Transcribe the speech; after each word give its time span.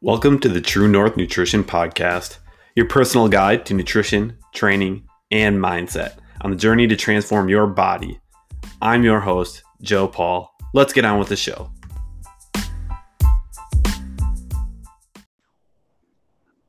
Welcome 0.00 0.38
to 0.40 0.48
the 0.48 0.60
True 0.60 0.86
North 0.86 1.16
Nutrition 1.16 1.64
Podcast, 1.64 2.38
your 2.76 2.86
personal 2.86 3.26
guide 3.26 3.66
to 3.66 3.74
nutrition, 3.74 4.38
training, 4.54 5.02
and 5.32 5.58
mindset 5.58 6.18
on 6.40 6.52
the 6.52 6.56
journey 6.56 6.86
to 6.86 6.94
transform 6.94 7.48
your 7.48 7.66
body. 7.66 8.20
I'm 8.80 9.02
your 9.02 9.18
host, 9.18 9.64
Joe 9.82 10.06
Paul. 10.06 10.54
Let's 10.72 10.92
get 10.92 11.04
on 11.04 11.18
with 11.18 11.30
the 11.30 11.34
show. 11.34 11.72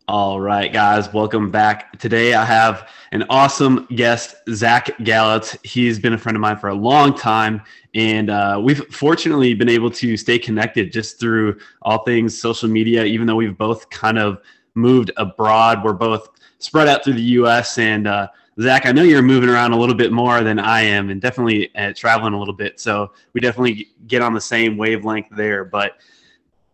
All 0.09 0.41
right, 0.41 0.73
guys, 0.73 1.13
welcome 1.13 1.51
back. 1.51 1.99
Today 1.99 2.33
I 2.33 2.43
have 2.43 2.89
an 3.11 3.25
awesome 3.29 3.85
guest, 3.95 4.37
Zach 4.49 4.87
Galatz. 5.01 5.55
He's 5.63 5.99
been 5.99 6.13
a 6.13 6.17
friend 6.17 6.35
of 6.35 6.41
mine 6.41 6.57
for 6.57 6.69
a 6.69 6.73
long 6.73 7.15
time, 7.15 7.61
and 7.93 8.31
uh, 8.31 8.59
we've 8.59 8.83
fortunately 8.87 9.53
been 9.53 9.69
able 9.69 9.91
to 9.91 10.17
stay 10.17 10.39
connected 10.39 10.91
just 10.91 11.19
through 11.19 11.59
all 11.83 12.03
things 12.05 12.35
social 12.35 12.67
media, 12.67 13.03
even 13.03 13.27
though 13.27 13.35
we've 13.35 13.55
both 13.55 13.87
kind 13.91 14.17
of 14.17 14.41
moved 14.73 15.11
abroad. 15.17 15.83
We're 15.83 15.93
both 15.93 16.29
spread 16.57 16.87
out 16.87 17.03
through 17.03 17.13
the 17.13 17.21
US. 17.21 17.77
And 17.77 18.07
uh, 18.07 18.29
Zach, 18.59 18.87
I 18.87 18.91
know 18.91 19.03
you're 19.03 19.21
moving 19.21 19.47
around 19.47 19.73
a 19.73 19.77
little 19.77 19.93
bit 19.93 20.11
more 20.11 20.41
than 20.41 20.57
I 20.57 20.81
am, 20.81 21.11
and 21.11 21.21
definitely 21.21 21.69
uh, 21.75 21.93
traveling 21.95 22.33
a 22.33 22.39
little 22.39 22.55
bit. 22.55 22.79
So 22.79 23.11
we 23.33 23.41
definitely 23.41 23.91
get 24.07 24.23
on 24.23 24.33
the 24.33 24.41
same 24.41 24.75
wavelength 24.75 25.27
there. 25.29 25.65
But 25.65 25.99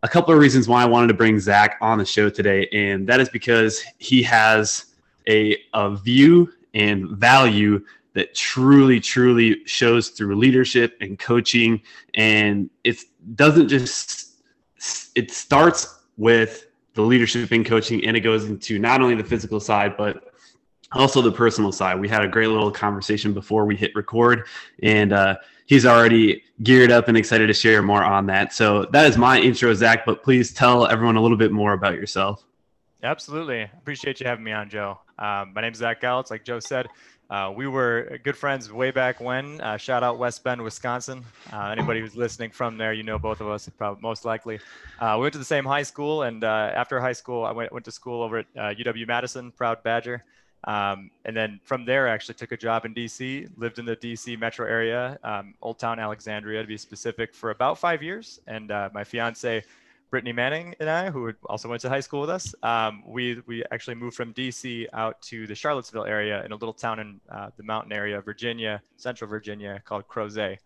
a 0.06 0.08
couple 0.08 0.32
of 0.32 0.40
reasons 0.40 0.68
why 0.68 0.84
I 0.84 0.86
wanted 0.86 1.08
to 1.08 1.16
bring 1.16 1.40
Zach 1.40 1.80
on 1.82 1.98
the 1.98 2.06
show 2.06 2.30
today, 2.30 2.70
and 2.72 3.08
that 3.08 3.20
is 3.20 3.28
because 3.28 3.84
he 3.98 4.22
has 4.22 4.94
a, 5.28 5.58
a 5.74 5.96
view 5.96 6.54
and 6.76 7.10
value 7.18 7.84
that 8.14 8.36
truly, 8.36 9.00
truly 9.00 9.66
shows 9.66 10.10
through 10.10 10.36
leadership 10.36 10.96
and 11.02 11.18
coaching. 11.18 11.82
And 12.14 12.70
it 12.84 13.00
doesn't 13.34 13.68
just, 13.68 14.44
it 15.16 15.32
starts 15.32 16.02
with 16.18 16.68
the 16.94 17.02
leadership 17.02 17.52
and 17.52 17.66
coaching, 17.66 18.06
and 18.06 18.16
it 18.16 18.20
goes 18.20 18.46
into 18.46 18.78
not 18.78 19.02
only 19.02 19.16
the 19.16 19.24
physical 19.24 19.60
side, 19.60 19.98
but 19.98 20.32
also 20.92 21.20
the 21.20 21.32
personal 21.32 21.72
side. 21.72 22.00
We 22.00 22.08
had 22.08 22.24
a 22.24 22.28
great 22.28 22.50
little 22.50 22.70
conversation 22.70 23.34
before 23.34 23.66
we 23.66 23.76
hit 23.76 23.96
record, 23.96 24.46
and 24.84 25.14
uh, 25.14 25.38
he's 25.66 25.86
already 25.86 26.44
geared 26.64 26.92
up 26.92 27.08
and 27.08 27.18
excited 27.18 27.48
to 27.48 27.54
share 27.54 27.82
more 27.82 28.04
on 28.04 28.28
that. 28.28 28.54
So 28.54 28.86
that 28.86 29.06
is 29.08 29.18
my 29.18 29.40
intro, 29.40 29.74
Zach. 29.74 30.06
But 30.06 30.24
please 30.24 30.54
tell 30.54 30.88
everyone 30.88 31.16
a 31.16 31.22
little 31.22 31.38
bit 31.38 31.52
more 31.52 31.74
about 31.74 31.96
yourself. 31.96 32.44
Absolutely, 33.04 33.62
appreciate 33.62 34.20
you 34.20 34.26
having 34.26 34.44
me 34.44 34.52
on, 34.52 34.70
Joe. 34.70 35.00
Um, 35.20 35.54
my 35.54 35.62
name 35.62 35.74
is 35.74 35.78
Zach 35.78 36.02
Galatz. 36.02 36.32
Like 36.32 36.44
Joe 36.44 36.60
said, 36.60 36.88
uh, 37.30 37.54
we 37.56 37.68
were 37.68 38.20
good 38.24 38.38
friends 38.38 38.72
way 38.72 38.92
back 38.92 39.20
when. 39.20 39.62
Uh, 39.62 39.78
shout 39.78 40.04
out 40.04 40.18
West 40.18 40.44
Bend, 40.44 40.62
Wisconsin. 40.62 41.24
Uh, 41.52 41.68
anybody 41.68 42.00
who's 42.00 42.16
listening 42.16 42.52
from 42.52 42.78
there, 42.78 42.94
you 42.94 43.04
know 43.04 43.20
both 43.20 43.42
of 43.42 43.48
us, 43.48 43.70
probably 43.78 44.02
most 44.02 44.26
likely. 44.26 44.60
Uh, 45.00 45.16
we 45.18 45.22
went 45.22 45.34
to 45.34 45.40
the 45.40 45.46
same 45.46 45.66
high 45.66 45.84
school, 45.84 46.24
and 46.24 46.44
uh, 46.44 46.72
after 46.74 47.00
high 47.00 47.14
school, 47.14 47.46
I 47.46 47.52
went 47.52 47.72
went 47.72 47.86
to 47.86 47.92
school 47.92 48.24
over 48.24 48.40
at 48.40 48.54
UW 48.56 49.04
uh, 49.04 49.06
Madison, 49.08 49.52
proud 49.52 49.84
Badger. 49.84 50.24
Um, 50.66 51.12
and 51.26 51.38
then 51.38 51.60
from 51.64 51.86
there, 51.86 52.08
I 52.08 52.14
actually 52.14 52.36
took 52.36 52.52
a 52.52 52.58
job 52.58 52.86
in 52.86 52.94
DC, 52.94 53.50
lived 53.58 53.78
in 53.78 53.86
the 53.86 53.96
DC 53.96 54.38
metro 54.40 54.68
area, 54.68 55.18
um, 55.24 55.54
Old 55.62 55.78
Town 55.78 56.00
Alexandria 56.00 56.62
to 56.62 56.68
be 56.68 56.78
specific, 56.78 57.34
for 57.36 57.52
about 57.52 57.78
five 57.78 58.02
years. 58.02 58.40
And 58.48 58.72
uh, 58.72 58.90
my 58.92 59.04
fiance, 59.04 59.64
Brittany 60.10 60.34
Manning, 60.34 60.76
and 60.80 60.90
I, 60.90 61.12
who 61.12 61.32
also 61.46 61.70
went 61.70 61.82
to 61.82 61.90
high 61.90 62.00
school 62.00 62.22
with 62.22 62.32
us, 62.32 62.56
um, 62.64 63.04
we, 63.06 63.42
we 63.46 63.64
actually 63.72 63.96
moved 63.96 64.16
from 64.16 64.34
DC 64.34 64.88
out 64.94 65.22
to 65.24 65.46
the 65.46 65.54
Charlottesville 65.54 66.06
area 66.06 66.44
in 66.46 66.52
a 66.52 66.56
little 66.56 66.74
town 66.74 67.00
in 67.00 67.20
uh, 67.30 67.50
the 67.58 67.64
mountain 67.64 67.94
area 67.94 68.18
of 68.18 68.26
Virginia, 68.26 68.82
central 68.98 69.30
Virginia, 69.30 69.82
called 69.86 70.08
Crozet. 70.08 70.58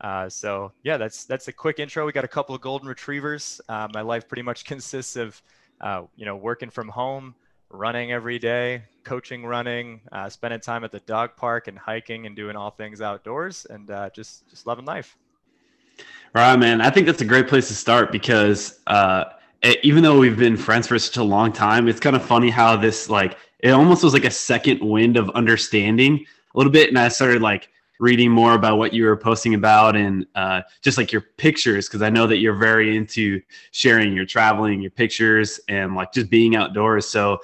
Uh, 0.00 0.28
so 0.28 0.70
yeah, 0.84 0.96
that's 0.96 1.24
that's 1.24 1.48
a 1.48 1.52
quick 1.52 1.80
intro. 1.80 2.06
We 2.06 2.12
got 2.12 2.24
a 2.24 2.28
couple 2.28 2.54
of 2.54 2.60
golden 2.60 2.88
retrievers. 2.88 3.60
Uh, 3.68 3.88
my 3.92 4.00
life 4.00 4.28
pretty 4.28 4.42
much 4.42 4.64
consists 4.72 5.16
of, 5.16 5.42
uh, 5.80 6.02
you 6.14 6.24
know, 6.24 6.36
working 6.36 6.70
from 6.70 6.88
home, 6.88 7.34
running 7.70 8.12
every 8.12 8.38
day, 8.38 8.82
coaching 9.08 9.46
running, 9.46 10.02
uh, 10.12 10.28
spending 10.28 10.60
time 10.60 10.84
at 10.84 10.92
the 10.92 11.00
dog 11.00 11.30
park 11.34 11.66
and 11.66 11.78
hiking 11.78 12.26
and 12.26 12.36
doing 12.36 12.56
all 12.56 12.70
things 12.70 13.00
outdoors 13.00 13.66
and 13.70 13.90
uh, 13.90 14.10
just 14.10 14.46
just 14.50 14.66
loving 14.66 14.84
life. 14.84 15.16
Right, 16.34 16.56
man. 16.56 16.82
I 16.82 16.90
think 16.90 17.06
that's 17.06 17.22
a 17.22 17.24
great 17.24 17.48
place 17.48 17.68
to 17.68 17.74
start 17.74 18.12
because 18.12 18.80
uh, 18.86 19.24
even 19.82 20.02
though 20.02 20.18
we've 20.18 20.36
been 20.36 20.58
friends 20.58 20.86
for 20.86 20.98
such 20.98 21.16
a 21.16 21.22
long 21.22 21.52
time, 21.52 21.88
it's 21.88 22.00
kind 22.00 22.16
of 22.16 22.22
funny 22.22 22.50
how 22.50 22.76
this 22.76 23.08
like 23.08 23.38
it 23.60 23.70
almost 23.70 24.04
was 24.04 24.12
like 24.12 24.26
a 24.26 24.30
second 24.30 24.80
wind 24.80 25.16
of 25.16 25.30
understanding 25.30 26.26
a 26.54 26.58
little 26.58 26.70
bit, 26.70 26.90
and 26.90 26.98
I 26.98 27.08
started 27.08 27.40
like 27.40 27.70
reading 27.98 28.30
more 28.30 28.52
about 28.52 28.76
what 28.76 28.92
you 28.92 29.04
were 29.06 29.16
posting 29.16 29.54
about 29.54 29.96
and 29.96 30.26
uh, 30.34 30.60
just 30.82 30.98
like 30.98 31.10
your 31.12 31.22
pictures 31.38 31.88
because 31.88 32.02
I 32.02 32.10
know 32.10 32.26
that 32.26 32.36
you're 32.36 32.54
very 32.54 32.94
into 32.94 33.40
sharing 33.70 34.12
your 34.12 34.26
traveling, 34.26 34.82
your 34.82 34.90
pictures, 34.90 35.58
and 35.68 35.96
like 35.96 36.12
just 36.12 36.28
being 36.28 36.56
outdoors. 36.56 37.08
So 37.08 37.40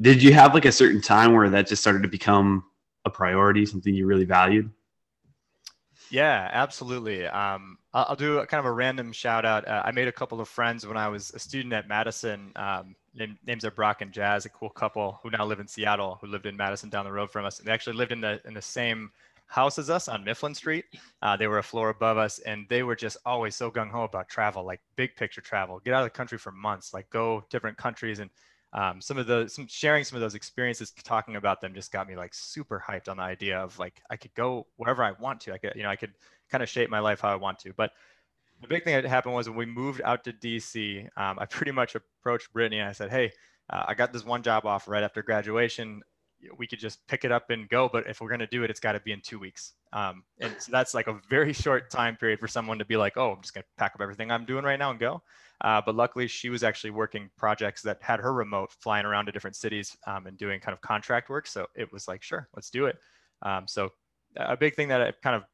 did 0.00 0.22
you 0.22 0.32
have 0.32 0.54
like 0.54 0.64
a 0.64 0.72
certain 0.72 1.00
time 1.00 1.32
where 1.32 1.48
that 1.48 1.66
just 1.66 1.82
started 1.82 2.02
to 2.02 2.08
become 2.08 2.64
a 3.04 3.10
priority, 3.10 3.64
something 3.64 3.94
you 3.94 4.06
really 4.06 4.24
valued? 4.24 4.70
Yeah, 6.10 6.48
absolutely. 6.52 7.26
Um, 7.26 7.78
I'll, 7.92 8.06
I'll, 8.10 8.16
do 8.16 8.38
a, 8.38 8.46
kind 8.46 8.60
of 8.60 8.66
a 8.66 8.72
random 8.72 9.12
shout 9.12 9.44
out. 9.44 9.66
Uh, 9.66 9.82
I 9.84 9.90
made 9.90 10.06
a 10.06 10.12
couple 10.12 10.40
of 10.40 10.48
friends 10.48 10.86
when 10.86 10.96
I 10.96 11.08
was 11.08 11.32
a 11.34 11.38
student 11.38 11.72
at 11.72 11.88
Madison. 11.88 12.52
Um, 12.54 12.94
name, 13.14 13.38
names 13.46 13.64
are 13.64 13.70
Brock 13.70 14.02
and 14.02 14.12
Jazz, 14.12 14.44
a 14.44 14.48
cool 14.50 14.70
couple 14.70 15.18
who 15.22 15.30
now 15.30 15.44
live 15.44 15.58
in 15.58 15.66
Seattle, 15.66 16.18
who 16.20 16.28
lived 16.28 16.46
in 16.46 16.56
Madison 16.56 16.90
down 16.90 17.04
the 17.04 17.12
road 17.12 17.30
from 17.30 17.44
us. 17.44 17.58
They 17.58 17.72
actually 17.72 17.96
lived 17.96 18.12
in 18.12 18.20
the 18.20 18.40
in 18.44 18.54
the 18.54 18.62
same 18.62 19.10
house 19.46 19.78
as 19.78 19.90
us 19.90 20.08
on 20.08 20.24
Mifflin 20.24 20.54
Street. 20.54 20.84
Uh, 21.22 21.36
they 21.36 21.46
were 21.46 21.58
a 21.58 21.62
floor 21.62 21.88
above 21.88 22.18
us, 22.18 22.38
and 22.40 22.66
they 22.68 22.82
were 22.82 22.96
just 22.96 23.16
always 23.24 23.56
so 23.56 23.70
gung 23.70 23.90
ho 23.90 24.04
about 24.04 24.28
travel, 24.28 24.64
like 24.64 24.80
big 24.96 25.16
picture 25.16 25.40
travel. 25.40 25.80
Get 25.84 25.94
out 25.94 26.02
of 26.02 26.06
the 26.06 26.10
country 26.10 26.38
for 26.38 26.52
months, 26.52 26.94
like 26.94 27.08
go 27.10 27.44
different 27.50 27.78
countries 27.78 28.20
and 28.20 28.30
um, 28.76 29.00
some 29.00 29.16
of 29.16 29.26
the 29.26 29.48
some 29.48 29.66
sharing 29.66 30.04
some 30.04 30.16
of 30.16 30.20
those 30.20 30.34
experiences 30.34 30.92
talking 31.02 31.36
about 31.36 31.60
them 31.62 31.74
just 31.74 31.90
got 31.90 32.06
me 32.06 32.14
like 32.14 32.34
super 32.34 32.82
hyped 32.86 33.08
on 33.08 33.16
the 33.16 33.22
idea 33.22 33.58
of 33.58 33.76
like 33.78 34.02
i 34.10 34.16
could 34.16 34.34
go 34.34 34.66
wherever 34.76 35.02
i 35.02 35.12
want 35.12 35.40
to. 35.40 35.54
I 35.54 35.58
could 35.58 35.72
you 35.74 35.82
know 35.82 35.88
i 35.88 35.96
could 35.96 36.12
kind 36.50 36.62
of 36.62 36.68
shape 36.68 36.90
my 36.90 37.00
life 37.00 37.20
how 37.20 37.30
i 37.30 37.36
want 37.36 37.58
to. 37.60 37.72
But 37.72 37.92
the 38.60 38.68
big 38.68 38.84
thing 38.84 38.94
that 38.94 39.04
happened 39.06 39.34
was 39.34 39.48
when 39.48 39.58
we 39.58 39.66
moved 39.66 40.00
out 40.04 40.24
to 40.24 40.32
dc 40.32 41.04
um, 41.16 41.38
i 41.38 41.46
pretty 41.46 41.72
much 41.72 41.94
approached 41.94 42.52
brittany 42.52 42.78
and 42.78 42.88
i 42.88 42.92
said 42.92 43.10
hey 43.10 43.32
uh, 43.70 43.84
i 43.88 43.94
got 43.94 44.12
this 44.12 44.24
one 44.24 44.42
job 44.42 44.64
offer 44.64 44.90
right 44.90 45.02
after 45.02 45.22
graduation 45.22 46.02
we 46.58 46.66
could 46.66 46.78
just 46.78 47.06
pick 47.06 47.24
it 47.24 47.32
up 47.32 47.50
and 47.50 47.68
go 47.68 47.88
but 47.92 48.06
if 48.08 48.20
we're 48.20 48.28
going 48.28 48.40
to 48.40 48.46
do 48.46 48.62
it 48.62 48.70
it's 48.70 48.80
got 48.80 48.92
to 48.92 49.00
be 49.00 49.12
in 49.12 49.20
two 49.20 49.38
weeks 49.38 49.74
um, 49.92 50.22
and 50.40 50.54
so 50.58 50.70
that's 50.70 50.94
like 50.94 51.06
a 51.06 51.18
very 51.28 51.52
short 51.64 51.90
time 51.90 52.16
period 52.16 52.38
for 52.38 52.48
someone 52.48 52.78
to 52.78 52.84
be 52.84 52.96
like 52.96 53.16
oh 53.16 53.32
i'm 53.32 53.42
just 53.42 53.54
going 53.54 53.62
to 53.62 53.68
pack 53.76 53.92
up 53.94 54.00
everything 54.00 54.30
i'm 54.30 54.44
doing 54.44 54.64
right 54.64 54.78
now 54.78 54.90
and 54.90 55.00
go 55.00 55.22
uh, 55.62 55.80
but 55.84 55.94
luckily, 55.94 56.26
she 56.26 56.50
was 56.50 56.62
actually 56.62 56.90
working 56.90 57.30
projects 57.36 57.82
that 57.82 58.02
had 58.02 58.20
her 58.20 58.32
remote, 58.32 58.72
flying 58.72 59.06
around 59.06 59.26
to 59.26 59.32
different 59.32 59.56
cities 59.56 59.96
um, 60.06 60.26
and 60.26 60.36
doing 60.36 60.60
kind 60.60 60.74
of 60.74 60.80
contract 60.80 61.30
work. 61.30 61.46
So 61.46 61.66
it 61.74 61.90
was 61.92 62.06
like, 62.06 62.22
sure, 62.22 62.48
let's 62.54 62.70
do 62.70 62.86
it. 62.86 62.98
Um, 63.42 63.66
so 63.66 63.90
a 64.36 64.56
big 64.56 64.74
thing 64.74 64.88
that 64.88 65.00
I 65.00 65.12
kind 65.22 65.36
of 65.36 65.44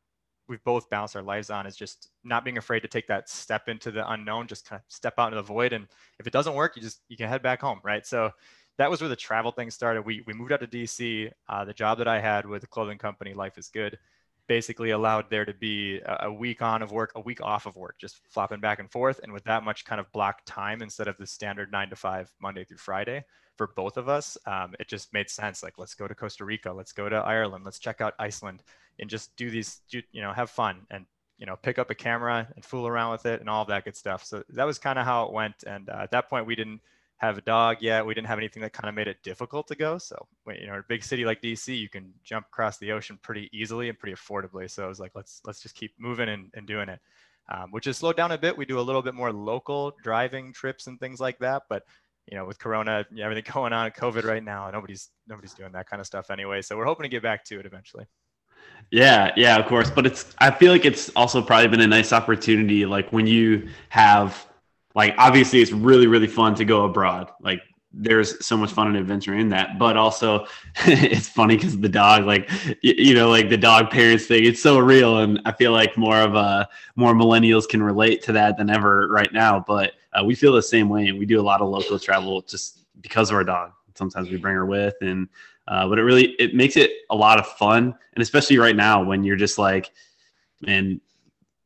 we've 0.48 0.62
both 0.64 0.90
balanced 0.90 1.14
our 1.14 1.22
lives 1.22 1.50
on 1.50 1.66
is 1.66 1.76
just 1.76 2.10
not 2.24 2.44
being 2.44 2.58
afraid 2.58 2.80
to 2.80 2.88
take 2.88 3.06
that 3.06 3.28
step 3.28 3.68
into 3.68 3.92
the 3.92 4.10
unknown, 4.10 4.48
just 4.48 4.68
kind 4.68 4.80
of 4.80 4.84
step 4.92 5.14
out 5.18 5.28
into 5.28 5.36
the 5.36 5.42
void. 5.42 5.72
And 5.72 5.86
if 6.18 6.26
it 6.26 6.32
doesn't 6.32 6.54
work, 6.54 6.74
you 6.74 6.82
just 6.82 7.00
you 7.08 7.16
can 7.16 7.28
head 7.28 7.42
back 7.42 7.60
home, 7.60 7.80
right? 7.84 8.04
So 8.04 8.30
that 8.78 8.90
was 8.90 9.00
where 9.00 9.08
the 9.08 9.16
travel 9.16 9.52
thing 9.52 9.70
started. 9.70 10.02
We 10.02 10.22
we 10.26 10.32
moved 10.32 10.52
out 10.52 10.60
to 10.60 10.66
DC. 10.66 11.30
Uh, 11.48 11.64
the 11.64 11.74
job 11.74 11.98
that 11.98 12.08
I 12.08 12.20
had 12.20 12.46
with 12.46 12.62
the 12.62 12.66
clothing 12.66 12.98
company, 12.98 13.34
Life 13.34 13.58
is 13.58 13.68
Good 13.68 13.98
basically 14.46 14.90
allowed 14.90 15.30
there 15.30 15.44
to 15.44 15.54
be 15.54 16.00
a 16.04 16.32
week 16.32 16.62
on 16.62 16.82
of 16.82 16.92
work, 16.92 17.12
a 17.14 17.20
week 17.20 17.40
off 17.40 17.66
of 17.66 17.76
work, 17.76 17.96
just 17.98 18.20
flopping 18.28 18.60
back 18.60 18.78
and 18.80 18.90
forth. 18.90 19.20
And 19.22 19.32
with 19.32 19.44
that 19.44 19.62
much 19.62 19.84
kind 19.84 20.00
of 20.00 20.10
block 20.12 20.42
time 20.44 20.82
instead 20.82 21.08
of 21.08 21.16
the 21.16 21.26
standard 21.26 21.70
nine 21.70 21.88
to 21.90 21.96
five, 21.96 22.30
Monday 22.40 22.64
through 22.64 22.78
Friday 22.78 23.24
for 23.56 23.68
both 23.68 23.96
of 23.96 24.08
us, 24.08 24.36
um, 24.46 24.74
it 24.80 24.88
just 24.88 25.12
made 25.12 25.30
sense. 25.30 25.62
Like, 25.62 25.78
let's 25.78 25.94
go 25.94 26.08
to 26.08 26.14
Costa 26.14 26.44
Rica, 26.44 26.72
let's 26.72 26.92
go 26.92 27.08
to 27.08 27.16
Ireland, 27.16 27.64
let's 27.64 27.78
check 27.78 28.00
out 28.00 28.14
Iceland 28.18 28.62
and 28.98 29.08
just 29.08 29.34
do 29.36 29.50
these, 29.50 29.80
you 29.90 30.20
know, 30.20 30.32
have 30.32 30.50
fun 30.50 30.86
and, 30.90 31.06
you 31.38 31.46
know, 31.46 31.56
pick 31.56 31.78
up 31.78 31.90
a 31.90 31.94
camera 31.94 32.48
and 32.54 32.64
fool 32.64 32.86
around 32.86 33.12
with 33.12 33.26
it 33.26 33.40
and 33.40 33.48
all 33.48 33.62
of 33.62 33.68
that 33.68 33.84
good 33.84 33.96
stuff. 33.96 34.24
So 34.24 34.42
that 34.50 34.66
was 34.66 34.78
kind 34.78 34.98
of 34.98 35.04
how 35.04 35.24
it 35.24 35.32
went. 35.32 35.64
And 35.66 35.88
uh, 35.88 36.00
at 36.02 36.10
that 36.10 36.28
point, 36.28 36.46
we 36.46 36.56
didn't 36.56 36.80
have 37.22 37.38
a 37.38 37.42
dog 37.42 37.76
yet. 37.80 38.04
We 38.04 38.14
didn't 38.14 38.26
have 38.26 38.38
anything 38.38 38.62
that 38.62 38.72
kind 38.72 38.88
of 38.88 38.96
made 38.96 39.06
it 39.06 39.22
difficult 39.22 39.68
to 39.68 39.76
go. 39.76 39.96
So, 39.96 40.26
you 40.48 40.66
know, 40.66 40.74
a 40.74 40.82
big 40.88 41.04
city 41.04 41.24
like 41.24 41.40
DC, 41.40 41.78
you 41.78 41.88
can 41.88 42.12
jump 42.24 42.46
across 42.48 42.78
the 42.78 42.90
ocean 42.90 43.16
pretty 43.22 43.48
easily 43.52 43.88
and 43.88 43.98
pretty 43.98 44.16
affordably. 44.16 44.68
So 44.68 44.84
I 44.84 44.88
was 44.88 44.98
like, 44.98 45.12
let's 45.14 45.40
let's 45.46 45.60
just 45.60 45.76
keep 45.76 45.94
moving 45.98 46.28
and, 46.28 46.50
and 46.54 46.66
doing 46.66 46.88
it, 46.88 46.98
um, 47.48 47.70
which 47.70 47.84
has 47.84 47.96
slowed 47.96 48.16
down 48.16 48.32
a 48.32 48.38
bit. 48.38 48.56
We 48.58 48.64
do 48.66 48.80
a 48.80 48.82
little 48.82 49.02
bit 49.02 49.14
more 49.14 49.32
local 49.32 49.94
driving 50.02 50.52
trips 50.52 50.88
and 50.88 50.98
things 50.98 51.20
like 51.20 51.38
that. 51.38 51.62
But 51.68 51.84
you 52.26 52.36
know, 52.36 52.44
with 52.44 52.58
Corona, 52.58 53.06
everything 53.20 53.44
going 53.52 53.72
on, 53.72 53.92
COVID 53.92 54.24
right 54.24 54.42
now, 54.42 54.68
nobody's 54.70 55.10
nobody's 55.28 55.54
doing 55.54 55.70
that 55.72 55.88
kind 55.88 56.00
of 56.00 56.06
stuff 56.06 56.28
anyway. 56.28 56.60
So 56.60 56.76
we're 56.76 56.86
hoping 56.86 57.04
to 57.04 57.08
get 57.08 57.22
back 57.22 57.44
to 57.46 57.60
it 57.60 57.66
eventually. 57.66 58.06
Yeah, 58.90 59.30
yeah, 59.36 59.56
of 59.58 59.66
course. 59.66 59.90
But 59.90 60.06
it's 60.06 60.34
I 60.38 60.50
feel 60.50 60.72
like 60.72 60.84
it's 60.84 61.08
also 61.10 61.40
probably 61.40 61.68
been 61.68 61.82
a 61.82 61.86
nice 61.86 62.12
opportunity, 62.12 62.84
like 62.84 63.12
when 63.12 63.28
you 63.28 63.68
have 63.90 64.48
like 64.94 65.14
obviously 65.18 65.60
it's 65.60 65.72
really 65.72 66.06
really 66.06 66.26
fun 66.26 66.54
to 66.54 66.64
go 66.64 66.84
abroad 66.84 67.30
like 67.40 67.60
there's 67.94 68.44
so 68.44 68.56
much 68.56 68.72
fun 68.72 68.86
and 68.88 68.96
adventure 68.96 69.34
in 69.34 69.48
that. 69.50 69.78
But 69.78 69.96
also, 69.96 70.46
it's 70.86 71.28
funny 71.28 71.56
because 71.56 71.78
the 71.78 71.88
dog, 71.88 72.24
like 72.24 72.50
you, 72.82 72.94
you, 72.96 73.14
know, 73.14 73.28
like 73.28 73.48
the 73.48 73.56
dog 73.56 73.90
parents 73.90 74.26
thing, 74.26 74.44
it's 74.44 74.62
so 74.62 74.78
real, 74.78 75.18
and 75.18 75.40
I 75.44 75.52
feel 75.52 75.72
like 75.72 75.96
more 75.96 76.18
of 76.18 76.34
a 76.34 76.68
more 76.96 77.14
millennials 77.14 77.68
can 77.68 77.82
relate 77.82 78.22
to 78.22 78.32
that 78.32 78.56
than 78.56 78.70
ever 78.70 79.08
right 79.08 79.32
now. 79.32 79.62
But 79.66 79.92
uh, 80.12 80.24
we 80.24 80.34
feel 80.34 80.52
the 80.52 80.62
same 80.62 80.88
way, 80.88 81.08
and 81.08 81.18
we 81.18 81.26
do 81.26 81.40
a 81.40 81.42
lot 81.42 81.60
of 81.60 81.68
local 81.68 81.98
travel 81.98 82.42
just 82.42 82.80
because 83.00 83.30
of 83.30 83.36
our 83.36 83.44
dog. 83.44 83.72
Sometimes 83.94 84.30
we 84.30 84.36
bring 84.36 84.54
her 84.54 84.66
with, 84.66 84.94
and 85.02 85.28
uh, 85.68 85.86
but 85.88 85.98
it 85.98 86.02
really 86.02 86.34
it 86.38 86.54
makes 86.54 86.76
it 86.76 86.90
a 87.10 87.16
lot 87.16 87.38
of 87.38 87.46
fun, 87.46 87.94
and 88.14 88.22
especially 88.22 88.58
right 88.58 88.76
now 88.76 89.02
when 89.02 89.22
you're 89.22 89.36
just 89.36 89.58
like, 89.58 89.90
man, 90.62 91.00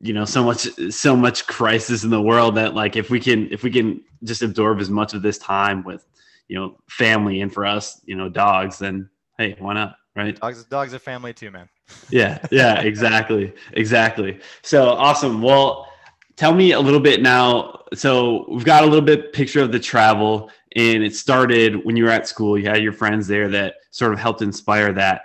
you 0.00 0.12
know 0.12 0.24
so 0.24 0.44
much 0.44 0.68
so 0.90 1.16
much 1.16 1.46
crisis 1.46 2.04
in 2.04 2.10
the 2.10 2.20
world 2.20 2.56
that 2.56 2.74
like 2.74 2.96
if 2.96 3.10
we 3.10 3.18
can 3.18 3.50
if 3.50 3.62
we 3.62 3.70
can 3.70 4.02
just 4.24 4.42
absorb 4.42 4.80
as 4.80 4.90
much 4.90 5.14
of 5.14 5.22
this 5.22 5.38
time 5.38 5.82
with 5.84 6.06
you 6.48 6.56
know 6.56 6.76
family 6.88 7.40
and 7.40 7.52
for 7.52 7.64
us 7.64 8.00
you 8.04 8.14
know 8.14 8.28
dogs 8.28 8.78
then 8.78 9.08
hey 9.38 9.56
why 9.58 9.74
not 9.74 9.96
right? 10.14 10.38
Dogs 10.40 10.64
dogs 10.64 10.94
are 10.94 10.98
family 10.98 11.32
too 11.32 11.50
man. 11.50 11.68
Yeah 12.10 12.44
yeah 12.50 12.80
exactly 12.80 13.54
exactly. 13.72 14.40
So 14.62 14.90
awesome. 14.90 15.40
Well 15.40 15.88
tell 16.36 16.54
me 16.54 16.72
a 16.72 16.80
little 16.80 17.00
bit 17.00 17.22
now. 17.22 17.84
So 17.94 18.46
we've 18.48 18.64
got 18.64 18.82
a 18.82 18.86
little 18.86 19.04
bit 19.04 19.32
picture 19.32 19.60
of 19.60 19.72
the 19.72 19.78
travel 19.78 20.50
and 20.74 21.02
it 21.02 21.14
started 21.14 21.84
when 21.84 21.96
you 21.96 22.04
were 22.04 22.10
at 22.10 22.26
school. 22.26 22.58
You 22.58 22.68
had 22.68 22.82
your 22.82 22.92
friends 22.92 23.26
there 23.26 23.48
that 23.48 23.76
sort 23.90 24.12
of 24.12 24.18
helped 24.18 24.42
inspire 24.42 24.92
that. 24.94 25.22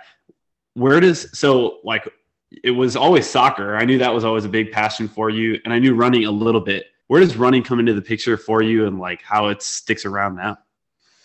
Where 0.74 1.00
does 1.00 1.38
so 1.38 1.80
like 1.84 2.08
it 2.62 2.72
was 2.72 2.96
always 2.96 3.28
soccer. 3.28 3.76
I 3.76 3.84
knew 3.84 3.98
that 3.98 4.12
was 4.12 4.24
always 4.24 4.44
a 4.44 4.48
big 4.48 4.72
passion 4.72 5.08
for 5.08 5.30
you, 5.30 5.60
and 5.64 5.72
I 5.72 5.78
knew 5.78 5.94
running 5.94 6.24
a 6.24 6.30
little 6.30 6.60
bit. 6.60 6.86
Where 7.08 7.20
does 7.20 7.36
running 7.36 7.62
come 7.62 7.80
into 7.80 7.94
the 7.94 8.02
picture 8.02 8.36
for 8.36 8.62
you, 8.62 8.86
and 8.86 8.98
like 8.98 9.22
how 9.22 9.48
it 9.48 9.62
sticks 9.62 10.04
around 10.04 10.36
now? 10.36 10.58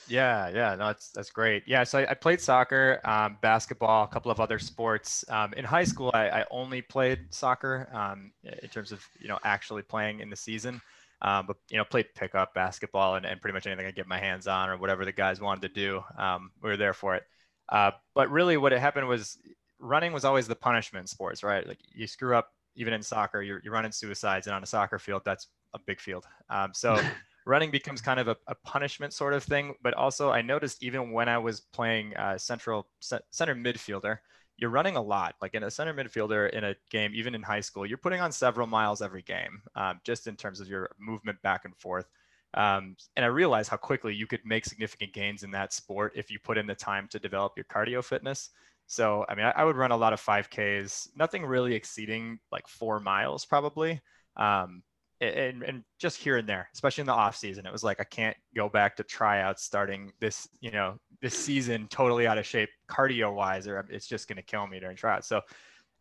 Yeah, 0.07 0.49
yeah, 0.49 0.75
no, 0.75 0.87
that's 0.87 1.09
that's 1.09 1.29
great. 1.29 1.63
Yeah, 1.65 1.83
so 1.83 1.99
I, 1.99 2.11
I 2.11 2.13
played 2.13 2.39
soccer, 2.39 3.01
um, 3.03 3.37
basketball, 3.41 4.05
a 4.05 4.07
couple 4.07 4.31
of 4.31 4.39
other 4.39 4.57
sports. 4.57 5.25
Um, 5.29 5.53
in 5.53 5.65
high 5.65 5.83
school, 5.83 6.11
I, 6.13 6.29
I 6.29 6.45
only 6.49 6.81
played 6.81 7.27
soccer 7.29 7.89
um, 7.93 8.31
in 8.43 8.69
terms 8.69 8.91
of 8.91 9.05
you 9.19 9.27
know 9.27 9.39
actually 9.43 9.81
playing 9.81 10.21
in 10.21 10.29
the 10.29 10.35
season. 10.35 10.81
Um, 11.21 11.47
but 11.47 11.57
you 11.69 11.77
know, 11.77 11.83
played 11.83 12.13
pickup 12.15 12.53
basketball 12.53 13.15
and, 13.15 13.25
and 13.25 13.41
pretty 13.41 13.53
much 13.53 13.65
anything 13.65 13.87
I 13.87 13.91
get 13.91 14.07
my 14.07 14.19
hands 14.19 14.47
on 14.47 14.69
or 14.69 14.77
whatever 14.77 15.03
the 15.03 15.11
guys 15.11 15.41
wanted 15.41 15.61
to 15.63 15.69
do. 15.69 16.03
Um, 16.17 16.51
we 16.61 16.69
were 16.69 16.77
there 16.77 16.93
for 16.93 17.15
it. 17.15 17.23
Uh, 17.69 17.91
but 18.13 18.29
really, 18.29 18.55
what 18.55 18.71
had 18.71 18.81
happened 18.81 19.07
was 19.07 19.37
running 19.79 20.13
was 20.13 20.25
always 20.25 20.47
the 20.47 20.55
punishment 20.55 21.03
in 21.03 21.07
sports, 21.07 21.43
right? 21.43 21.67
Like 21.67 21.79
you 21.93 22.07
screw 22.07 22.35
up 22.35 22.53
even 22.75 22.93
in 22.93 23.01
soccer, 23.01 23.41
you're, 23.41 23.61
you're 23.63 23.73
running 23.73 23.91
suicides, 23.91 24.47
and 24.47 24.55
on 24.55 24.63
a 24.63 24.65
soccer 24.65 24.99
field, 24.99 25.23
that's 25.25 25.47
a 25.73 25.79
big 25.79 25.99
field. 25.99 26.25
Um, 26.49 26.71
so 26.73 26.99
running 27.45 27.71
becomes 27.71 28.01
kind 28.01 28.19
of 28.19 28.27
a, 28.27 28.37
a, 28.47 28.55
punishment 28.55 29.13
sort 29.13 29.33
of 29.33 29.43
thing. 29.43 29.73
But 29.81 29.93
also, 29.95 30.29
I 30.29 30.41
noticed 30.41 30.83
even 30.83 31.11
when 31.11 31.27
I 31.27 31.37
was 31.37 31.61
playing 31.61 32.15
uh, 32.15 32.37
central 32.37 32.87
center 32.99 33.55
midfielder, 33.55 34.19
you're 34.57 34.69
running 34.69 34.95
a 34.95 35.01
lot. 35.01 35.35
Like 35.41 35.55
in 35.55 35.63
a 35.63 35.71
center 35.71 35.93
midfielder 35.93 36.49
in 36.51 36.63
a 36.63 36.75
game, 36.89 37.11
even 37.15 37.35
in 37.35 37.41
high 37.41 37.61
school, 37.61 37.85
you're 37.85 37.97
putting 37.97 38.21
on 38.21 38.31
several 38.31 38.67
miles 38.67 39.01
every 39.01 39.21
game, 39.21 39.61
um, 39.75 39.99
just 40.03 40.27
in 40.27 40.35
terms 40.35 40.59
of 40.59 40.67
your 40.67 40.89
movement 40.99 41.41
back 41.41 41.65
and 41.65 41.75
forth. 41.75 42.05
Um, 42.53 42.95
and 43.15 43.25
I 43.25 43.27
realized 43.27 43.69
how 43.69 43.77
quickly 43.77 44.15
you 44.15 44.25
could 44.25 44.41
make 44.45 44.65
significant 44.65 45.13
gains 45.13 45.43
in 45.43 45.51
that 45.51 45.73
sport 45.73 46.13
if 46.15 46.31
you 46.31 46.39
put 46.39 46.57
in 46.57 46.65
the 46.65 46.75
time 46.75 47.07
to 47.09 47.19
develop 47.19 47.53
your 47.55 47.65
cardio 47.65 48.03
fitness. 48.03 48.49
So, 48.87 49.25
I 49.27 49.35
mean, 49.35 49.45
I, 49.45 49.51
I, 49.51 49.63
would 49.65 49.75
run 49.75 49.91
a 49.91 49.97
lot 49.97 50.13
of 50.13 50.21
5Ks, 50.21 51.09
nothing 51.15 51.45
really 51.45 51.75
exceeding 51.75 52.39
like 52.51 52.67
four 52.67 52.99
miles 52.99 53.45
probably. 53.45 54.01
Um, 54.37 54.81
and, 55.19 55.63
and 55.63 55.83
just 55.99 56.17
here 56.17 56.37
and 56.37 56.47
there, 56.47 56.69
especially 56.73 57.01
in 57.01 57.07
the 57.07 57.13
off 57.13 57.35
season, 57.35 57.65
it 57.65 57.71
was 57.71 57.83
like, 57.83 57.99
I 57.99 58.05
can't 58.05 58.37
go 58.55 58.69
back 58.69 58.95
to 58.97 59.03
tryouts 59.03 59.63
starting 59.63 60.11
this, 60.19 60.47
you 60.61 60.71
know, 60.71 60.97
this 61.21 61.33
season 61.33 61.87
totally 61.89 62.27
out 62.27 62.37
of 62.37 62.45
shape 62.45 62.69
cardio 62.89 63.33
wise, 63.33 63.67
or 63.67 63.85
it's 63.89 64.07
just 64.07 64.27
going 64.27 64.37
to 64.37 64.43
kill 64.43 64.67
me 64.67 64.79
during 64.79 64.95
tryouts. 64.95 65.27
So 65.27 65.41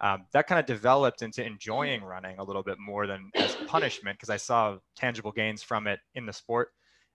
um, 0.01 0.27
that 0.33 0.47
kind 0.47 0.61
of 0.61 0.67
developed 0.67 1.23
into 1.23 1.45
enjoying 1.45 2.05
running 2.05 2.39
a 2.39 2.45
little 2.45 2.63
bit 2.63 2.79
more 2.79 3.07
than 3.07 3.31
as 3.35 3.57
punishment 3.67 4.19
because 4.19 4.31
I 4.31 4.37
saw 4.37 4.77
tangible 4.97 5.33
gains 5.33 5.63
from 5.63 5.87
it 5.87 6.01
in 6.15 6.27
the 6.27 6.33
sport. 6.33 6.69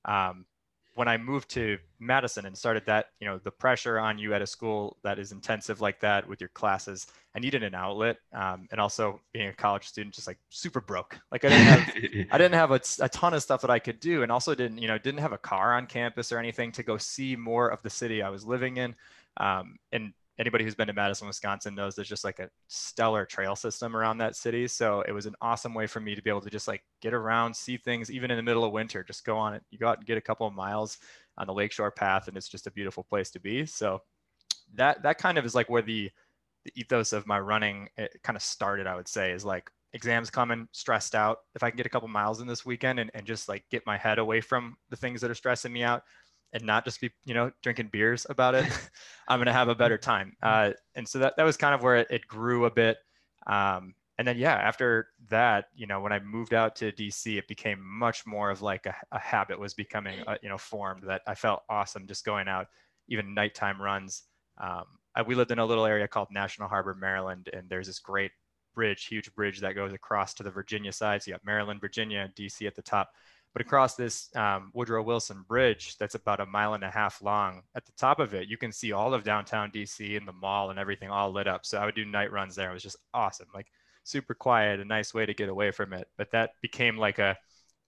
Um, 0.06 0.46
when 0.94 1.08
I 1.08 1.18
moved 1.18 1.50
to 1.52 1.78
Madison 2.00 2.46
and 2.46 2.58
started 2.58 2.86
that, 2.86 3.08
you 3.20 3.28
know, 3.28 3.40
the 3.44 3.52
pressure 3.52 3.98
on 3.98 4.18
you 4.18 4.34
at 4.34 4.42
a 4.42 4.48
school 4.48 4.98
that 5.04 5.20
is 5.20 5.32
intensive 5.32 5.80
like 5.80 6.02
that 6.02 6.28
with 6.28 6.42
your 6.42 6.50
classes, 6.50 7.08
I 7.34 7.40
needed 7.40 7.64
an 7.64 7.74
outlet. 7.74 8.18
Um, 8.34 8.68
and 8.72 8.82
also 8.82 9.22
being 9.32 9.48
a 9.48 9.54
college 9.54 9.88
student, 9.88 10.14
just 10.14 10.28
like 10.28 10.38
super 10.50 10.82
broke. 10.82 11.18
Like 11.32 11.46
I 11.46 11.50
didn't 11.50 11.66
have, 11.66 12.28
I 12.32 12.38
didn't 12.38 12.56
have 12.56 12.72
a, 12.72 12.82
a, 13.00 13.10
ton 13.10 13.34
of 13.34 13.42
stuff 13.42 13.62
that 13.62 13.70
I 13.70 13.80
could 13.80 14.00
do, 14.02 14.24
and 14.24 14.32
also 14.32 14.54
didn't, 14.54 14.80
you 14.80 14.88
know, 14.88 14.98
didn't 14.98 15.22
have 15.22 15.32
a 15.32 15.38
car 15.38 15.74
on 15.74 15.88
campus 15.88 16.32
or 16.32 16.40
anything 16.40 16.74
to 16.74 16.84
go 16.84 16.98
see 16.98 17.36
more 17.38 17.70
of 17.70 17.82
the 17.84 17.90
city 17.90 18.22
I 18.22 18.30
was 18.30 18.46
living 18.46 18.78
in. 18.78 18.94
Um, 19.38 19.78
and 19.94 20.14
anybody 20.42 20.64
who's 20.64 20.76
been 20.76 20.88
to 20.88 20.94
Madison, 20.94 21.28
Wisconsin 21.28 21.76
knows 21.76 21.96
there's 21.96 22.10
just 22.10 22.24
like 22.24 22.40
a 22.40 22.50
stellar 22.68 23.26
trail 23.26 23.56
system 23.56 23.96
around 23.96 24.18
that 24.18 24.36
city. 24.36 24.68
So 24.68 25.02
it 25.08 25.12
was 25.12 25.28
an 25.28 25.36
awesome 25.40 25.76
way 25.76 25.86
for 25.86 26.00
me 26.00 26.16
to 26.16 26.22
be 26.22 26.32
able 26.32 26.42
to 26.42 26.50
just 26.50 26.68
like 26.68 26.84
get 27.00 27.14
around, 27.14 27.56
see 27.56 27.78
things, 27.78 28.10
even 28.10 28.32
in 28.32 28.38
the 28.38 28.44
middle 28.44 28.66
of 28.66 28.72
winter. 28.72 29.04
Just 29.04 29.24
go 29.24 29.38
on 29.38 29.54
it. 29.54 29.64
You 29.70 29.78
go 29.78 29.88
out 29.88 30.00
and 30.00 30.06
get 30.06 30.18
a 30.18 30.22
couple 30.22 30.48
of 30.48 30.54
miles 30.54 30.98
on 31.38 31.46
the 31.46 31.54
lakeshore 31.54 31.92
path, 31.92 32.28
and 32.28 32.36
it's 32.36 32.50
just 32.50 32.66
a 32.66 32.72
beautiful 32.72 33.04
place 33.04 33.30
to 33.32 33.40
be. 33.40 33.68
So 33.68 34.02
that 34.74 35.04
that 35.04 35.20
kind 35.20 35.38
of 35.38 35.46
is 35.46 35.54
like 35.54 35.70
where 35.70 35.84
the 35.84 36.10
the 36.66 36.72
ethos 36.76 37.14
of 37.14 37.28
my 37.28 37.40
running 37.40 37.90
eh, 37.98 38.06
it 38.06 38.24
kind 38.24 38.36
of 38.36 38.42
started. 38.42 38.88
I 38.88 38.96
would 38.96 39.08
say 39.08 39.32
is 39.32 39.46
like 39.46 39.70
exams 39.94 40.32
coming, 40.32 40.68
stressed 40.72 41.14
out. 41.14 41.40
If 41.54 41.62
I 41.62 41.70
can 41.70 41.78
get 41.78 41.86
a 41.86 41.90
couple 41.90 42.08
miles 42.08 42.42
in 42.42 42.48
this 42.48 42.66
weekend 42.66 43.00
and, 43.00 43.12
and 43.14 43.28
just 43.28 43.48
like 43.48 43.64
get 43.70 43.86
my 43.86 43.98
head 43.98 44.18
away 44.18 44.42
from 44.42 44.76
the 44.90 44.96
things 44.96 45.22
that 45.22 45.30
are 45.30 45.36
stressing 45.36 45.72
me 45.72 45.84
out, 45.84 46.04
and 46.54 46.64
not 46.64 46.84
just 46.86 47.02
be 47.02 47.10
you 47.26 47.34
know 47.34 47.52
drinking 47.62 47.90
beers 47.92 48.26
about 48.30 48.56
it 48.56 48.66
i'm 49.28 49.40
going 49.40 49.46
to 49.48 49.54
have 49.54 49.70
a 49.70 49.76
better 49.76 49.98
time. 49.98 50.36
Uh, 50.42 50.72
and 50.96 51.08
so 51.08 51.20
that, 51.20 51.36
that 51.38 51.44
was 51.44 51.58
kind 51.58 51.74
of 51.74 51.84
where 51.84 51.98
it, 51.98 52.08
it 52.10 52.28
grew 52.28 52.66
a 52.66 52.72
bit. 52.72 52.98
Um, 53.48 53.96
and 54.18 54.28
then 54.28 54.38
yeah 54.38 54.54
after 54.54 55.08
that 55.30 55.66
you 55.74 55.88
know 55.88 56.00
when 56.00 56.14
i 56.14 56.20
moved 56.20 56.54
out 56.54 56.76
to 56.76 56.92
dc 56.92 57.26
it 57.26 57.48
became 57.48 57.82
much 57.82 58.24
more 58.28 58.52
of 58.52 58.62
like 58.62 58.86
a, 58.86 58.96
a 59.12 59.18
habit 59.18 59.60
was 59.60 59.74
becoming 59.74 60.20
uh, 60.28 60.36
you 60.44 60.50
know 60.50 60.60
formed 60.60 61.02
that 61.08 61.24
i 61.26 61.34
felt 61.34 61.64
awesome 61.70 62.06
just 62.06 62.24
going 62.24 62.48
out 62.48 62.68
even 63.08 63.34
nighttime 63.34 63.82
runs. 63.82 64.24
Um, 64.60 64.84
I, 65.16 65.24
we 65.24 65.34
lived 65.34 65.52
in 65.52 65.60
a 65.60 65.66
little 65.66 65.86
area 65.86 66.08
called 66.08 66.28
national 66.32 66.68
harbor 66.68 66.94
maryland 66.94 67.50
and 67.52 67.68
there's 67.68 67.88
this 67.88 68.00
great 68.00 68.32
bridge 68.76 69.06
huge 69.06 69.34
bridge 69.34 69.60
that 69.62 69.74
goes 69.74 69.92
across 69.92 70.36
to 70.36 70.44
the 70.44 70.52
virginia 70.52 70.92
side. 70.92 71.24
So 71.24 71.32
you 71.32 71.34
got 71.34 71.46
maryland 71.46 71.82
virginia 71.82 72.30
dc 72.38 72.66
at 72.66 72.76
the 72.76 72.82
top 72.84 73.10
but 73.54 73.62
across 73.62 73.96
this 73.96 74.34
um, 74.36 74.72
Woodrow 74.74 75.04
Wilson 75.04 75.44
Bridge, 75.48 75.98
that's 75.98 76.16
about 76.16 76.40
a 76.40 76.46
mile 76.46 76.74
and 76.74 76.84
a 76.84 76.90
half 76.90 77.22
long, 77.22 77.64
at 77.76 77.86
the 77.86 77.92
top 77.94 78.20
of 78.20 78.34
it, 78.34 78.48
you 78.48 78.58
can 78.58 78.72
see 78.72 78.94
all 78.94 79.14
of 79.14 79.24
downtown 79.24 79.72
DC 79.72 80.16
and 80.16 80.28
the 80.28 80.34
mall 80.34 80.70
and 80.70 80.80
everything 80.80 81.10
all 81.10 81.32
lit 81.32 81.48
up. 81.48 81.66
So 81.66 81.78
I 81.78 81.86
would 81.86 81.96
do 81.96 82.06
night 82.06 82.32
runs 82.32 82.56
there. 82.56 82.70
It 82.70 82.74
was 82.74 82.84
just 82.84 82.98
awesome, 83.14 83.48
like 83.54 83.68
super 84.04 84.34
quiet, 84.34 84.80
a 84.80 84.86
nice 84.86 85.14
way 85.14 85.26
to 85.26 85.34
get 85.34 85.50
away 85.50 85.72
from 85.72 85.92
it. 85.92 86.08
But 86.18 86.32
that 86.32 86.52
became 86.62 86.98
like 86.98 87.20
a, 87.20 87.38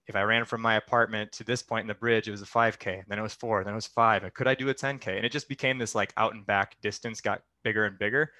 if 0.06 0.14
I 0.14 0.22
ran 0.22 0.44
from 0.44 0.60
my 0.60 0.74
apartment 0.76 1.32
to 1.32 1.44
this 1.44 1.62
point 1.62 1.84
in 1.84 1.88
the 1.88 1.94
bridge, 1.94 2.28
it 2.28 2.32
was 2.32 2.42
a 2.42 2.46
5K, 2.46 3.04
then 3.08 3.18
it 3.18 3.22
was 3.22 3.32
four, 3.32 3.64
then 3.64 3.72
it 3.72 3.76
was 3.76 3.86
five. 3.86 4.22
Could 4.34 4.48
I 4.48 4.54
do 4.54 4.68
a 4.68 4.74
10K? 4.74 5.16
And 5.16 5.24
it 5.24 5.32
just 5.32 5.48
became 5.48 5.78
this 5.78 5.94
like 5.94 6.12
out 6.18 6.34
and 6.34 6.44
back 6.44 6.76
distance 6.82 7.22
got 7.22 7.40
bigger 7.62 7.86
and 7.86 7.98
bigger, 7.98 8.30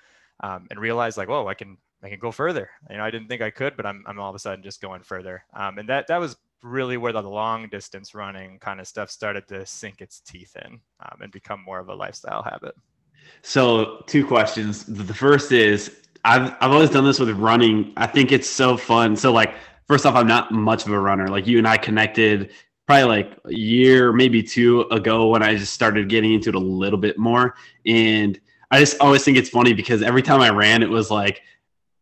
um, 0.40 0.66
and 0.70 0.78
realized 0.78 1.16
like, 1.16 1.28
whoa, 1.28 1.46
I 1.46 1.54
can 1.54 1.78
I 2.02 2.10
can 2.10 2.18
go 2.18 2.30
further. 2.30 2.68
You 2.90 2.99
know, 2.99 3.04
I 3.04 3.10
didn't 3.10 3.28
think 3.28 3.40
I 3.40 3.50
could, 3.50 3.78
but 3.78 3.87
I'm 3.87 4.04
I'm 4.06 4.20
all 4.20 4.28
of 4.28 4.37
a 4.37 4.38
sudden 4.38 4.62
just 4.62 4.82
going 4.82 5.02
further. 5.02 5.42
Um, 5.54 5.78
and 5.78 5.88
that 5.88 6.08
that 6.08 6.20
was 6.20 6.37
really 6.62 6.96
where 6.96 7.12
the 7.12 7.23
long 7.23 7.68
distance 7.68 8.14
running 8.14 8.58
kind 8.58 8.80
of 8.80 8.87
stuff 8.87 9.11
started 9.11 9.46
to 9.49 9.66
sink 9.66 10.00
its 10.00 10.20
teeth 10.20 10.56
in 10.64 10.80
um, 11.00 11.18
and 11.20 11.32
become 11.32 11.62
more 11.62 11.78
of 11.78 11.88
a 11.88 11.94
lifestyle 11.94 12.42
habit. 12.42 12.75
So, 13.42 14.02
two 14.06 14.26
questions. 14.26 14.84
The 14.84 15.14
first 15.14 15.52
is 15.52 16.00
I've, 16.25 16.54
I've 16.61 16.73
always 16.73 16.90
done 16.90 17.04
this 17.04 17.18
with 17.18 17.30
running. 17.30 17.92
I 17.96 18.06
think 18.06 18.32
it's 18.32 18.49
so 18.49 18.76
fun. 18.76 19.16
So, 19.16 19.32
like, 19.32 19.54
first 19.87 20.06
off, 20.06 20.14
I'm 20.14 20.26
not 20.26 20.52
much 20.52 20.87
of 20.87 20.92
a 20.92 21.00
runner. 21.00 21.28
Like, 21.28 21.46
you 21.46 21.58
and 21.58 21.68
I 21.68 21.76
connected 21.76 22.50
probably 22.87 23.04
like 23.04 23.38
a 23.46 23.52
year, 23.52 24.12
maybe 24.12 24.42
two 24.42 24.82
ago 24.90 25.28
when 25.28 25.42
I 25.42 25.56
just 25.56 25.73
started 25.73 26.08
getting 26.08 26.34
into 26.34 26.50
it 26.50 26.54
a 26.54 26.61
little 26.61 26.99
bit 26.99 27.18
more. 27.18 27.54
And 27.87 28.38
I 28.70 28.80
just 28.80 29.00
always 29.00 29.25
think 29.25 29.38
it's 29.38 29.49
funny 29.49 29.73
because 29.73 30.02
every 30.02 30.23
time 30.23 30.40
I 30.40 30.50
ran, 30.50 30.82
it 30.82 30.90
was 30.90 31.11
like, 31.11 31.42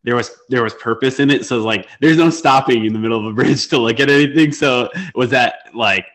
there 0.05 0.17
was 0.17 0.31
there 0.49 0.63
was 0.63 0.75
purpose 0.75 1.21
in 1.21 1.31
it. 1.31 1.47
So 1.47 1.59
like 1.59 1.89
there's 2.01 2.17
no 2.17 2.31
stopping 2.31 2.85
in 2.85 2.93
the 2.93 2.99
middle 2.99 3.19
of 3.19 3.27
a 3.27 3.33
bridge 3.33 3.69
to 3.71 3.79
look 3.79 4.01
at 4.01 4.11
anything. 4.11 4.53
So 4.53 4.91
was 5.15 5.31
that 5.31 5.71
like 5.75 6.07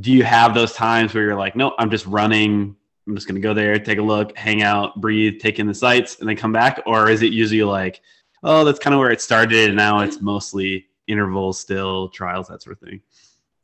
do 0.00 0.10
you 0.10 0.24
have 0.24 0.54
those 0.54 0.72
times 0.72 1.12
where 1.12 1.24
you're 1.24 1.36
like, 1.36 1.54
no, 1.54 1.74
I'm 1.78 1.90
just 1.90 2.06
running, 2.06 2.74
I'm 3.06 3.14
just 3.14 3.28
gonna 3.28 3.40
go 3.40 3.52
there, 3.52 3.78
take 3.78 3.98
a 3.98 4.02
look, 4.02 4.36
hang 4.36 4.62
out, 4.62 5.00
breathe, 5.00 5.40
take 5.40 5.58
in 5.58 5.66
the 5.66 5.74
sights, 5.74 6.18
and 6.20 6.28
then 6.28 6.36
come 6.36 6.52
back? 6.52 6.82
Or 6.86 7.10
is 7.10 7.22
it 7.22 7.32
usually 7.32 7.62
like, 7.62 8.00
oh, 8.42 8.64
that's 8.64 8.78
kind 8.78 8.94
of 8.94 9.00
where 9.00 9.10
it 9.10 9.20
started 9.20 9.68
and 9.68 9.76
now 9.76 10.00
it's 10.00 10.20
mostly 10.20 10.86
intervals 11.06 11.58
still, 11.58 12.08
trials, 12.08 12.48
that 12.48 12.62
sort 12.62 12.80
of 12.80 12.88
thing? 12.88 13.02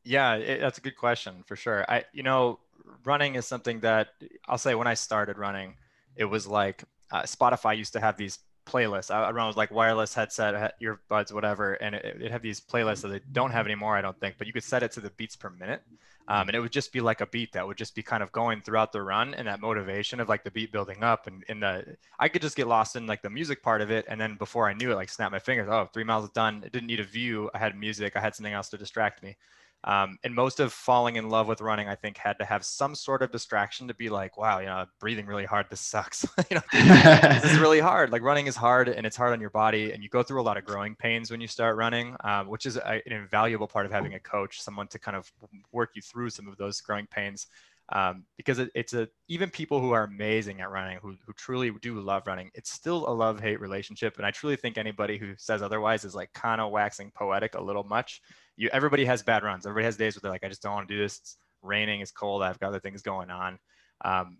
Yeah, 0.04 0.35
it, 0.35 0.61
that's 0.61 0.78
a 0.78 0.80
good 0.83 0.97
question 0.97 1.42
for 1.47 1.57
sure. 1.57 1.85
I 1.88 2.04
you 2.12 2.23
know, 2.23 2.59
running 3.04 3.37
is 3.37 3.47
something 3.47 3.80
that 3.80 4.09
I'll 4.47 4.59
say 4.59 4.75
when 4.75 4.87
I 4.87 4.95
started 4.95 5.38
running, 5.38 5.76
it 6.16 6.25
was 6.25 6.47
like 6.47 6.85
uh, 7.11 7.23
Spotify 7.23 7.76
used 7.76 7.95
to 7.95 8.00
have 8.00 8.16
these 8.16 8.38
playlists. 8.68 9.10
I, 9.12 9.25
I 9.25 9.30
run 9.30 9.48
with 9.48 9.56
like 9.56 9.70
wireless 9.70 10.14
headset, 10.14 10.75
earbuds, 10.80 11.32
whatever, 11.32 11.75
and 11.75 11.94
it, 11.94 12.04
it 12.20 12.30
had 12.30 12.42
these 12.42 12.60
playlists 12.60 13.02
that 13.02 13.08
they 13.08 13.20
don't 13.32 13.50
have 13.50 13.66
anymore, 13.66 13.96
I 13.96 14.02
don't 14.02 14.18
think. 14.20 14.37
But 14.38 14.46
you 14.46 14.52
could 14.52 14.64
set 14.64 14.82
it 14.82 14.92
to 14.92 15.00
the 15.00 15.10
beats 15.10 15.37
per 15.37 15.50
minute, 15.50 15.82
um, 16.28 16.48
and 16.48 16.54
it 16.54 16.60
would 16.60 16.72
just 16.72 16.92
be 16.92 17.00
like 17.00 17.20
a 17.20 17.26
beat 17.26 17.52
that 17.52 17.66
would 17.66 17.76
just 17.76 17.94
be 17.94 18.02
kind 18.02 18.22
of 18.22 18.30
going 18.32 18.60
throughout 18.60 18.92
the 18.92 19.02
run, 19.02 19.34
and 19.34 19.48
that 19.48 19.60
motivation 19.60 20.20
of 20.20 20.28
like 20.28 20.44
the 20.44 20.50
beat 20.50 20.70
building 20.70 21.02
up, 21.02 21.26
and 21.26 21.44
in 21.48 21.60
the 21.60 21.96
I 22.18 22.28
could 22.28 22.42
just 22.42 22.56
get 22.56 22.68
lost 22.68 22.96
in 22.96 23.06
like 23.06 23.22
the 23.22 23.30
music 23.30 23.62
part 23.62 23.80
of 23.80 23.90
it, 23.90 24.04
and 24.08 24.20
then 24.20 24.37
before 24.37 24.68
I 24.68 24.75
knew 24.75 24.92
it, 24.92 24.96
like 24.96 25.08
snap 25.08 25.32
my 25.32 25.38
fingers. 25.38 25.68
Oh, 25.70 25.88
three 25.92 26.04
miles 26.04 26.28
done. 26.30 26.62
It 26.64 26.72
didn't 26.72 26.88
need 26.88 27.00
a 27.00 27.04
view. 27.04 27.50
I 27.54 27.58
had 27.58 27.76
music. 27.76 28.16
I 28.16 28.20
had 28.20 28.34
something 28.34 28.52
else 28.52 28.68
to 28.70 28.78
distract 28.78 29.22
me. 29.22 29.37
Um, 29.85 30.18
and 30.25 30.35
most 30.35 30.58
of 30.58 30.73
falling 30.73 31.16
in 31.16 31.28
love 31.28 31.47
with 31.47 31.61
running, 31.61 31.88
I 31.88 31.94
think, 31.94 32.16
had 32.16 32.38
to 32.40 32.44
have 32.44 32.64
some 32.64 32.94
sort 32.94 33.23
of 33.23 33.30
distraction 33.30 33.87
to 33.88 33.94
be 33.94 34.08
like, 34.08 34.37
wow, 34.37 34.58
you 34.58 34.66
know, 34.66 34.87
breathing 34.99 35.26
really 35.26 35.44
hard. 35.44 35.66
This 35.70 35.80
sucks. 35.80 36.26
you 36.50 36.56
know, 36.56 36.62
this 36.73 37.52
is 37.52 37.58
really 37.58 37.78
hard. 37.78 38.11
Like 38.11 38.23
running 38.23 38.49
is 38.49 38.56
hard 38.56 38.88
and 38.88 39.06
it's 39.06 39.16
hard 39.16 39.32
on 39.32 39.40
your 39.40 39.50
body. 39.50 39.92
And 39.92 40.02
you 40.02 40.08
go 40.08 40.23
through 40.23 40.40
a 40.40 40.42
lot 40.42 40.56
of 40.56 40.64
growing 40.64 40.97
pains 40.97 41.30
when 41.30 41.40
you 41.40 41.47
start 41.47 41.76
running, 41.76 42.16
um, 42.25 42.49
which 42.49 42.66
is 42.66 42.76
a, 42.76 43.02
an 43.06 43.12
invaluable 43.12 43.68
part 43.68 43.87
of 43.87 43.92
having 43.92 44.14
a 44.14 44.20
coach, 44.20 44.61
someone 44.61 44.88
to 44.88 44.99
kind 44.99 45.16
of 45.16 45.30
work 45.73 45.90
you 45.94 46.02
through 46.02 46.30
some 46.30 46.49
of 46.49 46.56
those 46.56 46.80
growing 46.80 47.06
pains. 47.06 47.47
Um, 47.90 48.25
because 48.37 48.59
it, 48.59 48.71
it's 48.75 48.92
a 48.92 49.09
even 49.28 49.49
people 49.49 49.80
who 49.80 49.92
are 49.92 50.04
amazing 50.04 50.61
at 50.61 50.71
running 50.71 50.99
who, 51.00 51.14
who 51.25 51.33
truly 51.33 51.73
do 51.80 51.99
love 51.99 52.25
running 52.26 52.50
it's 52.52 52.71
still 52.71 53.09
a 53.09 53.14
love 53.14 53.40
hate 53.40 53.62
relationship 53.62 54.18
and 54.18 54.26
i 54.26 54.30
truly 54.30 54.57
think 54.57 54.76
anybody 54.76 55.16
who 55.16 55.33
says 55.38 55.62
otherwise 55.62 56.04
is 56.04 56.14
like 56.14 56.30
kind 56.35 56.61
of 56.61 56.71
waxing 56.71 57.11
poetic 57.16 57.54
a 57.54 57.62
little 57.62 57.85
much 57.85 58.21
you 58.59 58.68
everybody 58.73 59.04
has 59.07 59.23
bad 59.23 59.45
runs. 59.45 59.64
Everybody 59.64 59.85
has 59.85 59.97
days 59.97 60.16
where 60.16 60.21
they're 60.21 60.33
like, 60.33 60.45
I 60.45 60.49
just 60.49 60.62
don't 60.62 60.75
want 60.75 60.88
to 60.88 60.95
do 60.95 61.00
this. 61.00 61.18
It's 61.18 61.37
raining, 61.62 62.00
it's 62.00 62.11
cold, 62.11 62.42
I've 62.42 62.59
got 62.59 62.68
other 62.68 62.80
things 62.80 63.00
going 63.02 63.30
on. 63.30 63.59
Um, 64.04 64.38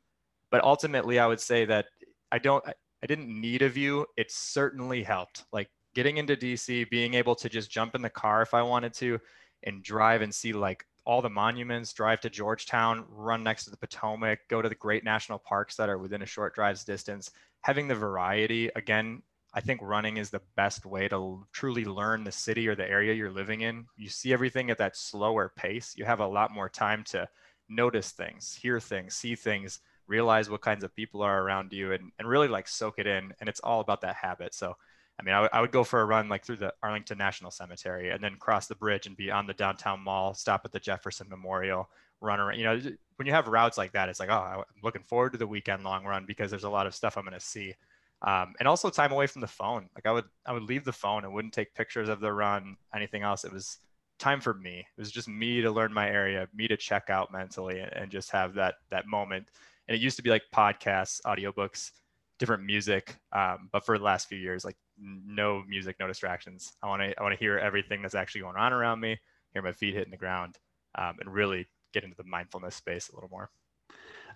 but 0.50 0.62
ultimately, 0.64 1.19
I 1.19 1.26
would 1.26 1.40
say 1.40 1.64
that 1.64 1.87
I 2.31 2.38
don't. 2.38 2.64
I 3.00 3.07
didn't 3.07 3.28
need 3.28 3.62
a 3.62 3.69
view. 3.69 4.07
It 4.17 4.33
certainly 4.33 5.05
helped. 5.05 5.45
Like 5.52 5.69
getting 5.95 6.17
into 6.17 6.37
DC, 6.37 6.90
being 6.90 7.14
able 7.14 7.37
to 7.37 7.49
just 7.49 7.71
jump 7.71 7.95
in 7.95 8.02
the 8.02 8.11
car 8.11 8.43
if 8.43 8.55
I 8.55 8.62
wanted 8.62 8.93
to, 8.95 9.21
and 9.62 9.85
drive 9.85 10.21
and 10.21 10.35
see 10.35 10.52
like 10.52 10.85
all 11.09 11.23
the 11.23 11.31
monuments, 11.31 11.95
drive 11.95 12.21
to 12.21 12.29
Georgetown, 12.29 13.03
run 13.09 13.43
next 13.43 13.65
to 13.65 13.71
the 13.71 13.79
Potomac, 13.79 14.41
go 14.49 14.61
to 14.61 14.69
the 14.69 14.75
great 14.75 15.05
national 15.05 15.38
parks 15.38 15.75
that 15.75 15.88
are 15.88 15.97
within 15.97 16.21
a 16.21 16.27
short 16.27 16.55
drive's 16.55 16.85
distance. 16.85 17.31
Having 17.62 17.88
the 17.88 17.95
variety, 17.95 18.71
again, 18.77 19.23
I 19.55 19.62
think 19.62 19.81
running 19.83 20.19
is 20.19 20.29
the 20.29 20.43
best 20.55 20.85
way 20.85 21.09
to 21.09 21.47
truly 21.50 21.87
learn 21.87 22.25
the 22.25 22.31
city 22.31 22.69
or 22.69 22.75
the 22.75 22.87
area 22.87 23.15
you're 23.15 23.31
living 23.31 23.62
in. 23.62 23.87
You 23.97 24.11
see 24.11 24.35
everything 24.35 24.71
at 24.71 24.77
that 24.77 24.99
slower 24.99 25.50
pace. 25.57 25.95
You 25.97 26.05
have 26.05 26.21
a 26.21 26.27
lot 26.27 26.53
more 26.53 26.69
time 26.69 27.05
to 27.05 27.27
notice 27.71 28.11
things, 28.11 28.55
hear 28.55 28.79
things, 28.79 29.15
see 29.15 29.35
things, 29.35 29.81
realize 30.09 30.50
what 30.50 30.61
kinds 30.61 30.85
of 30.85 30.95
people 30.95 31.23
are 31.23 31.43
around 31.43 31.73
you, 31.73 31.93
and, 31.93 32.12
and 32.19 32.29
really 32.29 32.49
like 32.49 32.69
soak 32.69 32.99
it 32.99 33.07
in. 33.07 33.33
And 33.41 33.49
it's 33.49 33.61
all 33.61 33.81
about 33.81 34.03
that 34.03 34.17
habit. 34.17 34.53
So, 34.53 34.77
I 35.19 35.23
mean, 35.23 35.35
I, 35.35 35.39
w- 35.39 35.51
I 35.53 35.61
would 35.61 35.73
go 35.73 35.85
for 35.85 36.01
a 36.01 36.05
run 36.05 36.29
like 36.29 36.45
through 36.45 36.57
the 36.57 36.73
Arlington 36.83 37.19
National 37.19 37.51
Cemetery 37.51 38.11
and 38.11 38.23
then 38.23 38.37
cross 38.37 38.67
the 38.67 38.75
bridge 38.77 39.07
and 39.07 39.17
be 39.17 39.31
on 39.31 39.47
the 39.47 39.55
downtown 39.55 40.01
mall, 40.01 40.35
stop 40.35 40.63
at 40.65 40.73
the 40.73 40.79
Jefferson 40.79 41.29
Memorial, 41.29 41.89
run 42.21 42.41
around. 42.41 42.59
You 42.59 42.65
know, 42.65 42.81
when 43.17 43.27
you 43.27 43.33
have 43.33 43.49
routes 43.49 43.79
like 43.79 43.93
that, 43.93 44.09
it's 44.09 44.21
like, 44.21 44.31
oh, 44.31 44.33
I'm 44.59 44.65
looking 44.83 45.03
forward 45.03 45.33
to 45.33 45.39
the 45.39 45.47
weekend 45.47 45.83
long 45.83 46.05
run 46.05 46.25
because 46.27 46.51
there's 46.51 46.65
a 46.65 46.71
lot 46.71 46.87
of 46.87 46.95
stuff 46.95 47.17
I'm 47.17 47.25
going 47.25 47.35
to 47.35 47.41
see 47.41 47.75
um, 48.23 48.55
and 48.59 48.67
also 48.67 48.91
time 48.91 49.13
away 49.13 49.27
from 49.27 49.41
the 49.41 49.47
phone. 49.47 49.89
Like 49.95 50.07
I 50.07 50.13
would, 50.13 50.25
I 50.45 50.53
would 50.53 50.65
leave 50.65 50.85
the 50.85 50.93
phone 50.93 51.25
and 51.25 51.33
wouldn't 51.33 51.55
take 51.55 51.75
pictures 51.75 52.09
of 52.09 52.21
the 52.21 52.33
run, 52.33 52.77
anything 52.95 53.23
else. 53.23 53.45
It 53.45 53.53
was 53.53 53.79
time 54.19 54.41
for 54.41 54.55
me. 54.55 54.79
It 54.97 55.01
was 55.01 55.13
just 55.13 55.29
me 55.29 55.61
to 55.61 55.71
learn 55.71 55.93
my 55.93 56.09
area, 56.09 56.49
me 56.53 56.67
to 56.69 56.77
check 56.77 57.11
out 57.11 57.33
mentally, 57.33 57.79
and, 57.79 57.93
and 57.93 58.11
just 58.11 58.31
have 58.33 58.55
that 58.55 58.77
that 58.91 59.07
moment. 59.07 59.51
And 59.87 59.97
it 59.97 60.01
used 60.01 60.17
to 60.17 60.23
be 60.23 60.31
like 60.31 60.43
podcasts, 60.55 61.21
audiobooks, 61.23 61.93
different 62.39 62.65
music. 62.65 63.17
Um, 63.33 63.69
but 63.73 63.87
for 63.87 63.97
the 63.97 64.05
last 64.05 64.29
few 64.29 64.39
years, 64.39 64.65
like 64.65 64.77
no 65.00 65.62
music, 65.69 65.97
no 66.00 66.07
distractions. 66.07 66.73
I 66.83 66.88
want 66.88 67.02
to, 67.02 67.19
I 67.19 67.23
want 67.23 67.35
to 67.35 67.38
hear 67.38 67.59
everything 67.59 68.02
that's 68.02 68.14
actually 68.14 68.43
going 68.43 68.57
on 68.57 68.73
around 68.73 69.00
me, 69.00 69.19
hear 69.52 69.62
my 69.62 69.73
feet 69.73 69.95
hitting 69.95 70.11
the 70.11 70.17
ground, 70.17 70.59
um, 70.97 71.17
and 71.21 71.33
really 71.33 71.67
get 71.93 72.05
into 72.05 72.17
the 72.17 72.25
mindfulness 72.25 72.75
space 72.75 73.09
a 73.09 73.14
little 73.14 73.31
more. 73.31 73.50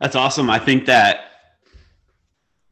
That's 0.01 0.17
awesome. 0.17 0.51
I 0.51 0.59
think 0.59 0.87
that 0.87 1.33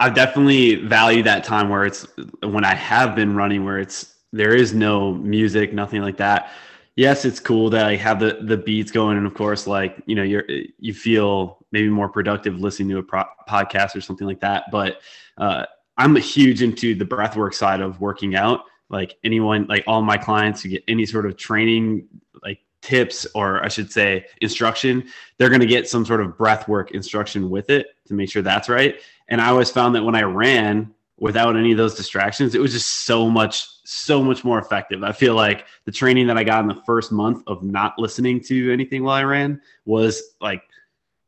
I 0.00 0.08
definitely 0.08 0.76
value 0.76 1.22
that 1.24 1.44
time 1.44 1.68
where 1.68 1.84
it's 1.84 2.06
when 2.42 2.64
I 2.64 2.74
have 2.74 3.14
been 3.14 3.34
running 3.34 3.64
where 3.64 3.78
it's 3.78 4.16
there 4.32 4.54
is 4.54 4.72
no 4.72 5.12
music, 5.12 5.72
nothing 5.72 6.02
like 6.02 6.16
that. 6.16 6.52
Yes, 6.96 7.24
it's 7.24 7.38
cool 7.38 7.70
that 7.70 7.86
I 7.86 7.96
have 7.96 8.18
the 8.18 8.38
the 8.42 8.56
beats 8.56 8.90
going, 8.90 9.18
and 9.18 9.26
of 9.26 9.34
course, 9.34 9.66
like 9.66 10.02
you 10.06 10.14
know, 10.14 10.22
you're 10.22 10.44
you 10.78 10.94
feel 10.94 11.64
maybe 11.70 11.88
more 11.88 12.08
productive 12.08 12.58
listening 12.58 12.88
to 12.90 12.98
a 12.98 13.02
pro- 13.02 13.24
podcast 13.48 13.94
or 13.94 14.00
something 14.00 14.26
like 14.26 14.40
that. 14.40 14.64
But 14.72 15.00
uh, 15.38 15.66
I'm 16.00 16.16
huge 16.16 16.62
into 16.62 16.94
the 16.94 17.04
breathwork 17.04 17.52
side 17.52 17.82
of 17.82 18.00
working 18.00 18.34
out. 18.34 18.64
Like 18.88 19.18
anyone, 19.22 19.66
like 19.68 19.84
all 19.86 20.00
my 20.00 20.16
clients 20.16 20.62
who 20.62 20.70
get 20.70 20.82
any 20.88 21.04
sort 21.04 21.26
of 21.26 21.36
training, 21.36 22.08
like 22.42 22.58
tips 22.80 23.26
or 23.34 23.62
I 23.62 23.68
should 23.68 23.92
say 23.92 24.24
instruction, 24.40 25.10
they're 25.36 25.50
going 25.50 25.60
to 25.60 25.66
get 25.66 25.90
some 25.90 26.06
sort 26.06 26.22
of 26.22 26.38
breath 26.38 26.66
work 26.68 26.92
instruction 26.92 27.50
with 27.50 27.68
it 27.68 27.88
to 28.06 28.14
make 28.14 28.30
sure 28.30 28.40
that's 28.40 28.70
right. 28.70 28.98
And 29.28 29.42
I 29.42 29.48
always 29.48 29.70
found 29.70 29.94
that 29.94 30.02
when 30.02 30.14
I 30.14 30.22
ran 30.22 30.94
without 31.18 31.54
any 31.54 31.70
of 31.70 31.76
those 31.76 31.96
distractions, 31.96 32.54
it 32.54 32.62
was 32.62 32.72
just 32.72 33.04
so 33.04 33.28
much, 33.28 33.68
so 33.84 34.22
much 34.24 34.42
more 34.42 34.58
effective. 34.58 35.04
I 35.04 35.12
feel 35.12 35.34
like 35.34 35.66
the 35.84 35.92
training 35.92 36.28
that 36.28 36.38
I 36.38 36.44
got 36.44 36.62
in 36.62 36.66
the 36.66 36.82
first 36.86 37.12
month 37.12 37.42
of 37.46 37.62
not 37.62 37.98
listening 37.98 38.40
to 38.44 38.72
anything 38.72 39.04
while 39.04 39.16
I 39.16 39.24
ran 39.24 39.60
was 39.84 40.34
like 40.40 40.62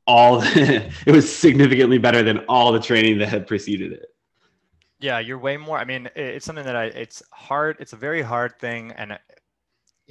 all, 0.07 0.41
it 0.45 1.13
was 1.13 1.31
significantly 1.31 1.99
better 1.99 2.23
than 2.23 2.39
all 2.49 2.73
the 2.73 2.81
training 2.81 3.19
that 3.19 3.29
had 3.29 3.47
preceded 3.47 3.93
it. 3.93 4.07
Yeah, 5.03 5.19
you're 5.19 5.39
way 5.39 5.57
more. 5.57 5.79
I 5.79 5.85
mean, 5.85 6.09
it's 6.15 6.47
something 6.47 6.65
that 6.65 6.77
I, 6.77 6.85
it's 6.85 7.23
hard. 7.33 7.77
It's 7.81 7.93
a 7.93 7.97
very 7.97 8.23
hard 8.23 8.59
thing. 8.61 8.93
And 8.93 9.13
uh, 9.13 9.19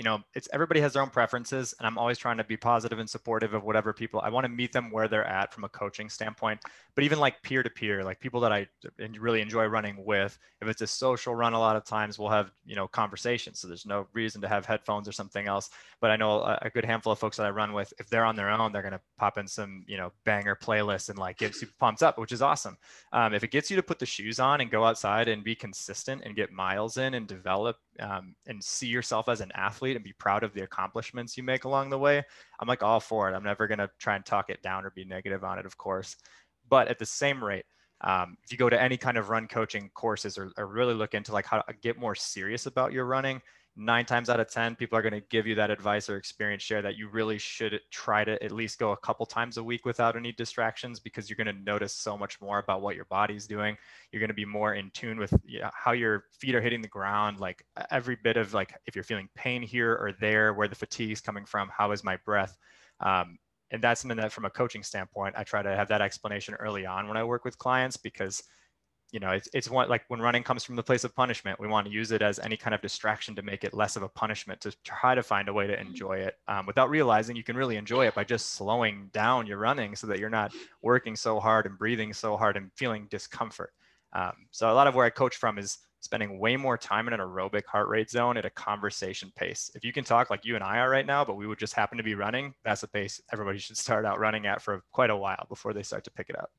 you 0.01 0.05
know, 0.05 0.24
it's 0.34 0.50
everybody 0.51 0.81
has 0.81 0.93
their 0.93 1.03
own 1.03 1.12
preferences, 1.12 1.75
and 1.77 1.86
I'm 1.86 2.00
always 2.00 2.17
trying 2.17 2.38
to 2.38 2.43
be 2.43 2.58
positive 2.58 2.98
and 2.98 3.08
supportive 3.08 3.53
of 3.53 3.63
whatever 3.63 3.93
people 3.93 4.20
I 4.20 4.29
want 4.29 4.46
to 4.46 4.50
meet 4.50 4.74
them 4.74 4.89
where 4.89 5.08
they're 5.08 5.27
at 5.27 5.53
from 5.53 5.63
a 5.63 5.70
coaching 5.70 6.10
standpoint. 6.10 6.60
But 6.96 7.03
even 7.03 7.20
like 7.20 7.39
peer 7.43 7.62
to 7.62 7.70
peer, 7.70 8.03
like 8.03 8.20
people 8.20 8.41
that 8.41 8.51
I 8.51 8.67
really 9.20 9.41
enjoy 9.41 9.65
running 9.65 10.03
with, 10.03 10.39
if 10.60 10.67
it's 10.67 10.81
a 10.81 10.88
social 10.88 11.36
run, 11.36 11.53
a 11.53 11.60
lot 11.60 11.75
of 11.75 11.86
times 11.86 12.17
we'll 12.17 12.29
have 12.29 12.51
you 12.65 12.75
know 12.75 12.88
conversations. 12.88 13.60
So 13.60 13.67
there's 13.67 13.86
no 13.86 14.08
reason 14.13 14.41
to 14.41 14.48
have 14.48 14.65
headphones 14.65 15.08
or 15.08 15.12
something 15.12 15.46
else. 15.46 15.70
But 16.00 16.10
I 16.10 16.15
know 16.15 16.41
a, 16.41 16.72
good 16.74 16.84
handful 16.84 17.13
of 17.13 17.20
folks 17.20 17.38
that 17.38 17.46
I 17.46 17.51
run 17.51 17.72
with, 17.72 17.93
if 18.00 18.10
they're 18.10 18.25
on 18.25 18.36
their 18.36 18.50
own, 18.50 18.72
they're 18.72 18.81
gonna 18.81 19.01
pop 19.20 19.38
in 19.38 19.48
some 19.48 19.84
you 19.86 19.98
know 19.98 20.12
banger 20.25 20.55
playlists 20.55 21.10
and 21.10 21.20
like 21.20 21.38
get 21.38 21.53
super 21.53 21.74
pumped 21.79 22.01
up, 22.01 22.17
which 22.17 22.31
is 22.31 22.41
awesome. 22.41 22.75
Um, 23.13 23.36
if 23.36 23.43
it 23.43 23.51
gets 23.51 23.70
you 23.70 23.75
to 23.75 23.84
put 23.84 24.00
the 24.00 24.08
shoes 24.08 24.39
on 24.39 24.62
and 24.62 24.72
go 24.72 24.84
outside 24.84 25.27
and 25.27 25.43
be 25.43 25.53
consistent 25.53 26.24
and 26.25 26.36
get 26.36 26.51
miles 26.51 26.98
in 26.98 27.13
and 27.13 27.27
develop 27.27 27.77
um, 28.00 28.36
and 28.48 28.63
see 28.63 28.88
yourself 28.88 29.29
as 29.29 29.41
an 29.41 29.51
athlete 29.53 29.90
and 29.95 30.03
be 30.03 30.13
proud 30.13 30.43
of 30.43 30.53
the 30.53 30.63
accomplishments 30.63 31.38
you 31.38 31.43
make 31.43 31.63
along 31.63 31.89
the 31.89 31.98
way, 31.98 32.24
I'm 32.60 32.67
like 32.67 32.83
all 32.83 33.00
for 33.00 33.29
it. 33.29 33.36
I'm 33.36 33.43
never 33.43 33.67
going 33.67 33.79
to 33.79 33.89
try 34.00 34.15
and 34.15 34.25
talk 34.25 34.50
it 34.50 34.62
down 34.62 34.86
or 34.86 34.91
be 34.91 35.05
negative 35.05 35.43
on 35.43 35.60
it, 35.60 35.65
of 35.65 35.77
course. 35.77 36.15
But 36.69 36.88
at 36.88 37.00
the 37.00 37.05
same 37.05 37.43
rate, 37.43 37.65
um, 38.01 38.38
if 38.43 38.51
you 38.51 38.57
go 38.57 38.69
to 38.69 38.81
any 38.81 38.98
kind 38.98 39.17
of 39.17 39.29
run 39.29 39.48
coaching 39.48 39.89
courses 39.93 40.38
or, 40.38 40.51
or 40.57 40.67
really 40.67 40.93
look 40.93 41.13
into 41.13 41.31
like 41.31 41.45
how 41.45 41.62
to 41.62 41.74
get 41.81 42.00
more 42.00 42.15
serious 42.15 42.65
about 42.65 42.93
your 42.93 43.05
running, 43.05 43.41
nine 43.75 44.06
times 44.06 44.30
out 44.30 44.40
of 44.40 44.50
10, 44.50 44.75
people 44.75 44.98
are 44.98 45.01
going 45.01 45.13
to 45.13 45.28
give 45.30 45.48
you 45.48 45.56
that 45.56 45.72
advice 45.72 46.10
or 46.10 46.18
experience 46.18 46.62
share 46.62 46.82
that 46.82 46.98
you 46.98 47.08
really 47.08 47.38
should 47.38 47.80
try 47.90 48.24
to 48.24 48.42
at 48.44 48.51
least 48.51 48.80
go 48.80 48.92
a 48.92 48.98
couple 48.98 49.25
times 49.25 49.58
a 49.58 49.63
week 49.63 49.86
without 49.86 50.18
any 50.18 50.32
distractions 50.34 51.00
because 51.00 51.30
you're 51.30 51.38
going 51.38 51.56
to 51.56 51.63
notice 51.63 51.94
so 51.94 52.18
much 52.18 52.40
more 52.42 52.60
about 52.60 52.82
what 52.82 52.96
your 52.96 53.06
body's 53.06 53.48
doing. 53.48 53.78
You're 54.12 54.20
going 54.20 54.30
to 54.30 54.34
be 54.34 54.46
more 54.46 54.74
in 54.74 54.92
tune 54.92 55.18
with 55.18 55.34
how 55.74 55.94
your 55.94 56.25
feet 56.34 56.54
are 56.54 56.62
hitting 56.62 56.82
the 56.82 56.88
ground, 56.90 57.40
like 57.40 57.66
every 57.90 58.18
bit 58.22 58.36
of 58.36 58.54
like 58.54 58.74
if 58.86 58.96
you're 58.96 59.04
feeling 59.04 59.30
pain 59.36 59.62
here 59.62 59.94
or 59.94 60.13
there, 60.20 60.54
where 60.54 60.68
the 60.68 60.75
fatigue 60.75 61.12
is 61.12 61.22
coming 61.22 61.46
from, 61.46 61.70
how 61.75 61.92
is 61.92 62.04
my 62.04 62.18
breath? 62.25 62.58
Um, 63.00 63.38
and 63.72 63.82
that's 63.82 64.01
something 64.01 64.18
that 64.18 64.34
from 64.34 64.46
a 64.46 64.50
coaching 64.50 64.84
standpoint, 64.84 65.36
I 65.38 65.44
try 65.44 65.62
to 65.62 65.75
have 65.75 65.88
that 65.88 66.01
explanation 66.01 66.56
early 66.56 66.86
on 66.86 67.08
when 67.08 67.16
I 67.16 67.24
work 67.24 67.46
with 67.46 67.58
clients 67.58 67.96
because 67.96 68.44
you 69.12 69.20
know, 69.20 69.32
it's, 69.32 69.50
it's 69.53 69.70
one 69.70 69.89
like 69.89 70.03
when 70.08 70.22
running 70.22 70.41
comes 70.41 70.63
from 70.63 70.75
the 70.75 70.84
place 70.84 71.03
of 71.03 71.13
punishment, 71.13 71.60
we 71.60 71.68
want 71.68 71.86
to 71.86 71.91
use 71.91 72.12
it 72.12 72.22
as 72.22 72.39
any 72.39 72.56
kind 72.56 72.74
of 72.74 72.82
distraction 72.82 73.36
to 73.36 73.41
make 73.41 73.63
it 73.63 73.74
less 73.74 73.96
of 73.98 74.03
a 74.03 74.10
punishment 74.10 74.62
to 74.62 74.74
try 74.84 75.13
to 75.15 75.22
find 75.22 75.50
a 75.50 75.53
way 75.53 75.68
to 75.68 75.75
mm-hmm. 75.75 75.88
enjoy 75.88 76.18
it 76.18 76.36
um, 76.48 76.65
without 76.65 76.89
realizing 76.89 77.36
you 77.36 77.44
can 77.44 77.58
really 77.58 77.75
enjoy 77.75 78.08
it 78.08 78.15
by 78.15 78.24
just 78.24 78.51
slowing 78.51 79.10
down 79.12 79.46
your 79.46 79.58
running 79.58 79.96
so 79.96 80.08
that 80.08 80.18
you're 80.18 80.30
not 80.30 80.53
working 80.82 81.15
so 81.15 81.39
hard 81.39 81.65
and 81.65 81.77
breathing 81.77 82.13
so 82.13 82.38
hard 82.38 82.56
and 82.56 82.72
feeling 82.75 83.08
discomfort. 83.10 83.74
Um, 84.13 84.34
so 84.51 84.72
a 84.72 84.74
lot 84.74 84.88
of 84.88 84.96
where 84.96 85.06
I 85.06 85.10
coach 85.10 85.36
from 85.36 85.58
is 85.58 85.77
spending 86.00 86.39
way 86.39 86.58
more 86.58 86.77
time 86.77 87.08
in 87.08 87.13
an 87.13 87.20
aerobic 87.20 87.65
heart 87.65 87.88
rate 87.88 88.10
zone 88.10 88.38
at 88.38 88.46
a 88.46 88.50
conversation 88.50 89.32
pace. 89.36 89.70
If 89.75 89.84
you 89.86 89.94
can 89.94 90.03
talk 90.03 90.30
like 90.30 90.46
you 90.46 90.56
and 90.56 90.63
I 90.63 90.80
are 90.80 90.89
right 90.89 91.06
now, 91.06 91.24
but 91.24 91.36
we 91.36 91.48
would 91.48 91.60
just 91.60 91.74
happen 91.74 91.98
to 91.98 92.03
be 92.03 92.15
running, 92.15 92.53
that's 92.63 92.82
the 92.82 92.88
pace 92.88 93.22
everybody 93.32 93.60
should 93.60 93.77
start 93.77 94.06
out 94.06 94.20
running 94.20 94.48
at 94.48 94.62
for 94.62 94.84
quite 94.91 95.10
a 95.10 95.15
while 95.15 95.46
before 95.48 95.74
they 95.74 95.84
start 95.84 96.03
to 96.06 96.12
pick 96.12 96.30
it 96.30 96.39
up. 96.39 96.50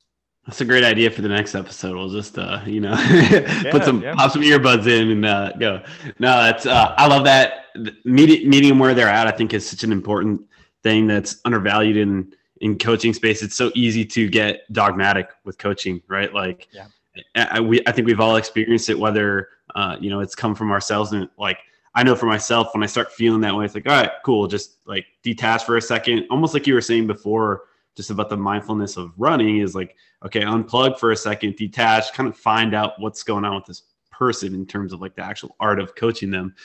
That's 0.45 0.59
a 0.59 0.65
great 0.65 0.83
idea 0.83 1.09
for 1.09 1.21
the 1.21 1.29
next 1.29 1.55
episode. 1.55 1.95
We'll 1.95 2.09
just, 2.09 2.37
uh, 2.37 2.61
you 2.65 2.81
know, 2.81 2.91
yeah, 3.09 3.71
put 3.71 3.85
some 3.85 4.01
yeah. 4.01 4.13
pop 4.13 4.31
some 4.31 4.41
earbuds 4.41 4.87
in 4.87 5.11
and 5.11 5.25
uh, 5.25 5.53
go. 5.53 5.81
No, 6.19 6.43
that's 6.43 6.65
uh, 6.65 6.93
I 6.97 7.07
love 7.07 7.23
that 7.23 7.65
meeting 8.03 8.49
meeting 8.49 8.77
where 8.77 8.93
they're 8.93 9.07
at. 9.07 9.27
I 9.27 9.31
think 9.31 9.53
is 9.53 9.67
such 9.69 9.83
an 9.83 9.91
important 9.91 10.41
thing 10.83 11.07
that's 11.07 11.37
undervalued 11.45 11.95
in 11.95 12.33
in 12.63 12.77
coaching 12.77 13.13
space. 13.13 13.43
It's 13.43 13.55
so 13.55 13.71
easy 13.75 14.05
to 14.05 14.29
get 14.29 14.71
dogmatic 14.71 15.29
with 15.43 15.57
coaching, 15.57 16.01
right? 16.07 16.33
Like, 16.33 16.69
yeah. 16.71 16.87
I, 17.35 17.59
we, 17.59 17.81
I 17.85 17.91
think 17.91 18.07
we've 18.07 18.21
all 18.21 18.37
experienced 18.37 18.89
it, 18.89 18.97
whether, 18.97 19.49
uh, 19.75 19.97
you 19.99 20.09
know, 20.09 20.21
it's 20.21 20.33
come 20.33 20.55
from 20.55 20.71
ourselves 20.71 21.11
and 21.11 21.29
like, 21.37 21.59
I 21.93 22.03
know 22.03 22.15
for 22.15 22.25
myself, 22.25 22.73
when 22.73 22.81
I 22.81 22.87
start 22.87 23.11
feeling 23.11 23.41
that 23.41 23.53
way, 23.53 23.65
it's 23.65 23.75
like, 23.75 23.85
all 23.85 23.93
right, 23.93 24.11
cool. 24.23 24.47
Just 24.47 24.77
like 24.87 25.05
detach 25.21 25.65
for 25.65 25.75
a 25.75 25.81
second, 25.81 26.25
almost 26.31 26.53
like 26.53 26.65
you 26.65 26.73
were 26.73 26.81
saying 26.81 27.05
before, 27.05 27.63
just 27.95 28.09
about 28.09 28.29
the 28.29 28.37
mindfulness 28.37 28.97
of 28.97 29.13
running 29.17 29.59
is 29.59 29.75
like, 29.75 29.95
okay, 30.25 30.41
unplug 30.41 30.97
for 30.97 31.11
a 31.11 31.15
second, 31.15 31.55
detach, 31.55 32.13
kind 32.13 32.27
of 32.27 32.37
find 32.37 32.73
out 32.73 32.93
what's 32.99 33.23
going 33.23 33.45
on 33.45 33.55
with 33.55 33.65
this 33.65 33.83
person 34.11 34.53
in 34.53 34.65
terms 34.65 34.93
of 34.93 35.01
like 35.01 35.15
the 35.15 35.23
actual 35.23 35.55
art 35.59 35.79
of 35.79 35.95
coaching 35.95 36.31
them. 36.31 36.55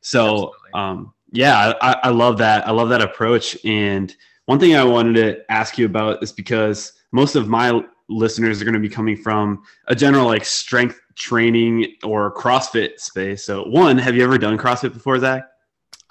So, 0.00 0.54
um, 0.74 1.12
yeah, 1.30 1.74
I, 1.80 1.96
I 2.04 2.08
love 2.10 2.38
that. 2.38 2.66
I 2.66 2.72
love 2.72 2.88
that 2.88 3.00
approach. 3.00 3.56
And 3.64 4.14
one 4.46 4.58
thing 4.58 4.74
I 4.74 4.84
wanted 4.84 5.14
to 5.14 5.52
ask 5.52 5.78
you 5.78 5.86
about 5.86 6.22
is 6.22 6.32
because 6.32 6.92
most 7.12 7.36
of 7.36 7.48
my 7.48 7.82
listeners 8.08 8.60
are 8.60 8.64
going 8.64 8.74
to 8.74 8.80
be 8.80 8.88
coming 8.88 9.16
from 9.16 9.62
a 9.86 9.94
general 9.94 10.26
like 10.26 10.44
strength 10.44 11.00
training 11.14 11.94
or 12.02 12.34
CrossFit 12.34 12.98
space. 12.98 13.44
So, 13.44 13.64
one, 13.64 13.98
have 13.98 14.16
you 14.16 14.24
ever 14.24 14.38
done 14.38 14.58
CrossFit 14.58 14.92
before, 14.92 15.18
Zach? 15.18 15.44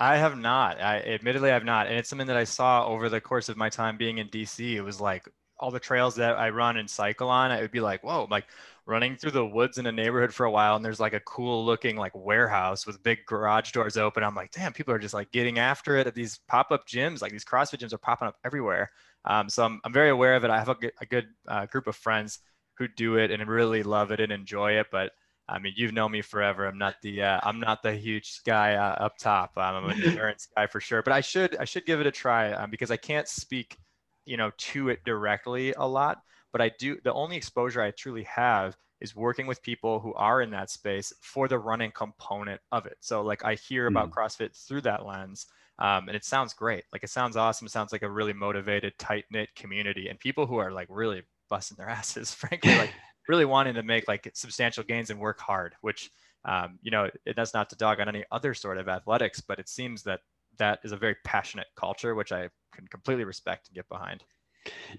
I 0.02 0.18
have 0.18 0.36
not. 0.36 0.82
I 0.82 0.98
admittedly 1.02 1.52
I 1.52 1.54
have 1.54 1.64
not, 1.64 1.86
and 1.86 1.96
it's 1.96 2.10
something 2.10 2.26
that 2.26 2.36
I 2.36 2.44
saw 2.44 2.88
over 2.88 3.08
the 3.08 3.22
course 3.22 3.50
of 3.50 3.58
my 3.58 3.70
time 3.70 3.98
being 3.98 4.18
in 4.18 4.30
DC. 4.30 4.74
It 4.76 4.82
was 4.82 5.00
like 5.00 5.30
all 5.60 5.70
the 5.70 5.80
trails 5.80 6.16
that 6.16 6.40
I 6.40 6.50
run 6.50 6.78
and 6.78 6.90
cycle 6.90 7.30
on. 7.30 7.52
It 7.52 7.62
would 7.62 7.70
be 7.72 7.82
like, 7.82 8.04
whoa, 8.04 8.26
like 8.32 8.48
running 8.88 9.16
through 9.16 9.30
the 9.30 9.46
woods 9.46 9.78
in 9.78 9.86
a 9.86 9.92
neighborhood 9.92 10.34
for 10.34 10.48
a 10.48 10.52
while, 10.52 10.76
and 10.76 10.84
there's 10.84 11.00
like 11.00 11.14
a 11.14 11.20
cool 11.20 11.64
looking 11.64 11.98
like 11.98 12.14
warehouse 12.16 12.88
with 12.88 13.04
big 13.04 13.20
garage 13.28 13.74
doors 13.74 13.96
open. 13.96 14.24
I'm 14.24 14.34
like, 14.34 14.50
damn, 14.50 14.74
people 14.74 14.92
are 14.92 14.98
just 14.98 15.14
like 15.14 15.32
getting 15.32 15.60
after 15.60 15.98
it 15.98 16.08
at 16.08 16.16
these 16.16 16.40
pop 16.48 16.72
up 16.72 16.88
gyms. 16.88 17.22
Like 17.22 17.32
these 17.32 17.46
CrossFit 17.46 17.78
gyms 17.78 17.94
are 17.94 18.00
popping 18.00 18.28
up 18.28 18.38
everywhere. 18.44 18.90
Um, 19.26 19.50
so 19.50 19.64
I'm, 19.66 19.80
I'm 19.84 19.94
very 19.94 20.10
aware 20.10 20.34
of 20.34 20.44
it. 20.44 20.50
I 20.50 20.58
have 20.58 20.70
a, 20.70 20.76
a 21.00 21.06
good 21.06 21.28
uh, 21.48 21.68
group 21.68 21.86
of 21.86 21.96
friends 21.96 22.40
who 22.80 22.88
do 22.88 23.18
it 23.18 23.30
and 23.30 23.48
really 23.48 23.84
love 23.84 24.10
it 24.10 24.20
and 24.20 24.32
enjoy 24.32 24.80
it, 24.80 24.88
but 24.92 25.12
I 25.52 25.60
mean, 25.60 25.74
you've 25.76 25.94
known 25.94 26.12
me 26.12 26.22
forever. 26.22 26.66
I'm 26.66 26.78
not 26.78 26.96
the 27.02 27.24
uh, 27.24 27.40
I'm 27.44 27.60
not 27.60 27.84
the 27.84 27.94
huge 27.94 28.42
guy 28.46 28.76
uh, 28.76 29.06
up 29.06 29.18
top. 29.18 29.52
I'm 29.58 29.90
an 29.90 30.04
endurance 30.04 30.48
guy 30.56 30.68
for 30.68 30.80
sure, 30.80 31.04
but 31.04 31.14
I 31.14 31.22
should 31.22 31.58
I 31.58 31.66
should 31.66 31.86
give 31.86 32.00
it 32.00 32.08
a 32.08 32.12
try 32.12 32.54
um, 32.54 32.72
because 32.72 32.90
I 32.90 32.98
can't 32.98 33.28
speak, 33.28 33.78
you 34.26 34.38
know, 34.38 34.52
to 34.58 34.90
it 34.90 35.04
directly 35.04 35.74
a 35.74 35.86
lot. 35.86 36.22
But 36.52 36.62
I 36.62 36.72
do. 36.80 36.98
The 37.04 37.14
only 37.14 37.36
exposure 37.36 37.82
I 37.82 37.92
truly 37.92 38.24
have 38.24 38.78
is 39.02 39.16
working 39.16 39.48
with 39.48 39.62
people 39.64 40.00
who 40.00 40.14
are 40.14 40.42
in 40.42 40.52
that 40.52 40.70
space 40.70 41.12
for 41.20 41.48
the 41.48 41.60
running 41.60 41.92
component 41.92 42.62
of 42.72 42.86
it. 42.86 42.98
So 43.02 43.22
like 43.22 43.44
I 43.44 43.56
hear 43.56 43.88
about 43.88 44.12
mm. 44.12 44.14
CrossFit 44.14 44.56
through 44.56 44.82
that 44.82 45.06
lens. 45.06 45.48
Um, 45.80 46.08
and 46.08 46.16
it 46.16 46.24
sounds 46.24 46.54
great. 46.54 46.84
Like 46.94 47.04
it 47.04 47.10
sounds 47.10 47.36
awesome. 47.36 47.66
It 47.66 47.72
sounds 47.72 47.92
like 47.92 48.04
a 48.04 48.10
really 48.10 48.34
motivated, 48.34 48.94
tight 49.00 49.26
knit 49.32 49.50
community 49.56 50.08
and 50.08 50.20
people 50.20 50.46
who 50.46 50.58
are 50.58 50.72
like 50.72 50.88
really 50.90 51.24
busting 51.50 51.78
their 51.78 51.90
asses, 52.00 52.34
frankly, 52.34 52.76
like 52.78 52.94
really 53.28 53.46
wanting 53.46 53.74
to 53.76 53.84
make 53.84 54.08
like 54.08 54.30
substantial 54.34 54.84
gains 54.84 55.10
and 55.10 55.20
work 55.20 55.40
hard, 55.40 55.76
which, 55.82 56.12
um, 56.46 56.80
you 56.82 56.92
know, 56.92 57.10
it, 57.26 57.36
that's 57.36 57.54
not 57.54 57.70
to 57.70 57.76
dog 57.76 58.00
on 58.00 58.10
any 58.10 58.24
other 58.32 58.54
sort 58.54 58.78
of 58.78 58.88
athletics, 58.88 59.42
but 59.42 59.60
it 59.60 59.70
seems 59.70 60.04
that 60.04 60.22
that 60.58 60.80
is 60.84 60.92
a 60.92 60.98
very 60.98 61.16
passionate 61.24 61.68
culture, 61.76 62.16
which 62.16 62.32
I 62.32 62.50
can 62.74 62.88
completely 62.88 63.24
respect 63.24 63.68
and 63.68 63.76
get 63.76 63.88
behind. 63.90 64.24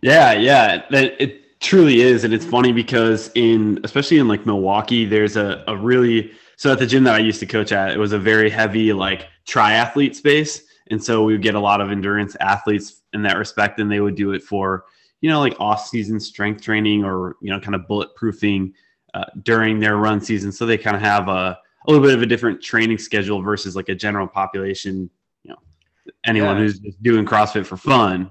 Yeah, 0.01 0.33
yeah, 0.33 0.85
that 0.91 1.23
it 1.23 1.61
truly 1.61 2.01
is, 2.01 2.25
and 2.25 2.35
it's 2.35 2.45
funny 2.45 2.73
because 2.73 3.31
in 3.35 3.79
especially 3.85 4.19
in 4.19 4.29
like 4.29 4.45
Milwaukee, 4.45 5.05
there's 5.05 5.37
a, 5.37 5.63
a 5.69 5.77
really 5.77 6.33
so 6.57 6.73
at 6.73 6.79
the 6.79 6.87
gym 6.87 7.05
that 7.05 7.15
I 7.15 7.19
used 7.19 7.41
to 7.41 7.47
coach 7.47 7.73
at, 7.73 7.93
it 7.93 7.99
was 7.99 8.13
a 8.13 8.19
very 8.19 8.51
heavy 8.51 8.93
like 8.93 9.29
triathlete 9.47 10.15
space, 10.15 10.65
and 10.91 11.03
so 11.03 11.25
we 11.25 11.33
would 11.33 11.43
get 11.43 11.55
a 11.55 11.61
lot 11.61 11.81
of 11.81 11.91
endurance 11.91 12.37
athletes 12.41 13.03
in 13.13 13.23
that 13.23 13.37
respect, 13.37 13.79
and 13.79 13.91
they 13.91 14.01
would 14.01 14.17
do 14.17 14.33
it 14.33 14.43
for 14.43 14.85
you 15.23 15.31
know, 15.31 15.41
like 15.41 15.59
off 15.59 15.87
season 15.87 16.21
strength 16.21 16.61
training 16.61 17.05
or, 17.05 17.37
you 17.41 17.51
know, 17.51 17.59
kind 17.59 17.75
of 17.75 17.83
bulletproofing 17.89 18.73
uh, 19.15 19.25
during 19.45 19.81
their 19.81 19.97
run 19.97 20.21
season. 20.21 20.53
So 20.53 20.67
they 20.67 20.77
kind 20.77 20.95
of 20.95 21.01
have 21.01 21.29
a, 21.29 21.59
a 21.87 21.91
little 21.91 22.05
bit 22.05 22.15
of 22.15 22.23
a 22.23 22.27
different 22.27 22.61
training 22.61 22.99
schedule 22.99 23.41
versus 23.41 23.75
like 23.75 23.89
a 23.89 23.95
general 23.95 24.27
population, 24.27 25.09
you 25.45 25.51
know, 25.51 25.57
anyone 26.27 26.57
yeah. 26.57 26.63
who's 26.63 26.79
just 26.81 27.03
doing 27.03 27.25
CrossFit 27.25 27.65
for 27.65 27.77
fun. 27.77 28.31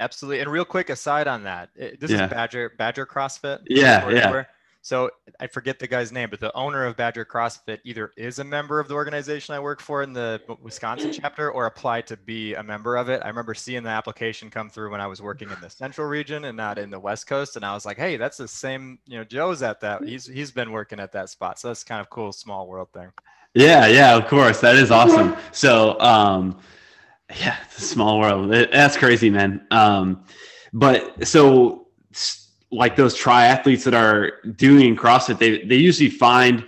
Absolutely. 0.00 0.40
And 0.40 0.50
real 0.50 0.64
quick 0.64 0.88
aside 0.88 1.28
on 1.28 1.44
that, 1.44 1.68
this 1.76 2.10
yeah. 2.10 2.24
is 2.24 2.30
Badger 2.30 2.72
Badger 2.78 3.04
CrossFit. 3.04 3.60
Yeah, 3.68 4.08
yeah. 4.08 4.44
So 4.82 5.10
I 5.38 5.46
forget 5.46 5.78
the 5.78 5.86
guy's 5.86 6.10
name, 6.10 6.30
but 6.30 6.40
the 6.40 6.54
owner 6.56 6.86
of 6.86 6.96
Badger 6.96 7.26
CrossFit 7.26 7.80
either 7.84 8.12
is 8.16 8.38
a 8.38 8.44
member 8.44 8.80
of 8.80 8.88
the 8.88 8.94
organization 8.94 9.54
I 9.54 9.60
work 9.60 9.80
for 9.82 10.02
in 10.02 10.14
the 10.14 10.40
Wisconsin 10.62 11.12
chapter 11.12 11.50
or 11.50 11.66
applied 11.66 12.06
to 12.06 12.16
be 12.16 12.54
a 12.54 12.62
member 12.62 12.96
of 12.96 13.10
it. 13.10 13.20
I 13.22 13.28
remember 13.28 13.52
seeing 13.52 13.82
the 13.82 13.90
application 13.90 14.48
come 14.48 14.70
through 14.70 14.90
when 14.90 15.00
I 15.02 15.06
was 15.06 15.20
working 15.20 15.50
in 15.50 15.60
the 15.60 15.68
central 15.68 16.06
region 16.06 16.46
and 16.46 16.56
not 16.56 16.78
in 16.78 16.88
the 16.88 16.98
West 16.98 17.26
Coast. 17.26 17.56
And 17.56 17.64
I 17.64 17.74
was 17.74 17.84
like, 17.84 17.98
hey, 17.98 18.16
that's 18.16 18.38
the 18.38 18.48
same, 18.48 18.98
you 19.06 19.18
know, 19.18 19.24
Joe's 19.24 19.62
at 19.62 19.80
that. 19.80 20.02
He's 20.02 20.26
he's 20.26 20.50
been 20.50 20.72
working 20.72 20.98
at 20.98 21.12
that 21.12 21.28
spot. 21.28 21.58
So 21.58 21.68
that's 21.68 21.84
kind 21.84 22.00
of 22.00 22.08
cool, 22.08 22.32
small 22.32 22.66
world 22.66 22.88
thing. 22.94 23.10
Yeah, 23.52 23.86
yeah, 23.86 24.16
of 24.16 24.28
course. 24.28 24.60
That 24.60 24.76
is 24.76 24.90
awesome. 24.90 25.36
So 25.52 26.00
um 26.00 26.58
yeah, 27.38 27.56
it's 27.66 27.78
a 27.78 27.82
small 27.82 28.18
world. 28.18 28.52
It, 28.54 28.72
that's 28.72 28.96
crazy, 28.96 29.28
man. 29.28 29.66
Um 29.70 30.24
but 30.72 31.28
so 31.28 31.88
like 32.72 32.96
those 32.96 33.16
triathletes 33.16 33.84
that 33.84 33.94
are 33.94 34.40
doing 34.56 34.96
CrossFit, 34.96 35.38
they 35.38 35.62
they 35.64 35.76
usually 35.76 36.10
find 36.10 36.66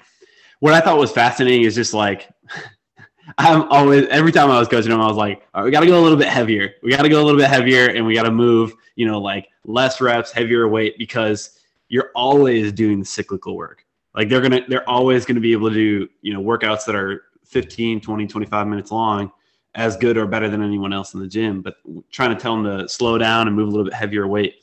what 0.61 0.75
I 0.75 0.81
thought 0.81 0.99
was 0.99 1.13
fascinating 1.13 1.63
is 1.63 1.75
just 1.75 1.95
like 1.95 2.29
I'm 3.39 3.63
always 3.71 4.07
every 4.09 4.33
time 4.33 4.51
I 4.51 4.59
was 4.59 4.69
coaching 4.69 4.91
them, 4.91 5.01
I 5.01 5.07
was 5.07 5.17
like, 5.17 5.47
all 5.55 5.63
right, 5.63 5.65
we 5.67 5.71
got 5.71 5.81
to 5.81 5.87
go 5.87 6.01
a 6.01 6.03
little 6.03 6.19
bit 6.19 6.29
heavier. 6.29 6.75
We 6.83 6.91
got 6.91 7.03
to 7.03 7.09
go 7.09 7.23
a 7.23 7.25
little 7.25 7.41
bit 7.41 7.49
heavier, 7.49 7.89
and 7.89 8.05
we 8.05 8.15
got 8.15 8.25
to 8.25 8.31
move, 8.31 8.75
you 8.97 9.07
know, 9.07 9.21
like 9.21 9.49
less 9.65 10.01
reps, 10.01 10.33
heavier 10.33 10.69
weight, 10.69 10.99
because 10.99 11.59
you're 11.89 12.11
always 12.15 12.73
doing 12.73 12.99
the 12.99 13.05
cyclical 13.05 13.57
work. 13.57 13.85
Like 14.15 14.29
they're 14.29 14.41
gonna, 14.41 14.63
they're 14.69 14.89
always 14.89 15.25
gonna 15.25 15.41
be 15.41 15.53
able 15.53 15.69
to 15.69 15.75
do, 15.75 16.09
you 16.21 16.33
know, 16.33 16.43
workouts 16.43 16.85
that 16.87 16.95
are 16.95 17.23
15, 17.45 18.01
20, 18.01 18.27
25 18.27 18.67
minutes 18.67 18.91
long, 18.91 19.33
as 19.75 19.97
good 19.97 20.17
or 20.17 20.27
better 20.27 20.49
than 20.49 20.63
anyone 20.63 20.93
else 20.93 21.15
in 21.15 21.21
the 21.21 21.27
gym. 21.27 21.63
But 21.63 21.77
trying 22.11 22.35
to 22.35 22.41
tell 22.41 22.57
them 22.57 22.65
to 22.65 22.89
slow 22.89 23.19
down 23.19 23.47
and 23.47 23.57
move 23.57 23.69
a 23.69 23.71
little 23.71 23.85
bit 23.85 23.95
heavier 23.95 24.27
weight 24.27 24.57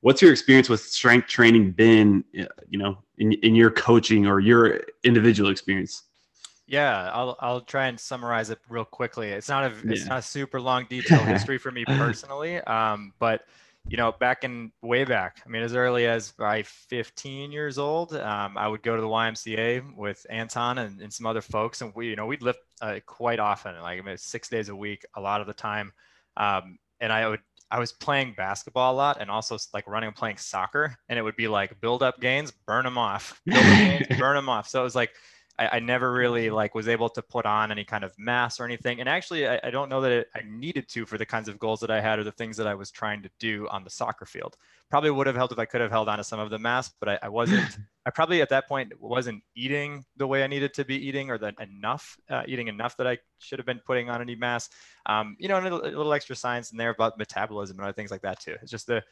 what's 0.00 0.22
your 0.22 0.32
experience 0.32 0.68
with 0.68 0.80
strength 0.80 1.28
training 1.28 1.72
been 1.72 2.24
you 2.32 2.78
know 2.78 2.98
in, 3.18 3.32
in 3.32 3.54
your 3.54 3.70
coaching 3.70 4.26
or 4.26 4.40
your 4.40 4.80
individual 5.04 5.50
experience? 5.50 6.04
Yeah 6.66 7.10
i'll, 7.12 7.36
I'll 7.40 7.60
try 7.60 7.86
and 7.86 7.98
summarize 7.98 8.50
it 8.50 8.58
real 8.68 8.84
quickly. 8.84 9.28
It's 9.30 9.48
not 9.48 9.64
a 9.64 9.74
it's 9.84 10.06
not 10.06 10.18
a 10.18 10.22
super 10.22 10.60
long 10.60 10.86
detailed 10.88 11.26
history 11.26 11.58
for 11.58 11.70
me 11.70 11.84
personally 11.84 12.60
um, 12.62 13.12
but 13.18 13.46
you 13.88 13.96
know 13.96 14.12
back 14.12 14.44
in 14.44 14.72
way 14.82 15.04
back 15.04 15.40
i 15.46 15.48
mean 15.48 15.62
as 15.62 15.74
early 15.74 16.06
as 16.06 16.32
by 16.32 16.62
15 16.62 17.52
years 17.52 17.78
old 17.78 18.14
um, 18.16 18.58
i 18.58 18.66
would 18.66 18.82
go 18.82 18.96
to 18.96 19.02
the 19.02 19.08
ymca 19.08 19.96
with 19.96 20.26
anton 20.28 20.78
and, 20.78 21.00
and 21.00 21.12
some 21.12 21.26
other 21.26 21.40
folks 21.40 21.82
and 21.82 21.92
we 21.94 22.08
you 22.08 22.16
know 22.16 22.26
we'd 22.26 22.42
lift 22.42 22.58
uh, 22.82 22.98
quite 23.06 23.38
often 23.38 23.80
like 23.80 23.98
I 23.98 24.02
mean, 24.02 24.16
six 24.16 24.48
days 24.48 24.68
a 24.68 24.76
week 24.76 25.04
a 25.14 25.20
lot 25.20 25.40
of 25.40 25.46
the 25.46 25.54
time 25.54 25.92
um, 26.36 26.78
and 27.00 27.12
i 27.12 27.28
would 27.28 27.40
I 27.70 27.78
was 27.78 27.92
playing 27.92 28.34
basketball 28.36 28.94
a 28.94 28.96
lot 28.96 29.18
and 29.20 29.30
also 29.30 29.56
like 29.74 29.86
running 29.88 30.08
and 30.08 30.16
playing 30.16 30.36
soccer. 30.36 30.96
And 31.08 31.18
it 31.18 31.22
would 31.22 31.36
be 31.36 31.48
like 31.48 31.80
build 31.80 32.02
up 32.02 32.20
gains, 32.20 32.52
burn 32.66 32.84
them 32.84 32.98
off, 32.98 33.40
build 33.44 33.58
up 33.58 33.64
gains, 33.64 34.06
burn 34.18 34.36
them 34.36 34.48
off. 34.48 34.68
So 34.68 34.80
it 34.80 34.84
was 34.84 34.94
like 34.94 35.10
I, 35.58 35.68
I, 35.68 35.80
never 35.80 36.12
really 36.12 36.50
like 36.50 36.74
was 36.74 36.88
able 36.88 37.08
to 37.10 37.22
put 37.22 37.46
on 37.46 37.70
any 37.70 37.84
kind 37.84 38.04
of 38.04 38.12
mass 38.18 38.60
or 38.60 38.64
anything. 38.64 39.00
And 39.00 39.08
actually, 39.08 39.46
I, 39.46 39.60
I 39.62 39.70
don't 39.70 39.88
know 39.88 40.00
that 40.02 40.12
it, 40.12 40.28
I 40.34 40.42
needed 40.46 40.88
to 40.90 41.06
for 41.06 41.18
the 41.18 41.26
kinds 41.26 41.48
of 41.48 41.58
goals 41.58 41.80
that 41.80 41.90
I 41.90 42.00
had 42.00 42.18
or 42.18 42.24
the 42.24 42.32
things 42.32 42.56
that 42.58 42.66
I 42.66 42.74
was 42.74 42.90
trying 42.90 43.22
to 43.22 43.30
do 43.38 43.66
on 43.70 43.84
the 43.84 43.90
soccer 43.90 44.26
field. 44.26 44.56
Probably 44.90 45.10
would 45.10 45.26
have 45.26 45.36
helped 45.36 45.52
if 45.52 45.58
I 45.58 45.64
could 45.64 45.80
have 45.80 45.90
held 45.90 46.08
on 46.08 46.18
to 46.18 46.24
some 46.24 46.38
of 46.38 46.50
the 46.50 46.58
mass, 46.58 46.90
but 47.00 47.08
I, 47.08 47.18
I 47.22 47.28
wasn't. 47.28 47.78
I 48.06 48.10
probably 48.10 48.40
at 48.40 48.50
that 48.50 48.68
point 48.68 48.92
wasn't 49.00 49.42
eating 49.56 50.04
the 50.16 50.28
way 50.28 50.44
I 50.44 50.46
needed 50.46 50.74
to 50.74 50.84
be 50.84 50.94
eating 50.94 51.28
or 51.28 51.38
that 51.38 51.56
enough 51.60 52.16
uh, 52.30 52.44
eating 52.46 52.68
enough 52.68 52.96
that 52.98 53.06
I 53.08 53.18
should 53.38 53.58
have 53.58 53.66
been 53.66 53.80
putting 53.84 54.10
on 54.10 54.20
any 54.20 54.36
mass. 54.36 54.70
Um, 55.06 55.36
you 55.40 55.48
know, 55.48 55.56
and 55.56 55.66
a 55.66 55.74
a 55.74 55.90
little 55.90 56.12
extra 56.12 56.36
science 56.36 56.70
in 56.70 56.78
there 56.78 56.90
about 56.90 57.18
metabolism 57.18 57.78
and 57.78 57.84
other 57.84 57.92
things 57.92 58.12
like 58.12 58.22
that 58.22 58.40
too. 58.40 58.54
It's 58.62 58.70
just 58.70 58.86
the 58.86 59.02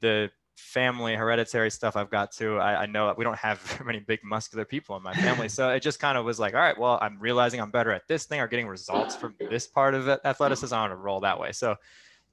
the 0.00 0.30
family 0.56 1.14
hereditary 1.14 1.70
stuff 1.70 1.96
I've 1.96 2.10
got 2.10 2.32
to. 2.32 2.58
I, 2.58 2.82
I 2.82 2.86
know 2.86 3.12
we 3.16 3.24
don't 3.24 3.38
have 3.38 3.82
many 3.84 4.00
big 4.00 4.20
muscular 4.22 4.64
people 4.64 4.96
in 4.96 5.02
my 5.02 5.14
family. 5.14 5.48
So 5.48 5.70
it 5.70 5.80
just 5.80 6.00
kind 6.00 6.16
of 6.16 6.24
was 6.24 6.38
like, 6.38 6.54
all 6.54 6.60
right, 6.60 6.78
well, 6.78 6.98
I'm 7.00 7.18
realizing 7.18 7.60
I'm 7.60 7.70
better 7.70 7.92
at 7.92 8.06
this 8.08 8.24
thing 8.24 8.40
or 8.40 8.48
getting 8.48 8.68
results 8.68 9.16
from 9.16 9.34
this 9.38 9.66
part 9.66 9.94
of 9.94 10.08
athleticism. 10.08 10.74
I 10.74 10.80
want 10.80 10.92
to 10.92 10.96
roll 10.96 11.20
that 11.20 11.38
way. 11.38 11.52
So 11.52 11.76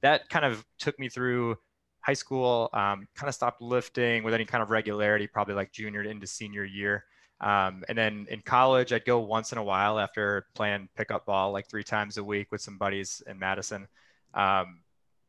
that 0.02 0.28
kind 0.28 0.44
of 0.44 0.64
took 0.78 0.98
me 0.98 1.08
through 1.08 1.56
high 2.00 2.14
school, 2.14 2.68
um, 2.72 3.06
kind 3.14 3.28
of 3.28 3.34
stopped 3.34 3.62
lifting 3.62 4.24
with 4.24 4.34
any 4.34 4.44
kind 4.44 4.62
of 4.62 4.70
regularity, 4.70 5.26
probably 5.26 5.54
like 5.54 5.72
junior 5.72 6.02
into 6.02 6.26
senior 6.26 6.64
year. 6.64 7.04
Um, 7.40 7.82
and 7.88 7.98
then 7.98 8.26
in 8.30 8.40
college, 8.40 8.92
I'd 8.92 9.04
go 9.04 9.20
once 9.20 9.52
in 9.52 9.58
a 9.58 9.64
while 9.64 9.98
after 9.98 10.46
playing 10.54 10.88
pickup 10.96 11.26
ball 11.26 11.50
like 11.52 11.68
three 11.68 11.82
times 11.82 12.16
a 12.16 12.24
week 12.24 12.52
with 12.52 12.60
some 12.60 12.78
buddies 12.78 13.22
in 13.26 13.38
Madison. 13.38 13.88
Um, 14.34 14.80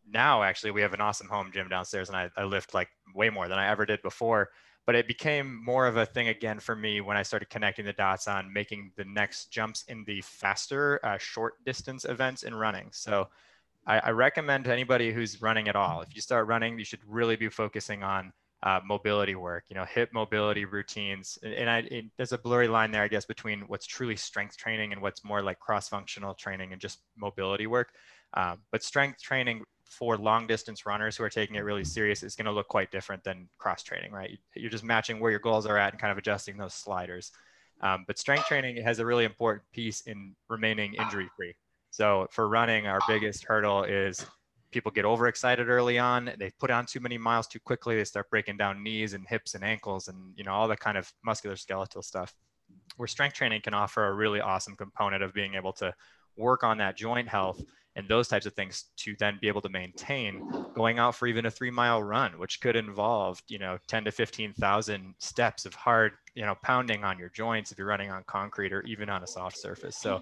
now 0.08 0.44
actually 0.44 0.72
we 0.72 0.82
have 0.82 0.94
an 0.94 1.02
awesome 1.02 1.28
home 1.28 1.52
gym 1.54 1.70
downstairs 1.70 2.10
and 2.10 2.18
I, 2.18 2.30
I 2.36 2.44
lift 2.44 2.74
like 2.74 2.90
way 3.16 3.30
more 3.30 3.48
than 3.48 3.60
I 3.60 3.68
ever 3.68 3.86
did 3.86 4.02
before. 4.02 4.50
But 4.86 4.96
it 4.96 5.08
became 5.08 5.64
more 5.64 5.88
of 5.88 5.96
a 5.96 6.06
thing 6.06 6.28
again 6.28 6.60
for 6.60 6.76
me 6.76 7.00
when 7.00 7.16
I 7.16 7.24
started 7.24 7.50
connecting 7.50 7.86
the 7.86 7.94
dots 7.94 8.28
on 8.28 8.52
making 8.52 8.92
the 8.98 9.06
next 9.06 9.50
jumps 9.50 9.86
in 9.88 10.04
the 10.06 10.20
faster 10.22 11.00
uh, 11.06 11.18
short 11.18 11.54
distance 11.64 12.04
events 12.04 12.44
in 12.44 12.54
running. 12.54 12.90
So 12.92 13.30
I, 13.88 14.00
I, 14.00 14.10
recommend 14.10 14.66
to 14.66 14.74
anybody 14.74 15.14
who's 15.14 15.42
running 15.42 15.70
at 15.70 15.78
all, 15.78 16.02
if 16.02 16.14
you 16.14 16.22
start 16.22 16.48
running, 16.48 16.78
you 16.78 16.84
should 16.84 17.00
really 17.08 17.38
be 17.38 17.48
focusing 17.48 18.04
on 18.04 18.34
uh, 18.64 18.80
mobility 18.86 19.36
work, 19.36 19.66
you 19.70 19.76
know, 19.76 19.86
hip 19.86 20.10
mobility 20.14 20.66
routines. 20.66 21.38
And, 21.44 21.54
and 21.54 21.70
I, 21.70 21.80
it, 21.80 22.06
there's 22.18 22.32
a 22.32 22.38
blurry 22.38 22.68
line 22.68 22.92
there, 22.92 23.04
I 23.04 23.10
guess, 23.10 23.26
between 23.26 23.62
what's 23.68 23.86
truly 23.86 24.16
strength 24.16 24.58
training 24.58 24.94
and 24.94 25.02
what's 25.02 25.24
more 25.24 25.42
like 25.42 25.60
cross-functional 25.60 26.34
training 26.36 26.72
and 26.72 26.82
just 26.82 27.00
mobility 27.18 27.68
work. 27.68 27.90
Um, 28.36 28.60
but 28.72 28.82
strength 28.82 29.22
training 29.22 29.64
for 29.94 30.18
long 30.18 30.48
distance 30.48 30.86
runners 30.86 31.16
who 31.16 31.24
are 31.24 31.30
taking 31.30 31.56
it 31.56 31.62
really 31.62 31.84
serious 31.84 32.24
is 32.24 32.36
going 32.36 32.46
to 32.46 32.52
look 32.52 32.68
quite 32.68 32.92
different 32.92 33.24
than 33.24 33.48
cross 33.58 33.84
training, 33.84 34.12
right? 34.12 34.38
You're 34.56 34.72
just 34.72 34.84
matching 34.84 35.20
where 35.20 35.32
your 35.32 35.40
goals 35.40 35.66
are 35.66 35.78
at 35.78 35.94
and 35.94 36.02
kind 36.02 36.12
of 36.12 36.18
adjusting 36.18 36.58
those 36.58 36.74
sliders. 36.74 37.32
Um, 37.82 38.04
but 38.08 38.18
strength 38.18 38.46
training 38.46 38.82
has 38.84 39.00
a 39.00 39.06
really 39.06 39.26
important 39.26 39.64
piece 39.72 40.02
in 40.02 40.36
remaining 40.50 40.94
injury 40.96 41.30
free. 41.38 41.54
So 41.92 42.28
for 42.32 42.50
running, 42.50 42.88
our 42.88 43.00
biggest 43.08 43.44
hurdle 43.44 43.84
is 43.84 44.26
people 44.72 44.92
get 44.92 45.06
overexcited 45.06 45.70
early 45.70 46.00
on. 46.00 46.32
They 46.40 46.52
put 46.60 46.72
on 46.72 46.86
too 46.86 47.00
many 47.00 47.18
miles 47.18 47.46
too 47.46 47.60
quickly. 47.60 47.96
They 47.96 48.04
start 48.04 48.30
breaking 48.30 48.58
down 48.58 48.84
knees 48.84 49.14
and 49.14 49.28
hips 49.28 49.54
and 49.54 49.64
ankles 49.64 50.08
and 50.08 50.34
you 50.36 50.44
know 50.44 50.52
all 50.52 50.68
that 50.68 50.80
kind 50.80 50.98
of 50.98 51.14
muscular 51.24 51.56
skeletal 51.56 52.02
stuff. 52.02 52.34
Where 52.98 53.08
strength 53.08 53.36
training 53.36 53.62
can 53.62 53.74
offer 53.74 54.08
a 54.08 54.14
really 54.14 54.42
awesome 54.42 54.76
component 54.76 55.22
of 55.22 55.34
being 55.34 55.54
able 55.56 55.74
to 55.74 55.94
work 56.36 56.64
on 56.64 56.80
that 56.80 56.98
joint 56.98 57.28
health 57.28 57.62
and 57.96 58.08
those 58.08 58.28
types 58.28 58.46
of 58.46 58.54
things 58.54 58.86
to 58.98 59.16
then 59.20 59.38
be 59.42 59.48
able 59.48 59.62
to 59.62 59.70
maintain 59.70 60.44
going 60.76 60.98
out 61.00 61.16
for 61.16 61.28
even 61.28 61.46
a 61.46 61.52
three 61.52 61.70
mile 61.72 62.02
run, 62.02 62.38
which 62.40 62.60
could 62.62 62.76
involve, 62.76 63.42
you 63.48 63.60
know, 63.60 63.78
10 63.88 64.06
to 64.06 64.12
15,000 64.12 65.16
steps 65.20 65.66
of 65.66 65.74
hard, 65.76 66.14
you 66.36 66.46
know, 66.46 66.56
pounding 66.64 67.04
on 67.04 67.20
your 67.20 67.30
joints 67.30 67.72
if 67.72 67.78
you're 67.78 67.88
running 67.88 68.12
on 68.12 68.24
concrete 68.26 68.74
or 68.74 68.82
even 68.84 69.10
on 69.10 69.24
a 69.24 69.28
soft 69.28 69.58
surface. 69.58 69.98
So 69.98 70.20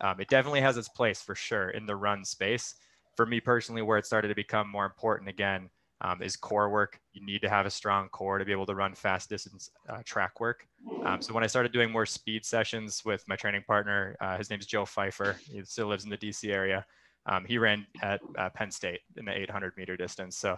um, 0.00 0.20
it 0.20 0.28
definitely 0.28 0.60
has 0.60 0.76
its 0.76 0.88
place 0.88 1.22
for 1.22 1.34
sure 1.34 1.70
in 1.70 1.86
the 1.86 1.96
run 1.96 2.24
space. 2.24 2.74
For 3.16 3.26
me 3.26 3.40
personally, 3.40 3.82
where 3.82 3.98
it 3.98 4.06
started 4.06 4.28
to 4.28 4.34
become 4.34 4.68
more 4.68 4.86
important 4.86 5.28
again 5.28 5.70
um, 6.00 6.22
is 6.22 6.36
core 6.36 6.70
work. 6.70 7.00
You 7.12 7.24
need 7.24 7.42
to 7.42 7.48
have 7.48 7.66
a 7.66 7.70
strong 7.70 8.08
core 8.08 8.38
to 8.38 8.44
be 8.44 8.52
able 8.52 8.66
to 8.66 8.74
run 8.74 8.94
fast 8.94 9.28
distance 9.28 9.70
uh, 9.88 10.02
track 10.04 10.40
work. 10.40 10.66
Um, 11.04 11.20
so 11.20 11.34
when 11.34 11.44
I 11.44 11.48
started 11.48 11.72
doing 11.72 11.90
more 11.90 12.06
speed 12.06 12.44
sessions 12.44 13.02
with 13.04 13.24
my 13.28 13.36
training 13.36 13.64
partner, 13.66 14.16
uh, 14.20 14.38
his 14.38 14.50
name 14.50 14.60
is 14.60 14.66
Joe 14.66 14.84
Pfeiffer. 14.84 15.40
He 15.46 15.62
still 15.64 15.88
lives 15.88 16.04
in 16.04 16.10
the 16.10 16.16
DC 16.16 16.50
area. 16.52 16.86
Um, 17.26 17.44
he 17.44 17.58
ran 17.58 17.86
at 18.02 18.20
uh, 18.36 18.50
Penn 18.50 18.70
State 18.70 19.00
in 19.16 19.24
the 19.24 19.36
800 19.36 19.74
meter 19.76 19.96
distance. 19.96 20.36
So 20.36 20.56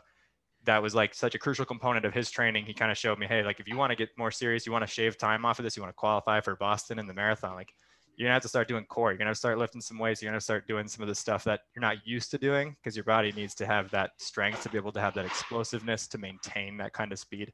that 0.64 0.82
was 0.82 0.94
like 0.94 1.14
such 1.14 1.34
a 1.34 1.38
crucial 1.38 1.64
component 1.64 2.04
of 2.06 2.14
his 2.14 2.30
training. 2.30 2.64
He 2.64 2.72
kind 2.72 2.90
of 2.90 2.96
showed 2.96 3.18
me, 3.18 3.26
hey, 3.26 3.42
like 3.42 3.60
if 3.60 3.68
you 3.68 3.76
want 3.76 3.90
to 3.90 3.96
get 3.96 4.08
more 4.16 4.30
serious, 4.30 4.64
you 4.64 4.72
want 4.72 4.82
to 4.82 4.90
shave 4.90 5.18
time 5.18 5.44
off 5.44 5.58
of 5.58 5.64
this, 5.64 5.76
you 5.76 5.82
want 5.82 5.94
to 5.94 5.98
qualify 5.98 6.40
for 6.40 6.56
Boston 6.56 6.98
in 6.98 7.06
the 7.06 7.14
marathon, 7.14 7.54
like 7.54 7.68
you're 8.16 8.26
gonna 8.26 8.34
have 8.34 8.42
to 8.42 8.48
start 8.48 8.68
doing 8.68 8.84
core. 8.84 9.10
You're 9.10 9.18
gonna 9.18 9.34
start 9.34 9.58
lifting 9.58 9.80
some 9.80 9.98
weights. 9.98 10.22
You're 10.22 10.30
gonna 10.30 10.40
start 10.40 10.68
doing 10.68 10.86
some 10.86 11.02
of 11.02 11.08
the 11.08 11.14
stuff 11.14 11.44
that 11.44 11.60
you're 11.74 11.80
not 11.80 12.06
used 12.06 12.30
to 12.30 12.38
doing 12.38 12.76
because 12.80 12.96
your 12.96 13.04
body 13.04 13.32
needs 13.32 13.54
to 13.56 13.66
have 13.66 13.90
that 13.90 14.12
strength 14.18 14.62
to 14.62 14.68
be 14.68 14.78
able 14.78 14.92
to 14.92 15.00
have 15.00 15.14
that 15.14 15.26
explosiveness 15.26 16.06
to 16.08 16.18
maintain 16.18 16.76
that 16.76 16.92
kind 16.92 17.12
of 17.12 17.18
speed. 17.18 17.52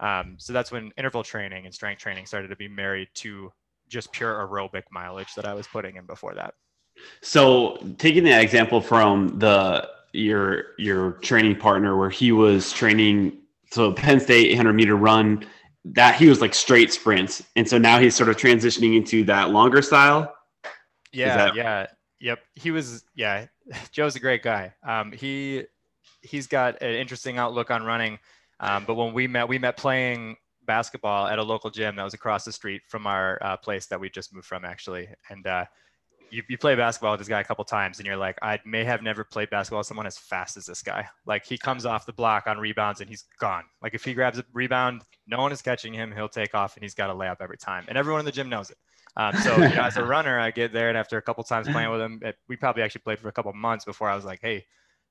Um, 0.00 0.36
so 0.38 0.52
that's 0.52 0.72
when 0.72 0.92
interval 0.96 1.22
training 1.22 1.66
and 1.66 1.74
strength 1.74 2.00
training 2.00 2.26
started 2.26 2.48
to 2.48 2.56
be 2.56 2.68
married 2.68 3.08
to 3.14 3.52
just 3.88 4.12
pure 4.12 4.34
aerobic 4.34 4.84
mileage 4.90 5.34
that 5.34 5.44
I 5.44 5.54
was 5.54 5.66
putting 5.66 5.96
in 5.96 6.06
before 6.06 6.34
that. 6.34 6.54
So 7.20 7.76
taking 7.98 8.24
the 8.24 8.40
example 8.40 8.80
from 8.80 9.38
the 9.38 9.88
your 10.12 10.74
your 10.78 11.12
training 11.12 11.56
partner 11.56 11.96
where 11.96 12.10
he 12.10 12.32
was 12.32 12.72
training 12.72 13.36
so 13.70 13.92
Penn 13.92 14.18
State 14.18 14.50
800 14.52 14.72
meter 14.72 14.96
run 14.96 15.46
that 15.84 16.16
he 16.16 16.28
was 16.28 16.40
like 16.40 16.54
straight 16.54 16.92
sprints. 16.92 17.42
And 17.56 17.68
so 17.68 17.78
now 17.78 17.98
he's 18.00 18.14
sort 18.16 18.28
of 18.28 18.36
transitioning 18.36 18.96
into 18.96 19.24
that 19.24 19.50
longer 19.50 19.82
style. 19.82 20.34
Yeah 21.12 21.36
that- 21.36 21.54
yeah. 21.54 21.86
Yep. 22.20 22.38
He 22.54 22.70
was 22.70 23.04
yeah 23.14 23.46
joe's 23.92 24.16
a 24.16 24.20
great 24.20 24.42
guy. 24.42 24.74
Um, 24.86 25.12
he 25.12 25.64
he's 26.22 26.46
got 26.46 26.82
an 26.82 26.94
interesting 26.94 27.38
outlook 27.38 27.70
on 27.70 27.84
running. 27.84 28.18
Um, 28.58 28.84
but 28.86 28.94
when 28.94 29.14
we 29.14 29.26
met 29.26 29.48
we 29.48 29.58
met 29.58 29.76
playing 29.76 30.36
basketball 30.66 31.26
at 31.26 31.38
a 31.38 31.42
local 31.42 31.70
gym 31.70 31.96
that 31.96 32.04
was 32.04 32.14
across 32.14 32.44
the 32.44 32.52
street 32.52 32.82
from 32.88 33.06
our 33.06 33.38
uh, 33.42 33.56
place 33.56 33.86
that 33.86 33.98
we 33.98 34.10
just 34.10 34.34
moved 34.34 34.46
from 34.46 34.64
actually. 34.64 35.08
And 35.30 35.46
uh, 35.46 35.64
you, 36.30 36.42
you 36.48 36.58
play 36.58 36.74
basketball 36.74 37.12
with 37.12 37.20
this 37.20 37.28
guy 37.28 37.40
a 37.40 37.44
couple 37.44 37.64
times 37.64 37.98
and 37.98 38.06
you're 38.06 38.16
like, 38.16 38.38
I 38.42 38.58
may 38.64 38.84
have 38.84 39.02
never 39.02 39.24
played 39.24 39.50
basketball 39.50 39.80
with 39.80 39.86
someone 39.86 40.06
as 40.06 40.18
fast 40.18 40.56
as 40.56 40.66
this 40.66 40.82
guy. 40.82 41.06
Like 41.26 41.44
he 41.44 41.58
comes 41.58 41.86
off 41.86 42.06
the 42.06 42.12
block 42.12 42.46
on 42.46 42.58
rebounds 42.58 43.00
and 43.00 43.08
he's 43.08 43.24
gone. 43.38 43.64
Like 43.82 43.94
if 43.94 44.04
he 44.04 44.14
grabs 44.14 44.38
a 44.38 44.44
rebound, 44.52 45.02
no 45.26 45.40
one 45.40 45.52
is 45.52 45.62
catching 45.62 45.92
him. 45.92 46.12
He'll 46.12 46.28
take 46.28 46.54
off 46.54 46.76
and 46.76 46.82
he's 46.82 46.94
got 46.94 47.10
a 47.10 47.14
layup 47.14 47.36
every 47.40 47.58
time. 47.58 47.84
And 47.88 47.98
everyone 47.98 48.20
in 48.20 48.26
the 48.26 48.32
gym 48.32 48.48
knows 48.48 48.70
it. 48.70 48.76
Um, 49.16 49.34
so 49.36 49.56
you 49.56 49.74
know, 49.74 49.82
as 49.82 49.96
a 49.96 50.04
runner, 50.04 50.38
I 50.38 50.50
get 50.50 50.72
there 50.72 50.88
and 50.88 50.96
after 50.96 51.18
a 51.18 51.22
couple 51.22 51.42
times 51.44 51.68
playing 51.68 51.90
with 51.90 52.00
him, 52.00 52.20
it, 52.22 52.36
we 52.48 52.56
probably 52.56 52.82
actually 52.82 53.02
played 53.02 53.18
for 53.18 53.28
a 53.28 53.32
couple 53.32 53.52
months 53.52 53.84
before 53.84 54.08
I 54.08 54.14
was 54.14 54.24
like, 54.24 54.40
hey, 54.42 54.64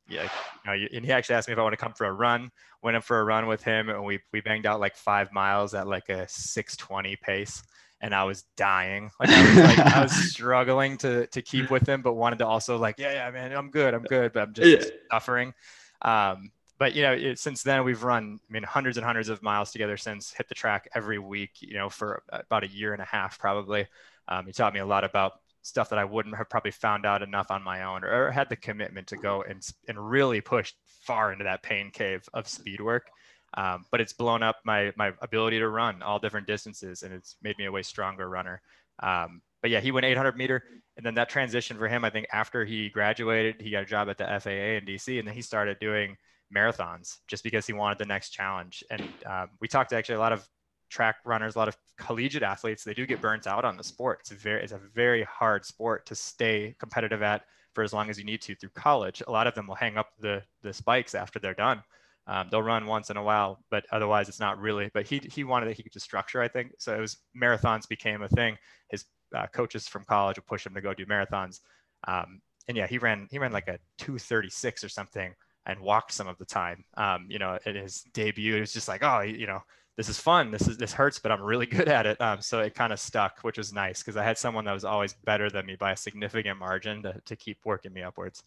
yeah, 0.07 0.23
you 0.23 0.71
know, 0.71 0.87
and 0.93 1.05
he 1.05 1.11
actually 1.11 1.35
asked 1.35 1.47
me 1.47 1.53
if 1.53 1.59
I 1.59 1.61
want 1.61 1.73
to 1.73 1.77
come 1.77 1.93
for 1.93 2.07
a 2.07 2.13
run. 2.13 2.49
Went 2.81 2.95
in 2.95 3.01
for 3.01 3.19
a 3.19 3.23
run 3.23 3.45
with 3.45 3.63
him, 3.63 3.89
and 3.89 4.03
we 4.03 4.19
we 4.33 4.41
banged 4.41 4.65
out 4.65 4.79
like 4.79 4.95
five 4.95 5.31
miles 5.31 5.75
at 5.75 5.87
like 5.87 6.09
a 6.09 6.25
6:20 6.25 7.19
pace 7.21 7.61
and 8.01 8.13
I 8.13 8.23
was 8.23 8.43
dying. 8.55 9.11
Like 9.19 9.29
I 9.29 9.41
was 9.41 9.57
like 9.57 9.79
I 9.79 10.01
was 10.03 10.11
struggling 10.31 10.97
to 10.99 11.27
to 11.27 11.41
keep 11.41 11.69
with 11.69 11.87
him, 11.87 12.01
but 12.01 12.13
wanted 12.13 12.39
to 12.39 12.47
also 12.47 12.77
like, 12.77 12.95
yeah, 12.97 13.13
yeah, 13.13 13.31
man, 13.31 13.51
I'm 13.51 13.69
good, 13.69 13.93
I'm 13.93 14.03
good, 14.03 14.33
but 14.33 14.43
I'm 14.43 14.53
just 14.53 14.89
yeah. 14.89 14.95
suffering. 15.11 15.53
Um, 16.01 16.51
but 16.77 16.95
you 16.95 17.01
know, 17.01 17.13
it, 17.13 17.39
since 17.39 17.63
then 17.63 17.83
we've 17.83 18.03
run, 18.03 18.39
I 18.49 18.53
mean, 18.53 18.63
hundreds 18.63 18.97
and 18.97 19.05
hundreds 19.05 19.27
of 19.29 19.43
miles 19.43 19.71
together 19.71 19.97
since 19.97 20.31
hit 20.31 20.47
the 20.47 20.55
track 20.55 20.89
every 20.95 21.19
week. 21.19 21.61
You 21.61 21.73
know, 21.73 21.89
for 21.89 22.23
about 22.31 22.63
a 22.63 22.67
year 22.67 22.93
and 22.93 23.01
a 23.01 23.05
half 23.05 23.37
probably. 23.39 23.87
Um, 24.27 24.45
he 24.45 24.53
taught 24.53 24.73
me 24.75 24.79
a 24.79 24.85
lot 24.85 25.03
about 25.03 25.33
stuff 25.61 25.89
that 25.89 25.99
I 25.99 26.05
wouldn't 26.05 26.37
have 26.37 26.49
probably 26.49 26.71
found 26.71 27.05
out 27.05 27.21
enough 27.21 27.51
on 27.51 27.63
my 27.63 27.83
own, 27.83 28.03
or, 28.03 28.27
or 28.27 28.31
had 28.31 28.49
the 28.49 28.55
commitment 28.55 29.07
to 29.07 29.17
go 29.17 29.43
and 29.43 29.67
and 29.87 30.09
really 30.09 30.41
push 30.41 30.73
far 31.01 31.31
into 31.31 31.43
that 31.43 31.63
pain 31.63 31.91
cave 31.91 32.27
of 32.33 32.47
speed 32.47 32.79
work. 32.79 33.09
Um, 33.55 33.85
but 33.91 34.01
it's 34.01 34.13
blown 34.13 34.43
up 34.43 34.57
my 34.63 34.93
my 34.95 35.13
ability 35.21 35.59
to 35.59 35.69
run 35.69 36.01
all 36.01 36.19
different 36.19 36.47
distances, 36.47 37.03
and 37.03 37.13
it's 37.13 37.35
made 37.41 37.57
me 37.57 37.65
a 37.65 37.71
way 37.71 37.83
stronger 37.83 38.29
runner. 38.29 38.61
Um, 39.01 39.41
but 39.61 39.71
yeah, 39.71 39.79
he 39.79 39.91
went 39.91 40.05
800 40.05 40.37
meter, 40.37 40.63
and 40.97 41.05
then 41.05 41.15
that 41.15 41.29
transition 41.29 41.77
for 41.77 41.87
him, 41.87 42.05
I 42.05 42.09
think 42.09 42.27
after 42.31 42.63
he 42.63 42.89
graduated, 42.89 43.61
he 43.61 43.71
got 43.71 43.83
a 43.83 43.85
job 43.85 44.09
at 44.09 44.17
the 44.17 44.25
FAA 44.25 44.77
in 44.77 44.85
DC, 44.85 45.19
and 45.19 45.27
then 45.27 45.35
he 45.35 45.41
started 45.41 45.79
doing 45.79 46.15
marathons 46.55 47.17
just 47.27 47.43
because 47.43 47.67
he 47.67 47.73
wanted 47.73 47.97
the 47.97 48.05
next 48.05 48.29
challenge. 48.29 48.83
And 48.89 49.03
um, 49.25 49.49
we 49.59 49.67
talked 49.67 49.89
to 49.91 49.95
actually 49.95 50.15
a 50.15 50.19
lot 50.19 50.33
of 50.33 50.47
track 50.89 51.17
runners, 51.25 51.55
a 51.55 51.59
lot 51.59 51.67
of 51.67 51.77
collegiate 51.97 52.43
athletes. 52.43 52.83
They 52.83 52.93
do 52.93 53.05
get 53.05 53.21
burnt 53.21 53.47
out 53.47 53.65
on 53.65 53.77
the 53.77 53.83
sport. 53.83 54.19
It's 54.21 54.31
a 54.31 54.35
very 54.35 54.63
it's 54.63 54.71
a 54.71 54.79
very 54.93 55.23
hard 55.23 55.65
sport 55.65 56.05
to 56.07 56.15
stay 56.15 56.75
competitive 56.79 57.21
at 57.21 57.43
for 57.73 57.83
as 57.83 57.93
long 57.93 58.09
as 58.09 58.17
you 58.17 58.25
need 58.25 58.41
to 58.41 58.55
through 58.55 58.69
college. 58.69 59.21
A 59.27 59.31
lot 59.31 59.47
of 59.47 59.55
them 59.55 59.67
will 59.67 59.75
hang 59.75 59.97
up 59.97 60.09
the 60.19 60.43
the 60.61 60.73
spikes 60.73 61.15
after 61.15 61.39
they're 61.39 61.53
done. 61.53 61.83
Um, 62.29 62.47
they'll 62.51 62.61
run 62.61 62.85
once 62.85 63.09
in 63.09 63.17
a 63.17 63.23
while, 63.23 63.59
but 63.71 63.85
otherwise 63.91 64.29
it's 64.29 64.39
not 64.39 64.59
really. 64.59 64.91
But 64.93 65.07
he 65.07 65.19
he 65.31 65.43
wanted 65.43 65.67
that 65.67 65.75
he 65.77 65.83
could 65.83 65.91
just 65.91 66.05
structure, 66.05 66.41
I 66.41 66.47
think. 66.47 66.73
So 66.77 66.95
it 66.95 66.99
was 66.99 67.17
marathons 67.35 67.89
became 67.89 68.21
a 68.21 68.29
thing. 68.29 68.55
His 68.89 69.05
uh, 69.35 69.47
coaches 69.47 69.87
from 69.87 70.03
college 70.03 70.37
would 70.37 70.45
push 70.45 70.65
him 70.65 70.75
to 70.75 70.81
go 70.81 70.93
do 70.93 71.07
marathons. 71.07 71.59
Um, 72.07 72.41
and 72.67 72.77
yeah, 72.77 72.85
he 72.85 72.99
ran 72.99 73.27
he 73.31 73.39
ran 73.39 73.51
like 73.51 73.67
a 73.67 73.79
236 73.97 74.83
or 74.83 74.89
something 74.89 75.33
and 75.65 75.79
walked 75.79 76.13
some 76.13 76.27
of 76.27 76.37
the 76.37 76.45
time. 76.45 76.85
Um, 76.95 77.25
you 77.29 77.39
know, 77.39 77.57
in 77.65 77.75
his 77.75 78.03
debut, 78.13 78.57
it 78.57 78.61
was 78.61 78.73
just 78.73 78.87
like, 78.87 79.03
oh, 79.03 79.21
you 79.21 79.47
know, 79.47 79.63
this 79.97 80.07
is 80.07 80.19
fun. 80.19 80.51
This 80.51 80.67
is 80.67 80.77
this 80.77 80.93
hurts, 80.93 81.17
but 81.17 81.31
I'm 81.31 81.41
really 81.41 81.65
good 81.77 81.89
at 81.89 82.05
it. 82.05 82.21
Um, 82.21 82.41
so 82.41 82.59
it 82.59 82.75
kind 82.75 82.93
of 82.93 82.99
stuck, 82.99 83.39
which 83.41 83.57
was 83.57 83.73
nice 83.73 84.03
because 84.03 84.17
I 84.17 84.23
had 84.23 84.37
someone 84.37 84.65
that 84.65 84.73
was 84.73 84.85
always 84.85 85.15
better 85.25 85.49
than 85.49 85.65
me 85.65 85.75
by 85.75 85.93
a 85.93 85.97
significant 85.97 86.59
margin 86.59 87.01
to, 87.03 87.19
to 87.25 87.35
keep 87.35 87.57
working 87.65 87.91
me 87.91 88.03
upwards. 88.03 88.43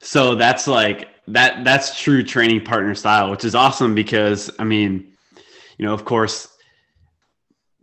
So 0.00 0.34
that's 0.34 0.66
like 0.66 1.08
that 1.28 1.64
that's 1.64 2.00
true 2.00 2.22
training 2.22 2.64
partner 2.64 2.94
style, 2.94 3.30
which 3.30 3.44
is 3.44 3.54
awesome 3.54 3.94
because 3.94 4.50
I 4.58 4.64
mean, 4.64 5.12
you 5.78 5.84
know, 5.84 5.92
of 5.92 6.04
course, 6.04 6.48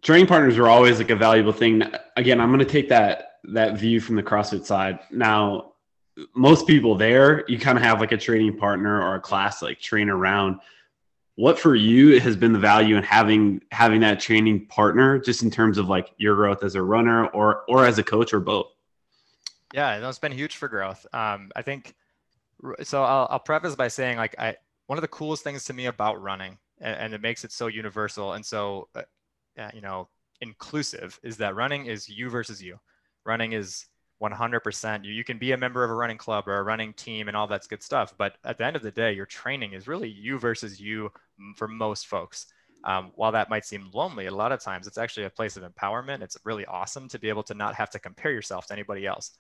training 0.02 0.28
partners 0.28 0.58
are 0.58 0.68
always 0.68 1.00
like 1.00 1.10
a 1.10 1.16
valuable 1.16 1.54
thing. 1.54 1.84
Again, 2.16 2.40
I'm 2.40 2.50
going 2.50 2.60
to 2.60 2.66
take 2.66 2.90
that 2.90 3.40
that 3.46 3.78
view 3.78 4.00
from 4.00 4.16
the 4.16 4.24
CrossFit 4.24 4.66
side. 4.66 5.00
Now, 5.12 5.74
most 6.36 6.68
people 6.68 6.96
there, 6.96 7.44
you 7.48 7.58
kind 7.60 7.78
of 7.78 7.84
have 7.84 8.00
like 8.00 8.12
a 8.12 8.18
training 8.18 8.58
partner 8.58 9.02
or 9.02 9.16
a 9.16 9.20
class 9.20 9.62
like 9.62 9.80
train 9.80 10.10
around. 10.10 10.60
What 11.36 11.58
for 11.58 11.74
you 11.74 12.20
has 12.20 12.36
been 12.36 12.54
the 12.54 12.60
value 12.60 12.96
in 12.96 13.04
having 13.04 13.62
having 13.72 14.02
that 14.02 14.20
training 14.20 14.68
partner, 14.68 15.18
just 15.18 15.42
in 15.42 15.50
terms 15.50 15.78
of 15.78 15.90
like 15.90 16.12
your 16.18 16.36
growth 16.36 16.64
as 16.64 16.76
a 16.76 16.82
runner 16.82 17.26
or 17.28 17.64
or 17.68 17.86
as 17.86 17.98
a 17.98 18.04
coach 18.04 18.34
or 18.34 18.40
both? 18.40 18.68
Yeah, 19.74 20.00
that's 20.00 20.20
been 20.20 20.32
huge 20.32 20.56
for 20.58 20.70
growth. 20.70 21.06
Um, 21.14 21.52
I 21.56 21.64
think 21.64 21.96
so. 22.84 23.04
I'll, 23.04 23.28
I'll 23.32 23.40
preface 23.40 23.76
by 23.76 23.90
saying 23.90 24.18
like 24.18 24.36
I 24.40 24.58
one 24.88 24.98
of 25.00 25.02
the 25.02 25.10
coolest 25.10 25.44
things 25.44 25.66
to 25.66 25.74
me 25.74 25.88
about 25.88 26.22
running, 26.22 26.58
and, 26.80 26.96
and 26.98 27.14
it 27.16 27.22
makes 27.22 27.44
it 27.44 27.52
so 27.52 27.68
universal 27.68 28.34
and 28.34 28.46
so 28.46 28.90
uh, 28.96 29.72
you 29.74 29.82
know 29.82 30.10
inclusive, 30.42 31.20
is 31.24 31.38
that 31.38 31.56
running 31.56 31.88
is 31.88 32.10
you 32.10 32.30
versus 32.30 32.62
you. 32.62 32.80
Running 33.26 33.54
is 33.54 33.86
100% 34.20 35.06
you. 35.06 35.14
You 35.14 35.24
can 35.24 35.40
be 35.40 35.54
a 35.54 35.58
member 35.58 35.84
of 35.84 35.92
a 35.92 35.96
running 35.96 36.18
club 36.18 36.48
or 36.48 36.58
a 36.60 36.64
running 36.64 36.94
team 36.94 37.28
and 37.28 37.38
all 37.38 37.48
that's 37.48 37.68
good 37.68 37.84
stuff, 37.84 38.14
but 38.18 38.38
at 38.46 38.58
the 38.58 38.66
end 38.66 38.76
of 38.76 38.84
the 38.84 38.92
day, 38.92 39.14
your 39.14 39.26
training 39.26 39.74
is 39.74 39.88
really 39.88 40.10
you 40.10 40.40
versus 40.40 40.80
you 40.80 41.12
for 41.58 41.68
most 41.68 42.08
folks. 42.08 42.48
Um, 42.86 43.12
while 43.16 43.32
that 43.34 43.50
might 43.50 43.66
seem 43.66 43.90
lonely, 43.94 44.28
a 44.28 44.36
lot 44.36 44.52
of 44.52 44.62
times 44.62 44.88
it's 44.88 44.98
actually 44.98 45.26
a 45.26 45.30
place 45.32 45.58
of 45.58 45.64
empowerment. 45.64 46.22
It's 46.22 46.38
really 46.46 46.66
awesome 46.66 47.08
to 47.10 47.20
be 47.20 47.30
able 47.30 47.44
to 47.44 47.54
not 47.56 47.76
have 47.76 47.90
to 47.92 48.00
compare 48.00 48.32
yourself 48.32 48.68
to 48.68 48.74
anybody 48.74 49.08
else 49.08 49.32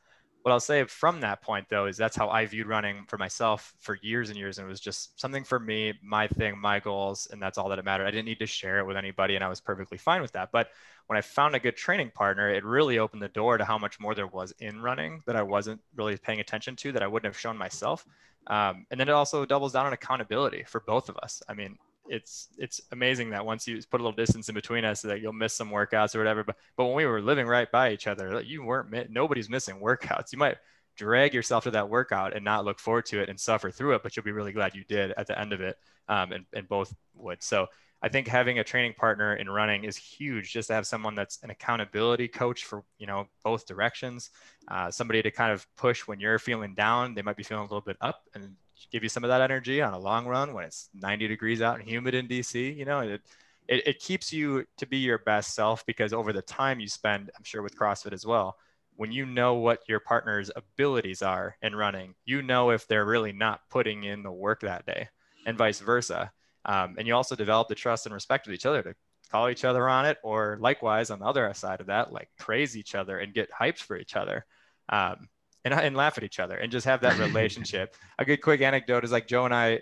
what 0.43 0.51
I'll 0.51 0.59
say 0.59 0.83
from 0.83 1.21
that 1.21 1.41
point 1.41 1.67
though 1.69 1.85
is 1.85 1.95
that's 1.95 2.17
how 2.17 2.29
I 2.29 2.45
viewed 2.45 2.67
running 2.67 3.05
for 3.07 3.17
myself 3.17 3.73
for 3.79 3.97
years 4.01 4.29
and 4.29 4.37
years. 4.37 4.57
And 4.57 4.67
it 4.67 4.69
was 4.69 4.81
just 4.81 5.19
something 5.19 5.45
for 5.45 5.57
me, 5.57 5.93
my 6.03 6.27
thing, 6.27 6.59
my 6.59 6.81
goals, 6.81 7.29
and 7.31 7.41
that's 7.41 7.57
all 7.57 7.69
that 7.69 7.79
it 7.79 7.85
mattered. 7.85 8.05
I 8.05 8.11
didn't 8.11 8.25
need 8.25 8.39
to 8.39 8.45
share 8.45 8.79
it 8.79 8.85
with 8.85 8.97
anybody, 8.97 9.35
and 9.35 9.43
I 9.43 9.47
was 9.47 9.61
perfectly 9.61 9.97
fine 9.97 10.21
with 10.21 10.33
that. 10.33 10.51
But 10.51 10.67
when 11.07 11.17
I 11.17 11.21
found 11.21 11.55
a 11.55 11.59
good 11.59 11.77
training 11.77 12.11
partner, 12.13 12.49
it 12.49 12.65
really 12.65 12.99
opened 12.99 13.21
the 13.21 13.29
door 13.29 13.57
to 13.57 13.63
how 13.63 13.77
much 13.77 14.01
more 14.01 14.13
there 14.13 14.27
was 14.27 14.53
in 14.59 14.81
running 14.81 15.21
that 15.27 15.37
I 15.37 15.43
wasn't 15.43 15.79
really 15.95 16.17
paying 16.17 16.41
attention 16.41 16.75
to 16.77 16.91
that 16.91 17.03
I 17.03 17.07
wouldn't 17.07 17.33
have 17.33 17.39
shown 17.39 17.57
myself. 17.57 18.05
Um, 18.47 18.85
and 18.91 18.99
then 18.99 19.07
it 19.07 19.13
also 19.13 19.45
doubles 19.45 19.71
down 19.71 19.85
on 19.85 19.93
accountability 19.93 20.65
for 20.67 20.81
both 20.81 21.07
of 21.07 21.15
us. 21.23 21.41
I 21.47 21.53
mean, 21.53 21.77
it's 22.07 22.49
it's 22.57 22.81
amazing 22.91 23.29
that 23.29 23.45
once 23.45 23.67
you 23.67 23.79
put 23.89 24.01
a 24.01 24.03
little 24.03 24.15
distance 24.15 24.49
in 24.49 24.55
between 24.55 24.83
us 24.83 25.01
that 25.01 25.21
you'll 25.21 25.33
miss 25.33 25.53
some 25.53 25.69
workouts 25.69 26.15
or 26.15 26.17
whatever 26.17 26.43
but 26.43 26.57
but 26.75 26.85
when 26.85 26.95
we 26.95 27.05
were 27.05 27.21
living 27.21 27.47
right 27.47 27.71
by 27.71 27.91
each 27.91 28.07
other 28.07 28.41
you 28.41 28.63
weren't 28.63 29.09
nobody's 29.09 29.49
missing 29.49 29.79
workouts. 29.79 30.31
You 30.31 30.39
might 30.39 30.57
drag 30.95 31.33
yourself 31.33 31.63
to 31.63 31.71
that 31.71 31.89
workout 31.89 32.35
and 32.35 32.45
not 32.45 32.65
look 32.65 32.79
forward 32.79 33.05
to 33.05 33.21
it 33.21 33.29
and 33.29 33.39
suffer 33.39 33.71
through 33.71 33.95
it 33.95 34.03
but 34.03 34.15
you'll 34.15 34.23
be 34.23 34.31
really 34.31 34.51
glad 34.51 34.75
you 34.75 34.83
did 34.83 35.11
at 35.17 35.27
the 35.27 35.39
end 35.39 35.53
of 35.53 35.61
it 35.61 35.77
um, 36.09 36.31
and, 36.31 36.45
and 36.53 36.67
both 36.67 36.93
would. 37.15 37.41
So 37.41 37.67
i 38.01 38.09
think 38.09 38.27
having 38.27 38.59
a 38.59 38.63
training 38.63 38.93
partner 38.93 39.35
in 39.37 39.49
running 39.49 39.85
is 39.85 39.95
huge 39.95 40.51
just 40.51 40.67
to 40.67 40.73
have 40.73 40.85
someone 40.85 41.15
that's 41.15 41.39
an 41.41 41.49
accountability 41.49 42.27
coach 42.27 42.65
for 42.65 42.83
you 42.97 43.07
know 43.07 43.27
both 43.43 43.65
directions 43.65 44.29
uh, 44.67 44.91
somebody 44.91 45.21
to 45.21 45.31
kind 45.31 45.53
of 45.53 45.65
push 45.77 46.01
when 46.01 46.19
you're 46.19 46.37
feeling 46.37 46.75
down 46.75 47.13
they 47.15 47.21
might 47.21 47.37
be 47.37 47.43
feeling 47.43 47.61
a 47.61 47.65
little 47.65 47.81
bit 47.81 47.97
up 48.01 48.23
and 48.35 48.55
give 48.91 49.03
you 49.03 49.09
some 49.09 49.23
of 49.23 49.29
that 49.29 49.41
energy 49.41 49.81
on 49.81 49.93
a 49.93 49.99
long 49.99 50.25
run 50.25 50.53
when 50.53 50.65
it's 50.65 50.89
90 50.93 51.27
degrees 51.27 51.61
out 51.61 51.79
and 51.79 51.87
humid 51.87 52.13
in 52.13 52.27
DC. 52.27 52.75
You 52.75 52.85
know, 52.85 52.99
it, 52.99 53.21
it, 53.67 53.87
it 53.87 53.99
keeps 53.99 54.33
you 54.33 54.65
to 54.77 54.85
be 54.85 54.97
your 54.97 55.19
best 55.19 55.55
self 55.55 55.85
because 55.85 56.13
over 56.13 56.33
the 56.33 56.41
time 56.41 56.79
you 56.79 56.87
spend, 56.87 57.31
I'm 57.35 57.43
sure 57.43 57.61
with 57.61 57.77
CrossFit 57.77 58.13
as 58.13 58.25
well, 58.25 58.57
when 58.95 59.11
you 59.11 59.25
know 59.25 59.55
what 59.55 59.79
your 59.87 59.99
partner's 59.99 60.51
abilities 60.55 61.21
are 61.21 61.57
in 61.61 61.75
running, 61.75 62.13
you 62.25 62.41
know 62.41 62.69
if 62.69 62.87
they're 62.87 63.05
really 63.05 63.31
not 63.31 63.61
putting 63.69 64.03
in 64.03 64.23
the 64.23 64.31
work 64.31 64.61
that 64.61 64.85
day 64.85 65.09
and 65.45 65.57
vice 65.57 65.79
versa. 65.79 66.31
Um, 66.65 66.95
and 66.97 67.07
you 67.07 67.15
also 67.15 67.35
develop 67.35 67.67
the 67.67 67.75
trust 67.75 68.05
and 68.05 68.13
respect 68.13 68.47
with 68.47 68.53
each 68.53 68.65
other 68.65 68.83
to 68.83 68.95
call 69.31 69.49
each 69.49 69.65
other 69.65 69.89
on 69.89 70.05
it, 70.05 70.17
or 70.23 70.57
likewise 70.61 71.09
on 71.09 71.19
the 71.19 71.25
other 71.25 71.51
side 71.55 71.81
of 71.81 71.87
that, 71.87 72.13
like 72.13 72.29
praise 72.37 72.77
each 72.77 72.95
other 72.95 73.17
and 73.17 73.33
get 73.33 73.49
hyped 73.51 73.79
for 73.79 73.97
each 73.97 74.15
other. 74.15 74.45
Um, 74.89 75.27
and, 75.65 75.73
and 75.73 75.95
laugh 75.95 76.17
at 76.17 76.23
each 76.23 76.39
other 76.39 76.57
and 76.57 76.71
just 76.71 76.85
have 76.85 77.01
that 77.01 77.17
relationship. 77.19 77.95
a 78.19 78.25
good 78.25 78.41
quick 78.41 78.61
anecdote 78.61 79.03
is 79.03 79.11
like 79.11 79.27
Joe 79.27 79.45
and 79.45 79.53
I 79.53 79.81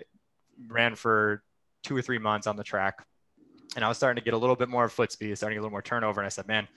ran 0.68 0.94
for 0.94 1.42
two 1.82 1.96
or 1.96 2.02
three 2.02 2.18
months 2.18 2.46
on 2.46 2.56
the 2.56 2.64
track 2.64 3.04
and 3.74 3.84
I 3.84 3.88
was 3.88 3.96
starting 3.96 4.20
to 4.20 4.24
get 4.24 4.34
a 4.34 4.38
little 4.38 4.56
bit 4.56 4.68
more 4.68 4.88
foot 4.88 5.12
speed, 5.12 5.36
starting 5.36 5.54
to 5.54 5.56
get 5.56 5.60
a 5.60 5.64
little 5.64 5.72
more 5.72 5.82
turnover. 5.82 6.20
And 6.20 6.26
I 6.26 6.30
said, 6.30 6.46
man, 6.46 6.68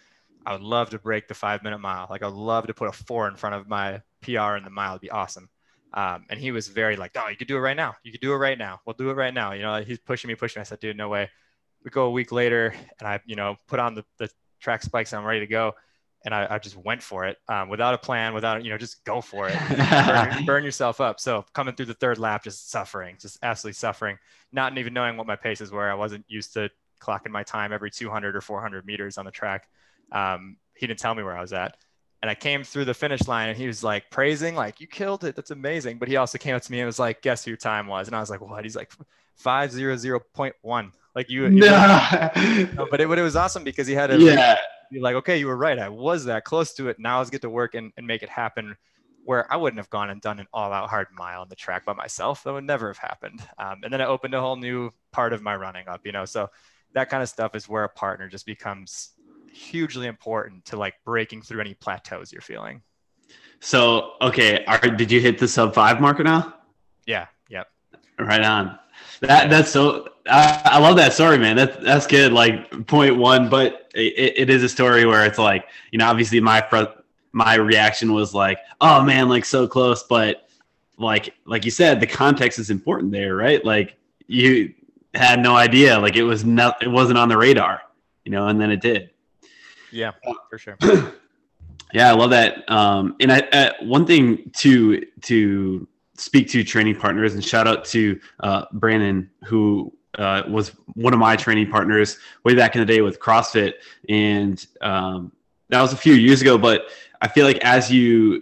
I 0.46 0.54
would 0.54 0.62
love 0.62 0.90
to 0.92 1.00
break 1.00 1.28
the 1.28 1.34
five 1.34 1.64
minute 1.64 1.80
mile. 1.80 2.08
Like 2.10 2.24
I 2.24 2.28
would 2.28 2.36
love 2.36 2.68
to 2.68 2.74
put 2.74 2.88
a 2.88 2.92
four 2.92 3.28
in 3.28 3.36
front 3.36 3.56
of 3.56 3.68
my 3.68 4.02
PR 4.22 4.56
in 4.56 4.64
the 4.64 4.70
mile. 4.70 4.94
It'd 4.94 5.02
be 5.02 5.12
awesome. 5.12 5.50
Um, 5.94 6.26
and 6.30 6.40
he 6.40 6.52
was 6.52 6.68
very 6.68 6.96
like, 6.96 7.12
oh, 7.16 7.30
you 7.30 7.38
could 7.38 7.48
do 7.48 7.56
it 7.56 7.62
right 7.62 7.76
now. 7.76 7.96
You 8.04 8.12
could 8.12 8.22
do 8.22 8.34
it 8.34 8.38
right 8.38 8.58
now. 8.58 8.82
We'll 8.86 8.96
do 8.96 9.10
it 9.10 9.14
right 9.14 9.34
now. 9.34 9.54
You 9.54 9.62
know, 9.62 9.82
he's 9.82 10.00
pushing 10.00 10.28
me, 10.28 10.36
pushing 10.36 10.60
me. 10.60 10.62
I 10.62 10.66
said, 10.66 10.80
dude, 10.80 10.98
no 10.98 11.10
way. 11.10 11.30
We 11.84 11.92
go 11.92 12.06
a 12.06 12.12
week 12.12 12.32
later 12.32 12.74
and 13.00 13.08
I, 13.08 13.20
you 13.26 13.36
know, 13.36 13.56
put 13.68 13.80
on 13.80 13.96
the, 13.96 14.04
the 14.18 14.30
track 14.60 14.84
spikes 14.84 15.14
and 15.14 15.22
I'm 15.22 15.26
ready 15.26 15.42
to 15.42 15.48
go 15.48 15.74
and 16.26 16.34
I, 16.34 16.48
I, 16.50 16.60
just 16.60 16.76
went 16.76 17.04
for 17.04 17.26
it 17.26 17.38
um, 17.48 17.70
without 17.70 17.94
a 17.94 17.98
plan, 18.00 18.34
without 18.34 18.64
you 18.64 18.72
know, 18.72 18.78
just 18.78 19.06
go 19.06 19.22
for 19.22 19.48
it, 19.48 19.58
burn, 19.70 20.46
burn, 20.46 20.64
yourself 20.64 21.00
up. 21.00 21.20
So 21.20 21.46
coming 21.54 21.76
through 21.76 21.86
the 21.86 21.94
third 21.94 22.18
lap, 22.18 22.44
just 22.44 22.72
suffering, 22.72 23.16
just 23.22 23.38
absolutely 23.44 23.76
suffering, 23.76 24.18
not 24.52 24.76
even 24.78 24.94
knowing 24.94 25.18
what 25.18 25.28
my 25.28 25.36
paces 25.36 25.72
were. 25.72 25.90
I 25.90 25.94
wasn't 25.94 26.26
used 26.28 26.54
to 26.54 26.70
clocking 27.00 27.30
my 27.30 27.44
time 27.44 27.72
every 27.72 27.92
200 27.92 28.36
or 28.36 28.42
400 28.42 28.86
meters 28.86 29.18
on 29.20 29.26
the 29.26 29.32
track. 29.32 29.70
Um, 30.12 30.58
he 30.76 30.88
didn't 30.88 31.00
tell 31.00 31.14
me 31.14 31.22
where 31.22 31.38
I 31.38 31.42
was 31.42 31.54
at, 31.54 31.78
and 32.24 32.30
I 32.30 32.36
came 32.36 32.64
through 32.64 32.86
the 32.86 32.94
finish 32.96 33.28
line, 33.28 33.50
and 33.50 33.58
he 33.58 33.68
was 33.68 33.84
like 33.84 34.10
praising, 34.10 34.56
like 34.56 34.82
you 34.82 34.88
killed 34.88 35.24
it, 35.24 35.36
that's 35.36 35.52
amazing. 35.52 36.00
But 36.00 36.08
he 36.08 36.16
also 36.16 36.40
came 36.40 36.56
up 36.56 36.64
to 36.64 36.72
me 36.72 36.80
and 36.80 36.88
was 36.88 37.00
like, 37.00 37.22
guess 37.22 37.46
who 37.46 37.52
your 37.52 37.58
time 37.58 37.86
was? 37.86 38.08
And 38.08 38.16
I 38.16 38.20
was 38.20 38.32
like, 38.32 38.42
what? 38.42 38.64
He's 38.64 38.76
like, 38.76 38.92
five 39.36 39.72
zero 39.72 39.96
zero 39.96 40.20
point 40.34 40.56
one. 40.64 40.92
Like 41.14 41.30
you, 41.30 41.44
you 41.44 41.50
no. 41.60 42.30
no, 42.76 42.88
but 42.90 43.00
it, 43.00 43.08
but 43.08 43.20
it 43.20 43.22
was 43.22 43.36
awesome 43.36 43.64
because 43.64 43.86
he 43.86 43.94
had 43.94 44.12
a 44.12 44.18
yeah 44.18 44.58
be 44.96 45.02
like, 45.02 45.16
okay, 45.16 45.38
you 45.38 45.48
were 45.48 45.58
right. 45.58 45.78
I 45.78 45.90
was 45.90 46.26
that 46.26 46.46
close 46.46 46.74
to 46.76 46.90
it. 46.90 46.98
Now 47.00 47.20
let's 47.20 47.30
get 47.30 47.42
to 47.42 47.50
work 47.50 47.76
and, 47.76 47.92
and 47.98 48.08
make 48.08 48.24
it 48.24 48.30
happen 48.30 48.76
where 49.24 49.52
I 49.52 49.56
wouldn't 49.56 49.80
have 49.80 49.90
gone 49.90 50.10
and 50.10 50.22
done 50.22 50.40
an 50.40 50.48
all 50.54 50.72
out 50.72 50.90
hard 50.90 51.08
mile 51.18 51.42
on 51.42 51.50
the 51.50 51.56
track 51.56 51.84
by 51.84 51.94
myself. 51.94 52.44
That 52.44 52.54
would 52.54 52.64
never 52.64 52.88
have 52.88 52.98
happened. 52.98 53.42
Um, 53.58 53.82
and 53.84 53.92
then 53.92 54.02
it 54.02 54.06
opened 54.06 54.34
a 54.34 54.42
whole 54.42 54.56
new 54.56 54.92
part 55.12 55.34
of 55.34 55.42
my 55.42 55.56
running 55.56 55.88
up, 55.88 56.06
you 56.06 56.12
know? 56.12 56.26
So 56.26 56.50
that 56.94 57.10
kind 57.10 57.24
of 57.24 57.30
stuff 57.30 57.56
is 57.56 57.68
where 57.68 57.84
a 57.84 57.90
partner 57.90 58.28
just 58.28 58.46
becomes 58.46 59.10
hugely 59.52 60.08
important 60.08 60.66
to 60.66 60.78
like 60.78 60.96
breaking 61.06 61.42
through 61.42 61.62
any 61.62 61.74
plateaus 61.74 62.32
you're 62.32 62.42
feeling. 62.42 62.82
So, 63.60 64.12
okay. 64.22 64.64
Are, 64.66 64.80
did 64.80 65.12
you 65.12 65.20
hit 65.20 65.40
the 65.40 65.48
sub 65.48 65.74
five 65.74 66.00
marker 66.00 66.24
now? 66.24 66.56
Yeah. 67.08 67.28
Yep. 67.50 67.68
Right 68.20 68.44
on. 68.44 68.78
That 69.22 69.50
that's 69.50 69.72
so. 69.72 70.10
I, 70.28 70.62
I 70.66 70.80
love 70.80 70.96
that 70.96 71.14
story, 71.14 71.38
man. 71.38 71.56
That 71.56 71.82
that's 71.82 72.08
good. 72.08 72.34
Like 72.34 72.88
point 72.88 73.16
one, 73.16 73.50
but 73.50 73.92
it, 73.94 74.34
it 74.38 74.50
is 74.50 74.64
a 74.64 74.70
story 74.70 75.06
where 75.06 75.26
it's 75.26 75.38
like 75.38 75.66
you 75.92 76.00
know, 76.00 76.08
obviously 76.08 76.40
my 76.40 76.62
my 77.32 77.56
reaction 77.56 78.14
was 78.14 78.34
like, 78.34 78.60
oh 78.82 79.04
man, 79.04 79.30
like 79.30 79.46
so 79.46 79.68
close, 79.68 80.04
but 80.04 80.48
like 80.98 81.34
like 81.46 81.66
you 81.66 81.72
said, 81.72 82.00
the 82.00 82.08
context 82.08 82.60
is 82.60 82.70
important 82.70 83.12
there, 83.12 83.36
right? 83.36 83.64
Like 83.64 83.98
you 84.28 84.74
had 85.14 85.40
no 85.40 85.56
idea, 85.56 86.00
like 86.00 86.16
it 86.16 86.24
was 86.24 86.46
not, 86.46 86.82
it 86.82 86.88
wasn't 86.88 87.18
on 87.18 87.30
the 87.30 87.38
radar, 87.38 87.82
you 88.24 88.32
know, 88.32 88.48
and 88.48 88.60
then 88.60 88.72
it 88.72 88.82
did. 88.82 89.12
Yeah, 89.92 90.12
for 90.50 90.58
sure. 90.58 90.78
yeah, 91.94 92.10
I 92.10 92.14
love 92.14 92.32
that. 92.32 92.70
Um, 92.70 93.16
and 93.20 93.32
I, 93.32 93.40
uh, 93.40 93.72
one 93.82 94.06
thing 94.06 94.52
to 94.58 95.06
to 95.24 95.88
speak 96.18 96.50
to 96.50 96.64
training 96.64 96.96
partners 96.96 97.34
and 97.34 97.44
shout 97.44 97.68
out 97.68 97.86
to 97.86 98.20
uh, 98.40 98.66
Brandon, 98.74 99.30
who 99.46 99.94
uh, 100.18 100.44
was 100.48 100.70
one 100.94 101.14
of 101.14 101.20
my 101.20 101.36
training 101.36 101.70
partners 101.70 102.18
way 102.44 102.56
back 102.56 102.76
in 102.76 102.80
the 102.80 102.86
day 102.86 103.02
with 103.02 103.20
CrossFit. 103.20 103.74
And 104.08 104.66
um, 104.82 105.32
that 105.70 105.82
was 105.82 105.94
a 105.94 105.98
few 105.98 106.14
years 106.14 106.42
ago, 106.42 106.58
but 106.58 106.90
I 107.22 107.28
feel 107.28 107.46
like 107.46 107.58
as 107.64 107.92
you, 107.92 108.42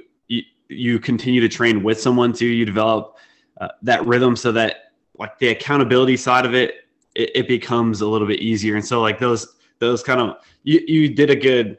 you, 0.69 0.99
continue 0.99 1.39
to 1.41 1.49
train 1.49 1.83
with 1.83 1.99
someone 2.01 2.33
too, 2.33 2.47
you 2.47 2.65
develop 2.65 3.17
uh, 3.62 3.69
that 3.83 4.05
rhythm 4.05 4.36
so 4.36 4.51
that 4.51 4.93
like 5.17 5.38
the 5.39 5.49
accountability 5.49 6.17
side 6.17 6.45
of 6.45 6.55
it, 6.55 6.88
it, 7.15 7.31
it 7.36 7.47
becomes 7.47 8.01
a 8.01 8.07
little 8.07 8.27
bit 8.27 8.39
easier. 8.39 8.75
And 8.75 8.86
so 8.86 9.01
like 9.01 9.19
those, 9.19 9.55
those 9.79 10.01
kind 10.01 10.19
of, 10.19 10.38
you, 10.63 10.81
you 10.88 11.09
did 11.13 11.29
a 11.29 11.36
good 11.36 11.77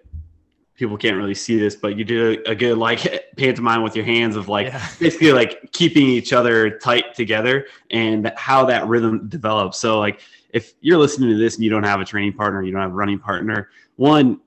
people 0.76 0.96
can't 0.96 1.16
really 1.16 1.34
see 1.34 1.58
this, 1.58 1.76
but 1.76 1.96
you 1.96 2.04
did 2.04 2.46
a, 2.46 2.50
a 2.50 2.54
good 2.54 2.78
like 2.78 3.32
pantomime 3.36 3.82
with 3.82 3.94
your 3.94 4.04
hands 4.04 4.36
of 4.36 4.48
like 4.48 4.68
yeah. 4.68 4.88
basically 4.98 5.32
like 5.32 5.72
keeping 5.72 6.06
each 6.06 6.32
other 6.32 6.78
tight 6.78 7.14
together 7.14 7.66
and 7.90 8.32
how 8.36 8.64
that 8.64 8.86
rhythm 8.86 9.28
develops. 9.28 9.78
So 9.78 9.98
like 9.98 10.20
if 10.50 10.74
you're 10.80 10.98
listening 10.98 11.30
to 11.30 11.36
this 11.36 11.54
and 11.56 11.64
you 11.64 11.70
don't 11.70 11.84
have 11.84 12.00
a 12.00 12.04
training 12.04 12.32
partner, 12.32 12.62
you 12.62 12.72
don't 12.72 12.80
have 12.80 12.90
a 12.90 12.94
running 12.94 13.18
partner, 13.18 13.70
one, 13.96 14.40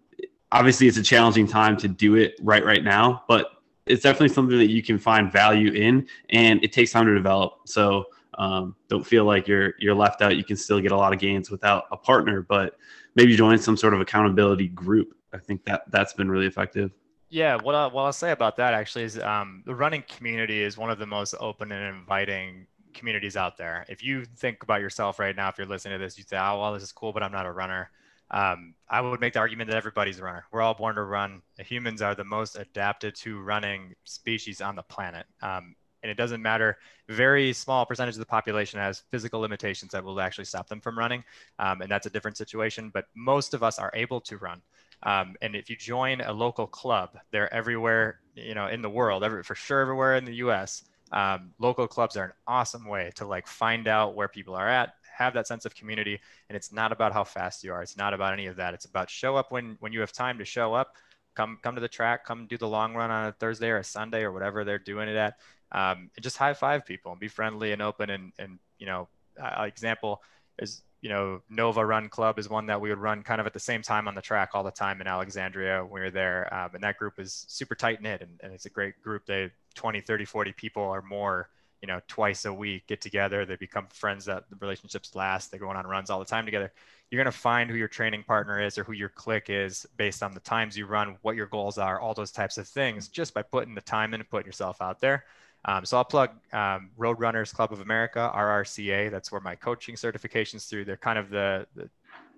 obviously 0.51 0.87
it's 0.87 0.97
a 0.97 1.03
challenging 1.03 1.47
time 1.47 1.77
to 1.77 1.87
do 1.87 2.15
it 2.15 2.35
right 2.41 2.65
right 2.65 2.83
now, 2.83 3.23
but 3.27 3.51
it's 3.85 4.03
definitely 4.03 4.29
something 4.29 4.57
that 4.57 4.69
you 4.69 4.83
can 4.83 4.97
find 4.99 5.31
value 5.31 5.71
in 5.71 6.07
and 6.29 6.61
it 6.63 6.73
takes 6.73 6.91
time 6.91 7.05
to 7.05 7.13
develop. 7.13 7.59
So 7.65 8.05
um, 8.37 8.75
don't 8.89 9.05
feel 9.05 9.23
like 9.23 9.47
you're 9.47 9.73
you're 9.79 9.95
left 9.95 10.21
out. 10.21 10.35
You 10.35 10.43
can 10.43 10.57
still 10.57 10.79
get 10.79 10.91
a 10.91 10.97
lot 10.97 11.13
of 11.13 11.19
gains 11.19 11.49
without 11.49 11.85
a 11.91 11.97
partner, 11.97 12.41
but 12.41 12.77
maybe 13.15 13.35
join 13.35 13.57
some 13.57 13.75
sort 13.75 13.93
of 13.93 14.01
accountability 14.01 14.67
group 14.67 15.16
I 15.33 15.37
think 15.37 15.65
that 15.65 15.83
that's 15.91 16.13
been 16.13 16.29
really 16.29 16.47
effective. 16.47 16.91
Yeah, 17.29 17.57
what, 17.61 17.75
I, 17.75 17.87
what 17.87 18.03
I'll 18.03 18.13
say 18.13 18.31
about 18.31 18.55
that 18.57 18.73
actually 18.73 19.03
is 19.03 19.19
um, 19.19 19.63
the 19.65 19.75
running 19.75 20.03
community 20.07 20.63
is 20.63 20.77
one 20.77 20.89
of 20.89 20.97
the 20.97 21.05
most 21.05 21.35
open 21.39 21.71
and 21.73 21.95
inviting 21.95 22.67
communities 22.93 23.35
out 23.35 23.57
there. 23.57 23.85
If 23.89 24.03
you 24.03 24.23
think 24.23 24.63
about 24.63 24.79
yourself 24.79 25.19
right 25.19 25.35
now, 25.35 25.49
if 25.49 25.57
you're 25.57 25.67
listening 25.67 25.99
to 25.99 26.05
this, 26.05 26.17
you 26.17 26.23
say, 26.23 26.37
oh, 26.37 26.61
well, 26.61 26.73
this 26.73 26.83
is 26.83 26.91
cool, 26.91 27.11
but 27.11 27.23
I'm 27.23 27.31
not 27.31 27.45
a 27.45 27.51
runner. 27.51 27.91
Um, 28.31 28.75
I 28.89 29.01
would 29.01 29.21
make 29.21 29.33
the 29.33 29.39
argument 29.39 29.69
that 29.69 29.77
everybody's 29.77 30.19
a 30.19 30.23
runner. 30.23 30.45
We're 30.51 30.61
all 30.61 30.73
born 30.73 30.95
to 30.95 31.03
run. 31.03 31.41
Humans 31.57 32.01
are 32.01 32.15
the 32.15 32.25
most 32.25 32.57
adapted 32.57 33.15
to 33.15 33.39
running 33.39 33.93
species 34.05 34.61
on 34.61 34.75
the 34.75 34.83
planet. 34.83 35.25
Um, 35.41 35.75
and 36.03 36.11
it 36.11 36.15
doesn't 36.15 36.41
matter. 36.41 36.77
Very 37.09 37.53
small 37.53 37.85
percentage 37.85 38.15
of 38.15 38.19
the 38.19 38.25
population 38.25 38.79
has 38.79 39.03
physical 39.11 39.39
limitations 39.39 39.91
that 39.91 40.03
will 40.03 40.19
actually 40.21 40.45
stop 40.45 40.67
them 40.67 40.79
from 40.79 40.97
running. 40.97 41.23
Um, 41.59 41.81
and 41.81 41.89
that's 41.89 42.05
a 42.05 42.09
different 42.09 42.37
situation. 42.37 42.91
But 42.93 43.05
most 43.15 43.53
of 43.53 43.63
us 43.63 43.79
are 43.79 43.91
able 43.93 44.21
to 44.21 44.37
run. 44.37 44.61
Um, 45.03 45.36
and 45.41 45.55
if 45.55 45.69
you 45.69 45.75
join 45.75 46.21
a 46.21 46.33
local 46.33 46.67
club, 46.67 47.17
they're 47.31 47.53
everywhere, 47.53 48.19
you 48.36 48.55
know, 48.55 48.67
in 48.67 48.81
the 48.81 48.89
world, 48.89 49.23
every, 49.23 49.43
for 49.43 49.55
sure, 49.55 49.81
everywhere 49.81 50.15
in 50.15 50.25
the 50.25 50.36
U.S. 50.36 50.83
Um, 51.12 51.51
local 51.60 51.88
clubs 51.88 52.17
are 52.17 52.25
an 52.25 52.31
awesome 52.47 52.86
way 52.86 53.12
to 53.15 53.25
like 53.25 53.47
find 53.47 53.88
out 53.88 54.15
where 54.15 54.27
people 54.27 54.55
are 54.55 54.67
at, 54.67 54.95
have 55.17 55.33
that 55.36 55.47
sense 55.47 55.65
of 55.65 55.75
community. 55.75 56.19
And 56.49 56.55
it's 56.55 56.71
not 56.71 56.91
about 56.91 57.13
how 57.13 57.23
fast 57.23 57.63
you 57.63 57.71
are. 57.73 57.81
It's 57.81 57.97
not 57.97 58.13
about 58.13 58.33
any 58.33 58.47
of 58.47 58.55
that. 58.57 58.73
It's 58.73 58.86
about 58.86 59.10
show 59.10 59.36
up 59.36 59.51
when 59.51 59.77
when 59.79 59.93
you 59.93 59.99
have 60.01 60.12
time 60.12 60.39
to 60.39 60.45
show 60.45 60.73
up. 60.73 60.95
Come 61.36 61.60
come 61.62 61.75
to 61.75 61.81
the 61.81 61.88
track. 61.88 62.25
Come 62.25 62.47
do 62.47 62.57
the 62.57 62.67
long 62.67 62.95
run 62.95 63.12
on 63.12 63.27
a 63.27 63.31
Thursday 63.31 63.69
or 63.69 63.77
a 63.77 63.83
Sunday 63.83 64.23
or 64.23 64.31
whatever 64.31 64.63
they're 64.63 64.79
doing 64.79 65.07
it 65.07 65.15
at. 65.15 65.38
Um, 65.71 66.10
and 66.15 66.23
just 66.23 66.38
high 66.38 66.53
five 66.53 66.86
people 66.86 67.12
and 67.12 67.21
be 67.21 67.27
friendly 67.27 67.71
and 67.71 67.81
open. 67.81 68.10
And 68.10 68.33
and 68.39 68.60
you 68.79 68.88
know, 68.88 69.07
uh, 69.41 69.63
example 69.63 70.23
is 70.60 70.81
you 71.08 71.13
know, 71.13 71.41
Nova 71.50 71.86
Run 71.86 72.10
Club 72.10 72.38
is 72.38 72.50
one 72.50 72.65
that 72.65 72.82
we 72.82 72.89
would 72.89 72.98
run 72.98 73.24
kind 73.24 73.39
of 73.39 73.48
at 73.48 73.54
the 73.54 73.62
same 73.62 73.82
time 73.82 74.10
on 74.10 74.13
the 74.13 74.22
track 74.22 74.50
all 74.54 74.62
the 74.62 74.72
time 74.72 75.00
in 75.00 75.08
Alexandria 75.08 75.86
we 75.89 76.02
were 76.02 76.12
there. 76.12 76.54
Um, 76.54 76.72
and 76.74 76.84
that 76.84 76.98
group 76.98 77.17
is 77.17 77.46
super 77.48 77.76
tight 77.76 78.02
knit 78.02 78.22
and, 78.22 78.32
and, 78.43 78.52
it's 78.52 78.65
a 78.65 78.70
great 78.70 79.02
group. 79.02 79.26
They 79.26 79.50
20, 79.76 80.02
30, 80.02 80.26
40 80.26 80.52
people 80.52 80.84
or 80.84 81.02
more, 81.02 81.48
you 81.82 81.88
know, 81.88 82.02
twice 82.10 82.43
a 82.43 82.52
week 82.52 82.88
get 82.88 83.00
together. 83.00 83.46
They 83.46 83.56
become 83.56 83.88
friends 83.93 84.26
that 84.26 84.50
the 84.50 84.58
relationships 84.58 85.15
last. 85.15 85.50
They're 85.50 85.62
going 85.62 85.78
on 85.78 85.88
runs 85.88 86.10
all 86.10 86.20
the 86.20 86.26
time 86.26 86.43
together. 86.43 86.74
You're 87.10 87.24
going 87.24 87.32
to 87.32 87.39
find 87.39 87.70
who 87.70 87.78
your 87.78 87.88
training 87.88 88.24
partner 88.24 88.60
is 88.60 88.78
or 88.78 88.84
who 88.84 88.91
your 88.91 89.08
clique 89.08 89.50
is 89.50 89.86
based 89.96 90.22
on 90.22 90.34
the 90.34 90.41
times 90.41 90.78
you 90.78 90.88
run, 90.88 91.15
what 91.22 91.38
your 91.38 91.48
goals 91.48 91.78
are, 91.78 92.02
all 92.02 92.15
those 92.15 92.34
types 92.34 92.58
of 92.58 92.67
things, 92.67 93.08
just 93.08 93.34
by 93.34 93.43
putting 93.43 93.76
the 93.76 93.82
time 93.82 94.13
in 94.13 94.20
and 94.20 94.30
putting 94.30 94.46
yourself 94.46 94.82
out 94.82 95.00
there. 95.00 95.24
Um, 95.67 95.84
so 95.84 95.97
I'll 95.97 96.06
plug 96.06 96.32
um, 96.53 96.91
Roadrunners 96.97 97.53
Club 97.53 97.73
of 97.73 97.82
America, 97.82 98.32
RRCA. 98.34 99.12
That's 99.12 99.32
where 99.32 99.41
my 99.41 99.56
coaching 99.56 99.95
certifications 99.95 100.67
through. 100.69 100.86
They're 100.86 100.95
kind 100.95 101.19
of 101.19 101.30
the, 101.30 101.67
the 101.75 101.89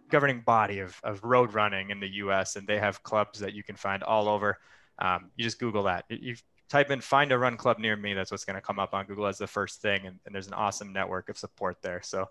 governing 0.10 0.42
body 0.42 0.80
of, 0.80 1.00
of 1.04 1.24
road 1.24 1.54
running 1.54 1.92
in 1.92 2.00
the 2.00 2.10
U.S. 2.16 2.56
and 2.56 2.68
they 2.68 2.80
have 2.80 3.04
clubs 3.04 3.40
that 3.40 3.54
you 3.54 3.62
can 3.64 3.76
find 3.76 4.02
all 4.02 4.28
over. 4.28 4.58
Um, 4.98 5.30
you 5.38 5.44
just 5.44 5.60
Google 5.60 5.84
that. 5.84 6.06
You 6.10 6.36
type 6.70 6.90
in 6.90 7.02
"find 7.02 7.32
a 7.32 7.38
run 7.38 7.56
club 7.56 7.78
near 7.78 7.96
me." 7.96 8.14
That's 8.14 8.32
what's 8.32 8.46
going 8.46 8.56
to 8.56 8.62
come 8.62 8.80
up 8.80 8.94
on 8.94 9.06
Google 9.06 9.28
as 9.28 9.38
the 9.38 9.48
first 9.48 9.82
thing, 9.82 10.08
and, 10.08 10.20
and, 10.26 10.36
there's 10.36 10.48
an 10.48 10.54
awesome 10.54 10.92
network 10.92 11.30
of 11.30 11.38
support 11.38 11.78
there. 11.82 12.02
So 12.04 12.26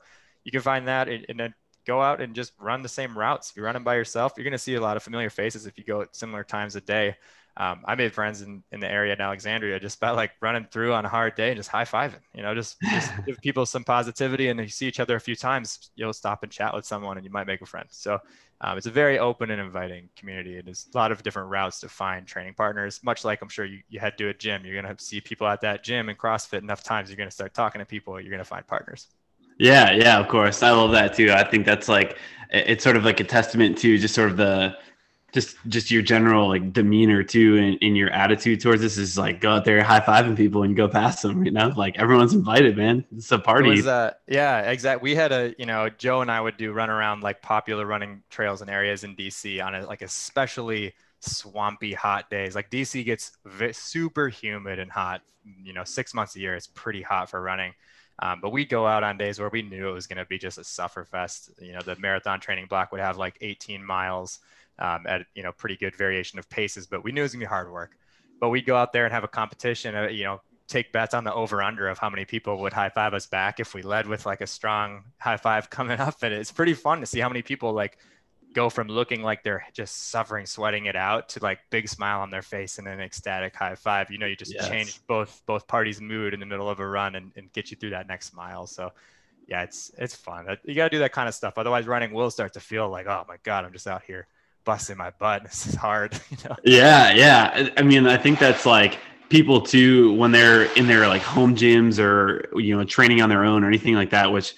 you 0.45 0.51
can 0.51 0.61
find 0.61 0.87
that 0.89 1.09
and, 1.09 1.25
and 1.29 1.41
then 1.41 1.55
go 1.87 2.03
out 2.03 2.21
and 2.21 2.35
just 2.35 2.53
run 2.61 2.83
the 2.83 2.89
same 2.89 3.17
routes. 3.17 3.51
If 3.51 3.57
you're 3.57 3.65
running 3.65 3.85
by 3.85 3.95
yourself, 3.95 4.33
you're 4.37 4.45
going 4.45 4.53
to 4.53 4.59
see 4.59 4.75
a 4.75 4.81
lot 4.81 4.99
of 4.99 5.03
familiar 5.03 5.31
faces 5.31 5.67
if 5.67 5.79
you 5.79 5.85
go 5.85 6.03
at 6.03 6.15
similar 6.15 6.45
times 6.45 6.77
a 6.77 6.83
day 6.83 7.17
um, 7.59 7.81
I 7.85 7.97
made 7.97 8.15
friends 8.15 8.41
in, 8.43 8.63
in 8.71 8.79
the 8.79 8.89
area 8.89 9.13
in 9.13 9.21
Alexandria 9.21 9.81
just 9.81 9.99
by 9.99 10.11
like 10.11 10.31
running 10.41 10.69
through 10.71 10.95
on 10.95 11.05
a 11.05 11.09
hard 11.09 11.35
day 11.35 11.49
and 11.49 11.57
just 11.57 11.69
high 11.69 11.85
fiving, 11.85 12.21
you 12.33 12.41
know, 12.41 12.55
just, 12.55 12.77
just 12.81 13.11
give 13.27 13.37
people 13.39 13.67
some 13.67 13.83
positivity. 13.83 14.49
And 14.49 14.61
if 14.61 14.67
you 14.67 14.71
see 14.71 14.87
each 14.87 15.01
other 15.01 15.17
a 15.17 15.21
few 15.21 15.35
times, 15.35 15.91
you'll 15.97 16.13
stop 16.13 16.45
and 16.45 16.53
chat 16.53 16.73
with 16.73 16.87
someone 16.87 17.17
and 17.17 17.27
you 17.27 17.33
might 17.33 17.49
make 17.49 17.61
a 17.61 17.67
friend. 17.67 17.89
So 17.91 18.21
um, 18.61 18.79
it's 18.79 18.87
a 18.87 18.93
very 18.93 19.19
open 19.19 19.51
and 19.51 19.61
inviting 19.61 20.09
community. 20.15 20.59
And 20.59 20.69
there's 20.69 20.87
a 20.95 20.97
lot 20.97 21.11
of 21.11 21.25
different 21.25 21.49
routes 21.49 21.81
to 21.81 21.89
find 21.89 22.29
training 22.29 22.55
partners, 22.55 23.01
much 23.03 23.25
like 23.25 23.43
I'm 23.43 23.49
sure 23.49 23.65
you, 23.65 23.81
you 23.89 23.99
head 23.99 24.17
to 24.19 24.29
a 24.29 24.35
gym. 24.35 24.65
You're 24.65 24.81
going 24.81 24.97
to 24.97 25.05
see 25.05 25.21
people 25.21 25.49
at 25.49 25.61
that 25.63 25.83
gym 25.83 26.09
and 26.09 26.17
CrossFit 26.17 26.63
enough 26.63 26.85
times. 26.85 27.11
You're 27.11 27.17
going 27.17 27.29
to 27.29 27.35
start 27.35 27.55
talking 27.55 27.81
to 27.81 27.87
people. 27.87 28.21
You're 28.21 28.31
going 28.31 28.39
to 28.39 28.45
find 28.45 28.65
partners. 28.65 29.09
Yeah, 29.59 29.91
yeah, 29.91 30.21
of 30.21 30.29
course. 30.29 30.63
I 30.63 30.71
love 30.71 30.93
that 30.93 31.15
too. 31.15 31.33
I 31.33 31.43
think 31.43 31.67
that's 31.67 31.89
like, 31.89 32.19
it's 32.51 32.85
sort 32.85 32.97
of 32.97 33.05
like 33.05 33.19
a 33.19 33.25
testament 33.25 33.79
to 33.79 33.99
just 33.99 34.15
sort 34.15 34.31
of 34.31 34.37
the, 34.37 34.77
just 35.33 35.57
just 35.69 35.91
your 35.91 36.03
general 36.03 36.49
like 36.49 36.73
demeanor 36.73 37.23
too 37.23 37.59
and, 37.59 37.77
in 37.77 37.95
your 37.95 38.11
attitude 38.11 38.61
towards 38.61 38.81
this 38.81 38.97
is 38.97 39.19
like 39.19 39.41
go 39.41 39.51
out 39.57 39.65
there 39.65 39.83
high 39.83 40.01
fiving 40.01 40.37
people 40.37 40.63
and 40.63 40.75
go 40.75 40.89
past 40.89 41.23
them 41.23 41.45
you 41.45 41.51
know? 41.51 41.73
Like 41.77 41.99
everyone's 41.99 42.33
invited 42.33 42.77
man. 42.77 43.05
It's 43.15 43.31
a 43.31 43.39
party. 43.39 43.69
it 43.69 43.77
was, 43.77 43.87
uh, 43.87 44.15
yeah 44.27 44.71
exactly 44.71 45.11
we 45.11 45.15
had 45.15 45.33
a 45.33 45.55
you 45.59 45.67
know 45.67 45.91
joe 45.91 46.23
and 46.23 46.31
i 46.31 46.41
would 46.41 46.57
do 46.57 46.73
run 46.73 46.89
around 46.89 47.23
like 47.23 47.43
popular 47.43 47.85
running 47.85 48.23
trails 48.31 48.63
and 48.63 48.71
areas 48.71 49.05
in 49.05 49.15
dc 49.17 49.65
on 49.65 49.75
a, 49.75 49.87
like 49.87 50.03
especially 50.03 50.95
swampy 51.21 51.93
hot 51.93 52.31
days. 52.31 52.55
Like 52.55 52.71
dc 52.71 53.05
gets 53.05 53.33
v- 53.45 53.73
super 53.73 54.29
humid 54.29 54.79
and 54.79 54.91
hot 54.91 55.23
you 55.63 55.73
know 55.73 55.85
six 55.85 56.13
months 56.13 56.37
a 56.37 56.41
year 56.41 56.55
it's 56.55 56.67
pretty 56.67 57.03
hot 57.03 57.31
for 57.31 57.41
running. 57.41 57.75
Um, 58.21 58.41
but 58.43 58.51
we'd 58.51 58.69
go 58.69 58.85
out 58.85 59.05
on 59.05 59.17
days 59.17 59.39
where 59.39 59.49
we 59.49 59.63
knew 59.63 59.89
it 59.89 59.93
was 59.93 60.09
going 60.09 60.19
to 60.19 60.25
be 60.25 60.39
just 60.39 60.59
a 60.59 60.65
suffer 60.65 61.05
fest. 61.05 61.51
You 61.61 61.73
know 61.73 61.81
the 61.85 61.97
marathon 61.97 62.41
training 62.41 62.67
block 62.67 62.93
would 62.93 63.01
have 63.01 63.17
like 63.17 63.39
18 63.41 63.85
miles 63.85 64.41
um, 64.79 65.05
at 65.07 65.27
you 65.35 65.43
know 65.43 65.53
pretty 65.53 65.77
good 65.77 65.97
variation 65.97 66.39
of 66.39 66.49
paces. 66.49 66.87
But 66.87 67.05
we 67.05 67.13
knew 67.13 67.21
it 67.21 67.25
was 67.25 67.33
gonna 67.33 67.45
be 67.45 67.47
hard 67.47 67.71
work. 67.71 67.97
But 68.41 68.51
we'd 68.51 68.67
go 68.67 68.77
out 68.77 68.93
there 68.93 69.05
and 69.05 69.13
have 69.13 69.25
a 69.25 69.29
competition. 69.29 69.95
Uh, 69.95 70.09
you 70.09 70.25
know, 70.25 70.41
take 70.69 70.93
bets 70.93 71.15
on 71.15 71.25
the 71.25 71.35
over 71.35 71.63
under 71.63 71.89
of 71.89 71.99
how 71.99 72.11
many 72.11 72.25
people 72.25 72.59
would 72.61 72.73
high 72.73 72.91
five 72.91 73.15
us 73.15 73.27
back 73.27 73.59
if 73.59 73.75
we 73.75 73.83
led 73.83 74.07
with 74.07 74.27
like 74.27 74.41
a 74.41 74.47
strong 74.47 75.03
high 75.19 75.37
five 75.37 75.71
coming 75.71 75.99
up. 75.99 76.23
And 76.23 76.33
it's 76.33 76.53
pretty 76.53 76.75
fun 76.75 77.01
to 77.01 77.07
see 77.07 77.21
how 77.21 77.29
many 77.29 77.43
people 77.43 77.73
like 77.73 77.99
go 78.55 78.71
from 78.71 78.89
looking 78.89 79.23
like 79.23 79.43
they're 79.43 79.65
just 79.73 80.11
suffering, 80.11 80.47
sweating 80.47 80.87
it 80.87 80.97
out 80.97 81.31
to 81.31 81.41
like 81.43 81.59
big 81.71 81.89
smile 81.89 82.21
on 82.21 82.31
their 82.31 82.43
face 82.43 82.79
and 82.79 82.87
an 82.87 83.01
ecstatic 83.01 83.57
high 83.57 83.75
five. 83.75 84.11
You 84.11 84.19
know, 84.19 84.27
you 84.27 84.37
just 84.37 84.55
yes. 84.55 84.69
change 84.69 85.01
both 85.07 85.43
both 85.47 85.67
parties' 85.67 86.01
mood 86.01 86.35
in 86.35 86.41
the 86.41 86.47
middle 86.47 86.69
of 86.69 86.81
a 86.81 86.87
run 86.87 87.15
and, 87.15 87.33
and 87.37 87.53
get 87.53 87.71
you 87.71 87.77
through 87.77 87.91
that 87.91 88.07
next 88.07 88.35
mile. 88.35 88.67
So 88.67 88.93
yeah, 89.49 89.63
it's 89.63 89.91
it's 89.97 90.15
fun. 90.15 90.47
You 90.65 90.75
got 90.75 90.85
to 90.85 90.91
do 90.91 90.99
that 90.99 91.13
kind 91.13 91.29
of 91.29 91.35
stuff. 91.35 91.55
Otherwise, 91.57 91.87
running 91.87 92.13
will 92.13 92.31
start 92.31 92.53
to 92.53 92.61
feel 92.61 92.89
like, 92.89 93.07
oh 93.07 93.25
my 93.27 93.37
god, 93.43 93.65
I'm 93.65 93.73
just 93.73 93.87
out 93.87 94.03
here 94.03 94.29
busting 94.69 94.99
my 94.99 95.11
butt. 95.19 95.43
This 95.49 95.67
is 95.67 95.75
hard. 95.75 96.13
You 96.31 96.37
know? 96.45 96.57
Yeah, 96.63 97.13
yeah. 97.13 97.71
I 97.79 97.83
mean, 97.83 98.07
I 98.07 98.19
think 98.19 98.39
that's 98.39 98.67
like 98.67 98.99
people 99.31 99.63
too 99.63 100.13
when 100.13 100.31
they're 100.31 100.65
in 100.75 100.87
their 100.87 101.09
like 101.09 101.23
home 101.23 101.57
gyms 101.57 101.99
or 101.99 102.51
you 102.59 102.77
know 102.77 102.85
training 102.85 103.23
on 103.23 103.31
their 103.31 103.45
own 103.45 103.65
or 103.65 103.67
anything 103.67 103.95
like 103.95 104.11
that. 104.11 104.31
Which, 104.31 104.55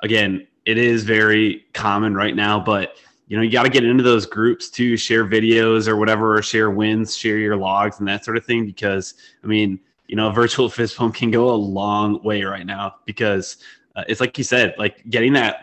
again, 0.00 0.46
it 0.64 0.78
is 0.78 1.02
very 1.02 1.66
common 1.72 2.14
right 2.14 2.36
now. 2.36 2.60
But 2.60 2.98
you 3.26 3.36
know, 3.36 3.42
you 3.42 3.50
got 3.50 3.64
to 3.64 3.68
get 3.68 3.82
into 3.82 4.04
those 4.04 4.26
groups 4.26 4.70
to 4.70 4.96
share 4.96 5.26
videos 5.26 5.88
or 5.88 5.96
whatever, 5.96 6.38
or 6.38 6.42
share 6.42 6.70
wins, 6.70 7.16
share 7.16 7.38
your 7.38 7.56
logs 7.56 7.98
and 7.98 8.06
that 8.06 8.24
sort 8.24 8.36
of 8.36 8.44
thing. 8.46 8.64
Because 8.64 9.14
I 9.42 9.48
mean, 9.48 9.80
you 10.06 10.14
know, 10.14 10.28
a 10.28 10.32
virtual 10.32 10.70
fist 10.76 10.96
pump 10.96 11.16
can 11.16 11.32
go 11.32 11.50
a 11.50 11.58
long 11.80 12.22
way 12.22 12.44
right 12.44 12.64
now 12.64 12.94
because 13.06 13.56
uh, 13.96 14.04
it's 14.06 14.20
like 14.20 14.38
you 14.38 14.44
said, 14.44 14.76
like 14.78 15.02
getting 15.10 15.32
that 15.32 15.62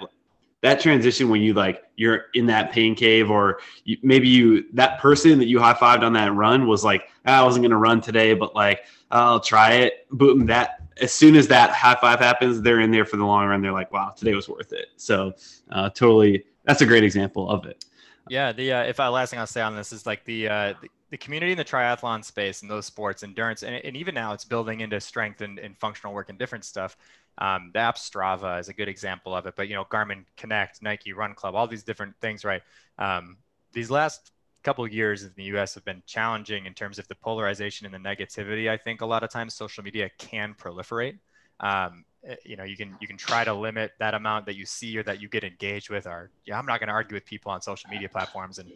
that 0.61 0.79
transition 0.79 1.29
when 1.29 1.41
you 1.41 1.53
like 1.53 1.83
you're 1.95 2.25
in 2.33 2.45
that 2.47 2.71
pain 2.71 2.95
cave 2.95 3.29
or 3.29 3.59
you, 3.83 3.97
maybe 4.01 4.27
you 4.27 4.65
that 4.73 4.99
person 4.99 5.37
that 5.39 5.47
you 5.47 5.59
high-fived 5.59 6.01
on 6.01 6.13
that 6.13 6.33
run 6.33 6.67
was 6.67 6.83
like 6.83 7.09
ah, 7.25 7.41
i 7.41 7.43
wasn't 7.43 7.61
going 7.61 7.71
to 7.71 7.77
run 7.77 8.01
today 8.01 8.33
but 8.33 8.55
like 8.55 8.85
i'll 9.11 9.39
try 9.39 9.73
it. 9.73 10.07
Boom 10.11 10.45
that 10.47 10.81
as 11.01 11.11
soon 11.11 11.35
as 11.35 11.47
that 11.47 11.71
high 11.71 11.95
five 11.99 12.19
happens 12.19 12.61
they're 12.61 12.79
in 12.79 12.91
there 12.91 13.05
for 13.05 13.17
the 13.17 13.25
long 13.25 13.47
run. 13.47 13.61
They're 13.61 13.71
like 13.71 13.91
wow 13.91 14.09
today 14.09 14.33
was 14.33 14.49
worth 14.49 14.73
it. 14.73 14.87
So 14.95 15.33
uh, 15.71 15.89
totally 15.89 16.45
that's 16.63 16.81
a 16.81 16.85
great 16.85 17.03
example 17.03 17.49
of 17.49 17.65
it. 17.65 17.85
Yeah 18.29 18.51
the 18.51 18.73
uh, 18.73 18.83
if 18.83 18.99
i 18.99 19.07
last 19.07 19.29
thing 19.29 19.39
i'll 19.39 19.47
say 19.47 19.61
on 19.61 19.75
this 19.75 19.93
is 19.93 20.05
like 20.05 20.23
the, 20.25 20.49
uh, 20.49 20.73
the 20.81 20.89
the 21.11 21.17
community 21.17 21.51
in 21.51 21.57
the 21.57 21.63
triathlon 21.63 22.25
space 22.25 22.61
and 22.61 22.69
those 22.69 22.85
sports 22.85 23.23
endurance 23.23 23.63
and, 23.63 23.75
and 23.75 23.95
even 23.95 24.13
now 24.15 24.33
it's 24.33 24.43
building 24.43 24.81
into 24.81 24.99
strength 24.99 25.41
and, 25.41 25.59
and 25.59 25.77
functional 25.77 26.13
work 26.13 26.29
and 26.29 26.39
different 26.39 26.65
stuff 26.65 26.97
um, 27.37 27.71
the 27.73 27.79
app 27.79 27.97
Strava 27.97 28.59
is 28.59 28.69
a 28.69 28.73
good 28.73 28.87
example 28.87 29.35
of 29.35 29.45
it, 29.45 29.55
but 29.55 29.67
you 29.67 29.75
know, 29.75 29.85
Garmin 29.85 30.25
Connect, 30.37 30.81
Nike 30.81 31.13
Run 31.13 31.33
Club, 31.33 31.55
all 31.55 31.67
these 31.67 31.83
different 31.83 32.15
things, 32.21 32.45
right? 32.45 32.61
Um, 32.97 33.37
these 33.73 33.91
last 33.91 34.31
couple 34.63 34.87
years 34.87 35.23
in 35.23 35.31
the 35.35 35.43
US 35.43 35.75
have 35.75 35.85
been 35.85 36.01
challenging 36.07 36.65
in 36.65 36.73
terms 36.73 36.97
of 36.97 37.07
the 37.07 37.15
polarization 37.15 37.85
and 37.85 37.93
the 37.93 38.09
negativity. 38.09 38.69
I 38.69 38.77
think 38.77 39.01
a 39.01 39.05
lot 39.05 39.23
of 39.23 39.29
times 39.29 39.53
social 39.53 39.83
media 39.83 40.09
can 40.17 40.55
proliferate. 40.55 41.19
Um, 41.59 42.05
eh, 42.25 42.35
you 42.43 42.55
know, 42.55 42.63
you 42.63 42.75
can 42.75 42.97
you 42.99 43.07
can 43.07 43.17
try 43.17 43.43
to 43.43 43.53
limit 43.53 43.91
that 43.99 44.13
amount 44.13 44.45
that 44.47 44.55
you 44.55 44.65
see 44.65 44.97
or 44.97 45.03
that 45.03 45.21
you 45.21 45.29
get 45.29 45.43
engaged 45.43 45.89
with. 45.89 46.07
Or 46.07 46.31
yeah, 46.45 46.57
I'm 46.57 46.65
not 46.65 46.79
going 46.79 46.87
to 46.87 46.93
argue 46.93 47.15
with 47.15 47.25
people 47.25 47.51
on 47.51 47.61
social 47.61 47.89
media 47.89 48.09
platforms, 48.09 48.59
and 48.59 48.71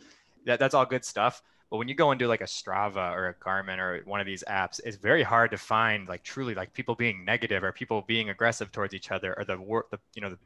that, 0.45 0.59
that's 0.59 0.73
all 0.75 0.85
good 0.85 1.03
stuff. 1.03 1.41
But 1.69 1.77
when 1.77 1.87
you 1.87 1.95
go 1.95 2.11
into 2.11 2.27
like 2.27 2.41
a 2.41 2.45
Strava 2.45 3.11
or 3.11 3.27
a 3.27 3.33
Garmin 3.35 3.77
or 3.77 4.01
one 4.05 4.19
of 4.19 4.25
these 4.25 4.43
apps, 4.47 4.79
it's 4.83 4.97
very 4.97 5.21
hard 5.21 5.51
to 5.51 5.57
find 5.57 6.07
like 6.07 6.23
truly 6.23 6.55
like 6.55 6.73
people 6.73 6.95
being 6.95 7.23
negative 7.23 7.63
or 7.63 7.71
people 7.71 8.03
being 8.07 8.29
aggressive 8.29 8.71
towards 8.71 8.93
each 8.93 9.11
other 9.11 9.35
or 9.37 9.45
the 9.45 9.59
work, 9.59 9.91
the 9.91 9.99
you 10.15 10.21
know, 10.21 10.29
the, 10.29 10.37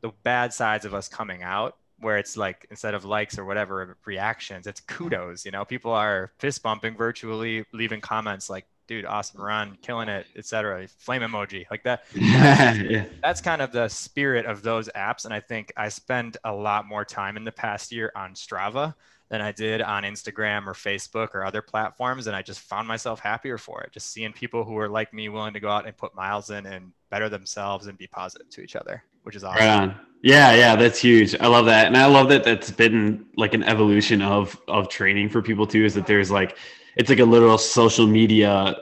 the 0.00 0.12
bad 0.22 0.54
sides 0.54 0.84
of 0.84 0.94
us 0.94 1.08
coming 1.08 1.42
out. 1.42 1.76
Where 2.00 2.18
it's 2.18 2.36
like 2.36 2.66
instead 2.70 2.92
of 2.92 3.06
likes 3.06 3.38
or 3.38 3.46
whatever 3.46 3.96
reactions, 4.04 4.66
it's 4.66 4.80
kudos. 4.80 5.46
You 5.46 5.50
know, 5.50 5.64
people 5.64 5.92
are 5.92 6.30
fist 6.38 6.62
bumping 6.62 6.94
virtually, 6.94 7.64
leaving 7.72 8.02
comments 8.02 8.50
like 8.50 8.66
dude, 8.86 9.04
awesome 9.04 9.40
run, 9.40 9.78
killing 9.82 10.08
it, 10.08 10.26
etc. 10.36 10.86
Flame 10.98 11.22
emoji 11.22 11.64
like 11.70 11.82
that. 11.84 12.04
That's, 12.14 12.78
yeah. 12.78 13.04
that's, 13.22 13.40
kind 13.40 13.60
of 13.60 13.72
the 13.72 13.88
spirit 13.88 14.46
of 14.46 14.62
those 14.62 14.88
apps. 14.94 15.24
And 15.24 15.34
I 15.34 15.40
think 15.40 15.72
I 15.76 15.88
spend 15.88 16.36
a 16.44 16.52
lot 16.52 16.86
more 16.86 17.04
time 17.04 17.36
in 17.36 17.44
the 17.44 17.52
past 17.52 17.92
year 17.92 18.12
on 18.14 18.34
Strava 18.34 18.94
than 19.28 19.40
I 19.40 19.52
did 19.52 19.82
on 19.82 20.04
Instagram 20.04 20.66
or 20.66 20.72
Facebook 20.72 21.34
or 21.34 21.44
other 21.44 21.62
platforms. 21.62 22.26
And 22.26 22.36
I 22.36 22.42
just 22.42 22.60
found 22.60 22.86
myself 22.86 23.18
happier 23.18 23.58
for 23.58 23.82
it. 23.82 23.92
Just 23.92 24.12
seeing 24.12 24.32
people 24.32 24.64
who 24.64 24.78
are 24.78 24.88
like 24.88 25.12
me, 25.12 25.28
willing 25.28 25.54
to 25.54 25.60
go 25.60 25.68
out 25.68 25.86
and 25.86 25.96
put 25.96 26.14
miles 26.14 26.50
in 26.50 26.66
and 26.66 26.92
better 27.10 27.28
themselves 27.28 27.86
and 27.86 27.98
be 27.98 28.06
positive 28.06 28.48
to 28.50 28.60
each 28.60 28.76
other, 28.76 29.02
which 29.24 29.34
is 29.34 29.44
awesome. 29.44 29.66
Right 29.66 29.76
on. 29.76 30.00
Yeah, 30.22 30.54
yeah, 30.54 30.76
that's 30.76 30.98
huge. 30.98 31.36
I 31.40 31.46
love 31.46 31.66
that, 31.66 31.86
and 31.86 31.96
I 31.96 32.06
love 32.06 32.28
that 32.30 32.42
that's 32.42 32.70
been 32.70 33.26
like 33.36 33.54
an 33.54 33.62
evolution 33.62 34.22
of 34.22 34.58
of 34.66 34.88
training 34.88 35.28
for 35.28 35.40
people 35.42 35.66
too. 35.66 35.84
Is 35.84 35.94
that 35.94 36.06
there's 36.06 36.30
like 36.30 36.56
it's 36.96 37.10
like 37.10 37.20
a 37.20 37.24
little 37.24 37.58
social 37.58 38.06
media 38.06 38.76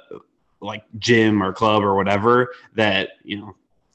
like 0.61 0.85
gym 0.99 1.43
or 1.43 1.53
club 1.53 1.83
or 1.83 1.95
whatever 1.95 2.55
that 2.75 3.11
you 3.25 3.39
know 3.39 3.55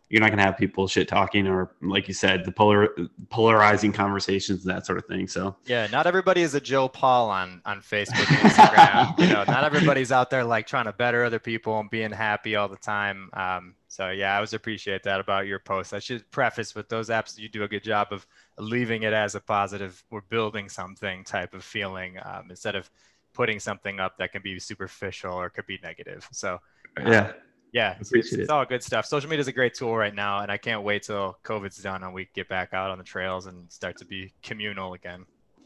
you're 0.10 0.22
not 0.22 0.30
going 0.30 0.40
to 0.40 0.44
have 0.44 0.58
people 0.58 0.88
shit 0.88 1.08
talking 1.08 1.48
or 1.48 1.72
like 1.82 2.08
you 2.08 2.14
said 2.14 2.44
the 2.44 2.52
polar 2.52 2.90
polarizing 3.30 3.92
conversations 3.92 4.66
and 4.66 4.76
that 4.76 4.86
sort 4.86 4.98
of 4.98 5.06
thing 5.06 5.28
so. 5.28 5.56
Yeah 5.66 5.88
not 5.88 6.08
everybody 6.08 6.42
is 6.42 6.56
a 6.56 6.62
joe 6.62 6.88
paul 6.88 7.30
on 7.30 7.62
on 7.66 7.80
facebook 7.82 8.28
and 8.30 8.52
instagram 8.52 9.20
you 9.20 9.28
know 9.28 9.44
not 9.46 9.64
everybody's 9.64 10.12
out 10.12 10.30
there 10.30 10.44
like 10.44 10.68
trying 10.68 10.86
to 10.86 10.94
better 10.94 11.24
other 11.24 11.40
people 11.40 11.80
and 11.80 11.90
being 11.90 12.12
happy 12.12 12.56
all 12.56 12.68
the 12.68 12.78
time 12.78 13.30
um, 13.34 13.76
so 13.88 14.10
yeah 14.10 14.34
i 14.34 14.36
always 14.36 14.54
appreciate 14.54 15.04
that 15.04 15.20
about 15.20 15.46
your 15.48 15.60
post 15.60 15.94
i 15.94 16.00
should 16.00 16.30
preface 16.32 16.76
with 16.76 16.90
those 16.90 17.10
apps 17.10 17.38
you 17.38 17.48
do 17.48 17.64
a 17.64 17.68
good 17.68 17.84
job 17.84 18.08
of 18.12 18.26
leaving 18.58 19.04
it 19.04 19.14
as 19.14 19.36
a 19.36 19.40
positive 19.40 20.04
we're 20.10 20.22
building 20.22 20.68
something 20.68 21.24
type 21.24 21.54
of 21.54 21.64
feeling 21.64 22.18
um, 22.24 22.48
instead 22.50 22.76
of 22.76 22.90
putting 23.34 23.60
something 23.60 24.00
up 24.00 24.18
that 24.18 24.32
can 24.32 24.42
be 24.42 24.60
superficial 24.60 25.34
or 25.34 25.50
could 25.50 25.68
be 25.68 25.80
negative 25.84 26.28
so 26.32 26.60
um, 26.98 27.32
yeah 27.72 27.96
it's, 28.00 28.12
it's, 28.14 28.50
all 28.50 28.66
good 28.66 28.84
stuff. 28.84 29.06
Social 29.06 29.30
media 29.30 29.42
is 29.42 29.48
a 29.48 29.52
great 29.52 29.74
tool 29.74 29.96
right 29.96 30.14
now, 30.14 30.40
and 30.40 30.52
I 30.52 30.58
can't 30.58 30.84
wait 30.84 31.04
till 31.04 31.38
COVID's 31.44 31.78
done 31.78 32.04
and 32.04 32.14
we 32.14 32.30
get 32.34 32.50
back 32.50 32.74
out 32.74 32.92
on 32.92 32.98
the 32.98 33.04
trails 33.04 33.46
and 33.46 33.72
start 33.72 33.98
to 33.98 34.06
be 34.06 34.34
communal 34.42 34.94
again. 34.94 35.26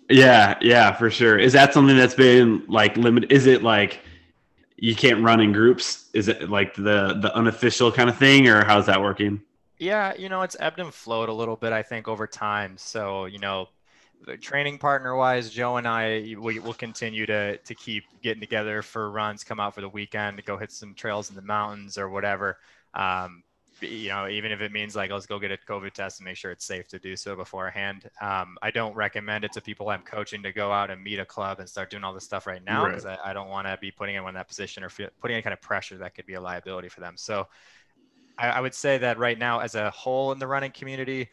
Yeah, 0.10 0.58
yeah, 0.62 0.94
for 0.94 1.10
sure. 1.10 1.40
Is 1.40 1.54
that 1.54 1.74
something 1.74 1.96
that's 1.96 2.16
been 2.16 2.64
like 2.68 2.98
limited? 2.98 3.32
Is 3.32 3.46
it 3.46 3.64
like 3.64 4.02
you 4.78 4.96
can't 4.96 5.24
run 5.24 5.40
in 5.40 5.54
groups? 5.54 6.10
Is 6.14 6.28
it 6.28 6.50
like 6.50 6.76
the 6.76 7.18
the 7.22 7.34
unofficial 7.36 7.92
kind 7.92 8.10
of 8.10 8.18
thing, 8.18 8.48
or 8.48 8.66
how's 8.66 8.86
that 8.88 9.02
working? 9.02 9.42
Yeah, 9.80 10.14
you 10.18 10.30
know, 10.30 10.42
it's 10.42 10.56
ebbed 10.60 10.80
and 10.80 10.94
flowed 10.94 11.30
a 11.30 11.34
little 11.34 11.56
bit, 11.56 11.74
I 11.74 11.84
think, 11.84 12.08
over 12.08 12.28
time. 12.28 12.78
So, 12.78 13.26
you 13.26 13.40
know, 13.40 13.68
training 14.42 14.78
partner 14.78 15.16
wise, 15.16 15.50
Joe 15.50 15.78
and 15.78 15.88
I 15.88 16.36
we 16.40 16.60
will 16.60 16.74
continue 16.74 17.26
to 17.26 17.58
to 17.58 17.76
keep 17.76 18.04
getting 18.22 18.42
together 18.42 18.82
for 18.82 19.12
runs, 19.12 19.44
come 19.44 19.60
out 19.60 19.76
for 19.76 19.82
the 19.82 19.90
weekend 19.90 20.38
to 20.38 20.44
go 20.44 20.58
hit 20.58 20.72
some 20.72 20.94
trails 20.94 21.30
in 21.30 21.36
the 21.36 21.42
mountains 21.42 21.98
or 21.98 22.10
whatever. 22.10 22.58
Um, 22.94 23.44
you 23.82 24.10
know, 24.10 24.28
even 24.28 24.52
if 24.52 24.62
it 24.62 24.72
means 24.72 24.96
like 24.96 25.12
let's 25.12 25.26
go 25.26 25.40
get 25.40 25.52
a 25.52 25.58
COVID 25.58 25.92
test 25.94 26.20
and 26.20 26.26
make 26.26 26.38
sure 26.38 26.52
it's 26.52 26.66
safe 26.66 26.88
to 26.90 27.00
do 27.00 27.16
so 27.16 27.36
beforehand. 27.36 28.10
Um, 28.22 28.58
I 28.62 28.72
don't 28.72 28.96
recommend 28.96 29.44
it 29.44 29.52
to 29.54 29.62
people 29.62 29.90
I'm 29.90 30.04
coaching 30.04 30.42
to 30.44 30.54
go 30.54 30.72
out 30.72 30.90
and 30.90 31.04
meet 31.04 31.20
a 31.20 31.26
club 31.26 31.60
and 31.60 31.68
start 31.68 31.90
doing 31.90 32.04
all 32.04 32.14
this 32.14 32.24
stuff 32.24 32.48
right 32.48 32.64
now 32.64 32.86
because 32.86 33.06
right. 33.06 33.20
I, 33.24 33.32
I, 33.32 33.34
don't 33.34 33.50
want 33.50 33.68
to 33.68 33.78
be 33.82 33.92
putting 33.92 34.16
anyone 34.16 34.30
in 34.30 34.36
that 34.36 34.48
position 34.48 34.84
or 34.84 34.90
feel, 34.90 35.10
putting 35.20 35.36
any 35.36 35.42
kind 35.42 35.54
of 35.54 35.62
pressure 35.62 35.98
that 35.98 36.16
could 36.16 36.26
be 36.26 36.36
a 36.36 36.42
liability 36.42 36.88
for 36.88 37.02
them. 37.02 37.16
So 37.18 37.48
I, 38.38 38.50
I 38.50 38.62
would 38.62 38.74
say 38.74 38.98
that 39.00 39.18
right 39.18 39.38
now, 39.38 39.60
as 39.60 39.76
a 39.76 39.90
whole 39.92 40.32
in 40.32 40.40
the 40.40 40.48
running 40.48 40.72
community, 40.72 41.30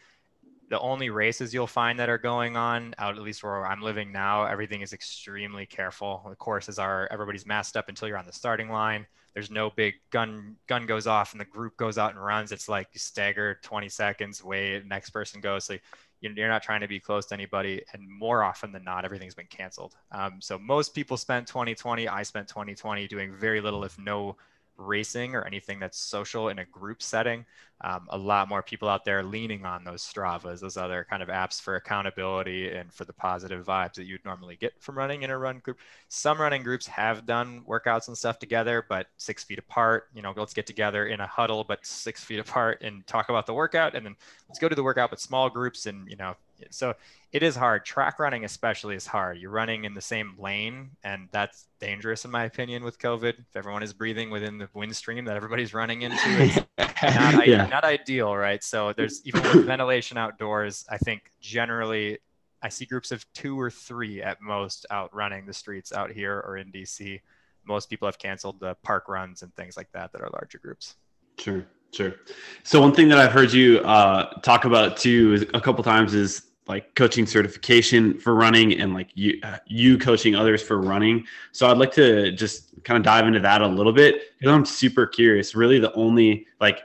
the 0.71 0.79
only 0.79 1.11
races 1.11 1.53
you'll 1.53 1.67
find 1.67 1.99
that 1.99 2.09
are 2.09 2.17
going 2.17 2.57
on 2.57 2.95
out 2.97 3.17
at 3.17 3.23
least 3.23 3.43
where 3.43 3.67
I'm 3.67 3.83
living 3.83 4.13
now, 4.13 4.45
everything 4.45 4.83
is 4.83 4.93
extremely 4.93 5.67
careful. 5.67 6.25
The 6.29 6.37
courses 6.37 6.79
are 6.79 7.09
everybody's 7.11 7.45
masked 7.45 7.77
up 7.77 7.89
until 7.89 8.07
you're 8.07 8.17
on 8.17 8.25
the 8.25 8.33
starting 8.33 8.71
line. 8.71 9.05
There's 9.35 9.51
no 9.51 9.71
big 9.71 9.95
gun 10.11 10.57
gun 10.69 10.87
goes 10.87 11.09
off 11.09 11.33
and 11.33 11.41
the 11.41 11.45
group 11.45 11.77
goes 11.77 11.99
out 11.99 12.13
and 12.13 12.25
runs. 12.25 12.53
It's 12.53 12.69
like 12.69 12.87
stagger 12.95 13.59
20 13.63 13.89
seconds, 13.89 14.45
wait, 14.45 14.87
next 14.87 15.11
person 15.11 15.41
goes. 15.41 15.65
So 15.65 15.77
you're 16.21 16.49
not 16.49 16.63
trying 16.63 16.83
to 16.83 16.89
be 16.89 17.01
close 17.01 17.27
to 17.27 17.35
anybody. 17.35 17.83
And 17.93 18.09
more 18.09 18.45
often 18.45 18.71
than 18.71 18.85
not, 18.85 19.05
everything's 19.05 19.35
been 19.35 19.47
canceled. 19.47 19.97
Um, 20.13 20.41
so 20.41 20.57
most 20.57 20.95
people 20.95 21.17
spent 21.17 21.49
2020. 21.49 22.07
I 22.07 22.23
spent 22.23 22.47
2020 22.47 23.09
doing 23.09 23.35
very 23.35 23.61
little, 23.61 23.83
if 23.83 23.99
no 23.99 24.37
racing 24.81 25.35
or 25.35 25.45
anything 25.45 25.79
that's 25.79 25.99
social 25.99 26.49
in 26.49 26.59
a 26.59 26.65
group 26.65 27.03
setting. 27.03 27.45
Um, 27.83 28.07
a 28.11 28.19
lot 28.19 28.49
more 28.49 28.63
people 28.63 28.89
out 28.89 29.07
there 29.07 29.23
leaning 29.23 29.65
on 29.65 29.85
those 29.85 30.03
Stravas, 30.03 30.61
those 30.61 30.77
other 30.77 31.07
kind 31.09 31.23
of 31.23 31.31
apps 31.31 31.61
for 31.61 31.77
accountability 31.77 32.69
and 32.69 32.93
for 32.93 33.07
the 33.07 33.13
positive 33.13 33.65
vibes 33.65 33.95
that 33.95 34.05
you'd 34.05 34.25
normally 34.25 34.57
get 34.57 34.75
from 34.81 34.99
running 34.99 35.23
in 35.23 35.31
a 35.31 35.39
run 35.39 35.61
group. 35.61 35.79
Some 36.09 36.39
running 36.39 36.63
groups 36.63 36.87
have 36.87 37.25
done 37.25 37.63
workouts 37.67 38.09
and 38.09 38.19
stuff 38.19 38.39
together, 38.39 38.85
but 38.87 39.07
six 39.17 39.45
feet 39.45 39.59
apart. 39.59 40.09
You 40.15 40.21
know, 40.21 40.35
let's 40.37 40.53
get 40.53 40.67
together 40.67 41.07
in 41.07 41.21
a 41.21 41.27
huddle, 41.27 41.65
but 41.65 41.87
six 41.87 42.23
feet 42.23 42.39
apart 42.47 42.83
and 42.83 43.07
talk 43.07 43.31
about 43.31 43.47
the 43.47 43.55
workout, 43.55 43.95
and 43.95 44.05
then 44.05 44.17
let's 44.49 44.59
go 44.59 44.69
to 44.69 44.75
the 44.75 44.83
workout, 44.83 45.09
but 45.09 45.21
small 45.21 45.49
groups. 45.49 45.87
And 45.87 46.07
you 46.09 46.17
know, 46.17 46.35
so 46.71 46.95
it 47.33 47.43
is 47.43 47.55
hard. 47.55 47.85
Track 47.85 48.19
running, 48.19 48.45
especially, 48.45 48.97
is 48.97 49.07
hard. 49.07 49.39
You're 49.39 49.51
running 49.51 49.85
in 49.85 49.95
the 49.95 50.01
same 50.01 50.35
lane, 50.39 50.91
and 51.05 51.29
that's 51.31 51.67
dangerous, 51.81 52.25
in 52.25 52.31
my 52.31 52.45
opinion, 52.45 52.83
with 52.83 52.99
COVID. 52.99 53.39
If 53.39 53.57
everyone 53.57 53.83
is 53.83 53.93
breathing 53.93 54.31
within 54.31 54.59
the 54.59 54.69
wind 54.75 54.95
stream 54.97 55.25
that 55.27 55.37
everybody's 55.37 55.73
running 55.73 56.03
into, 56.03 56.19
it's 56.79 57.03
not, 57.03 57.47
yeah. 57.47 57.67
not 57.67 57.85
ideal, 57.85 58.35
right? 58.37 58.63
So 58.65 58.93
there's 58.97 59.25
even 59.25 59.43
with 59.43 59.67
ventilation 59.67 60.19
outdoors. 60.19 60.85
I 60.89 60.99
think 60.99 61.31
generally, 61.41 62.19
I 62.63 62.69
see 62.69 62.85
groups 62.85 63.13
of 63.13 63.25
two 63.33 63.59
or 63.59 63.71
three 63.71 64.23
at 64.23 64.41
most 64.41 64.87
out 64.91 65.15
running 65.15 65.47
the 65.47 65.55
streets 65.55 65.93
out 65.93 66.11
here 66.11 66.43
or 66.47 66.57
in 66.57 66.71
DC. 66.73 67.21
Most 67.65 67.89
people 67.89 68.07
have 68.09 68.19
canceled 68.19 68.59
the 68.61 68.75
park 68.83 69.09
runs 69.09 69.43
and 69.43 69.55
things 69.55 69.77
like 69.77 69.91
that 69.93 70.13
that 70.13 70.21
are 70.21 70.31
larger 70.33 70.59
groups. 70.59 70.97
Sure, 71.39 71.65
sure. 71.93 72.17
So 72.65 72.81
one 72.81 72.93
thing 72.93 73.09
that 73.09 73.19
I've 73.19 73.33
heard 73.33 73.53
you 73.53 73.79
uh, 73.81 74.41
talk 74.41 74.65
about 74.65 74.97
too 74.97 75.49
a 75.55 75.61
couple 75.61 75.83
times 75.85 76.13
is 76.13 76.50
like 76.71 76.95
coaching 76.95 77.27
certification 77.27 78.17
for 78.19 78.35
running 78.35 78.81
and 78.81 78.95
like 78.95 79.11
you 79.15 79.41
uh, 79.43 79.59
you 79.67 79.99
coaching 79.99 80.37
others 80.37 80.63
for 80.63 80.81
running. 80.81 81.27
So 81.51 81.69
I'd 81.69 81.79
like 81.79 81.93
to 81.95 82.31
just 82.31 82.83
kind 82.85 82.97
of 82.97 83.03
dive 83.03 83.27
into 83.27 83.41
that 83.41 83.61
a 83.61 83.67
little 83.67 83.93
bit 83.93 84.39
because 84.39 84.55
I'm 84.55 84.65
super 84.65 85.05
curious. 85.07 85.57
Really, 85.57 85.81
the 85.81 85.93
only 85.95 86.47
like 86.61 86.83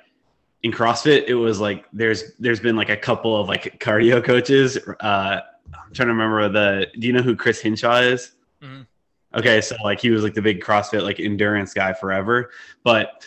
in 0.64 0.72
CrossFit, 0.72 1.26
it 1.28 1.36
was 1.36 1.60
like 1.60 1.86
there's 1.94 2.34
there's 2.40 2.60
been 2.60 2.76
like 2.76 2.90
a 2.90 2.98
couple 2.98 3.40
of 3.40 3.48
like 3.48 3.80
cardio 3.80 4.24
coaches. 4.24 4.78
Uh, 5.00 5.42
I'm 5.72 5.94
trying 5.94 6.08
to 6.08 6.14
remember 6.14 6.50
the. 6.50 6.88
Do 7.00 7.06
you 7.06 7.14
know 7.14 7.22
who 7.22 7.36
Chris 7.36 7.62
Hinshaw 7.62 8.02
is? 8.02 8.32
Mm-hmm. 8.64 8.82
Okay, 9.38 9.62
so 9.62 9.76
like 9.84 10.02
he 10.02 10.10
was 10.10 10.24
like 10.24 10.34
the 10.34 10.42
big 10.42 10.62
CrossFit 10.62 11.04
like 11.04 11.20
endurance 11.20 11.74
guy 11.74 11.94
forever, 11.94 12.50
but 12.84 13.24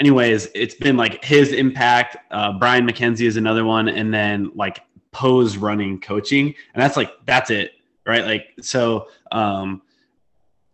anyways, 0.00 0.48
it's 0.54 0.74
been 0.74 0.98
like 0.98 1.24
his 1.24 1.52
impact. 1.52 2.18
Uh, 2.30 2.52
Brian 2.58 2.86
MacKenzie 2.86 3.26
is 3.26 3.38
another 3.38 3.64
one, 3.64 3.88
and 3.88 4.12
then 4.12 4.50
like 4.54 4.80
pose 5.14 5.56
running 5.56 5.98
coaching 6.00 6.54
and 6.74 6.82
that's 6.82 6.96
like 6.96 7.10
that's 7.24 7.50
it 7.50 7.72
right? 8.06 8.24
Like 8.24 8.52
so 8.60 9.08
um 9.32 9.80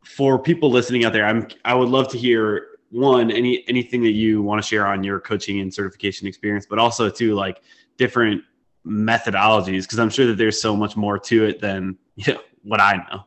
for 0.05 0.39
people 0.39 0.71
listening 0.71 1.05
out 1.05 1.13
there 1.13 1.25
i'm 1.25 1.47
i 1.65 1.75
would 1.75 1.89
love 1.89 2.09
to 2.09 2.19
hear 2.19 2.67
one 2.91 3.31
any 3.31 3.63
anything 3.69 4.03
that 4.03 4.13
you 4.13 4.43
want 4.43 4.61
to 4.61 4.67
share 4.67 4.87
on 4.87 5.05
your 5.05 5.21
coaching 5.21 5.61
and 5.61 5.73
certification 5.73 6.27
experience 6.27 6.67
but 6.67 6.79
also 6.79 7.09
too 7.09 7.35
like 7.35 7.63
different 7.97 8.43
methodologies 8.85 9.83
because 9.83 9.99
i'm 9.99 10.11
sure 10.11 10.27
that 10.27 10.37
there's 10.37 10.61
so 10.61 10.75
much 10.75 10.97
more 10.97 11.19
to 11.19 11.45
it 11.45 11.61
than 11.61 11.97
you 12.17 12.33
know 12.33 12.41
what 12.63 12.81
i 12.81 12.97
know. 13.11 13.25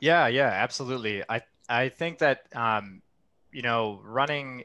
Yeah 0.00 0.26
yeah 0.28 0.48
absolutely. 0.48 1.22
I 1.28 1.42
i 1.68 1.88
think 1.88 2.18
that 2.18 2.40
um 2.54 3.02
you 3.52 3.62
know 3.62 4.00
running 4.04 4.64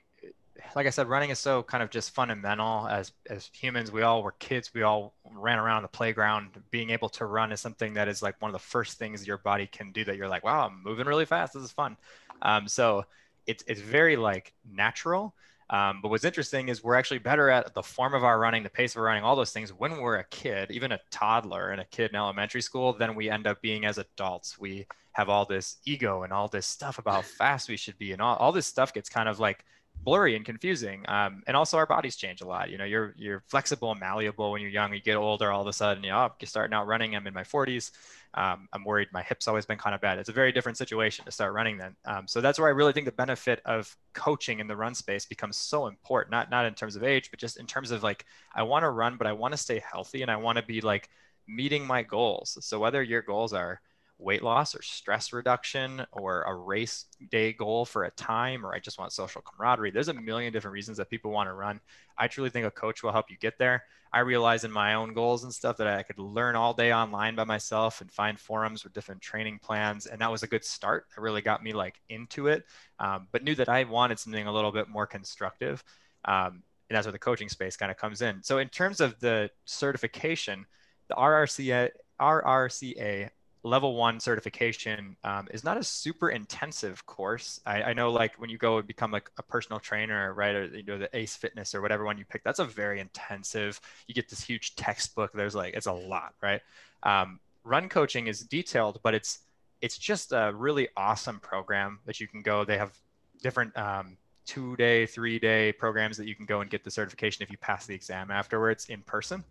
like 0.76 0.88
I 0.88 0.90
said, 0.90 1.08
running 1.08 1.30
is 1.30 1.40
so 1.40 1.64
kind 1.64 1.84
of 1.84 1.90
just 1.90 2.12
fundamental 2.12 2.88
as 2.88 3.12
as 3.30 3.50
humans. 3.54 3.92
We 3.92 4.02
all 4.02 4.24
were 4.24 4.34
kids. 4.34 4.74
We 4.74 4.84
all 4.84 5.14
ran 5.32 5.60
around 5.60 5.84
the 5.84 5.88
playground. 5.88 6.50
Being 6.72 6.90
able 6.90 7.10
to 7.10 7.26
run 7.26 7.52
is 7.52 7.62
something 7.62 7.94
that 7.94 8.08
is 8.08 8.22
like 8.22 8.42
one 8.42 8.50
of 8.50 8.54
the 8.54 8.60
first 8.60 8.98
things 8.98 9.28
your 9.28 9.38
body 9.38 9.68
can 9.68 9.92
do. 9.92 10.04
That 10.04 10.18
you're 10.18 10.28
like, 10.28 10.44
wow, 10.44 10.68
I'm 10.68 10.82
moving 10.84 11.06
really 11.06 11.26
fast. 11.26 11.54
This 11.54 11.64
is 11.64 11.72
fun. 11.72 11.98
Um, 12.42 12.68
so 12.68 13.06
it's 13.46 13.64
it's 13.68 13.82
very 13.82 14.16
like 14.16 14.54
natural. 14.70 15.36
Um, 15.70 16.00
but 16.02 16.10
what's 16.10 16.26
interesting 16.26 16.70
is 16.70 16.84
we're 16.84 16.96
actually 16.96 17.20
better 17.20 17.50
at 17.50 17.74
the 17.74 17.82
form 17.82 18.14
of 18.14 18.24
our 18.24 18.38
running, 18.38 18.64
the 18.64 18.70
pace 18.70 18.94
of 18.94 19.00
our 19.00 19.06
running, 19.06 19.24
all 19.24 19.36
those 19.36 19.52
things 19.52 19.72
when 19.72 19.98
we're 20.02 20.18
a 20.18 20.26
kid, 20.26 20.70
even 20.72 20.92
a 20.92 21.00
toddler 21.10 21.72
and 21.72 21.82
a 21.82 21.86
kid 21.86 22.12
in 22.12 22.16
elementary 22.16 22.62
school, 22.62 22.94
than 22.94 23.16
we 23.16 23.30
end 23.30 23.48
up 23.48 23.62
being 23.62 23.86
as 23.86 23.98
adults. 23.98 24.60
We 24.60 24.86
have 25.14 25.30
all 25.30 25.46
this 25.46 25.78
ego 25.86 26.24
and 26.24 26.34
all 26.34 26.48
this 26.48 26.68
stuff 26.68 27.00
about 27.00 27.16
how 27.16 27.22
fast 27.22 27.70
we 27.70 27.78
should 27.78 27.98
be, 27.98 28.12
and 28.12 28.22
all, 28.22 28.36
all 28.36 28.52
this 28.52 28.68
stuff 28.68 28.94
gets 28.94 29.10
kind 29.10 29.30
of 29.30 29.40
like 29.40 29.64
blurry 30.04 30.36
and 30.36 30.46
confusing. 30.46 31.06
Um, 31.08 31.44
and 31.48 31.56
also 31.56 31.78
our 31.78 31.86
bodies 31.86 32.16
change 32.16 32.42
a 32.42 32.46
lot. 32.46 32.70
You 32.70 32.78
know, 32.78 32.86
you're 32.86 33.14
you're 33.18 33.44
flexible 33.48 33.92
and 33.92 34.00
malleable 34.00 34.52
when 34.52 34.62
you're 34.62 34.70
young. 34.70 34.94
You 34.94 35.02
get 35.02 35.16
older, 35.16 35.52
all 35.52 35.62
of 35.62 35.68
a 35.68 35.74
sudden, 35.74 36.04
you 36.04 36.10
know, 36.10 36.32
you're 36.40 36.48
starting 36.48 36.74
out 36.74 36.88
running. 36.88 37.16
I'm 37.16 37.26
in 37.28 37.34
my 37.34 37.44
40s. 37.44 37.92
Um, 38.36 38.68
I'm 38.74 38.84
worried 38.84 39.10
my 39.12 39.22
hips 39.22 39.48
always 39.48 39.66
been 39.66 39.78
kind 39.78 39.94
of 39.94 40.02
bad. 40.02 40.18
It's 40.18 40.30
a 40.30 40.34
very 40.34 40.52
different 40.52 40.78
situation 40.78 41.24
to 41.26 41.32
start 41.32 41.54
running 41.54 41.78
then. 41.78 41.96
Um, 42.06 42.28
so 42.28 42.42
that's 42.42 42.58
where 42.58 42.68
I 42.68 42.72
really 42.72 42.92
think 42.92 43.06
the 43.06 43.12
benefit 43.12 43.62
of 43.66 43.96
coaching 44.14 44.60
in 44.60 44.68
the 44.68 44.76
run 44.76 44.96
space 44.96 45.26
becomes 45.26 45.56
so 45.56 45.88
important. 45.88 46.32
Not 46.32 46.50
not 46.50 46.66
in 46.66 46.74
terms 46.74 46.96
of 46.96 47.04
age, 47.04 47.30
but 47.30 47.40
just 47.40 47.58
in 47.58 47.68
terms 47.68 47.92
of 47.92 48.04
like 48.04 48.26
I 48.54 48.64
want 48.64 48.84
to 48.84 48.90
run, 48.90 49.18
but 49.18 49.28
I 49.28 49.34
want 49.34 49.54
to 49.54 49.58
stay 49.58 49.82
healthy 49.90 50.22
and 50.22 50.32
I 50.32 50.36
want 50.36 50.58
to 50.58 50.64
be 50.64 50.82
like 50.82 51.10
meeting 51.48 51.86
my 51.86 52.04
goals. 52.04 52.58
So 52.62 52.80
whether 52.80 53.04
your 53.04 53.22
goals 53.22 53.54
are 53.54 53.82
weight 54.20 54.44
loss 54.44 54.76
or 54.76 54.82
stress 54.82 55.34
reduction 55.34 56.06
or 56.12 56.44
a 56.44 56.56
race 56.56 57.06
day 57.30 57.52
goal 57.52 57.86
for 57.86 58.06
a 58.06 58.12
time 58.12 58.66
or 58.66 58.74
I 58.74 58.80
just 58.80 58.98
want 58.98 59.12
social 59.12 59.42
camaraderie. 59.42 59.92
There's 59.92 60.08
a 60.08 60.14
million 60.14 60.54
different 60.54 60.74
reasons 60.74 60.98
that 60.98 61.10
people 61.10 61.32
want 61.32 61.50
to 61.50 61.54
run. 61.54 61.80
I 62.18 62.28
truly 62.28 62.50
think 62.50 62.66
a 62.66 62.72
coach 62.72 63.04
will 63.04 63.12
help 63.12 63.30
you 63.30 63.38
get 63.38 63.58
there. 63.58 63.84
I 64.14 64.20
realize 64.20 64.64
in 64.64 64.72
my 64.72 64.94
own 64.94 65.14
goals 65.14 65.44
and 65.44 65.54
stuff 65.54 65.78
that 65.78 65.88
I 65.88 66.04
could 66.04 66.20
learn 66.20 66.56
all 66.56 66.74
day 66.74 66.94
online 66.94 67.36
by 67.36 67.46
myself 67.46 68.00
and 68.02 68.12
find 68.12 68.40
forums 68.40 68.84
with 68.84 68.94
different 68.94 69.22
training 69.22 69.60
plans. 69.62 70.06
And 70.06 70.22
that 70.22 70.32
was 70.32 70.44
a 70.44 70.48
good 70.48 70.64
start. 70.64 71.08
It 71.18 71.20
really 71.20 71.42
got 71.42 71.64
me 71.64 71.74
like 71.74 72.00
into 72.10 72.48
it, 72.48 72.64
um, 73.00 73.28
but 73.32 73.44
knew 73.44 73.56
that 73.56 73.70
I 73.70 73.84
wanted 73.86 74.20
something 74.20 74.46
a 74.46 74.54
little 74.54 74.72
bit 74.72 74.88
more 74.88 75.08
constructive. 75.08 75.84
Um, 76.26 76.62
and 76.90 76.96
that's 76.96 77.08
where 77.08 77.12
the 77.12 77.20
coaching 77.20 77.50
space 77.50 77.76
kind 77.76 77.92
of 77.92 77.98
comes 77.98 78.22
in. 78.22 78.44
So 78.44 78.60
in 78.60 78.70
terms 78.70 79.02
of 79.02 79.20
the 79.20 79.50
certification, 79.66 80.68
the 81.08 81.16
RRCA, 81.16 81.90
RRCA 82.22 83.30
level 83.64 83.96
one 83.96 84.20
certification 84.20 85.16
um, 85.24 85.48
is 85.52 85.64
not 85.64 85.78
a 85.78 85.84
super 85.84 86.30
intensive 86.30 87.06
course. 87.06 87.62
I, 87.66 87.84
I, 87.84 87.94
know 87.94 88.12
like 88.12 88.36
when 88.36 88.50
you 88.50 88.58
go 88.58 88.78
and 88.78 88.86
become 88.86 89.10
like 89.10 89.30
a 89.38 89.44
personal 89.44 89.80
trainer, 89.80 90.34
right, 90.34 90.54
or 90.54 90.66
you 90.66 90.84
know 90.84 90.98
the 90.98 91.10
Ace 91.18 91.36
Fitness 91.36 91.74
or 91.74 91.82
whatever 91.82 92.04
one 92.04 92.18
you 92.18 92.26
pick, 92.26 92.44
that's 92.44 92.60
a 92.60 92.66
very 92.66 93.00
intensive. 93.00 93.80
You 94.08 94.14
get 94.14 94.30
this 94.30 94.42
huge 94.42 94.76
textbook. 94.76 95.32
There's 95.34 95.56
like 95.56 95.76
it's 95.76 95.88
a 95.88 95.94
lot, 95.94 96.34
right? 96.42 96.62
Um, 97.04 97.40
run 97.64 97.88
coaching 97.88 98.28
is 98.28 98.42
detailed, 98.42 99.00
but 99.02 99.14
it's 99.14 99.40
it's 99.82 99.98
just 99.98 100.34
a 100.34 100.52
really 100.54 100.90
awesome 100.98 101.40
program 101.40 102.00
that 102.06 102.20
you 102.20 102.28
can 102.28 102.42
go. 102.42 102.66
They 102.66 102.78
have 102.78 102.98
different 103.42 103.78
um, 103.78 104.18
two 104.46 104.76
day, 104.78 105.06
three 105.06 105.40
day 105.40 105.72
programs 105.74 106.18
that 106.18 106.28
you 106.28 106.36
can 106.36 106.46
go 106.46 106.62
and 106.62 106.70
get 106.70 106.84
the 106.84 106.92
certification 106.92 107.44
if 107.44 107.52
you 107.52 107.58
pass 107.58 107.86
the 107.86 107.96
exam 107.96 108.32
afterwards 108.32 108.86
in 108.90 109.02
person. 109.04 109.44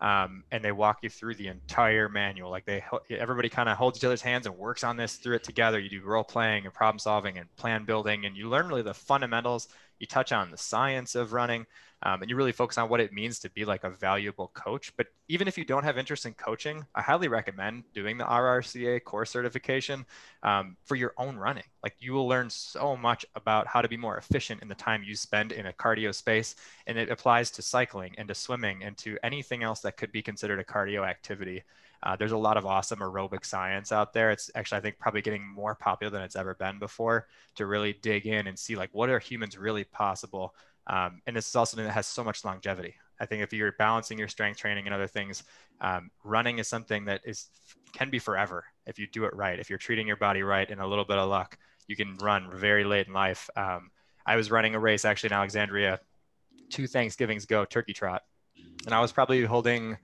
um, 0.00 0.44
and 0.50 0.64
they 0.64 0.72
walk 0.72 0.98
you 1.02 1.10
through 1.10 1.34
the 1.34 1.48
entire 1.48 2.08
manual. 2.08 2.50
Like 2.50 2.64
they, 2.64 2.82
everybody 3.10 3.48
kind 3.50 3.68
of 3.68 3.76
holds 3.76 3.98
each 3.98 4.04
other's 4.04 4.22
hands 4.22 4.46
and 4.46 4.56
works 4.56 4.82
on 4.82 4.96
this 4.96 5.16
through 5.16 5.36
it 5.36 5.44
together. 5.44 5.78
You 5.78 5.90
do 5.90 6.02
role 6.02 6.24
playing 6.24 6.64
and 6.64 6.72
problem 6.72 6.98
solving 6.98 7.38
and 7.38 7.54
plan 7.56 7.84
building, 7.84 8.24
and 8.24 8.36
you 8.36 8.48
learn 8.48 8.68
really 8.68 8.82
the 8.82 8.94
fundamentals. 8.94 9.68
You 10.00 10.06
touch 10.06 10.32
on 10.32 10.50
the 10.50 10.56
science 10.56 11.14
of 11.14 11.32
running, 11.32 11.66
um, 12.02 12.22
and 12.22 12.30
you 12.30 12.36
really 12.36 12.52
focus 12.52 12.78
on 12.78 12.88
what 12.88 13.00
it 13.00 13.12
means 13.12 13.38
to 13.40 13.50
be 13.50 13.64
like 13.64 13.84
a 13.84 13.90
valuable 13.90 14.50
coach. 14.54 14.92
But 14.96 15.08
even 15.28 15.46
if 15.46 15.58
you 15.58 15.64
don't 15.64 15.84
have 15.84 15.98
interest 15.98 16.26
in 16.26 16.32
coaching, 16.34 16.84
I 16.94 17.02
highly 17.02 17.28
recommend 17.28 17.84
doing 17.92 18.16
the 18.16 18.24
RRCA 18.24 19.04
core 19.04 19.26
certification 19.26 20.06
um, 20.42 20.76
for 20.84 20.96
your 20.96 21.12
own 21.18 21.36
running. 21.36 21.64
Like 21.82 21.94
you 22.00 22.12
will 22.12 22.26
learn 22.26 22.48
so 22.48 22.96
much 22.96 23.26
about 23.36 23.66
how 23.66 23.82
to 23.82 23.88
be 23.88 23.96
more 23.96 24.16
efficient 24.16 24.62
in 24.62 24.68
the 24.68 24.74
time 24.74 25.02
you 25.04 25.14
spend 25.14 25.52
in 25.52 25.66
a 25.66 25.72
cardio 25.72 26.14
space, 26.14 26.56
and 26.86 26.96
it 26.96 27.10
applies 27.10 27.50
to 27.52 27.62
cycling 27.62 28.14
and 28.16 28.26
to 28.28 28.34
swimming 28.34 28.82
and 28.82 28.96
to 28.98 29.18
anything 29.22 29.62
else 29.62 29.80
that 29.80 29.96
could 29.96 30.10
be 30.10 30.22
considered 30.22 30.58
a 30.58 30.64
cardio 30.64 31.06
activity. 31.06 31.62
Uh, 32.02 32.16
there's 32.16 32.32
a 32.32 32.38
lot 32.38 32.56
of 32.56 32.64
awesome 32.64 33.00
aerobic 33.00 33.44
science 33.44 33.92
out 33.92 34.12
there. 34.12 34.30
It's 34.30 34.50
actually, 34.54 34.78
I 34.78 34.80
think, 34.80 34.98
probably 34.98 35.22
getting 35.22 35.46
more 35.46 35.74
popular 35.74 36.10
than 36.10 36.22
it's 36.22 36.36
ever 36.36 36.54
been 36.54 36.78
before 36.78 37.26
to 37.56 37.66
really 37.66 37.92
dig 38.00 38.26
in 38.26 38.46
and 38.46 38.58
see 38.58 38.76
like 38.76 38.90
what 38.92 39.10
are 39.10 39.18
humans 39.18 39.58
really 39.58 39.84
possible 39.84 40.54
um, 40.90 41.22
and 41.26 41.36
this 41.36 41.48
is 41.48 41.54
also 41.54 41.76
something 41.76 41.86
that 41.86 41.92
has 41.92 42.06
so 42.06 42.24
much 42.24 42.44
longevity. 42.44 42.94
I 43.20 43.26
think 43.26 43.42
if 43.42 43.52
you're 43.52 43.72
balancing 43.72 44.18
your 44.18 44.28
strength 44.28 44.58
training 44.58 44.86
and 44.86 44.94
other 44.94 45.06
things, 45.06 45.44
um, 45.80 46.10
running 46.24 46.58
is 46.58 46.68
something 46.68 47.04
that 47.04 47.20
is 47.24 47.48
can 47.92 48.10
be 48.10 48.18
forever 48.18 48.64
if 48.86 48.98
you 48.98 49.06
do 49.06 49.24
it 49.24 49.34
right. 49.34 49.58
If 49.58 49.68
you're 49.68 49.78
treating 49.78 50.06
your 50.06 50.16
body 50.16 50.42
right 50.42 50.68
and 50.68 50.80
a 50.80 50.86
little 50.86 51.04
bit 51.04 51.18
of 51.18 51.28
luck, 51.28 51.58
you 51.86 51.96
can 51.96 52.16
run 52.18 52.50
very 52.52 52.84
late 52.84 53.06
in 53.06 53.12
life. 53.12 53.48
Um, 53.56 53.90
I 54.26 54.36
was 54.36 54.50
running 54.50 54.74
a 54.74 54.80
race 54.80 55.04
actually 55.04 55.28
in 55.28 55.34
Alexandria, 55.34 56.00
two 56.70 56.86
Thanksgivings 56.86 57.44
ago, 57.44 57.64
turkey 57.64 57.92
trot, 57.92 58.22
and 58.86 58.94
I 58.94 59.00
was 59.00 59.12
probably 59.12 59.44
holding 59.44 59.96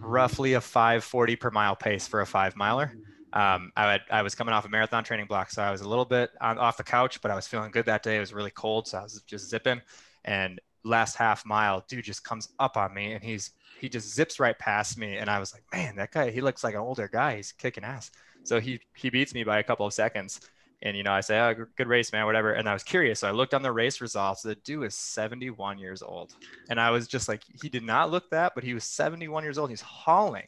roughly 0.00 0.54
a 0.54 0.60
540 0.60 1.36
per 1.36 1.50
mile 1.50 1.76
pace 1.76 2.06
for 2.06 2.20
a 2.20 2.26
five 2.26 2.56
miler. 2.56 2.92
Um, 3.32 3.72
I, 3.76 3.92
had, 3.92 4.00
I 4.10 4.22
was 4.22 4.34
coming 4.34 4.54
off 4.54 4.64
a 4.64 4.68
marathon 4.68 5.04
training 5.04 5.26
block, 5.26 5.50
so 5.50 5.62
I 5.62 5.70
was 5.70 5.82
a 5.82 5.88
little 5.88 6.06
bit 6.06 6.30
on, 6.40 6.58
off 6.58 6.78
the 6.78 6.84
couch, 6.84 7.20
but 7.20 7.30
I 7.30 7.34
was 7.34 7.46
feeling 7.46 7.70
good 7.70 7.86
that 7.86 8.02
day. 8.02 8.16
It 8.16 8.20
was 8.20 8.32
really 8.32 8.50
cold, 8.50 8.88
so 8.88 8.98
I 8.98 9.02
was 9.02 9.22
just 9.26 9.50
zipping. 9.50 9.82
And 10.24 10.60
last 10.84 11.16
half 11.16 11.44
mile, 11.44 11.84
dude 11.88 12.04
just 12.04 12.24
comes 12.24 12.48
up 12.58 12.76
on 12.76 12.94
me 12.94 13.12
and 13.12 13.22
he's 13.22 13.50
he 13.80 13.88
just 13.88 14.12
zips 14.12 14.40
right 14.40 14.58
past 14.58 14.98
me. 14.98 15.16
And 15.16 15.30
I 15.30 15.38
was 15.38 15.52
like, 15.52 15.62
man, 15.72 15.96
that 15.96 16.10
guy, 16.10 16.30
he 16.30 16.40
looks 16.40 16.64
like 16.64 16.74
an 16.74 16.80
older 16.80 17.08
guy. 17.08 17.36
He's 17.36 17.52
kicking 17.52 17.84
ass. 17.84 18.10
So 18.42 18.60
he 18.60 18.80
he 18.94 19.10
beats 19.10 19.34
me 19.34 19.44
by 19.44 19.58
a 19.58 19.62
couple 19.62 19.86
of 19.86 19.92
seconds. 19.92 20.40
And 20.82 20.96
you 20.96 21.02
know, 21.02 21.12
I 21.12 21.20
say, 21.20 21.40
oh, 21.40 21.66
good 21.76 21.88
race, 21.88 22.12
man, 22.12 22.26
whatever. 22.26 22.52
And 22.52 22.68
I 22.68 22.72
was 22.72 22.84
curious. 22.84 23.20
So 23.20 23.28
I 23.28 23.32
looked 23.32 23.54
on 23.54 23.62
the 23.62 23.72
race 23.72 24.00
results. 24.00 24.42
The 24.42 24.54
dude 24.54 24.84
is 24.84 24.94
71 24.94 25.78
years 25.78 26.02
old. 26.02 26.34
And 26.70 26.80
I 26.80 26.90
was 26.90 27.08
just 27.08 27.28
like, 27.28 27.42
he 27.60 27.68
did 27.68 27.82
not 27.82 28.10
look 28.10 28.30
that, 28.30 28.54
but 28.54 28.62
he 28.62 28.74
was 28.74 28.84
71 28.84 29.42
years 29.42 29.58
old. 29.58 29.70
He's 29.70 29.80
hauling 29.80 30.46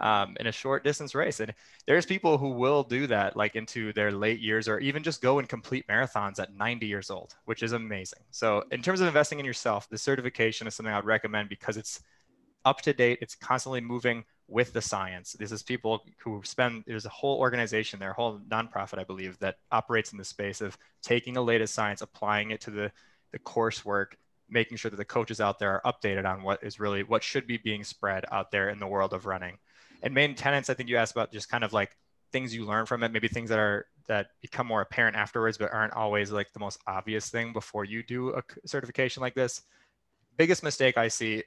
um, 0.00 0.36
in 0.40 0.46
a 0.46 0.52
short 0.52 0.84
distance 0.84 1.14
race. 1.14 1.40
And 1.40 1.54
there's 1.86 2.06
people 2.06 2.38
who 2.38 2.50
will 2.50 2.82
do 2.82 3.06
that 3.08 3.36
like 3.36 3.56
into 3.56 3.92
their 3.92 4.12
late 4.12 4.40
years 4.40 4.68
or 4.68 4.78
even 4.78 5.02
just 5.02 5.22
go 5.22 5.38
and 5.38 5.48
complete 5.48 5.86
marathons 5.86 6.38
at 6.38 6.54
90 6.54 6.86
years 6.86 7.10
old, 7.10 7.34
which 7.44 7.62
is 7.62 7.72
amazing. 7.72 8.20
So, 8.30 8.64
in 8.70 8.82
terms 8.82 9.00
of 9.00 9.06
investing 9.06 9.38
in 9.38 9.44
yourself, 9.44 9.88
the 9.88 9.98
certification 9.98 10.66
is 10.66 10.74
something 10.74 10.92
I'd 10.92 11.04
recommend 11.04 11.48
because 11.48 11.76
it's 11.76 12.00
up 12.64 12.80
to 12.82 12.92
date, 12.92 13.18
it's 13.22 13.34
constantly 13.34 13.80
moving 13.80 14.24
with 14.48 14.72
the 14.72 14.80
science. 14.80 15.34
This 15.34 15.52
is 15.52 15.62
people 15.62 16.04
who 16.18 16.40
spend, 16.44 16.84
there's 16.86 17.06
a 17.06 17.10
whole 17.10 17.38
organization 17.38 18.00
there, 18.00 18.10
a 18.10 18.14
whole 18.14 18.40
nonprofit, 18.48 18.98
I 18.98 19.04
believe, 19.04 19.38
that 19.40 19.58
operates 19.70 20.12
in 20.12 20.18
the 20.18 20.24
space 20.24 20.60
of 20.60 20.76
taking 21.02 21.34
the 21.34 21.44
latest 21.44 21.74
science, 21.74 22.00
applying 22.00 22.50
it 22.50 22.60
to 22.62 22.70
the, 22.70 22.90
the 23.32 23.38
coursework, 23.38 24.14
making 24.50 24.76
sure 24.76 24.90
that 24.90 24.96
the 24.96 25.04
coaches 25.04 25.40
out 25.40 25.58
there 25.58 25.80
are 25.80 25.92
updated 25.92 26.24
on 26.24 26.42
what 26.42 26.62
is 26.62 26.80
really 26.80 27.02
what 27.02 27.22
should 27.22 27.46
be 27.46 27.56
being 27.56 27.84
spread 27.84 28.24
out 28.32 28.50
there 28.50 28.70
in 28.70 28.78
the 28.78 28.86
world 28.86 29.12
of 29.12 29.26
running 29.26 29.58
and 30.02 30.14
main 30.14 30.34
tenants 30.34 30.70
i 30.70 30.74
think 30.74 30.88
you 30.88 30.96
asked 30.96 31.12
about 31.12 31.32
just 31.32 31.48
kind 31.48 31.64
of 31.64 31.72
like 31.72 31.96
things 32.32 32.54
you 32.54 32.64
learn 32.64 32.86
from 32.86 33.02
it 33.02 33.12
maybe 33.12 33.28
things 33.28 33.50
that 33.50 33.58
are 33.58 33.86
that 34.06 34.28
become 34.40 34.66
more 34.66 34.80
apparent 34.80 35.16
afterwards 35.16 35.58
but 35.58 35.72
aren't 35.72 35.92
always 35.92 36.30
like 36.30 36.52
the 36.52 36.60
most 36.60 36.78
obvious 36.86 37.28
thing 37.28 37.52
before 37.52 37.84
you 37.84 38.02
do 38.02 38.30
a 38.34 38.42
certification 38.66 39.20
like 39.20 39.34
this 39.34 39.62
biggest 40.38 40.62
mistake 40.62 40.96
i 40.96 41.08
see 41.08 41.42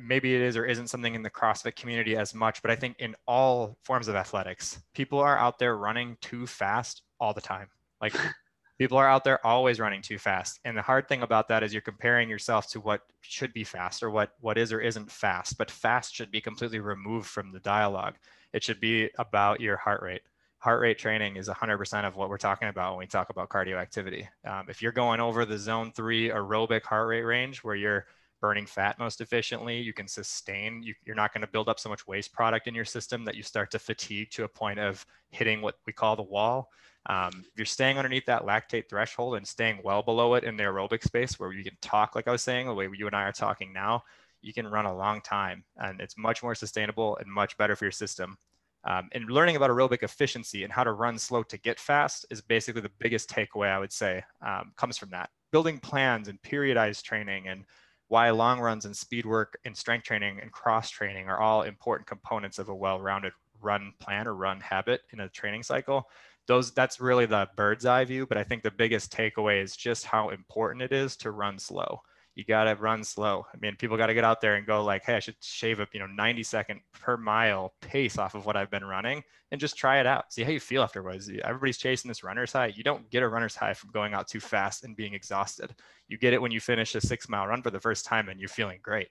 maybe 0.00 0.34
it 0.34 0.42
is 0.42 0.56
or 0.56 0.66
isn't 0.66 0.88
something 0.88 1.14
in 1.14 1.22
the 1.22 1.30
crossfit 1.30 1.76
community 1.76 2.16
as 2.16 2.34
much 2.34 2.60
but 2.60 2.70
i 2.70 2.76
think 2.76 2.96
in 2.98 3.14
all 3.26 3.78
forms 3.84 4.08
of 4.08 4.14
athletics 4.14 4.82
people 4.92 5.18
are 5.18 5.38
out 5.38 5.58
there 5.58 5.76
running 5.76 6.16
too 6.20 6.46
fast 6.46 7.02
all 7.22 7.32
the 7.32 7.40
time. 7.40 7.68
Like 8.00 8.14
people 8.78 8.98
are 8.98 9.08
out 9.08 9.24
there 9.24 9.44
always 9.46 9.78
running 9.78 10.02
too 10.02 10.18
fast. 10.18 10.58
And 10.64 10.76
the 10.76 10.82
hard 10.82 11.08
thing 11.08 11.22
about 11.22 11.48
that 11.48 11.62
is 11.62 11.72
you're 11.72 11.80
comparing 11.80 12.28
yourself 12.28 12.68
to 12.70 12.80
what 12.80 13.02
should 13.20 13.52
be 13.54 13.64
fast 13.64 14.02
or 14.02 14.10
what 14.10 14.32
what 14.40 14.58
is 14.58 14.72
or 14.72 14.80
isn't 14.80 15.10
fast 15.10 15.56
but 15.56 15.70
fast 15.70 16.14
should 16.14 16.32
be 16.32 16.40
completely 16.40 16.80
removed 16.80 17.28
from 17.28 17.52
the 17.52 17.60
dialogue. 17.60 18.16
It 18.52 18.64
should 18.64 18.80
be 18.80 19.08
about 19.18 19.60
your 19.60 19.76
heart 19.76 20.02
rate. 20.02 20.22
Heart 20.58 20.80
rate 20.80 20.98
training 20.98 21.36
is 21.36 21.48
100% 21.48 22.06
of 22.06 22.14
what 22.16 22.28
we're 22.28 22.36
talking 22.36 22.68
about 22.68 22.92
when 22.92 23.00
we 23.00 23.06
talk 23.06 23.30
about 23.30 23.48
cardio 23.48 23.76
activity. 23.76 24.28
Um, 24.44 24.66
if 24.68 24.82
you're 24.82 24.92
going 24.92 25.20
over 25.20 25.44
the 25.44 25.58
zone 25.58 25.92
three 25.92 26.28
aerobic 26.28 26.82
heart 26.82 27.08
rate 27.08 27.22
range 27.22 27.64
where 27.64 27.74
you're 27.74 28.06
burning 28.42 28.66
fat 28.66 28.98
most 28.98 29.22
efficiently 29.22 29.80
you 29.80 29.94
can 29.94 30.06
sustain 30.06 30.82
you, 30.82 30.94
you're 31.06 31.16
not 31.16 31.32
going 31.32 31.40
to 31.40 31.46
build 31.46 31.68
up 31.68 31.80
so 31.80 31.88
much 31.88 32.06
waste 32.06 32.32
product 32.34 32.66
in 32.66 32.74
your 32.74 32.84
system 32.84 33.24
that 33.24 33.36
you 33.36 33.42
start 33.42 33.70
to 33.70 33.78
fatigue 33.78 34.30
to 34.30 34.44
a 34.44 34.48
point 34.48 34.78
of 34.78 35.06
hitting 35.30 35.62
what 35.62 35.76
we 35.86 35.92
call 35.94 36.16
the 36.16 36.22
wall 36.22 36.68
um, 37.06 37.44
if 37.44 37.56
you're 37.56 37.66
staying 37.66 37.98
underneath 37.98 38.26
that 38.26 38.42
lactate 38.42 38.88
threshold 38.88 39.36
and 39.36 39.46
staying 39.46 39.80
well 39.82 40.02
below 40.02 40.34
it 40.34 40.44
in 40.44 40.56
the 40.56 40.62
aerobic 40.62 41.02
space 41.02 41.38
where 41.38 41.52
you 41.52 41.64
can 41.64 41.76
talk, 41.80 42.14
like 42.14 42.28
I 42.28 42.32
was 42.32 42.42
saying, 42.42 42.66
the 42.66 42.74
way 42.74 42.88
you 42.92 43.06
and 43.06 43.16
I 43.16 43.22
are 43.22 43.32
talking 43.32 43.72
now, 43.72 44.04
you 44.40 44.52
can 44.52 44.66
run 44.68 44.86
a 44.86 44.96
long 44.96 45.20
time 45.20 45.64
and 45.78 46.00
it's 46.00 46.16
much 46.16 46.42
more 46.42 46.54
sustainable 46.54 47.16
and 47.16 47.30
much 47.30 47.56
better 47.56 47.74
for 47.74 47.84
your 47.84 47.92
system. 47.92 48.36
Um, 48.84 49.08
and 49.12 49.30
learning 49.30 49.56
about 49.56 49.70
aerobic 49.70 50.02
efficiency 50.02 50.64
and 50.64 50.72
how 50.72 50.82
to 50.82 50.92
run 50.92 51.18
slow 51.18 51.44
to 51.44 51.56
get 51.58 51.78
fast 51.78 52.26
is 52.30 52.40
basically 52.40 52.82
the 52.82 52.90
biggest 52.98 53.30
takeaway 53.30 53.68
I 53.68 53.78
would 53.78 53.92
say 53.92 54.24
um, 54.44 54.72
comes 54.76 54.98
from 54.98 55.10
that. 55.10 55.30
Building 55.52 55.78
plans 55.78 56.28
and 56.28 56.40
periodized 56.42 57.02
training 57.02 57.48
and 57.48 57.64
why 58.12 58.28
long 58.28 58.60
runs 58.60 58.84
and 58.84 58.94
speed 58.94 59.24
work 59.24 59.58
and 59.64 59.74
strength 59.74 60.04
training 60.04 60.38
and 60.42 60.52
cross 60.52 60.90
training 60.90 61.30
are 61.30 61.40
all 61.40 61.62
important 61.62 62.06
components 62.06 62.58
of 62.58 62.68
a 62.68 62.74
well-rounded 62.74 63.32
run 63.62 63.90
plan 64.00 64.28
or 64.28 64.34
run 64.34 64.60
habit 64.60 65.00
in 65.14 65.20
a 65.20 65.30
training 65.30 65.62
cycle. 65.62 66.06
Those 66.46 66.72
that's 66.72 67.00
really 67.00 67.24
the 67.24 67.48
bird's 67.56 67.86
eye 67.86 68.04
view 68.04 68.26
but 68.26 68.36
i 68.36 68.42
think 68.42 68.62
the 68.62 68.70
biggest 68.70 69.12
takeaway 69.12 69.62
is 69.62 69.76
just 69.76 70.04
how 70.04 70.28
important 70.28 70.82
it 70.82 70.92
is 70.92 71.16
to 71.18 71.30
run 71.30 71.58
slow 71.58 72.00
you 72.34 72.44
got 72.44 72.64
to 72.64 72.74
run 72.74 73.04
slow. 73.04 73.46
I 73.52 73.56
mean 73.58 73.76
people 73.76 73.96
got 73.96 74.06
to 74.06 74.14
get 74.14 74.24
out 74.24 74.40
there 74.40 74.54
and 74.54 74.66
go 74.66 74.84
like 74.84 75.04
hey 75.04 75.14
i 75.16 75.20
should 75.20 75.36
shave 75.40 75.80
up 75.80 75.88
you 75.92 76.00
know 76.00 76.06
90 76.06 76.42
second 76.42 76.80
per 76.92 77.16
mile 77.16 77.74
pace 77.80 78.18
off 78.18 78.34
of 78.34 78.46
what 78.46 78.56
i've 78.56 78.70
been 78.70 78.84
running 78.84 79.22
and 79.52 79.60
just 79.60 79.76
try 79.76 80.00
it 80.00 80.06
out. 80.06 80.32
See 80.32 80.42
how 80.42 80.50
you 80.50 80.58
feel 80.58 80.82
afterwards. 80.82 81.30
Everybody's 81.44 81.76
chasing 81.76 82.08
this 82.08 82.24
runner's 82.24 82.54
high. 82.54 82.72
You 82.74 82.82
don't 82.82 83.08
get 83.10 83.22
a 83.22 83.28
runner's 83.28 83.54
high 83.54 83.74
from 83.74 83.90
going 83.90 84.14
out 84.14 84.26
too 84.26 84.40
fast 84.40 84.82
and 84.82 84.96
being 84.96 85.12
exhausted. 85.12 85.74
You 86.08 86.16
get 86.16 86.32
it 86.32 86.40
when 86.40 86.50
you 86.50 86.58
finish 86.58 86.94
a 86.94 87.02
six 87.02 87.28
mile 87.28 87.46
run 87.46 87.62
for 87.62 87.70
the 87.70 87.78
first 87.78 88.06
time 88.06 88.30
and 88.30 88.40
you're 88.40 88.48
feeling 88.48 88.80
great. 88.82 89.08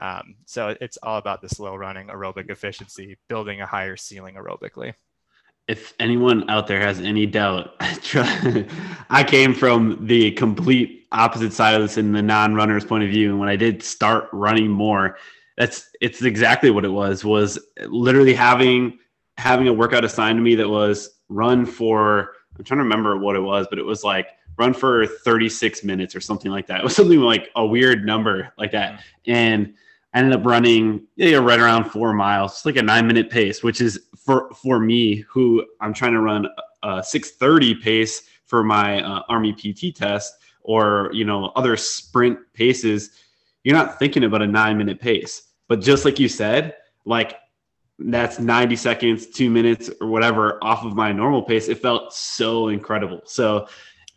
Um, 0.00 0.36
so 0.46 0.74
it's 0.80 0.96
all 1.02 1.18
about 1.18 1.42
the 1.42 1.50
slow 1.50 1.76
running 1.76 2.08
aerobic 2.08 2.50
efficiency 2.50 3.18
building 3.28 3.60
a 3.60 3.66
higher 3.66 3.96
ceiling 3.96 4.36
aerobically 4.36 4.94
if 5.66 5.94
anyone 5.98 6.48
out 6.50 6.66
there 6.66 6.80
has 6.80 7.00
any 7.00 7.26
doubt, 7.26 7.74
I 9.10 9.24
came 9.26 9.54
from 9.54 10.06
the 10.06 10.32
complete 10.32 11.06
opposite 11.12 11.52
side 11.52 11.74
of 11.74 11.82
this 11.82 11.96
in 11.96 12.12
the 12.12 12.22
non-runner's 12.22 12.84
point 12.84 13.04
of 13.04 13.10
view. 13.10 13.30
And 13.30 13.38
when 13.38 13.48
I 13.48 13.56
did 13.56 13.82
start 13.82 14.28
running 14.32 14.70
more, 14.70 15.16
that's 15.56 15.88
it's 16.00 16.22
exactly 16.22 16.70
what 16.70 16.84
it 16.84 16.90
was. 16.90 17.24
Was 17.24 17.58
literally 17.86 18.34
having 18.34 18.98
having 19.38 19.68
a 19.68 19.72
workout 19.72 20.04
assigned 20.04 20.36
to 20.38 20.42
me 20.42 20.54
that 20.56 20.68
was 20.68 21.10
run 21.28 21.64
for. 21.64 22.32
I'm 22.56 22.64
trying 22.64 22.78
to 22.78 22.84
remember 22.84 23.16
what 23.16 23.34
it 23.34 23.40
was, 23.40 23.66
but 23.68 23.78
it 23.78 23.84
was 23.84 24.04
like 24.04 24.28
run 24.56 24.72
for 24.72 25.06
36 25.06 25.82
minutes 25.82 26.14
or 26.14 26.20
something 26.20 26.52
like 26.52 26.66
that. 26.68 26.80
It 26.80 26.84
was 26.84 26.94
something 26.94 27.20
like 27.20 27.50
a 27.56 27.64
weird 27.64 28.04
number 28.04 28.52
like 28.58 28.72
that, 28.72 28.94
mm-hmm. 28.94 29.32
and 29.32 29.74
I 30.12 30.18
ended 30.18 30.38
up 30.38 30.46
running 30.46 31.06
yeah, 31.16 31.38
right 31.38 31.58
around 31.58 31.84
four 31.86 32.12
miles, 32.12 32.64
like 32.64 32.76
a 32.76 32.82
nine 32.82 33.06
minute 33.06 33.30
pace, 33.30 33.62
which 33.62 33.80
is 33.80 34.00
for 34.24 34.50
for 34.54 34.80
me 34.80 35.16
who 35.28 35.64
I'm 35.80 35.92
trying 35.92 36.12
to 36.12 36.20
run 36.20 36.46
a 36.82 37.02
6:30 37.02 37.82
pace 37.82 38.22
for 38.46 38.64
my 38.64 39.02
uh, 39.02 39.22
Army 39.28 39.52
PT 39.52 39.94
test 39.94 40.34
or 40.62 41.10
you 41.12 41.24
know 41.24 41.52
other 41.56 41.76
sprint 41.76 42.38
paces. 42.52 43.10
You're 43.62 43.76
not 43.76 43.98
thinking 43.98 44.24
about 44.24 44.42
a 44.42 44.46
nine 44.46 44.78
minute 44.78 45.00
pace, 45.00 45.42
but 45.68 45.80
just 45.80 46.04
like 46.04 46.18
you 46.18 46.28
said, 46.28 46.74
like 47.04 47.36
that's 47.98 48.38
90 48.38 48.76
seconds, 48.76 49.26
two 49.28 49.50
minutes, 49.50 49.88
or 50.00 50.08
whatever 50.08 50.62
off 50.62 50.84
of 50.84 50.94
my 50.94 51.12
normal 51.12 51.42
pace. 51.42 51.68
It 51.68 51.80
felt 51.80 52.12
so 52.12 52.68
incredible. 52.68 53.20
So 53.24 53.68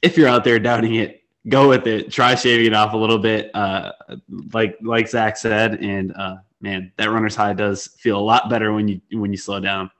if 0.01 0.17
you're 0.17 0.27
out 0.27 0.43
there 0.43 0.59
doubting 0.59 0.95
it, 0.95 1.23
go 1.47 1.69
with 1.69 1.87
it. 1.87 2.11
Try 2.11 2.35
shaving 2.35 2.67
it 2.67 2.73
off 2.73 2.93
a 2.93 2.97
little 2.97 3.19
bit, 3.19 3.51
uh, 3.53 3.91
like 4.53 4.77
like 4.81 5.07
Zach 5.07 5.37
said, 5.37 5.75
and 5.75 6.13
uh, 6.15 6.37
man, 6.61 6.91
that 6.97 7.09
runner's 7.09 7.35
high 7.35 7.53
does 7.53 7.87
feel 7.99 8.17
a 8.17 8.21
lot 8.21 8.49
better 8.49 8.73
when 8.73 8.87
you 8.87 9.01
when 9.11 9.31
you 9.31 9.37
slow 9.37 9.59
down. 9.59 9.91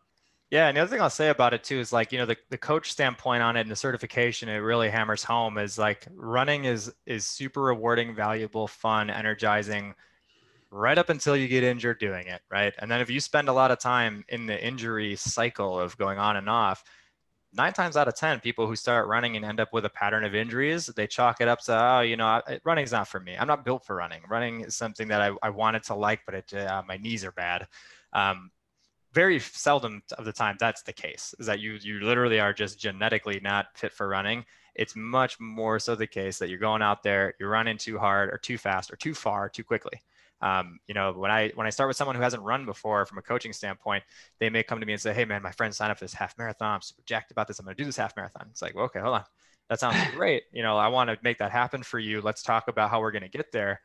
Yeah, 0.49 0.67
and 0.69 0.77
the 0.77 0.81
other 0.81 0.89
thing 0.89 1.01
I'll 1.01 1.09
say 1.09 1.29
about 1.29 1.53
it 1.53 1.63
too 1.63 1.79
is 1.79 1.91
like 1.91 2.11
you 2.11 2.17
know 2.17 2.25
the, 2.25 2.37
the 2.49 2.57
coach 2.57 2.91
standpoint 2.91 3.43
on 3.43 3.57
it 3.57 3.61
and 3.61 3.71
the 3.71 3.75
certification 3.75 4.47
it 4.47 4.57
really 4.57 4.89
hammers 4.89 5.23
home 5.23 5.57
is 5.57 5.77
like 5.77 6.07
running 6.15 6.65
is 6.65 6.93
is 7.05 7.25
super 7.25 7.61
rewarding, 7.61 8.15
valuable, 8.15 8.67
fun, 8.67 9.09
energizing, 9.09 9.93
right 10.71 10.97
up 10.97 11.09
until 11.09 11.35
you 11.35 11.47
get 11.47 11.63
injured 11.63 11.99
doing 11.99 12.27
it, 12.27 12.41
right? 12.51 12.73
And 12.79 12.89
then 12.89 13.01
if 13.01 13.09
you 13.09 13.19
spend 13.19 13.49
a 13.49 13.53
lot 13.53 13.71
of 13.71 13.79
time 13.79 14.23
in 14.29 14.45
the 14.45 14.65
injury 14.65 15.15
cycle 15.15 15.79
of 15.79 15.97
going 15.97 16.19
on 16.19 16.37
and 16.37 16.49
off, 16.49 16.83
nine 17.53 17.73
times 17.73 17.97
out 17.97 18.07
of 18.07 18.15
10, 18.15 18.39
people 18.41 18.67
who 18.67 18.75
start 18.75 19.07
running 19.07 19.35
and 19.35 19.45
end 19.45 19.59
up 19.59 19.73
with 19.73 19.85
a 19.85 19.89
pattern 19.89 20.23
of 20.23 20.35
injuries, 20.35 20.87
they 20.87 21.07
chalk 21.07 21.41
it 21.41 21.47
up 21.47 21.59
to, 21.61 21.73
oh, 21.73 22.01
you 22.01 22.17
know, 22.17 22.41
running 22.63 22.83
is 22.83 22.91
not 22.91 23.07
for 23.07 23.19
me. 23.19 23.35
I'm 23.37 23.47
not 23.47 23.65
built 23.65 23.85
for 23.85 23.95
running. 23.95 24.21
Running 24.29 24.61
is 24.61 24.75
something 24.75 25.07
that 25.09 25.21
I, 25.21 25.31
I 25.41 25.49
wanted 25.49 25.83
to 25.83 25.95
like, 25.95 26.21
but 26.25 26.35
it, 26.35 26.53
uh, 26.53 26.83
my 26.87 26.97
knees 26.97 27.23
are 27.25 27.31
bad. 27.31 27.67
Um, 28.13 28.51
very 29.17 29.39
seldom 29.39 30.01
of 30.19 30.25
the 30.25 30.31
time 30.31 30.55
that's 30.59 30.83
the 30.83 30.93
case 30.93 31.33
is 31.39 31.47
that 31.47 31.59
you 31.59 31.79
you 31.81 31.99
literally 32.01 32.39
are 32.39 32.53
just 32.53 32.79
genetically 32.79 33.39
not 33.41 33.65
fit 33.73 33.91
for 33.91 34.07
running 34.07 34.45
it's 34.75 34.95
much 34.95 35.39
more 35.39 35.79
so 35.79 35.95
the 35.95 36.05
case 36.05 36.37
that 36.37 36.49
you're 36.49 36.59
going 36.59 36.83
out 36.83 37.01
there 37.01 37.33
you're 37.39 37.49
running 37.49 37.77
too 37.79 37.97
hard 37.97 38.29
or 38.29 38.37
too 38.37 38.59
fast 38.59 38.93
or 38.93 38.95
too 38.95 39.15
far 39.15 39.49
too 39.49 39.63
quickly 39.63 40.03
um, 40.41 40.79
you 40.87 40.93
know, 40.93 41.13
when 41.13 41.31
I 41.31 41.49
when 41.55 41.65
I 41.65 41.71
start 41.71 41.87
with 41.87 41.97
someone 41.97 42.15
who 42.15 42.21
hasn't 42.21 42.43
run 42.43 42.65
before 42.65 43.07
from 43.07 43.17
a 43.17 43.23
coaching 43.23 43.53
standpoint, 43.53 44.03
they 44.39 44.51
may 44.51 44.61
come 44.61 44.79
to 44.79 44.85
me 44.85 44.93
and 44.93 45.01
say, 45.01 45.11
"Hey, 45.11 45.25
man, 45.25 45.41
my 45.41 45.51
friend 45.51 45.73
signed 45.73 45.91
up 45.91 45.97
for 45.97 46.05
this 46.05 46.13
half 46.13 46.37
marathon. 46.37 46.75
I'm 46.75 46.81
super 46.81 47.01
jacked 47.07 47.31
about 47.31 47.47
this. 47.47 47.57
I'm 47.57 47.65
going 47.65 47.75
to 47.75 47.81
do 47.81 47.87
this 47.87 47.97
half 47.97 48.15
marathon." 48.15 48.45
It's 48.51 48.61
like, 48.61 48.75
well, 48.75 48.85
okay, 48.85 48.99
hold 48.99 49.15
on. 49.15 49.23
That 49.69 49.79
sounds 49.79 49.97
great. 50.15 50.43
You 50.51 50.61
know, 50.61 50.77
I 50.77 50.89
want 50.89 51.09
to 51.09 51.17
make 51.23 51.39
that 51.39 51.51
happen 51.51 51.81
for 51.81 51.97
you. 51.97 52.21
Let's 52.21 52.43
talk 52.43 52.67
about 52.67 52.91
how 52.91 53.01
we're 53.01 53.11
going 53.11 53.23
to 53.23 53.29
get 53.29 53.51
there. 53.51 53.81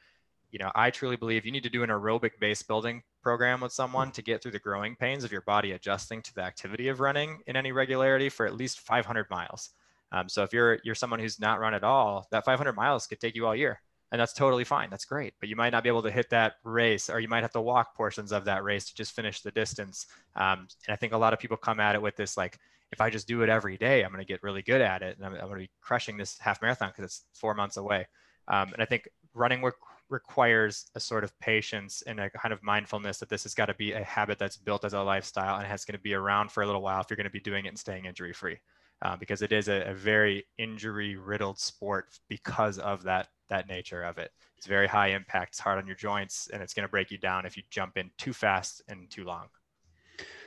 You 0.52 0.58
know, 0.58 0.70
I 0.74 0.90
truly 0.90 1.16
believe 1.16 1.44
you 1.44 1.52
need 1.52 1.64
to 1.64 1.70
do 1.70 1.82
an 1.82 1.90
aerobic 1.90 2.38
base 2.38 2.62
building 2.62 3.02
program 3.22 3.60
with 3.60 3.72
someone 3.72 4.12
to 4.12 4.22
get 4.22 4.42
through 4.42 4.52
the 4.52 4.58
growing 4.58 4.94
pains 4.94 5.24
of 5.24 5.32
your 5.32 5.40
body 5.40 5.72
adjusting 5.72 6.22
to 6.22 6.34
the 6.34 6.42
activity 6.42 6.88
of 6.88 7.00
running 7.00 7.40
in 7.46 7.56
any 7.56 7.72
regularity 7.72 8.28
for 8.28 8.46
at 8.46 8.54
least 8.54 8.80
500 8.80 9.28
miles. 9.30 9.70
Um, 10.12 10.28
so 10.28 10.42
if 10.42 10.52
you're 10.52 10.78
you're 10.84 10.94
someone 10.94 11.20
who's 11.20 11.40
not 11.40 11.58
run 11.58 11.74
at 11.74 11.82
all, 11.84 12.28
that 12.30 12.44
500 12.44 12.74
miles 12.74 13.06
could 13.06 13.18
take 13.18 13.34
you 13.34 13.46
all 13.46 13.56
year 13.56 13.80
and 14.12 14.20
that's 14.20 14.34
totally 14.34 14.64
fine. 14.64 14.90
That's 14.90 15.06
great. 15.06 15.32
But 15.40 15.48
you 15.48 15.56
might 15.56 15.70
not 15.70 15.82
be 15.82 15.88
able 15.88 16.02
to 16.02 16.10
hit 16.10 16.28
that 16.30 16.56
race, 16.64 17.08
or 17.08 17.18
you 17.18 17.28
might 17.28 17.42
have 17.42 17.52
to 17.52 17.62
walk 17.62 17.96
portions 17.96 18.30
of 18.30 18.44
that 18.44 18.62
race 18.62 18.84
to 18.84 18.94
just 18.94 19.16
finish 19.16 19.40
the 19.40 19.50
distance. 19.50 20.06
Um, 20.36 20.68
and 20.86 20.92
I 20.92 20.96
think 20.96 21.14
a 21.14 21.18
lot 21.18 21.32
of 21.32 21.38
people 21.38 21.56
come 21.56 21.80
at 21.80 21.94
it 21.94 22.02
with 22.02 22.14
this 22.14 22.36
like, 22.36 22.58
if 22.92 23.00
I 23.00 23.08
just 23.08 23.26
do 23.26 23.40
it 23.40 23.48
every 23.48 23.78
day, 23.78 24.04
I'm 24.04 24.12
going 24.12 24.22
to 24.22 24.30
get 24.30 24.42
really 24.42 24.60
good 24.60 24.82
at 24.82 25.00
it, 25.00 25.16
and 25.16 25.24
I'm, 25.24 25.32
I'm 25.32 25.40
going 25.40 25.52
to 25.52 25.60
be 25.60 25.70
crushing 25.80 26.18
this 26.18 26.38
half 26.38 26.60
marathon 26.60 26.90
because 26.90 27.04
it's 27.04 27.24
four 27.32 27.54
months 27.54 27.78
away. 27.78 28.06
Um, 28.48 28.70
and 28.74 28.82
I 28.82 28.84
think 28.84 29.08
running 29.32 29.62
work 29.62 29.76
requires 30.12 30.90
a 30.94 31.00
sort 31.00 31.24
of 31.24 31.36
patience 31.40 32.02
and 32.06 32.20
a 32.20 32.30
kind 32.30 32.52
of 32.52 32.62
mindfulness 32.62 33.18
that 33.18 33.28
this 33.28 33.42
has 33.42 33.54
got 33.54 33.66
to 33.66 33.74
be 33.74 33.92
a 33.92 34.04
habit 34.04 34.38
that's 34.38 34.56
built 34.56 34.84
as 34.84 34.92
a 34.92 35.00
lifestyle 35.00 35.58
and 35.58 35.66
has 35.66 35.84
going 35.84 35.96
to 35.96 36.02
be 36.02 36.14
around 36.14 36.52
for 36.52 36.62
a 36.62 36.66
little 36.66 36.82
while 36.82 37.00
if 37.00 37.08
you're 37.10 37.16
going 37.16 37.24
to 37.24 37.30
be 37.30 37.40
doing 37.40 37.64
it 37.64 37.68
and 37.70 37.78
staying 37.78 38.04
injury 38.04 38.32
free. 38.32 38.58
Uh, 39.00 39.16
because 39.16 39.42
it 39.42 39.50
is 39.50 39.66
a, 39.66 39.82
a 39.90 39.94
very 39.94 40.44
injury 40.58 41.16
riddled 41.16 41.58
sport 41.58 42.20
because 42.28 42.78
of 42.78 43.02
that 43.02 43.28
that 43.48 43.66
nature 43.68 44.04
of 44.04 44.16
it. 44.18 44.30
It's 44.56 44.66
very 44.66 44.86
high 44.86 45.08
impact, 45.08 45.54
it's 45.54 45.58
hard 45.58 45.78
on 45.78 45.86
your 45.86 45.96
joints, 45.96 46.48
and 46.52 46.62
it's 46.62 46.72
going 46.72 46.86
to 46.86 46.90
break 46.90 47.10
you 47.10 47.18
down 47.18 47.44
if 47.44 47.56
you 47.56 47.64
jump 47.68 47.96
in 47.96 48.10
too 48.16 48.32
fast 48.32 48.80
and 48.88 49.10
too 49.10 49.24
long. 49.24 49.46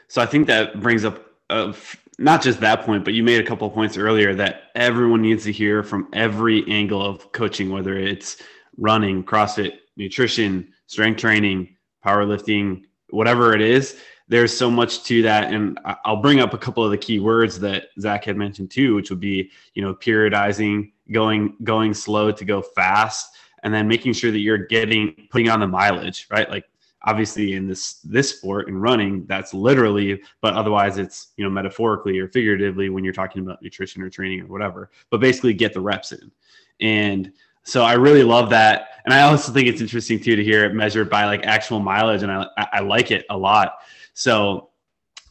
So 0.08 0.22
I 0.22 0.26
think 0.26 0.48
that 0.48 0.80
brings 0.80 1.04
up 1.04 1.26
uh, 1.50 1.74
not 2.18 2.42
just 2.42 2.60
that 2.62 2.84
point, 2.84 3.04
but 3.04 3.14
you 3.14 3.24
made 3.24 3.42
a 3.42 3.46
couple 3.46 3.68
of 3.68 3.74
points 3.74 3.98
earlier 3.98 4.34
that 4.36 4.72
everyone 4.74 5.22
needs 5.22 5.44
to 5.44 5.52
hear 5.52 5.84
from 5.84 6.08
every 6.14 6.64
angle 6.70 7.02
of 7.02 7.32
coaching, 7.34 7.70
whether 7.70 7.98
it's 7.98 8.38
running, 8.78 9.24
CrossFit, 9.24 9.74
nutrition, 9.98 10.74
strength 10.88 11.20
training, 11.20 11.76
powerlifting, 12.06 12.84
whatever 13.10 13.54
it 13.54 13.62
is. 13.62 13.98
There's 14.28 14.56
so 14.56 14.72
much 14.72 15.04
to 15.04 15.22
that, 15.22 15.54
and 15.54 15.80
I'll 16.04 16.22
bring 16.22 16.40
up 16.40 16.54
a 16.54 16.58
couple 16.58 16.84
of 16.84 16.90
the 16.90 16.98
key 16.98 17.20
words 17.20 17.60
that 17.60 17.90
Zach 18.00 18.26
had 18.26 18.38
mentioned 18.38 18.72
too, 18.72 18.96
which 18.96 19.12
would 19.12 19.20
be, 19.20 19.52
you 19.76 19.84
know, 19.84 19.94
periodizing, 19.94 20.92
going 21.12 21.56
going 21.64 21.94
slow 21.94 22.32
to 22.32 22.46
go 22.46 22.62
fast 22.62 23.36
and 23.64 23.74
then 23.74 23.88
making 23.88 24.14
sure 24.14 24.32
that 24.32 24.40
you're 24.40 24.58
getting 24.58 25.28
putting 25.30 25.50
on 25.50 25.60
the 25.60 25.68
mileage 25.68 26.28
right 26.32 26.50
like 26.50 26.66
obviously 27.04 27.54
in 27.54 27.68
this 27.68 27.96
this 28.04 28.38
sport 28.38 28.68
and 28.68 28.82
running 28.82 29.26
that's 29.28 29.54
literally 29.54 30.22
but 30.42 30.54
otherwise 30.54 30.98
it's 30.98 31.34
you 31.38 31.44
know 31.44 31.50
metaphorically 31.50 32.18
or 32.18 32.28
figuratively 32.30 32.90
when 32.90 33.04
you're 33.04 33.14
talking 33.14 33.44
about 33.44 33.62
nutrition 33.62 34.02
or 34.02 34.10
training 34.10 34.42
or 34.42 34.48
whatever 34.48 34.90
but 35.10 35.20
basically 35.20 35.54
get 35.54 35.74
the 35.74 35.82
reps 35.82 36.12
in 36.12 36.32
and 36.80 37.32
so 37.66 37.84
i 37.84 37.94
really 37.94 38.24
love 38.24 38.50
that. 38.50 38.90
And 39.06 39.14
i 39.14 39.22
also 39.22 39.52
think 39.52 39.68
it's 39.68 39.82
interesting 39.82 40.20
too 40.20 40.36
to 40.36 40.44
hear 40.44 40.66
it 40.66 40.74
measured 40.74 41.10
by 41.10 41.26
like 41.26 41.46
actual 41.46 41.80
mileage 41.80 42.24
and 42.24 42.32
i 42.32 42.48
i 42.58 42.80
like 42.80 43.12
it 43.12 43.26
a 43.30 43.38
lot. 43.38 43.80
So 44.14 44.70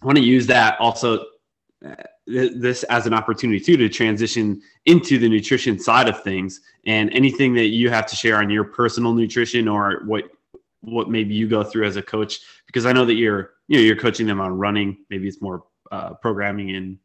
i 0.03 0.07
want 0.07 0.19
to 0.19 0.25
use 0.25 0.47
that 0.49 0.79
also 0.81 1.25
this 2.27 2.83
as 2.85 3.07
an 3.07 3.15
opportunity 3.15 3.61
too 3.61 3.77
to 3.77 3.89
transition 3.89 4.61
into 4.87 5.19
the 5.19 5.29
nutrition 5.29 5.79
side 5.79 6.09
of 6.09 6.23
things. 6.23 6.61
And 6.87 7.13
anything 7.13 7.55
that 7.55 7.67
you 7.67 7.91
have 7.91 8.07
to 8.07 8.17
share 8.17 8.39
on 8.39 8.49
your 8.51 8.65
personal 8.65 9.15
nutrition 9.15 9.69
or 9.69 10.03
what 10.07 10.25
what 10.81 11.11
maybe 11.11 11.35
you 11.35 11.49
go 11.49 11.65
through 11.65 11.87
as 11.87 11.97
a 11.97 12.03
coach 12.03 12.41
because 12.67 12.85
i 12.85 12.93
know 12.93 13.07
that 13.07 13.15
you're 13.15 13.53
you 13.69 13.79
know 13.79 13.83
you're 13.83 13.97
coaching 13.97 14.27
them 14.27 14.41
on 14.41 14.53
running. 14.53 14.99
Maybe 15.09 15.29
it's 15.29 15.41
more 15.41 15.65
uh, 15.91 16.15
programming 16.15 16.75
and 16.77 16.99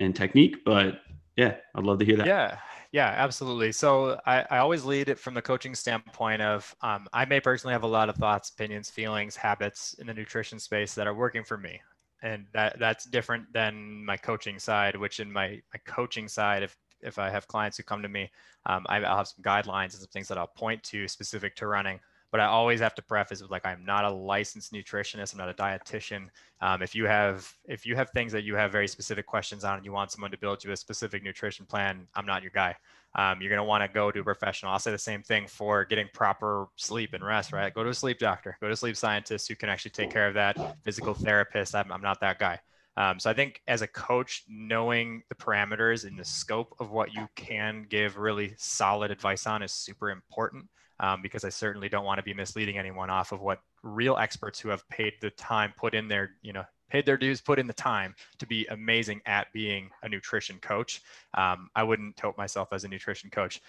and 0.00 0.14
technique 0.14 0.64
but 0.64 1.00
yeah 1.36 1.56
i'd 1.74 1.84
love 1.84 1.98
to 1.98 2.04
hear 2.04 2.16
that. 2.16 2.26
Yeah 2.26 2.58
yeah 2.92 3.14
absolutely. 3.16 3.72
So 3.72 4.18
i, 4.26 4.44
I 4.50 4.58
always 4.58 4.84
lead 4.84 5.08
it 5.08 5.18
from 5.18 5.34
the 5.34 5.42
coaching 5.42 5.74
standpoint 5.74 6.42
of 6.42 6.74
um, 6.82 7.06
i 7.12 7.24
may 7.24 7.40
personally 7.40 7.72
have 7.72 7.82
a 7.82 7.86
lot 7.88 8.08
of 8.08 8.16
thoughts 8.16 8.50
opinions 8.50 8.90
feelings 8.90 9.36
habits 9.36 9.94
in 9.98 10.06
the 10.06 10.14
nutrition 10.14 10.58
space 10.58 10.94
that 10.94 11.06
are 11.06 11.14
working 11.14 11.44
for 11.44 11.58
me. 11.58 11.80
And 12.22 12.46
that 12.52 12.78
that's 12.80 13.04
different 13.04 13.44
than 13.52 14.04
my 14.04 14.16
coaching 14.16 14.58
side 14.58 14.96
which 14.96 15.20
in 15.20 15.30
my, 15.32 15.60
my 15.72 15.80
coaching 15.86 16.28
side 16.28 16.62
if 16.62 16.76
if 17.00 17.18
i 17.18 17.30
have 17.30 17.46
clients 17.46 17.76
who 17.76 17.82
come 17.84 18.02
to 18.02 18.08
me 18.08 18.30
um, 18.66 18.84
I, 18.88 18.98
will 18.98 19.06
have 19.06 19.28
some 19.28 19.44
guidelines 19.44 19.92
and 19.92 20.02
some 20.02 20.08
things 20.12 20.28
that 20.28 20.38
i'll 20.38 20.48
point 20.48 20.82
to 20.84 21.06
specific 21.06 21.54
to 21.56 21.66
running 21.66 22.00
but 22.30 22.40
i 22.40 22.44
always 22.44 22.80
have 22.80 22.94
to 22.94 23.02
preface 23.02 23.40
with 23.40 23.50
like 23.50 23.66
i'm 23.66 23.84
not 23.84 24.04
a 24.04 24.10
licensed 24.10 24.72
nutritionist 24.72 25.32
i'm 25.32 25.38
not 25.38 25.48
a 25.48 25.54
dietitian 25.54 26.28
um, 26.60 26.82
if 26.82 26.94
you 26.94 27.06
have 27.06 27.52
if 27.66 27.86
you 27.86 27.94
have 27.96 28.10
things 28.10 28.32
that 28.32 28.44
you 28.44 28.54
have 28.54 28.72
very 28.72 28.88
specific 28.88 29.26
questions 29.26 29.64
on 29.64 29.76
and 29.76 29.84
you 29.84 29.92
want 29.92 30.10
someone 30.10 30.30
to 30.30 30.38
build 30.38 30.62
you 30.64 30.72
a 30.72 30.76
specific 30.76 31.22
nutrition 31.22 31.66
plan 31.66 32.06
i'm 32.14 32.26
not 32.26 32.42
your 32.42 32.52
guy 32.52 32.74
um, 33.14 33.40
you're 33.40 33.54
to 33.56 33.64
want 33.64 33.82
to 33.82 33.88
go 33.88 34.10
to 34.10 34.20
a 34.20 34.24
professional. 34.24 34.72
I'll 34.72 34.78
say 34.78 34.90
the 34.90 34.98
same 34.98 35.22
thing 35.22 35.46
for 35.46 35.84
getting 35.84 36.08
proper 36.12 36.68
sleep 36.76 37.14
and 37.14 37.24
rest, 37.24 37.52
right? 37.52 37.72
Go 37.72 37.82
to 37.82 37.90
a 37.90 37.94
sleep 37.94 38.18
doctor, 38.18 38.56
go 38.60 38.68
to 38.68 38.76
sleep 38.76 38.96
scientist 38.96 39.48
who 39.48 39.56
can 39.56 39.68
actually 39.68 39.92
take 39.92 40.10
care 40.10 40.28
of 40.28 40.34
that. 40.34 40.56
Physical 40.84 41.14
therapist, 41.14 41.74
I'm, 41.74 41.90
I'm 41.90 42.02
not 42.02 42.20
that 42.20 42.38
guy. 42.38 42.60
Um, 42.96 43.18
so 43.18 43.30
I 43.30 43.34
think 43.34 43.62
as 43.68 43.82
a 43.82 43.86
coach, 43.86 44.44
knowing 44.48 45.22
the 45.28 45.34
parameters 45.34 46.04
and 46.04 46.18
the 46.18 46.24
scope 46.24 46.74
of 46.80 46.90
what 46.90 47.14
you 47.14 47.28
can 47.36 47.86
give 47.88 48.18
really 48.18 48.54
solid 48.56 49.10
advice 49.10 49.46
on 49.46 49.62
is 49.62 49.72
super 49.72 50.10
important 50.10 50.66
um, 51.00 51.22
because 51.22 51.44
I 51.44 51.48
certainly 51.48 51.88
don't 51.88 52.04
want 52.04 52.18
to 52.18 52.22
be 52.22 52.34
misleading 52.34 52.78
anyone 52.78 53.10
off 53.10 53.32
of 53.32 53.40
what 53.40 53.60
real 53.82 54.16
experts 54.16 54.58
who 54.58 54.68
have 54.68 54.88
paid 54.88 55.14
the 55.20 55.30
time, 55.30 55.72
put 55.76 55.94
in 55.94 56.08
their, 56.08 56.30
you 56.42 56.52
know, 56.52 56.64
paid 56.90 57.06
their 57.06 57.16
dues, 57.16 57.40
put 57.40 57.58
in 57.58 57.66
the 57.66 57.72
time 57.72 58.14
to 58.38 58.46
be 58.46 58.66
amazing 58.66 59.20
at 59.26 59.52
being 59.52 59.90
a 60.02 60.08
nutrition 60.08 60.58
coach. 60.60 61.02
Um, 61.34 61.68
I 61.74 61.82
wouldn't 61.82 62.16
tote 62.16 62.38
myself 62.38 62.72
as 62.72 62.84
a 62.84 62.88
nutrition 62.88 63.30
coach. 63.30 63.60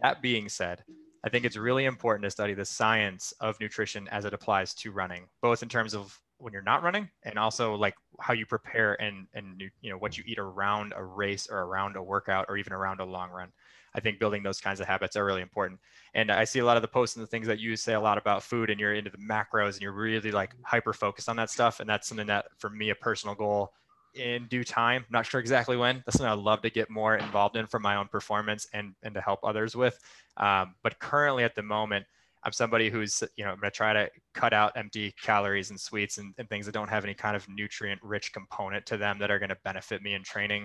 That 0.00 0.22
being 0.22 0.48
said, 0.48 0.82
I 1.24 1.28
think 1.28 1.44
it's 1.44 1.56
really 1.56 1.84
important 1.84 2.24
to 2.24 2.30
study 2.30 2.54
the 2.54 2.64
science 2.64 3.32
of 3.40 3.60
nutrition 3.60 4.08
as 4.08 4.24
it 4.24 4.34
applies 4.34 4.74
to 4.74 4.90
running, 4.90 5.26
both 5.40 5.62
in 5.62 5.68
terms 5.68 5.94
of 5.94 6.18
when 6.38 6.52
you're 6.52 6.62
not 6.62 6.82
running 6.82 7.08
and 7.22 7.38
also 7.38 7.74
like 7.76 7.94
how 8.20 8.34
you 8.34 8.44
prepare 8.44 9.00
and 9.00 9.28
and 9.32 9.62
you 9.80 9.90
know 9.90 9.96
what 9.96 10.18
you 10.18 10.24
eat 10.26 10.38
around 10.38 10.92
a 10.96 11.04
race 11.04 11.46
or 11.48 11.58
around 11.58 11.94
a 11.94 12.02
workout 12.02 12.46
or 12.48 12.56
even 12.56 12.72
around 12.72 13.00
a 13.00 13.04
long 13.04 13.30
run. 13.30 13.52
I 13.94 14.00
think 14.00 14.18
building 14.18 14.42
those 14.42 14.60
kinds 14.60 14.80
of 14.80 14.86
habits 14.86 15.16
are 15.16 15.24
really 15.24 15.42
important. 15.42 15.80
And 16.14 16.30
I 16.30 16.44
see 16.44 16.60
a 16.60 16.64
lot 16.64 16.76
of 16.76 16.82
the 16.82 16.88
posts 16.88 17.16
and 17.16 17.22
the 17.22 17.26
things 17.28 17.46
that 17.46 17.58
you 17.58 17.76
say 17.76 17.94
a 17.94 18.00
lot 18.00 18.18
about 18.18 18.42
food 18.42 18.70
and 18.70 18.80
you're 18.80 18.94
into 18.94 19.10
the 19.10 19.18
macros 19.18 19.74
and 19.74 19.82
you're 19.82 19.92
really 19.92 20.30
like 20.30 20.54
hyper 20.62 20.92
focused 20.92 21.28
on 21.28 21.36
that 21.36 21.50
stuff. 21.50 21.80
And 21.80 21.88
that's 21.88 22.08
something 22.08 22.26
that 22.26 22.46
for 22.58 22.70
me, 22.70 22.90
a 22.90 22.94
personal 22.94 23.34
goal 23.34 23.72
in 24.14 24.46
due 24.48 24.64
time, 24.64 25.04
not 25.10 25.24
sure 25.24 25.40
exactly 25.40 25.76
when, 25.76 26.02
that's 26.04 26.18
something 26.18 26.30
I'd 26.30 26.38
love 26.38 26.62
to 26.62 26.70
get 26.70 26.90
more 26.90 27.16
involved 27.16 27.56
in 27.56 27.66
for 27.66 27.78
my 27.78 27.96
own 27.96 28.08
performance 28.08 28.66
and, 28.72 28.94
and 29.02 29.14
to 29.14 29.20
help 29.20 29.40
others 29.42 29.74
with. 29.74 29.98
Um, 30.36 30.74
but 30.82 30.98
currently 30.98 31.44
at 31.44 31.54
the 31.54 31.62
moment, 31.62 32.04
I'm 32.44 32.52
somebody 32.52 32.90
who's, 32.90 33.22
you 33.36 33.44
know, 33.44 33.52
I'm 33.52 33.60
going 33.60 33.70
to 33.70 33.76
try 33.76 33.92
to 33.92 34.10
cut 34.34 34.52
out 34.52 34.72
empty 34.76 35.14
calories 35.22 35.70
and 35.70 35.80
sweets 35.80 36.18
and, 36.18 36.34
and, 36.38 36.48
things 36.48 36.66
that 36.66 36.72
don't 36.72 36.90
have 36.90 37.04
any 37.04 37.14
kind 37.14 37.36
of 37.36 37.48
nutrient 37.48 38.00
rich 38.02 38.32
component 38.32 38.84
to 38.86 38.96
them 38.96 39.18
that 39.20 39.30
are 39.30 39.38
going 39.38 39.50
to 39.50 39.58
benefit 39.64 40.02
me 40.02 40.14
in 40.14 40.24
training. 40.24 40.62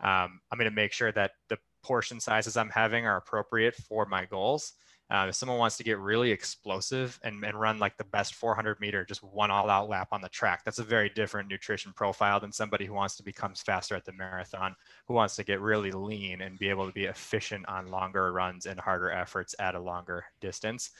Um, 0.00 0.40
I'm 0.50 0.58
going 0.58 0.68
to 0.68 0.74
make 0.74 0.92
sure 0.92 1.12
that 1.12 1.32
the 1.48 1.58
portion 1.82 2.20
sizes 2.20 2.56
I'm 2.56 2.70
having 2.70 3.06
are 3.06 3.16
appropriate 3.16 3.74
for 3.74 4.06
my 4.06 4.24
goals. 4.24 4.72
Uh, 5.10 5.26
if 5.28 5.34
someone 5.34 5.58
wants 5.58 5.76
to 5.76 5.82
get 5.82 5.98
really 5.98 6.30
explosive 6.30 7.18
and, 7.24 7.44
and 7.44 7.58
run 7.58 7.80
like 7.80 7.96
the 7.96 8.04
best 8.04 8.34
400 8.34 8.78
meter, 8.80 9.04
just 9.04 9.24
one 9.24 9.50
all 9.50 9.68
out 9.68 9.88
lap 9.88 10.08
on 10.12 10.20
the 10.20 10.28
track, 10.28 10.62
that's 10.64 10.78
a 10.78 10.84
very 10.84 11.08
different 11.08 11.48
nutrition 11.48 11.92
profile 11.92 12.38
than 12.38 12.52
somebody 12.52 12.86
who 12.86 12.94
wants 12.94 13.16
to 13.16 13.24
become 13.24 13.52
faster 13.54 13.96
at 13.96 14.04
the 14.04 14.12
marathon, 14.12 14.76
who 15.08 15.14
wants 15.14 15.34
to 15.34 15.42
get 15.42 15.60
really 15.60 15.90
lean 15.90 16.42
and 16.42 16.60
be 16.60 16.68
able 16.68 16.86
to 16.86 16.92
be 16.92 17.06
efficient 17.06 17.68
on 17.68 17.88
longer 17.88 18.32
runs 18.32 18.66
and 18.66 18.78
harder 18.78 19.10
efforts 19.10 19.52
at 19.58 19.74
a 19.74 19.80
longer 19.80 20.24
distance. 20.40 20.90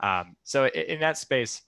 Um, 0.00 0.34
so 0.42 0.64
in, 0.64 0.82
in 0.82 1.00
that 1.00 1.16
space, 1.16 1.62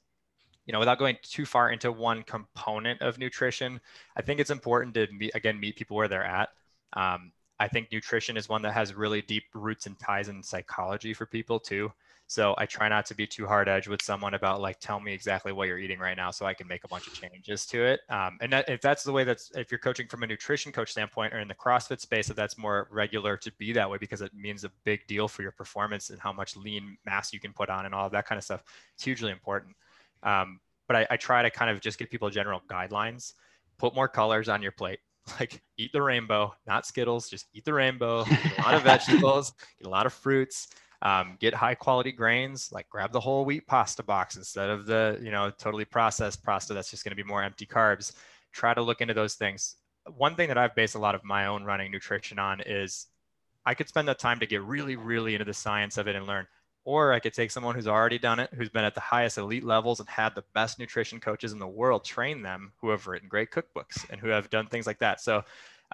you 0.67 0.73
know, 0.73 0.81
without 0.81 0.99
going 0.99 1.17
too 1.23 1.47
far 1.47 1.71
into 1.71 1.93
one 1.93 2.25
component 2.25 3.01
of 3.01 3.19
nutrition, 3.19 3.81
I 4.17 4.23
think 4.23 4.41
it's 4.41 4.51
important 4.51 4.95
to 4.95 5.07
meet, 5.13 5.33
again, 5.37 5.61
meet 5.61 5.77
people 5.77 5.97
where 5.97 6.09
they're 6.09 6.25
at. 6.25 6.49
Um, 6.95 7.33
I 7.61 7.69
think 7.69 7.93
nutrition 7.93 8.37
is 8.37 8.49
one 8.49 8.63
that 8.63 8.73
has 8.73 8.95
really 8.95 9.23
deep 9.23 9.45
roots 9.55 9.87
and 9.87 9.99
ties 9.99 10.29
in 10.29 10.43
psychology 10.43 11.15
for 11.15 11.27
people 11.27 11.61
too. 11.61 11.93
So 12.27 12.55
I 12.57 12.65
try 12.65 12.89
not 12.89 13.05
to 13.07 13.15
be 13.15 13.27
too 13.27 13.47
hard 13.47 13.69
edge 13.69 13.89
with 13.89 14.01
someone 14.01 14.35
about 14.35 14.61
like, 14.61 14.81
tell 14.81 14.99
me 15.01 15.13
exactly 15.13 15.53
what 15.53 15.69
you're 15.69 15.79
eating 15.79 15.99
right 15.99 16.17
now 16.17 16.31
so 16.31 16.47
I 16.47 16.55
can 16.55 16.67
make 16.67 16.83
a 16.83 16.89
bunch 16.89 17.07
of 17.07 17.13
changes 17.13 17.67
to 17.67 17.85
it. 17.85 18.01
Um, 18.09 18.39
and 18.41 18.53
that, 18.53 18.71
if 18.71 18.81
that's 18.81 19.05
the 19.05 19.13
way 19.13 19.23
that's, 19.23 19.51
if 19.55 19.71
you're 19.71 19.79
coaching 19.79 20.07
from 20.07 20.23
a 20.23 20.27
nutrition 20.27 20.73
coach 20.73 20.93
standpoint 20.93 21.35
or 21.35 21.41
in 21.41 21.49
the 21.49 21.55
CrossFit 21.55 22.01
space, 22.01 22.31
if 22.31 22.37
that's 22.37 22.57
more 22.57 22.89
regular 22.91 23.37
to 23.37 23.53
be 23.59 23.73
that 23.75 23.91
way 23.91 23.99
because 23.99 24.23
it 24.23 24.33
means 24.35 24.65
a 24.65 24.71
big 24.85 25.07
deal 25.07 25.29
for 25.29 25.43
your 25.43 25.53
performance 25.53 26.09
and 26.09 26.19
how 26.21 26.33
much 26.33 26.57
lean 26.57 26.97
mass 27.05 27.33
you 27.35 27.41
can 27.41 27.53
put 27.53 27.69
on 27.69 27.85
and 27.85 27.95
all 27.95 28.07
of 28.07 28.13
that 28.13 28.27
kind 28.27 28.39
of 28.39 28.45
stuff, 28.45 28.65
it's 28.95 29.05
hugely 29.05 29.31
important. 29.31 29.77
Um, 30.23 30.59
but 30.89 30.97
I, 30.97 31.07
I 31.11 31.17
try 31.19 31.43
to 31.43 31.51
kind 31.51 31.71
of 31.71 31.81
just 31.81 31.99
give 31.99 32.09
people 32.09 32.31
general 32.31 32.63
guidelines, 32.67 33.35
put 33.79 33.95
more 33.95 34.09
colors 34.09 34.49
on 34.49 34.63
your 34.63 34.73
plate 34.73 35.01
like 35.41 35.63
eat 35.77 35.93
the 35.93 36.03
rainbow, 36.03 36.55
not 36.67 36.87
Skittles, 36.87 37.29
just 37.29 37.47
eat 37.53 37.65
the 37.65 37.73
rainbow, 37.73 38.21
a 38.59 38.63
lot 38.63 38.75
of 38.75 38.83
vegetables, 38.83 39.53
get 39.79 39.87
a 39.87 39.91
lot 39.91 40.07
of 40.07 40.13
fruits, 40.13 40.69
um, 41.03 41.37
get 41.41 41.55
high 41.55 41.75
quality 41.75 42.13
grains, 42.13 42.71
like 42.73 42.89
grab 42.89 43.13
the 43.13 43.21
whole 43.21 43.45
wheat 43.45 43.67
pasta 43.67 44.03
box 44.03 44.37
instead 44.37 44.71
of 44.71 44.87
the, 44.87 45.19
you 45.23 45.31
know, 45.31 45.51
totally 45.51 45.85
processed 45.85 46.43
pasta 46.45 46.75
that's 46.75 46.91
just 46.91 47.05
going 47.05 47.11
to 47.11 47.23
be 47.23 47.29
more 47.29 47.43
empty 47.43 47.67
carbs. 47.67 48.13
Try 48.53 48.75
to 48.75 48.83
look 48.83 49.01
into 49.01 49.15
those 49.15 49.35
things. 49.35 49.77
One 50.17 50.35
thing 50.35 50.49
that 50.49 50.59
I've 50.59 50.75
based 50.75 50.95
a 50.95 50.99
lot 50.99 51.15
of 51.15 51.25
my 51.25 51.47
own 51.47 51.65
running 51.65 51.91
nutrition 51.93 52.39
on 52.39 52.61
is 52.61 53.07
I 53.65 53.75
could 53.75 53.89
spend 53.89 54.09
the 54.09 54.15
time 54.15 54.41
to 54.41 54.47
get 54.47 54.63
really, 54.63 54.97
really 54.97 55.35
into 55.35 55.45
the 55.45 55.55
science 55.55 55.97
of 55.97 56.09
it 56.09 56.17
and 56.17 56.27
learn. 56.27 56.47
Or 56.85 57.13
I 57.13 57.21
could 57.21 57.35
take 57.35 57.51
someone 57.51 57.75
who's 57.75 57.87
already 57.87 58.19
done 58.19 58.41
it, 58.41 58.51
who's 58.55 58.69
been 58.69 58.85
at 58.85 58.95
the 58.95 59.01
highest 59.01 59.39
elite 59.39 59.65
levels 59.65 60.01
and 60.01 60.09
had 60.09 60.35
the 60.35 60.45
best 60.53 60.79
nutrition 60.79 61.21
coaches 61.21 61.53
in 61.53 61.59
the 61.59 61.67
world 61.67 62.05
train 62.05 62.43
them, 62.43 62.73
who 62.81 62.91
have 62.91 63.07
written 63.07 63.29
great 63.29 63.51
cookbooks 63.51 64.05
and 64.11 64.21
who 64.21 64.29
have 64.29 64.51
done 64.51 64.67
things 64.67 64.87
like 64.87 64.99
that. 64.99 65.21
So, 65.21 65.45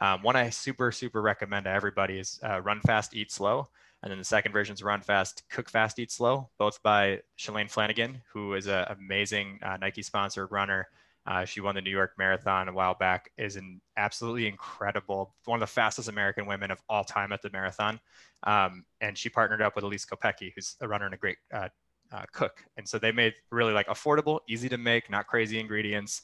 um, 0.01 0.22
one 0.22 0.36
I 0.36 0.49
super, 0.51 0.93
super 0.93 1.20
recommend 1.20 1.64
to 1.64 1.70
everybody 1.70 2.18
is 2.18 2.41
uh, 2.43 2.61
Run 2.61 2.80
Fast, 2.80 3.14
Eat 3.14 3.32
Slow. 3.32 3.68
And 4.03 4.11
then 4.11 4.18
the 4.18 4.24
second 4.24 4.53
version 4.53 4.74
is 4.74 4.82
Run 4.82 5.01
Fast, 5.01 5.43
Cook 5.51 5.68
Fast, 5.68 5.99
Eat 5.99 6.12
Slow, 6.12 6.49
both 6.57 6.80
by 6.82 7.20
Shalane 7.36 7.68
Flanagan, 7.68 8.22
who 8.32 8.55
is 8.55 8.68
an 8.68 8.86
amazing 8.91 9.59
uh, 9.62 9.76
Nike 9.76 10.03
sponsored 10.03 10.53
runner. 10.53 10.86
Uh, 11.29 11.45
she 11.45 11.61
won 11.61 11.74
the 11.74 11.83
New 11.83 11.91
York 11.91 12.12
Marathon 12.16 12.68
a 12.68 12.72
while 12.72 12.95
back, 12.95 13.31
is 13.37 13.57
an 13.57 13.83
absolutely 13.99 14.47
incredible, 14.47 15.35
one 15.45 15.59
of 15.59 15.61
the 15.61 15.72
fastest 15.72 16.09
American 16.09 16.47
women 16.47 16.70
of 16.70 16.81
all 16.89 17.05
time 17.05 17.33
at 17.33 17.43
the 17.43 17.51
marathon. 17.51 18.01
Um, 18.45 18.87
and 19.03 19.16
she 19.16 19.29
partnered 19.29 19.61
up 19.61 19.76
with 19.76 19.85
Elyse 19.85 20.07
Kopecky, 20.09 20.53
who's 20.55 20.76
a 20.81 20.89
runner 20.89 21.05
and 21.05 21.12
a 21.12 21.18
great 21.18 21.37
uh, 21.53 21.68
uh, 22.11 22.22
cook. 22.33 22.64
And 22.79 22.89
so 22.89 22.99
they 22.99 23.12
made 23.12 23.35
really 23.51 23.74
like 23.74 23.89
affordable, 23.89 24.41
easy 24.49 24.70
to 24.70 24.79
make, 24.79 25.11
not 25.11 25.26
crazy 25.26 25.61
ingredients, 25.61 26.22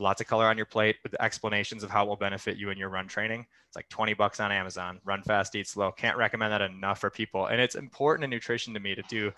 lots 0.00 0.20
of 0.20 0.26
color 0.26 0.46
on 0.46 0.56
your 0.56 0.66
plate 0.66 0.96
with 1.04 1.14
explanations 1.20 1.84
of 1.84 1.90
how 1.90 2.04
it 2.04 2.08
will 2.08 2.16
benefit 2.16 2.56
you 2.56 2.70
in 2.70 2.78
your 2.78 2.88
run 2.88 3.06
training. 3.06 3.46
It's 3.68 3.76
like 3.76 3.88
20 3.88 4.14
bucks 4.14 4.40
on 4.40 4.50
Amazon. 4.50 5.00
Run 5.04 5.22
fast, 5.22 5.54
eat 5.54 5.68
slow. 5.68 5.92
Can't 5.92 6.16
recommend 6.16 6.52
that 6.52 6.62
enough 6.62 6.98
for 6.98 7.10
people. 7.10 7.46
And 7.46 7.60
it's 7.60 7.76
important 7.76 8.24
in 8.24 8.30
nutrition 8.30 8.74
to 8.74 8.80
me 8.80 8.96
to 8.96 9.02
do 9.02 9.30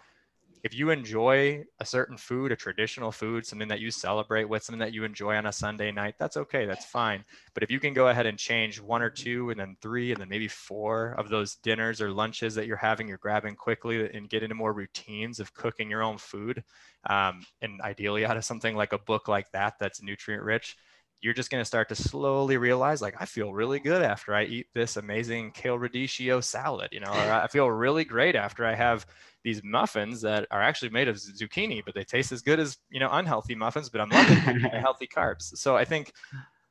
if 0.63 0.75
you 0.75 0.91
enjoy 0.91 1.65
a 1.81 1.85
certain 1.85 2.17
food, 2.17 2.53
a 2.53 2.57
traditional 2.57 3.11
food, 3.11 3.45
something 3.45 3.69
that 3.69 3.81
you 3.81 3.91
celebrate 3.91 4.45
with, 4.45 4.63
something 4.63 4.79
that 4.79 4.93
you 4.93 5.03
enjoy 5.03 5.35
on 5.37 5.47
a 5.47 5.53
Sunday 5.53 5.91
night, 5.91 6.15
that's 6.19 6.37
okay. 6.37 6.67
That's 6.67 6.85
fine. 6.85 7.25
But 7.55 7.65
if 7.65 7.71
you 7.71 7.81
can 7.81 7.95
go 7.95 8.09
ahead 8.09 8.27
and 8.27 8.39
change 8.39 8.81
one 8.81 9.03
or 9.03 9.11
two 9.11 9.51
and 9.51 9.59
then 9.59 9.77
three 9.83 10.13
and 10.13 10.21
then 10.21 10.29
maybe 10.29 10.47
four 10.49 11.15
of 11.19 11.29
those 11.29 11.57
dinners 11.57 12.01
or 12.01 12.13
lunches 12.13 12.55
that 12.55 12.67
you're 12.67 12.77
having, 12.77 13.09
you're 13.09 13.19
grabbing 13.19 13.57
quickly 13.57 14.09
and 14.13 14.29
get 14.29 14.45
into 14.45 14.55
more 14.55 14.73
routines 14.73 15.41
of 15.41 15.53
cooking 15.55 15.91
your 15.91 16.03
own 16.03 16.19
food, 16.19 16.63
um, 17.09 17.45
and 17.61 17.81
ideally 17.81 18.25
out 18.25 18.37
of 18.37 18.45
something 18.45 18.77
like 18.77 18.93
a 18.93 18.99
book 18.99 19.27
like 19.29 19.51
that 19.53 19.75
that's 19.81 20.03
nutrient 20.03 20.45
rich, 20.45 20.77
you're 21.21 21.35
just 21.35 21.51
going 21.51 21.61
to 21.61 21.65
start 21.65 21.89
to 21.89 21.95
slowly 21.95 22.57
realize 22.57 23.01
like 23.01 23.15
i 23.21 23.25
feel 23.25 23.55
really 23.55 23.79
good 23.79 24.03
after 24.03 24.35
i 24.35 24.43
eat 24.43 24.67
this 24.75 24.97
amazing 24.97 25.53
kale 25.53 25.79
radicchio 25.79 26.43
salad 26.43 26.89
you 26.93 27.01
know 27.01 27.13
or 27.13 27.31
i 27.31 27.47
feel 27.47 27.71
really 27.71 28.05
great 28.05 28.35
after 28.35 28.67
i 28.67 28.75
have 28.75 29.07
these 29.45 29.63
muffins 29.65 30.21
that 30.21 30.47
are 30.51 30.63
actually 30.63 30.91
made 30.91 31.09
of 31.09 31.17
zucchini 31.17 31.83
but 31.85 31.95
they 31.95 32.05
taste 32.05 32.33
as 32.33 32.43
good 32.43 32.61
as 32.61 32.79
you 32.91 33.01
know 33.01 33.09
unhealthy 33.13 33.55
muffins 33.55 33.89
but 33.89 34.01
i'm 34.01 34.11
loving 34.11 34.61
healthy 34.61 35.07
carbs. 35.07 35.57
So 35.57 35.77
i 35.77 35.85
think 35.85 36.13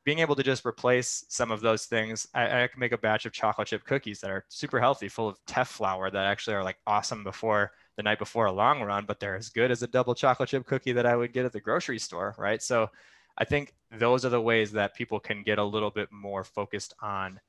being 0.04 0.18
able 0.18 0.34
to 0.34 0.42
just 0.42 0.66
replace 0.66 1.24
some 1.28 1.52
of 1.52 1.60
those 1.60 1.86
things 1.86 2.26
I, 2.34 2.64
I, 2.64 2.66
can 2.66 2.80
make 2.80 2.90
a 2.90 2.98
batch 2.98 3.24
of 3.24 3.32
chocolate 3.32 3.68
chip 3.68 3.84
cookies 3.84 4.20
that 4.20 4.32
are 4.32 4.44
super 4.48 4.80
healthy 4.80 5.08
full 5.08 5.28
of 5.28 5.38
teff 5.46 5.68
flour 5.68 6.10
that 6.10 6.26
actually 6.26 6.56
are 6.56 6.64
like 6.64 6.78
awesome 6.88 7.22
before 7.22 7.70
the 7.96 8.02
night 8.02 8.18
before 8.18 8.46
a 8.46 8.52
long 8.52 8.82
run 8.82 9.04
but 9.06 9.20
they're 9.20 9.36
as 9.36 9.48
good 9.48 9.70
as 9.70 9.82
a 9.82 9.86
double 9.86 10.14
chocolate 10.14 10.48
chip 10.48 10.66
cookie 10.66 10.92
that 10.92 11.06
i 11.06 11.14
would 11.14 11.32
get 11.32 11.44
at 11.44 11.52
the 11.52 11.60
grocery 11.60 11.98
store 11.98 12.34
right? 12.38 12.62
So 12.62 12.90
I 13.38 13.44
think 13.44 13.74
those 13.90 14.24
are 14.24 14.30
the 14.30 14.40
ways 14.40 14.72
that 14.72 14.94
people 14.94 15.18
can 15.18 15.42
get 15.42 15.58
a 15.58 15.64
little 15.64 15.90
bit 15.90 16.10
more 16.12 16.44
focused 16.44 16.94
on 17.00 17.40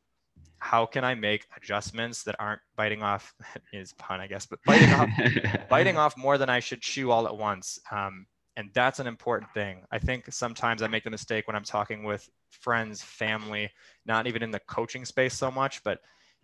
how 0.64 0.86
can 0.86 1.04
I 1.04 1.14
make 1.14 1.46
adjustments 1.58 2.24
that 2.24 2.38
aren't 2.40 2.62
biting 2.78 3.04
off 3.04 3.34
is 3.74 3.92
pun, 3.94 4.22
I 4.22 4.28
guess, 4.28 4.46
but 4.46 4.60
biting 4.66 4.92
off, 4.92 5.10
biting 5.70 5.98
off 5.98 6.16
more 6.16 6.38
than 6.38 6.50
I 6.50 6.62
should 6.62 6.82
chew 6.82 7.12
all 7.12 7.28
at 7.28 7.38
once. 7.38 7.78
Um, 7.92 8.26
and 8.56 8.70
that's 8.74 9.00
an 9.00 9.08
important 9.08 9.52
thing. 9.54 9.82
I 9.92 10.00
think 10.00 10.32
sometimes 10.32 10.82
I 10.82 10.88
make 10.88 11.04
the 11.04 11.10
mistake 11.10 11.48
when 11.48 11.56
I'm 11.56 11.66
talking 11.66 12.04
with 12.04 12.30
friends, 12.52 13.02
family, 13.02 13.70
not 14.06 14.26
even 14.26 14.42
in 14.42 14.52
the 14.52 14.60
coaching 14.60 15.04
space 15.04 15.34
so 15.34 15.52
much, 15.52 15.84
but 15.84 16.00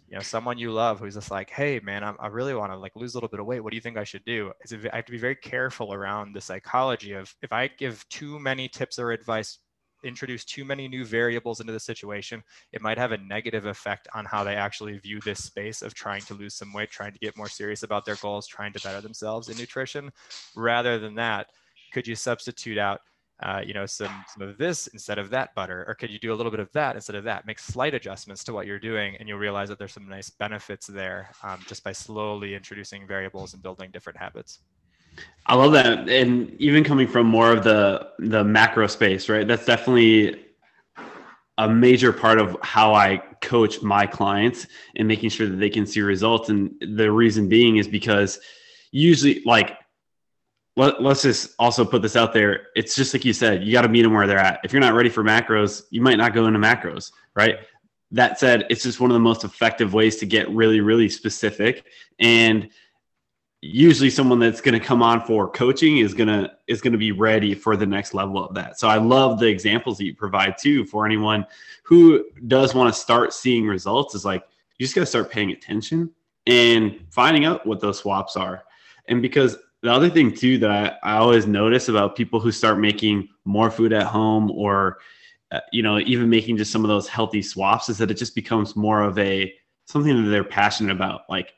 you 0.10 0.18
know 0.18 0.22
someone 0.22 0.58
you 0.58 0.72
love 0.72 1.00
who's 1.00 1.14
just 1.14 1.30
like 1.30 1.52
hey 1.52 1.80
man 1.84 2.04
I'm, 2.04 2.16
i 2.20 2.26
really 2.26 2.56
want 2.56 2.72
to 2.72 2.78
like 2.80 2.96
lose 2.96 3.14
a 3.14 3.18
little 3.18 3.30
bit 3.30 3.40
of 3.40 3.46
weight 3.46 3.60
what 3.60 3.70
do 3.70 3.76
you 3.76 3.82
think 3.82 3.96
i 3.96 4.04
should 4.04 4.26
do 4.26 4.52
i 4.92 4.96
have 4.96 5.06
to 5.06 5.12
be 5.12 5.20
very 5.20 5.36
careful 5.36 5.94
around 5.94 6.34
the 6.34 6.42
psychology 6.42 7.14
of 7.14 7.32
if 7.44 7.54
i 7.54 7.68
give 7.68 8.04
too 8.10 8.40
many 8.40 8.68
tips 8.68 8.98
or 8.98 9.12
advice 9.12 9.60
introduce 10.04 10.46
too 10.46 10.66
many 10.66 10.88
new 10.88 11.06
variables 11.06 11.60
into 11.60 11.74
the 11.74 11.80
situation 11.80 12.44
it 12.72 12.82
might 12.82 12.98
have 12.98 13.12
a 13.12 13.18
negative 13.18 13.66
effect 13.66 14.08
on 14.14 14.26
how 14.26 14.44
they 14.44 14.56
actually 14.56 14.98
view 14.98 15.20
this 15.26 15.44
space 15.44 15.82
of 15.82 15.94
trying 15.94 16.22
to 16.22 16.34
lose 16.34 16.54
some 16.54 16.74
weight 16.74 16.90
trying 16.90 17.14
to 17.14 17.20
get 17.20 17.38
more 17.38 17.50
serious 17.50 17.84
about 17.84 18.06
their 18.06 18.16
goals 18.16 18.48
trying 18.48 18.74
to 18.74 18.82
better 18.82 19.02
themselves 19.02 19.50
in 19.50 19.58
nutrition 19.58 20.12
rather 20.56 21.00
than 21.00 21.16
that 21.16 21.48
could 21.92 22.08
you 22.08 22.16
substitute 22.16 22.78
out 22.78 23.02
uh, 23.42 23.62
you 23.66 23.74
know, 23.74 23.86
some, 23.86 24.26
some 24.28 24.48
of 24.48 24.58
this 24.58 24.88
instead 24.88 25.18
of 25.18 25.30
that 25.30 25.56
butter, 25.56 25.86
or 25.88 25.96
could 25.96 26.10
you 26.10 26.20
do 26.20 26.34
a 26.34 26.36
little 26.36 26.52
bit 26.52 26.60
of 26.60 26.72
that 26.74 26.96
instead 26.96 27.16
of 27.16 27.24
that? 27.24 27.46
Make 27.46 27.60
slight 27.60 27.94
adjustments 27.94 28.44
to 28.44 28.54
what 28.54 28.68
you're 28.68 28.80
doing, 28.80 29.16
and 29.18 29.30
you'll 29.30 29.40
realize 29.40 29.70
that 29.70 29.80
there's 29.80 29.94
some 29.94 30.10
nice 30.10 30.30
benefits 30.30 30.88
there 30.88 31.32
um, 31.44 31.60
just 31.66 31.84
by 31.84 31.94
slowly 31.94 32.54
introducing 32.54 33.08
variables 33.08 33.54
and 33.54 33.64
building 33.64 33.92
different 33.92 34.20
habits. 34.20 34.60
I 35.46 35.56
love 35.56 35.72
that, 35.74 36.08
and 36.10 36.56
even 36.60 36.84
coming 36.84 37.08
from 37.08 37.26
more 37.26 37.52
of 37.52 37.64
the 37.64 38.10
the 38.20 38.44
macro 38.44 38.88
space, 38.88 39.30
right? 39.30 39.48
That's 39.48 39.66
definitely 39.66 40.46
a 41.58 41.68
major 41.68 42.14
part 42.14 42.40
of 42.40 42.56
how 42.62 42.94
I 42.94 43.18
coach 43.42 43.82
my 43.82 44.06
clients 44.06 44.68
and 44.96 45.08
making 45.08 45.30
sure 45.30 45.48
that 45.48 45.58
they 45.58 45.70
can 45.70 45.86
see 45.86 46.02
results. 46.02 46.50
And 46.50 46.74
the 46.96 47.12
reason 47.12 47.50
being 47.50 47.78
is 47.78 47.88
because 47.88 48.40
usually, 48.92 49.42
like 49.46 49.78
let, 50.80 50.96
us 51.06 51.24
just 51.24 51.56
also 51.60 51.84
put 51.84 52.02
this 52.02 52.16
out 52.16 52.34
there. 52.34 52.68
It's 52.76 52.96
just 52.96 53.14
like 53.14 53.26
you 53.26 53.34
said, 53.34 53.64
you 53.64 53.74
got 53.74 53.82
to 53.82 53.90
meet 53.90 54.04
them 54.04 54.14
where 54.14 54.26
they're 54.26 54.38
at. 54.38 54.62
If 54.64 54.72
you're 54.72 54.80
not 54.80 54.94
ready 54.94 55.10
for 55.10 55.24
macros, 55.24 55.84
you 55.90 56.02
might 56.02 56.18
not 56.18 56.34
go 56.34 56.48
into 56.48 56.60
macros, 56.60 57.12
right? 57.36 57.58
That 58.12 58.40
said, 58.40 58.66
it's 58.70 58.84
just 58.84 59.02
one 59.02 59.12
of 59.12 59.14
the 59.14 59.20
most 59.20 59.44
effective 59.44 59.94
ways 59.94 60.16
to 60.18 60.26
get 60.26 60.50
really, 60.50 60.80
really 60.80 61.10
specific. 61.10 61.86
And 62.20 62.70
usually 63.62 64.10
someone 64.10 64.40
that's 64.40 64.62
going 64.62 64.80
to 64.80 64.86
come 64.86 65.04
on 65.04 65.26
for 65.26 65.50
coaching 65.50 65.98
is 65.98 66.14
going 66.14 66.28
to 66.28 66.52
is 66.68 66.82
going 66.82 66.94
to 66.94 66.98
be 66.98 67.12
ready 67.12 67.54
for 67.54 67.76
the 67.76 67.86
next 67.86 68.14
level 68.14 68.44
of 68.44 68.56
that. 68.56 68.80
So 68.80 68.88
I 68.88 68.98
love 68.98 69.40
the 69.40 69.48
examples 69.48 69.98
that 69.98 70.06
you 70.06 70.16
provide 70.16 70.58
too 70.58 70.86
for 70.86 71.06
anyone 71.06 71.46
who 71.84 72.26
does 72.48 72.74
want 72.74 72.94
to 72.94 73.00
start 73.00 73.34
seeing 73.34 73.68
results 73.68 74.16
is 74.16 74.24
like 74.24 74.44
you 74.78 74.86
just 74.86 74.96
got 74.96 75.02
to 75.02 75.08
start 75.08 75.30
paying 75.30 75.52
attention 75.52 76.10
and 76.48 77.00
finding 77.12 77.46
out 77.46 77.66
what 77.66 77.82
those 77.82 78.00
swaps 78.00 78.38
are. 78.38 78.64
And 79.08 79.22
because 79.22 79.58
the 79.82 79.92
other 79.92 80.10
thing 80.10 80.34
too 80.34 80.58
that 80.60 81.00
I, 81.04 81.16
I 81.16 81.18
always 81.18 81.46
notice 81.46 81.90
about 81.90 82.16
people 82.16 82.40
who 82.40 82.52
start 82.52 82.80
making 82.80 83.28
more 83.44 83.70
food 83.70 83.92
at 83.92 84.04
home 84.04 84.52
or 84.52 85.00
uh, 85.52 85.60
you 85.74 85.84
know 85.84 86.00
even 86.00 86.30
making 86.30 86.58
just 86.58 86.72
some 86.72 86.86
of 86.86 86.90
those 86.90 87.08
healthy 87.08 87.42
swaps 87.42 87.90
is 87.90 87.98
that 87.98 88.12
it 88.12 88.18
just 88.18 88.36
becomes 88.36 88.76
more 88.76 89.02
of 89.02 89.18
a 89.18 89.54
something 89.86 90.24
that 90.24 90.30
they're 90.30 90.44
passionate 90.44 90.92
about 90.92 91.22
like 91.30 91.54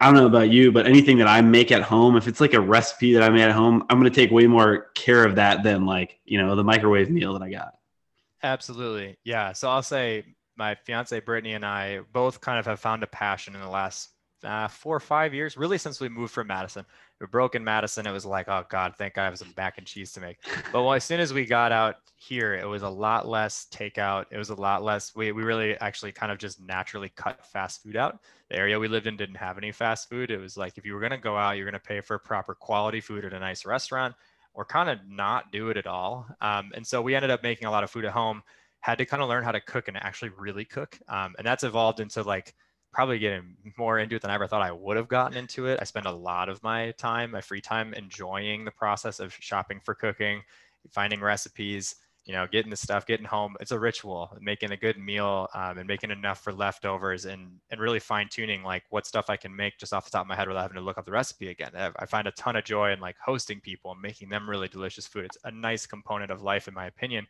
I 0.00 0.06
don't 0.06 0.14
know 0.14 0.26
about 0.26 0.50
you, 0.50 0.70
but 0.70 0.86
anything 0.86 1.18
that 1.18 1.26
I 1.26 1.40
make 1.40 1.72
at 1.72 1.82
home, 1.82 2.16
if 2.16 2.28
it's 2.28 2.40
like 2.40 2.54
a 2.54 2.60
recipe 2.60 3.14
that 3.14 3.22
I 3.22 3.30
made 3.30 3.42
at 3.42 3.52
home, 3.52 3.84
I'm 3.90 3.98
going 3.98 4.10
to 4.10 4.14
take 4.14 4.30
way 4.30 4.46
more 4.46 4.90
care 4.94 5.24
of 5.24 5.34
that 5.36 5.64
than 5.64 5.86
like, 5.86 6.20
you 6.24 6.38
know, 6.38 6.54
the 6.54 6.62
microwave 6.62 7.10
meal 7.10 7.32
that 7.32 7.42
I 7.42 7.50
got. 7.50 7.74
Absolutely. 8.42 9.16
Yeah. 9.24 9.52
So 9.52 9.68
I'll 9.68 9.82
say 9.82 10.24
my 10.56 10.76
fiance 10.76 11.18
Brittany 11.20 11.54
and 11.54 11.66
I 11.66 12.00
both 12.12 12.40
kind 12.40 12.60
of 12.60 12.66
have 12.66 12.78
found 12.78 13.02
a 13.02 13.08
passion 13.08 13.56
in 13.56 13.60
the 13.60 13.68
last 13.68 14.10
uh, 14.44 14.68
four 14.68 14.94
or 14.94 15.00
five 15.00 15.34
years, 15.34 15.56
really 15.56 15.78
since 15.78 16.00
we 16.00 16.08
moved 16.08 16.32
from 16.32 16.46
Madison. 16.46 16.84
We 17.20 17.26
broke 17.26 17.54
in 17.54 17.64
Madison. 17.64 18.06
It 18.06 18.12
was 18.12 18.24
like, 18.24 18.48
oh 18.48 18.64
God, 18.68 18.94
thank 18.96 19.14
God 19.14 19.22
I 19.22 19.24
have 19.26 19.38
some 19.38 19.52
mac 19.56 19.78
and 19.78 19.86
cheese 19.86 20.12
to 20.12 20.20
make. 20.20 20.38
But 20.72 20.82
well, 20.82 20.92
as 20.92 21.04
soon 21.04 21.20
as 21.20 21.32
we 21.32 21.46
got 21.46 21.72
out 21.72 21.96
here, 22.16 22.54
it 22.54 22.66
was 22.66 22.82
a 22.82 22.88
lot 22.88 23.26
less 23.26 23.66
takeout. 23.70 24.26
It 24.30 24.38
was 24.38 24.50
a 24.50 24.54
lot 24.54 24.82
less. 24.82 25.14
We, 25.16 25.32
we 25.32 25.42
really 25.42 25.76
actually 25.78 26.12
kind 26.12 26.30
of 26.30 26.38
just 26.38 26.60
naturally 26.60 27.10
cut 27.16 27.44
fast 27.46 27.82
food 27.82 27.96
out. 27.96 28.20
The 28.50 28.56
area 28.56 28.78
we 28.78 28.88
lived 28.88 29.06
in 29.06 29.16
didn't 29.16 29.36
have 29.36 29.58
any 29.58 29.72
fast 29.72 30.08
food. 30.08 30.30
It 30.30 30.38
was 30.38 30.56
like 30.56 30.78
if 30.78 30.84
you 30.84 30.94
were 30.94 31.00
going 31.00 31.12
to 31.12 31.18
go 31.18 31.36
out, 31.36 31.56
you're 31.56 31.64
going 31.64 31.80
to 31.80 31.86
pay 31.86 32.00
for 32.00 32.18
proper 32.18 32.54
quality 32.54 33.00
food 33.00 33.24
at 33.24 33.32
a 33.32 33.38
nice 33.38 33.64
restaurant 33.64 34.14
or 34.54 34.64
kind 34.64 34.90
of 34.90 34.98
not 35.08 35.52
do 35.52 35.70
it 35.70 35.76
at 35.76 35.86
all. 35.86 36.26
Um, 36.40 36.72
and 36.74 36.86
so 36.86 37.00
we 37.00 37.14
ended 37.14 37.30
up 37.30 37.42
making 37.42 37.66
a 37.66 37.70
lot 37.70 37.84
of 37.84 37.90
food 37.90 38.04
at 38.04 38.12
home 38.12 38.42
had 38.80 38.98
to 38.98 39.04
kind 39.04 39.22
of 39.22 39.28
learn 39.28 39.44
how 39.44 39.52
to 39.52 39.60
cook 39.60 39.88
and 39.88 39.96
actually 39.96 40.30
really 40.38 40.64
cook. 40.64 40.98
Um, 41.08 41.34
and 41.38 41.46
that's 41.46 41.64
evolved 41.64 42.00
into 42.00 42.22
like 42.22 42.54
probably 42.92 43.18
getting 43.18 43.56
more 43.76 43.98
into 43.98 44.16
it 44.16 44.22
than 44.22 44.30
I 44.30 44.34
ever 44.34 44.46
thought 44.46 44.62
I 44.62 44.72
would 44.72 44.96
have 44.96 45.08
gotten 45.08 45.36
into 45.36 45.66
it. 45.66 45.78
I 45.80 45.84
spend 45.84 46.06
a 46.06 46.12
lot 46.12 46.48
of 46.48 46.62
my 46.62 46.92
time, 46.92 47.30
my 47.30 47.40
free 47.40 47.60
time, 47.60 47.94
enjoying 47.94 48.64
the 48.64 48.70
process 48.70 49.20
of 49.20 49.36
shopping 49.38 49.80
for 49.84 49.94
cooking, 49.94 50.42
finding 50.90 51.20
recipes, 51.20 51.96
you 52.24 52.32
know, 52.32 52.46
getting 52.50 52.70
the 52.70 52.76
stuff, 52.76 53.06
getting 53.06 53.26
home. 53.26 53.56
It's 53.60 53.72
a 53.72 53.78
ritual, 53.78 54.36
making 54.40 54.72
a 54.72 54.76
good 54.76 54.98
meal 54.98 55.48
um, 55.54 55.78
and 55.78 55.86
making 55.86 56.10
enough 56.10 56.42
for 56.42 56.52
leftovers 56.52 57.24
and, 57.24 57.52
and 57.70 57.80
really 57.80 58.00
fine 58.00 58.28
tuning 58.28 58.62
like 58.62 58.84
what 58.90 59.06
stuff 59.06 59.30
I 59.30 59.36
can 59.36 59.54
make 59.54 59.78
just 59.78 59.92
off 59.92 60.04
the 60.04 60.10
top 60.10 60.22
of 60.22 60.28
my 60.28 60.36
head 60.36 60.48
without 60.48 60.62
having 60.62 60.76
to 60.76 60.82
look 60.82 60.98
up 60.98 61.06
the 61.06 61.12
recipe 61.12 61.48
again. 61.48 61.70
I 61.74 62.06
find 62.06 62.26
a 62.26 62.32
ton 62.32 62.56
of 62.56 62.64
joy 62.64 62.92
in 62.92 63.00
like 63.00 63.16
hosting 63.24 63.60
people 63.60 63.92
and 63.92 64.00
making 64.00 64.28
them 64.28 64.48
really 64.48 64.68
delicious 64.68 65.06
food. 65.06 65.24
It's 65.24 65.38
a 65.44 65.50
nice 65.50 65.86
component 65.86 66.30
of 66.30 66.42
life, 66.42 66.68
in 66.68 66.74
my 66.74 66.86
opinion 66.86 67.26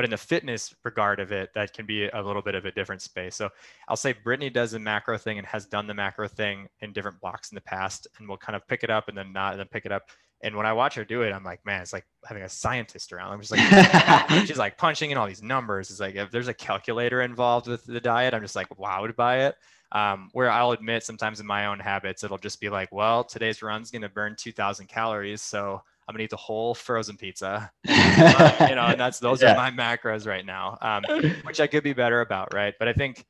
but 0.00 0.06
in 0.06 0.10
the 0.10 0.16
fitness 0.16 0.74
regard 0.82 1.20
of 1.20 1.30
it, 1.30 1.50
that 1.54 1.74
can 1.74 1.84
be 1.84 2.08
a 2.08 2.22
little 2.22 2.40
bit 2.40 2.54
of 2.54 2.64
a 2.64 2.70
different 2.70 3.02
space. 3.02 3.36
So 3.36 3.50
I'll 3.86 3.96
say 3.96 4.14
Brittany 4.14 4.48
does 4.48 4.70
the 4.70 4.78
macro 4.78 5.18
thing 5.18 5.36
and 5.36 5.46
has 5.46 5.66
done 5.66 5.86
the 5.86 5.92
macro 5.92 6.26
thing 6.26 6.68
in 6.80 6.94
different 6.94 7.20
blocks 7.20 7.50
in 7.50 7.54
the 7.54 7.60
past, 7.60 8.08
and 8.16 8.26
we'll 8.26 8.38
kind 8.38 8.56
of 8.56 8.66
pick 8.66 8.82
it 8.82 8.88
up 8.88 9.08
and 9.08 9.18
then 9.18 9.30
not, 9.30 9.52
and 9.52 9.60
then 9.60 9.66
pick 9.70 9.84
it 9.84 9.92
up. 9.92 10.04
And 10.40 10.56
when 10.56 10.64
I 10.64 10.72
watch 10.72 10.94
her 10.94 11.04
do 11.04 11.20
it, 11.20 11.34
I'm 11.34 11.44
like, 11.44 11.66
man, 11.66 11.82
it's 11.82 11.92
like 11.92 12.06
having 12.24 12.44
a 12.44 12.48
scientist 12.48 13.12
around. 13.12 13.34
I'm 13.34 13.42
just 13.42 13.52
like, 13.52 14.30
she's 14.46 14.56
like 14.56 14.78
punching 14.78 15.10
in 15.10 15.18
all 15.18 15.26
these 15.26 15.42
numbers. 15.42 15.90
It's 15.90 16.00
like 16.00 16.14
if 16.14 16.30
there's 16.30 16.48
a 16.48 16.54
calculator 16.54 17.20
involved 17.20 17.66
with 17.66 17.84
the 17.84 18.00
diet, 18.00 18.32
I'm 18.32 18.40
just 18.40 18.56
like 18.56 18.70
wowed 18.70 19.14
by 19.16 19.40
it. 19.48 19.56
Um, 19.92 20.30
where 20.32 20.50
I'll 20.50 20.70
admit 20.70 21.04
sometimes 21.04 21.40
in 21.40 21.46
my 21.46 21.66
own 21.66 21.78
habits, 21.78 22.24
it'll 22.24 22.38
just 22.38 22.58
be 22.58 22.70
like, 22.70 22.90
well, 22.90 23.22
today's 23.22 23.60
run's 23.60 23.90
going 23.90 24.00
to 24.00 24.08
burn 24.08 24.34
2,000 24.38 24.86
calories, 24.86 25.42
so 25.42 25.82
I'm 26.10 26.14
gonna 26.14 26.24
eat 26.24 26.30
the 26.30 26.36
whole 26.36 26.74
frozen 26.74 27.16
pizza. 27.16 27.70
you 27.84 27.94
know, 27.94 28.86
and 28.88 28.98
that's 28.98 29.20
those 29.20 29.42
yeah. 29.42 29.52
are 29.52 29.56
my 29.56 29.70
macros 29.70 30.26
right 30.26 30.44
now, 30.44 30.76
um, 30.82 31.04
which 31.44 31.60
I 31.60 31.68
could 31.68 31.84
be 31.84 31.92
better 31.92 32.20
about, 32.20 32.52
right? 32.52 32.74
But 32.80 32.88
I 32.88 32.92
think 32.92 33.24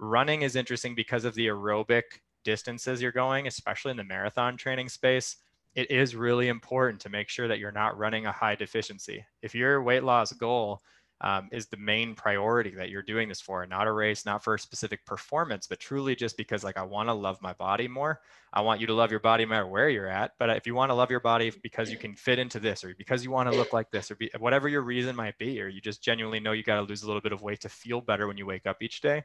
running 0.00 0.42
is 0.42 0.56
interesting 0.56 0.96
because 0.96 1.24
of 1.24 1.36
the 1.36 1.46
aerobic 1.46 2.02
distances 2.42 3.00
you're 3.00 3.12
going, 3.12 3.46
especially 3.46 3.92
in 3.92 3.96
the 3.96 4.02
marathon 4.02 4.56
training 4.56 4.88
space. 4.88 5.36
It 5.76 5.92
is 5.92 6.16
really 6.16 6.48
important 6.48 7.00
to 7.02 7.08
make 7.08 7.28
sure 7.28 7.46
that 7.46 7.60
you're 7.60 7.70
not 7.70 7.96
running 7.96 8.26
a 8.26 8.32
high 8.32 8.56
deficiency. 8.56 9.24
If 9.40 9.54
your 9.54 9.80
weight 9.80 10.02
loss 10.02 10.32
goal 10.32 10.82
um, 11.20 11.48
is 11.52 11.66
the 11.66 11.76
main 11.76 12.14
priority 12.14 12.70
that 12.70 12.90
you're 12.90 13.02
doing 13.02 13.28
this 13.28 13.40
for 13.40 13.66
not 13.66 13.86
a 13.86 13.92
race 13.92 14.26
not 14.26 14.42
for 14.42 14.54
a 14.54 14.58
specific 14.58 15.04
performance 15.06 15.66
but 15.66 15.78
truly 15.80 16.14
just 16.14 16.36
because 16.36 16.64
like 16.64 16.76
i 16.76 16.82
want 16.82 17.08
to 17.08 17.12
love 17.12 17.40
my 17.40 17.52
body 17.54 17.88
more. 17.88 18.20
I 18.52 18.60
want 18.60 18.80
you 18.80 18.86
to 18.86 18.94
love 18.94 19.10
your 19.10 19.18
body 19.18 19.44
no 19.44 19.50
matter 19.50 19.66
where 19.66 19.88
you're 19.88 20.06
at 20.06 20.32
but 20.38 20.50
if 20.50 20.66
you 20.66 20.74
want 20.74 20.90
to 20.90 20.94
love 20.94 21.10
your 21.10 21.20
body 21.20 21.52
because 21.62 21.90
you 21.90 21.96
can 21.96 22.14
fit 22.14 22.38
into 22.38 22.60
this 22.60 22.84
or 22.84 22.94
because 22.96 23.24
you 23.24 23.30
want 23.30 23.50
to 23.50 23.56
look 23.56 23.72
like 23.72 23.90
this 23.90 24.10
or 24.10 24.16
be 24.16 24.30
whatever 24.38 24.68
your 24.68 24.82
reason 24.82 25.16
might 25.16 25.36
be 25.38 25.60
or 25.60 25.66
you 25.66 25.80
just 25.80 26.04
genuinely 26.04 26.38
know 26.38 26.52
you 26.52 26.62
got 26.62 26.76
to 26.76 26.82
lose 26.82 27.02
a 27.02 27.06
little 27.06 27.20
bit 27.20 27.32
of 27.32 27.42
weight 27.42 27.60
to 27.62 27.68
feel 27.68 28.00
better 28.00 28.28
when 28.28 28.36
you 28.36 28.46
wake 28.46 28.66
up 28.66 28.76
each 28.80 29.00
day 29.00 29.24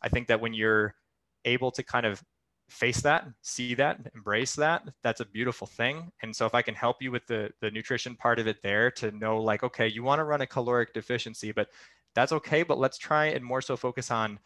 i 0.00 0.08
think 0.08 0.28
that 0.28 0.40
when 0.40 0.54
you're 0.54 0.94
able 1.44 1.70
to 1.70 1.82
kind 1.82 2.06
of 2.06 2.22
face 2.70 3.00
that, 3.02 3.26
see 3.42 3.74
that, 3.74 4.00
embrace 4.14 4.54
that, 4.54 4.82
that's 5.02 5.20
a 5.20 5.26
beautiful 5.26 5.66
thing. 5.66 6.10
And 6.22 6.34
so 6.34 6.46
if 6.46 6.54
I 6.54 6.62
can 6.62 6.74
help 6.74 7.02
you 7.02 7.10
with 7.10 7.26
the 7.26 7.50
the 7.60 7.70
nutrition 7.70 8.16
part 8.16 8.38
of 8.38 8.46
it 8.46 8.62
there 8.62 8.90
to 8.92 9.10
know 9.12 9.38
like, 9.42 9.62
okay, 9.62 9.88
you 9.88 10.02
want 10.02 10.20
to 10.20 10.24
run 10.24 10.40
a 10.40 10.46
caloric 10.46 10.94
deficiency, 10.94 11.52
but 11.52 11.68
that's 12.14 12.32
okay, 12.32 12.62
but 12.62 12.78
let's 12.78 12.98
try 12.98 13.26
and 13.26 13.44
more 13.44 13.60
so 13.60 13.76
focus 13.76 14.10
on 14.10 14.38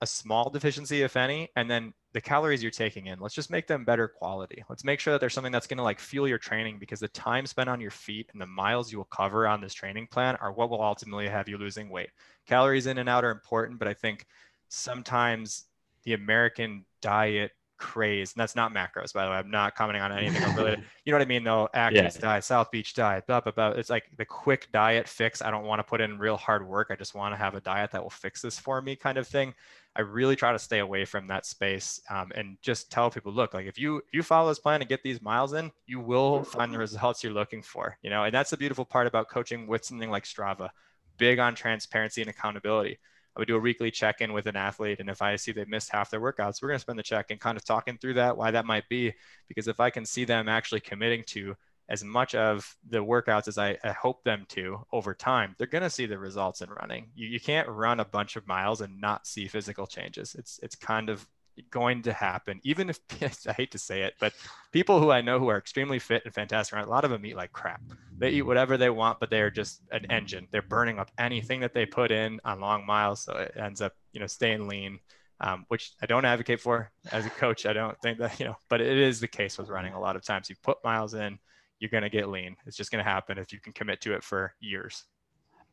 a 0.00 0.06
small 0.06 0.48
deficiency, 0.48 1.02
if 1.02 1.16
any, 1.16 1.48
and 1.56 1.68
then 1.68 1.92
the 2.12 2.20
calories 2.20 2.62
you're 2.62 2.70
taking 2.70 3.06
in, 3.06 3.18
let's 3.18 3.34
just 3.34 3.50
make 3.50 3.66
them 3.66 3.84
better 3.84 4.06
quality. 4.06 4.62
Let's 4.68 4.84
make 4.84 5.00
sure 5.00 5.12
that 5.12 5.20
there's 5.20 5.34
something 5.34 5.52
that's 5.52 5.66
going 5.66 5.78
to 5.78 5.82
like 5.84 5.98
fuel 5.98 6.28
your 6.28 6.38
training 6.38 6.78
because 6.78 7.00
the 7.00 7.08
time 7.08 7.46
spent 7.46 7.68
on 7.68 7.80
your 7.80 7.90
feet 7.90 8.28
and 8.32 8.40
the 8.40 8.46
miles 8.46 8.92
you 8.92 8.98
will 8.98 9.04
cover 9.06 9.46
on 9.48 9.60
this 9.60 9.74
training 9.74 10.06
plan 10.06 10.36
are 10.36 10.52
what 10.52 10.70
will 10.70 10.82
ultimately 10.82 11.28
have 11.28 11.48
you 11.48 11.58
losing 11.58 11.90
weight. 11.90 12.10
Calories 12.46 12.86
in 12.86 12.98
and 12.98 13.08
out 13.08 13.24
are 13.24 13.30
important, 13.30 13.78
but 13.78 13.88
I 13.88 13.94
think 13.94 14.26
sometimes 14.68 15.64
the 16.04 16.14
American 16.14 16.84
diet 17.02 17.50
craze, 17.78 18.32
and 18.32 18.40
that's 18.40 18.54
not 18.54 18.74
macros, 18.74 19.12
by 19.12 19.24
the 19.24 19.30
way. 19.30 19.36
I'm 19.36 19.50
not 19.50 19.74
commenting 19.74 20.02
on 20.02 20.12
anything 20.12 20.42
related. 20.54 20.84
You 21.04 21.12
know 21.12 21.18
what 21.20 21.22
I 21.22 21.28
mean, 21.28 21.44
though? 21.44 21.70
Atkins 21.72 22.16
yeah. 22.16 22.20
diet, 22.20 22.44
South 22.44 22.70
Beach 22.70 22.92
diet, 22.92 23.26
blah 23.26 23.40
blah 23.40 23.52
blah. 23.52 23.68
It's 23.70 23.88
like 23.88 24.10
the 24.18 24.26
quick 24.26 24.68
diet 24.72 25.08
fix. 25.08 25.40
I 25.40 25.50
don't 25.50 25.64
want 25.64 25.78
to 25.78 25.82
put 25.82 26.02
in 26.02 26.18
real 26.18 26.36
hard 26.36 26.68
work. 26.68 26.88
I 26.90 26.96
just 26.96 27.14
want 27.14 27.32
to 27.32 27.38
have 27.38 27.54
a 27.54 27.60
diet 27.60 27.92
that 27.92 28.02
will 28.02 28.10
fix 28.10 28.42
this 28.42 28.58
for 28.58 28.82
me, 28.82 28.94
kind 28.94 29.16
of 29.16 29.26
thing. 29.26 29.54
I 29.96 30.02
really 30.02 30.36
try 30.36 30.52
to 30.52 30.58
stay 30.58 30.80
away 30.80 31.06
from 31.06 31.26
that 31.28 31.46
space 31.46 32.00
um, 32.10 32.30
and 32.34 32.58
just 32.60 32.92
tell 32.92 33.10
people, 33.10 33.32
look, 33.32 33.54
like 33.54 33.66
if 33.66 33.78
you 33.78 33.96
if 33.98 34.12
you 34.12 34.22
follow 34.22 34.50
this 34.50 34.58
plan 34.58 34.82
and 34.82 34.88
get 34.88 35.02
these 35.02 35.22
miles 35.22 35.54
in, 35.54 35.72
you 35.86 35.98
will 35.98 36.44
find 36.44 36.74
the 36.74 36.78
results 36.78 37.24
you're 37.24 37.32
looking 37.32 37.62
for. 37.62 37.96
You 38.02 38.10
know, 38.10 38.24
and 38.24 38.34
that's 38.34 38.50
the 38.50 38.58
beautiful 38.58 38.84
part 38.84 39.06
about 39.06 39.30
coaching 39.30 39.66
with 39.66 39.82
something 39.84 40.10
like 40.10 40.24
Strava, 40.24 40.68
big 41.16 41.38
on 41.38 41.54
transparency 41.54 42.20
and 42.20 42.28
accountability 42.28 42.98
I 43.36 43.40
would 43.40 43.48
do 43.48 43.56
a 43.56 43.60
weekly 43.60 43.90
check 43.90 44.20
in 44.20 44.32
with 44.32 44.46
an 44.46 44.56
athlete. 44.56 45.00
And 45.00 45.08
if 45.08 45.22
I 45.22 45.36
see 45.36 45.52
they 45.52 45.64
missed 45.64 45.90
half 45.90 46.10
their 46.10 46.20
workouts, 46.20 46.60
we're 46.60 46.68
going 46.68 46.78
to 46.78 46.82
spend 46.82 46.98
the 46.98 47.04
check 47.04 47.26
and 47.30 47.40
kind 47.40 47.56
of 47.56 47.64
talking 47.64 47.98
through 47.98 48.14
that, 48.14 48.36
why 48.36 48.50
that 48.50 48.66
might 48.66 48.88
be. 48.88 49.14
Because 49.46 49.68
if 49.68 49.80
I 49.80 49.90
can 49.90 50.04
see 50.04 50.24
them 50.24 50.48
actually 50.48 50.80
committing 50.80 51.22
to 51.28 51.54
as 51.88 52.04
much 52.04 52.34
of 52.34 52.76
the 52.88 52.98
workouts 52.98 53.48
as 53.48 53.56
I, 53.56 53.78
I 53.82 53.92
hope 53.92 54.22
them 54.24 54.44
to 54.50 54.84
over 54.92 55.14
time, 55.14 55.54
they're 55.56 55.66
going 55.66 55.82
to 55.82 55.90
see 55.90 56.06
the 56.06 56.18
results 56.18 56.60
in 56.60 56.68
running. 56.68 57.10
You, 57.14 57.28
you 57.28 57.40
can't 57.40 57.68
run 57.68 58.00
a 58.00 58.04
bunch 58.04 58.36
of 58.36 58.46
miles 58.46 58.80
and 58.80 59.00
not 59.00 59.26
see 59.26 59.46
physical 59.48 59.86
changes. 59.86 60.34
It's, 60.34 60.58
it's 60.62 60.76
kind 60.76 61.08
of 61.08 61.26
going 61.70 62.02
to 62.02 62.12
happen, 62.12 62.60
even 62.62 62.90
if 62.90 63.00
I 63.48 63.52
hate 63.52 63.70
to 63.72 63.78
say 63.78 64.02
it, 64.02 64.14
but 64.20 64.32
people 64.72 65.00
who 65.00 65.10
I 65.10 65.20
know 65.20 65.38
who 65.38 65.48
are 65.48 65.58
extremely 65.58 65.98
fit 65.98 66.22
and 66.24 66.34
fantastic, 66.34 66.78
a 66.78 66.88
lot 66.88 67.04
of 67.04 67.10
them 67.10 67.24
eat 67.26 67.36
like 67.36 67.52
crap. 67.52 67.80
They 68.16 68.30
eat 68.30 68.42
whatever 68.42 68.76
they 68.76 68.90
want, 68.90 69.20
but 69.20 69.30
they're 69.30 69.50
just 69.50 69.82
an 69.92 70.06
engine. 70.10 70.48
They're 70.50 70.62
burning 70.62 70.98
up 70.98 71.10
anything 71.18 71.60
that 71.60 71.74
they 71.74 71.86
put 71.86 72.10
in 72.10 72.40
on 72.44 72.60
long 72.60 72.86
miles, 72.86 73.22
so 73.22 73.34
it 73.34 73.52
ends 73.56 73.80
up, 73.80 73.94
you 74.12 74.20
know, 74.20 74.26
staying 74.26 74.68
lean. 74.68 75.00
Um, 75.40 75.66
which 75.68 75.92
I 76.02 76.06
don't 76.06 76.24
advocate 76.24 76.60
for 76.60 76.90
as 77.12 77.24
a 77.24 77.30
coach. 77.30 77.64
I 77.64 77.72
don't 77.72 77.96
think 78.00 78.18
that 78.18 78.40
you 78.40 78.46
know, 78.46 78.56
but 78.68 78.80
it 78.80 78.98
is 78.98 79.20
the 79.20 79.28
case 79.28 79.56
with 79.56 79.68
running. 79.68 79.92
A 79.92 80.00
lot 80.00 80.16
of 80.16 80.24
times, 80.24 80.50
you 80.50 80.56
put 80.64 80.82
miles 80.82 81.14
in, 81.14 81.38
you're 81.78 81.90
going 81.90 82.02
to 82.02 82.10
get 82.10 82.28
lean. 82.28 82.56
It's 82.66 82.76
just 82.76 82.90
going 82.90 83.04
to 83.04 83.08
happen 83.08 83.38
if 83.38 83.52
you 83.52 83.60
can 83.60 83.72
commit 83.72 84.00
to 84.00 84.14
it 84.14 84.24
for 84.24 84.54
years. 84.58 85.04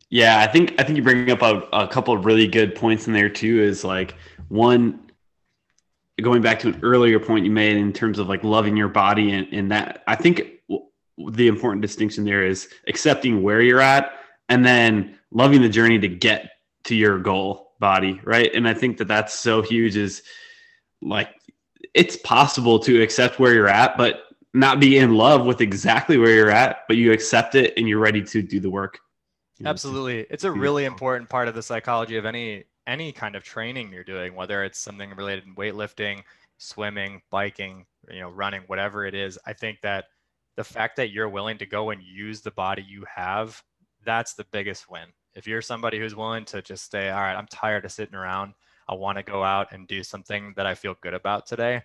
Yeah, 0.09 0.39
I 0.39 0.47
think 0.47 0.75
I 0.79 0.83
think 0.83 0.97
you 0.97 1.03
bring 1.03 1.29
up 1.31 1.41
a, 1.41 1.67
a 1.73 1.87
couple 1.87 2.13
of 2.13 2.25
really 2.25 2.47
good 2.47 2.75
points 2.75 3.07
in 3.07 3.13
there 3.13 3.29
too. 3.29 3.61
Is 3.61 3.83
like 3.83 4.15
one, 4.49 4.99
going 6.21 6.41
back 6.41 6.59
to 6.59 6.69
an 6.69 6.79
earlier 6.81 7.19
point 7.19 7.45
you 7.45 7.51
made 7.51 7.75
in 7.75 7.91
terms 7.91 8.19
of 8.19 8.29
like 8.29 8.43
loving 8.43 8.77
your 8.77 8.87
body 8.87 9.31
and, 9.31 9.47
and 9.51 9.71
that 9.71 10.03
i 10.07 10.15
think 10.15 10.53
the 11.29 11.47
important 11.47 11.81
distinction 11.81 12.23
there 12.23 12.45
is 12.45 12.69
accepting 12.87 13.41
where 13.41 13.61
you're 13.61 13.81
at 13.81 14.13
and 14.49 14.65
then 14.65 15.17
loving 15.31 15.61
the 15.61 15.69
journey 15.69 15.99
to 15.99 16.07
get 16.07 16.51
to 16.83 16.95
your 16.95 17.19
goal 17.19 17.73
body 17.79 18.19
right? 18.23 18.53
And 18.53 18.67
i 18.67 18.73
think 18.73 18.97
that 18.97 19.07
that's 19.07 19.33
so 19.33 19.61
huge 19.61 19.97
is 19.97 20.23
like 21.01 21.29
it's 21.93 22.17
possible 22.17 22.79
to 22.79 23.01
accept 23.01 23.39
where 23.39 23.53
you're 23.53 23.67
at 23.67 23.97
but 23.97 24.21
not 24.53 24.79
be 24.79 24.97
in 24.97 25.15
love 25.15 25.45
with 25.45 25.59
exactly 25.59 26.17
where 26.17 26.33
you're 26.33 26.49
at 26.49 26.79
but 26.87 26.95
you 26.95 27.11
accept 27.11 27.55
it 27.55 27.73
and 27.77 27.89
you're 27.89 27.99
ready 27.99 28.23
to 28.23 28.41
do 28.41 28.59
the 28.59 28.69
work. 28.69 28.99
Absolutely. 29.63 30.25
It's 30.29 30.43
a 30.43 30.51
really 30.51 30.85
important 30.85 31.29
part 31.29 31.47
of 31.47 31.55
the 31.55 31.63
psychology 31.63 32.17
of 32.17 32.25
any 32.25 32.65
any 32.87 33.11
kind 33.11 33.35
of 33.35 33.43
training 33.43 33.91
you're 33.91 34.03
doing, 34.03 34.35
whether 34.35 34.63
it's 34.63 34.79
something 34.79 35.11
related 35.11 35.45
in 35.45 35.55
weightlifting, 35.55 36.21
swimming, 36.57 37.21
biking, 37.29 37.85
you 38.09 38.19
know, 38.19 38.29
running, 38.29 38.61
whatever 38.67 39.05
it 39.05 39.13
is, 39.13 39.37
I 39.45 39.53
think 39.53 39.81
that 39.81 40.05
the 40.55 40.63
fact 40.63 40.95
that 40.97 41.11
you're 41.11 41.29
willing 41.29 41.57
to 41.57 41.65
go 41.65 41.89
and 41.89 42.01
use 42.01 42.41
the 42.41 42.51
body 42.51 42.85
you 42.87 43.03
have, 43.13 43.61
that's 44.05 44.33
the 44.33 44.45
biggest 44.51 44.89
win. 44.89 45.07
If 45.35 45.47
you're 45.47 45.61
somebody 45.61 45.99
who's 45.99 46.15
willing 46.15 46.45
to 46.45 46.61
just 46.61 46.91
say, 46.91 47.09
all 47.09 47.19
right, 47.19 47.35
I'm 47.35 47.47
tired 47.47 47.83
of 47.83 47.91
sitting 47.91 48.15
around. 48.15 48.53
I 48.87 48.93
want 48.93 49.17
to 49.17 49.23
go 49.23 49.43
out 49.43 49.73
and 49.73 49.87
do 49.87 50.03
something 50.03 50.53
that 50.55 50.65
I 50.65 50.75
feel 50.75 50.95
good 51.01 51.13
about 51.13 51.45
today. 51.45 51.81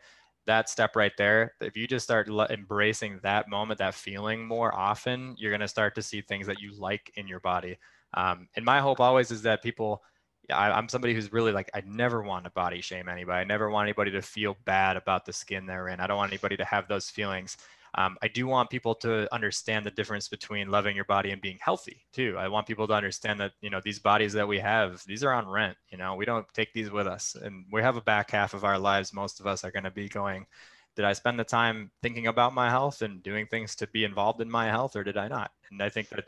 That 0.47 0.69
step 0.69 0.95
right 0.97 1.13
there, 1.19 1.55
if 1.61 1.77
you 1.77 1.87
just 1.87 2.05
start 2.05 2.29
embracing 2.29 3.21
that 3.23 3.49
moment, 3.49 3.79
that 3.79 3.95
feeling 3.95 4.47
more 4.47 4.75
often, 4.75 5.35
you're 5.39 5.51
going 5.51 5.61
to 5.61 5.69
start 5.69 5.95
to 5.97 6.03
see 6.03 6.21
things 6.21 6.47
that 6.47 6.61
you 6.61 6.73
like 6.79 7.11
in 7.17 7.27
your 7.27 7.41
body. 7.41 7.79
Um, 8.15 8.49
and 8.55 8.65
my 8.65 8.81
hope 8.81 9.01
always 9.01 9.31
is 9.31 9.43
that 9.43 9.63
people 9.63 10.03
I, 10.51 10.77
am 10.79 10.89
somebody 10.89 11.15
who's 11.15 11.33
really 11.33 11.53
like, 11.53 11.71
I 11.75 11.83
never 11.87 12.23
want 12.23 12.45
to 12.45 12.51
body 12.51 12.81
shame 12.81 13.09
anybody. 13.09 13.41
I 13.41 13.45
never 13.45 13.71
want 13.71 13.87
anybody 13.87 14.11
to 14.13 14.23
feel 14.23 14.57
bad 14.65 14.97
about 14.97 15.25
the 15.25 15.33
skin 15.33 15.67
they're 15.67 15.89
in. 15.89 16.01
I 16.01 16.07
don't 16.07 16.17
want 16.17 16.33
anybody 16.33 16.57
to 16.57 16.65
have 16.65 16.89
those 16.89 17.11
feelings. 17.11 17.57
Um, 17.95 18.17
I 18.23 18.29
do 18.29 18.47
want 18.47 18.71
people 18.71 18.95
to 18.97 19.33
understand 19.35 19.85
the 19.85 19.91
difference 19.91 20.29
between 20.29 20.71
loving 20.71 20.95
your 20.95 21.05
body 21.07 21.33
and 21.33 21.43
being 21.43 21.59
healthy 21.61 22.05
too. 22.13 22.37
I 22.39 22.47
want 22.49 22.67
people 22.67 22.87
to 22.87 22.93
understand 22.95 23.41
that, 23.41 23.53
you 23.61 23.71
know, 23.71 23.81
these 23.85 23.99
bodies 23.99 24.33
that 24.35 24.47
we 24.47 24.61
have, 24.61 25.03
these 25.07 25.25
are 25.25 25.33
on 25.33 25.49
rent, 25.49 25.77
you 25.91 25.99
know, 25.99 26.15
we 26.15 26.25
don't 26.25 26.47
take 26.55 26.73
these 26.73 26.91
with 26.91 27.09
us 27.09 27.37
and 27.43 27.65
we 27.73 27.83
have 27.83 27.97
a 27.97 28.03
back 28.03 28.31
half 28.31 28.55
of 28.55 28.65
our 28.65 28.79
lives. 28.79 29.13
Most 29.13 29.41
of 29.41 29.47
us 29.47 29.65
are 29.65 29.73
going 29.73 29.85
to 29.85 29.91
be 29.91 30.09
going, 30.09 30.47
did 30.95 31.05
I 31.05 31.13
spend 31.15 31.39
the 31.39 31.45
time 31.45 31.91
thinking 32.03 32.29
about 32.29 32.55
my 32.55 32.71
health 32.71 33.03
and 33.03 33.23
doing 33.23 33.47
things 33.47 33.75
to 33.77 33.89
be 33.89 34.05
involved 34.05 34.41
in 34.41 34.51
my 34.51 34.67
health 34.67 34.95
or 34.95 35.03
did 35.03 35.17
I 35.17 35.27
not? 35.27 35.51
And 35.71 35.83
I 35.83 35.89
think 35.89 36.11
that 36.11 36.27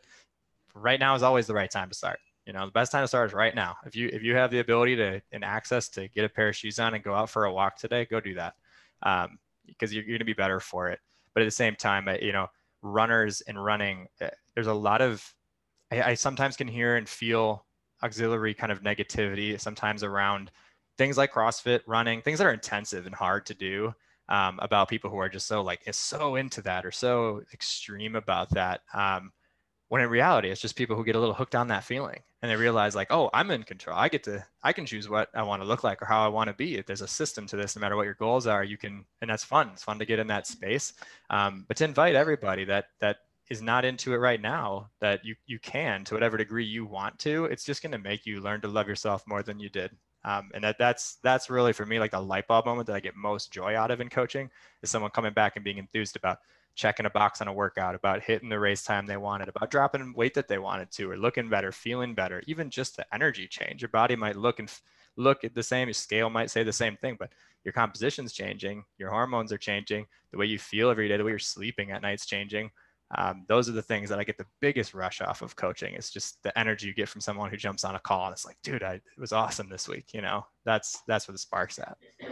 right 0.74 0.98
now 0.98 1.14
is 1.14 1.22
always 1.22 1.46
the 1.46 1.54
right 1.54 1.70
time 1.70 1.90
to 1.90 1.94
start. 1.94 2.18
You 2.46 2.52
know, 2.52 2.66
the 2.66 2.72
best 2.72 2.90
time 2.90 3.04
to 3.04 3.08
start 3.08 3.30
is 3.30 3.34
right 3.34 3.54
now. 3.54 3.76
If 3.86 3.94
you 3.94 4.10
if 4.12 4.22
you 4.22 4.34
have 4.34 4.50
the 4.50 4.58
ability 4.58 4.96
to 4.96 5.22
and 5.32 5.44
access 5.44 5.88
to 5.90 6.08
get 6.08 6.24
a 6.24 6.28
pair 6.28 6.48
of 6.48 6.56
shoes 6.56 6.78
on 6.78 6.94
and 6.94 7.04
go 7.04 7.14
out 7.14 7.30
for 7.30 7.44
a 7.44 7.52
walk 7.52 7.76
today, 7.76 8.04
go 8.04 8.20
do 8.20 8.34
that 8.34 8.54
um, 9.02 9.38
because 9.66 9.94
you're, 9.94 10.02
you're 10.02 10.14
going 10.14 10.20
to 10.20 10.24
be 10.24 10.32
better 10.32 10.58
for 10.58 10.88
it. 10.88 11.00
But 11.34 11.42
at 11.42 11.46
the 11.46 11.52
same 11.52 11.76
time, 11.76 12.08
uh, 12.08 12.16
you 12.20 12.32
know, 12.32 12.48
runners 12.82 13.42
and 13.42 13.62
running, 13.62 14.08
uh, 14.20 14.28
there's 14.54 14.66
a 14.66 14.74
lot 14.74 15.00
of 15.00 15.24
I, 15.92 16.02
I 16.02 16.14
sometimes 16.14 16.56
can 16.56 16.68
hear 16.68 16.96
and 16.96 17.08
feel 17.08 17.64
auxiliary 18.02 18.54
kind 18.54 18.72
of 18.72 18.82
negativity 18.82 19.58
sometimes 19.60 20.02
around 20.02 20.50
things 20.98 21.16
like 21.16 21.32
CrossFit, 21.32 21.80
running, 21.86 22.22
things 22.22 22.38
that 22.38 22.46
are 22.46 22.52
intensive 22.52 23.06
and 23.06 23.14
hard 23.14 23.46
to 23.46 23.54
do. 23.54 23.94
Um, 24.28 24.58
about 24.62 24.88
people 24.88 25.10
who 25.10 25.18
are 25.18 25.28
just 25.28 25.46
so 25.46 25.62
like 25.62 25.82
is 25.84 25.96
so 25.96 26.36
into 26.36 26.62
that 26.62 26.86
or 26.86 26.92
so 26.92 27.42
extreme 27.52 28.16
about 28.16 28.48
that. 28.50 28.80
Um, 28.94 29.32
when 29.92 30.00
in 30.00 30.08
reality, 30.08 30.48
it's 30.48 30.62
just 30.62 30.74
people 30.74 30.96
who 30.96 31.04
get 31.04 31.16
a 31.16 31.20
little 31.20 31.34
hooked 31.34 31.54
on 31.54 31.68
that 31.68 31.84
feeling 31.84 32.18
and 32.40 32.50
they 32.50 32.56
realize 32.56 32.94
like, 32.94 33.08
oh, 33.10 33.28
I'm 33.34 33.50
in 33.50 33.62
control. 33.62 33.94
I 33.94 34.08
get 34.08 34.22
to, 34.22 34.42
I 34.62 34.72
can 34.72 34.86
choose 34.86 35.06
what 35.06 35.28
I 35.34 35.42
want 35.42 35.60
to 35.60 35.68
look 35.68 35.84
like 35.84 36.00
or 36.00 36.06
how 36.06 36.24
I 36.24 36.28
want 36.28 36.48
to 36.48 36.54
be. 36.54 36.78
If 36.78 36.86
there's 36.86 37.02
a 37.02 37.06
system 37.06 37.46
to 37.48 37.56
this, 37.56 37.76
no 37.76 37.80
matter 37.80 37.94
what 37.94 38.06
your 38.06 38.14
goals 38.14 38.46
are, 38.46 38.64
you 38.64 38.78
can, 38.78 39.04
and 39.20 39.28
that's 39.28 39.44
fun. 39.44 39.68
It's 39.74 39.84
fun 39.84 39.98
to 39.98 40.06
get 40.06 40.18
in 40.18 40.26
that 40.28 40.46
space. 40.46 40.94
Um, 41.28 41.66
but 41.68 41.76
to 41.76 41.84
invite 41.84 42.14
everybody 42.14 42.64
that 42.64 42.86
that 43.00 43.18
is 43.50 43.60
not 43.60 43.84
into 43.84 44.14
it 44.14 44.16
right 44.16 44.40
now, 44.40 44.88
that 45.02 45.26
you 45.26 45.34
you 45.44 45.58
can 45.58 46.04
to 46.04 46.14
whatever 46.14 46.38
degree 46.38 46.64
you 46.64 46.86
want 46.86 47.18
to. 47.18 47.44
It's 47.44 47.64
just 47.64 47.82
going 47.82 47.92
to 47.92 47.98
make 47.98 48.24
you 48.24 48.40
learn 48.40 48.62
to 48.62 48.68
love 48.68 48.88
yourself 48.88 49.24
more 49.26 49.42
than 49.42 49.60
you 49.60 49.68
did. 49.68 49.90
Um, 50.24 50.50
and 50.54 50.64
that 50.64 50.78
that's 50.78 51.16
that's 51.22 51.50
really 51.50 51.74
for 51.74 51.84
me 51.84 51.98
like 51.98 52.12
the 52.12 52.20
light 52.20 52.48
bulb 52.48 52.64
moment 52.64 52.86
that 52.86 52.96
I 52.96 53.00
get 53.00 53.14
most 53.14 53.52
joy 53.52 53.76
out 53.76 53.90
of 53.90 54.00
in 54.00 54.08
coaching 54.08 54.48
is 54.82 54.88
someone 54.88 55.10
coming 55.10 55.34
back 55.34 55.56
and 55.56 55.64
being 55.66 55.76
enthused 55.76 56.16
about 56.16 56.38
checking 56.74 57.06
a 57.06 57.10
box 57.10 57.40
on 57.40 57.48
a 57.48 57.52
workout, 57.52 57.94
about 57.94 58.22
hitting 58.22 58.48
the 58.48 58.58
race 58.58 58.82
time 58.82 59.06
they 59.06 59.16
wanted, 59.16 59.48
about 59.48 59.70
dropping 59.70 60.14
weight 60.14 60.34
that 60.34 60.48
they 60.48 60.58
wanted 60.58 60.90
to, 60.92 61.10
or 61.10 61.16
looking 61.16 61.48
better, 61.48 61.72
feeling 61.72 62.14
better, 62.14 62.42
even 62.46 62.70
just 62.70 62.96
the 62.96 63.14
energy 63.14 63.46
change. 63.46 63.82
Your 63.82 63.90
body 63.90 64.16
might 64.16 64.36
look 64.36 64.58
and 64.58 64.70
look 65.16 65.44
at 65.44 65.54
the 65.54 65.62
same, 65.62 65.88
your 65.88 65.94
scale 65.94 66.30
might 66.30 66.50
say 66.50 66.62
the 66.62 66.72
same 66.72 66.96
thing, 66.96 67.16
but 67.18 67.30
your 67.64 67.72
composition's 67.72 68.32
changing, 68.32 68.84
your 68.98 69.10
hormones 69.10 69.52
are 69.52 69.58
changing, 69.58 70.06
the 70.30 70.38
way 70.38 70.46
you 70.46 70.58
feel 70.58 70.90
every 70.90 71.08
day, 71.08 71.16
the 71.16 71.24
way 71.24 71.30
you're 71.30 71.38
sleeping 71.38 71.90
at 71.90 72.02
night's 72.02 72.26
changing. 72.26 72.70
Um, 73.16 73.44
those 73.46 73.68
are 73.68 73.72
the 73.72 73.82
things 73.82 74.08
that 74.08 74.18
I 74.18 74.24
get 74.24 74.38
the 74.38 74.46
biggest 74.60 74.94
rush 74.94 75.20
off 75.20 75.42
of 75.42 75.54
coaching. 75.54 75.94
It's 75.94 76.10
just 76.10 76.42
the 76.42 76.58
energy 76.58 76.86
you 76.86 76.94
get 76.94 77.10
from 77.10 77.20
someone 77.20 77.50
who 77.50 77.58
jumps 77.58 77.84
on 77.84 77.94
a 77.94 78.00
call 78.00 78.24
and 78.24 78.32
it's 78.32 78.46
like, 78.46 78.56
dude, 78.62 78.82
I, 78.82 78.94
it 78.94 79.02
was 79.18 79.32
awesome 79.32 79.68
this 79.68 79.86
week. 79.86 80.14
You 80.14 80.22
know, 80.22 80.46
that's 80.64 81.02
that's 81.06 81.28
where 81.28 81.34
the 81.34 81.38
spark's 81.38 81.78
at. 81.78 81.98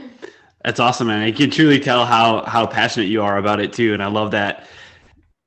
That's 0.64 0.80
awesome, 0.80 1.06
man. 1.06 1.22
I 1.22 1.32
can 1.32 1.50
truly 1.50 1.80
tell 1.80 2.04
how 2.04 2.44
how 2.44 2.66
passionate 2.66 3.08
you 3.08 3.22
are 3.22 3.38
about 3.38 3.61
it 3.61 3.72
too, 3.72 3.94
and 3.94 4.02
I 4.02 4.08
love 4.08 4.32
that 4.32 4.66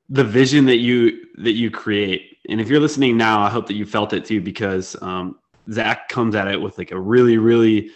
the 0.08 0.24
vision 0.24 0.66
that 0.66 0.78
you 0.78 1.24
that 1.38 1.52
you 1.52 1.70
create. 1.70 2.38
And 2.48 2.60
if 2.60 2.68
you're 2.68 2.80
listening 2.80 3.16
now, 3.16 3.40
I 3.40 3.48
hope 3.48 3.66
that 3.68 3.74
you 3.74 3.86
felt 3.86 4.12
it 4.12 4.24
too, 4.24 4.40
because 4.40 4.96
um, 5.02 5.38
Zach 5.70 6.08
comes 6.08 6.34
at 6.34 6.48
it 6.48 6.60
with 6.60 6.76
like 6.76 6.90
a 6.90 7.00
really, 7.00 7.38
really, 7.38 7.90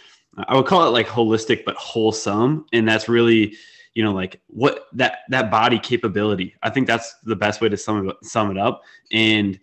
I 0.47 0.55
would 0.55 0.65
call 0.65 0.87
it 0.87 0.91
like 0.91 1.07
holistic 1.07 1.65
but 1.65 1.75
wholesome, 1.75 2.65
and 2.73 2.87
that's 2.87 3.07
really, 3.07 3.55
you 3.93 4.03
know, 4.03 4.13
like 4.13 4.41
what 4.47 4.85
that 4.93 5.19
that 5.29 5.51
body 5.51 5.77
capability. 5.77 6.55
I 6.63 6.69
think 6.69 6.87
that's 6.87 7.13
the 7.23 7.35
best 7.35 7.59
way 7.59 7.69
to 7.69 7.77
sum 7.77 8.09
it 8.09 8.15
sum 8.23 8.49
it 8.49 8.57
up. 8.57 8.81
And 9.11 9.59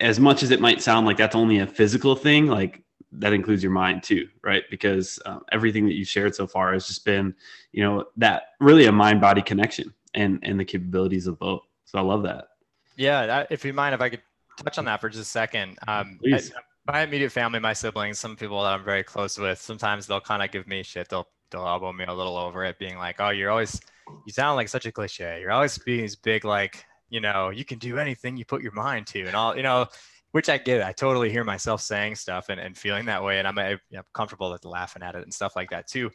as 0.00 0.20
much 0.20 0.42
as 0.42 0.50
it 0.50 0.60
might 0.60 0.82
sound 0.82 1.06
like 1.06 1.16
that's 1.16 1.34
only 1.34 1.58
a 1.58 1.66
physical 1.66 2.14
thing, 2.14 2.46
like 2.46 2.82
that 3.12 3.32
includes 3.32 3.62
your 3.62 3.72
mind 3.72 4.02
too, 4.02 4.28
right? 4.42 4.64
Because 4.70 5.18
um, 5.26 5.42
everything 5.52 5.86
that 5.86 5.94
you've 5.94 6.08
shared 6.08 6.34
so 6.34 6.46
far 6.46 6.72
has 6.72 6.86
just 6.86 7.04
been, 7.04 7.34
you 7.72 7.82
know, 7.82 8.04
that 8.16 8.54
really 8.60 8.86
a 8.86 8.92
mind 8.92 9.20
body 9.20 9.42
connection 9.42 9.92
and 10.14 10.38
and 10.42 10.58
the 10.58 10.64
capabilities 10.64 11.26
of 11.26 11.38
both. 11.38 11.62
So 11.84 11.98
I 11.98 12.02
love 12.02 12.22
that. 12.24 12.48
Yeah, 12.96 13.26
that, 13.26 13.46
if 13.50 13.64
you 13.64 13.72
mind, 13.72 13.94
if 13.94 14.00
I 14.00 14.08
could 14.08 14.22
touch 14.62 14.78
on 14.78 14.84
that 14.86 15.00
for 15.00 15.08
just 15.08 15.22
a 15.22 15.24
second. 15.24 15.78
Um, 15.86 16.18
I, 16.26 16.42
my 16.86 17.02
immediate 17.02 17.30
family, 17.30 17.60
my 17.60 17.72
siblings, 17.72 18.18
some 18.18 18.36
people 18.36 18.62
that 18.62 18.72
I'm 18.72 18.84
very 18.84 19.04
close 19.04 19.38
with, 19.38 19.60
sometimes 19.60 20.06
they'll 20.06 20.20
kind 20.20 20.42
of 20.42 20.50
give 20.50 20.66
me 20.66 20.82
shit. 20.82 21.08
They'll 21.08 21.28
they'll 21.50 21.66
elbow 21.66 21.92
me 21.92 22.04
a 22.04 22.12
little 22.12 22.36
over 22.36 22.64
it, 22.64 22.78
being 22.78 22.98
like, 22.98 23.16
"Oh, 23.20 23.30
you're 23.30 23.50
always 23.50 23.80
you 24.26 24.32
sound 24.32 24.56
like 24.56 24.68
such 24.68 24.86
a 24.86 24.92
cliche. 24.92 25.40
You're 25.40 25.52
always 25.52 25.78
being 25.78 26.00
these 26.02 26.16
big 26.16 26.44
like." 26.44 26.84
You 27.10 27.22
know, 27.22 27.48
you 27.48 27.64
can 27.64 27.78
do 27.78 27.96
anything 27.96 28.36
you 28.36 28.44
put 28.44 28.60
your 28.60 28.72
mind 28.72 29.06
to, 29.06 29.24
and 29.24 29.34
all 29.34 29.56
you 29.56 29.62
know 29.62 29.86
which 30.32 30.48
I 30.48 30.58
get. 30.58 30.82
I 30.82 30.92
totally 30.92 31.30
hear 31.30 31.44
myself 31.44 31.80
saying 31.80 32.16
stuff 32.16 32.48
and, 32.48 32.60
and 32.60 32.76
feeling 32.76 33.06
that 33.06 33.22
way. 33.22 33.38
And 33.38 33.48
I'm, 33.48 33.58
I'm 33.58 33.80
comfortable 34.12 34.50
with 34.50 34.64
laughing 34.64 35.02
at 35.02 35.14
it 35.14 35.22
and 35.22 35.32
stuff 35.32 35.56
like 35.56 35.70
that 35.70 35.88
too. 35.88 36.10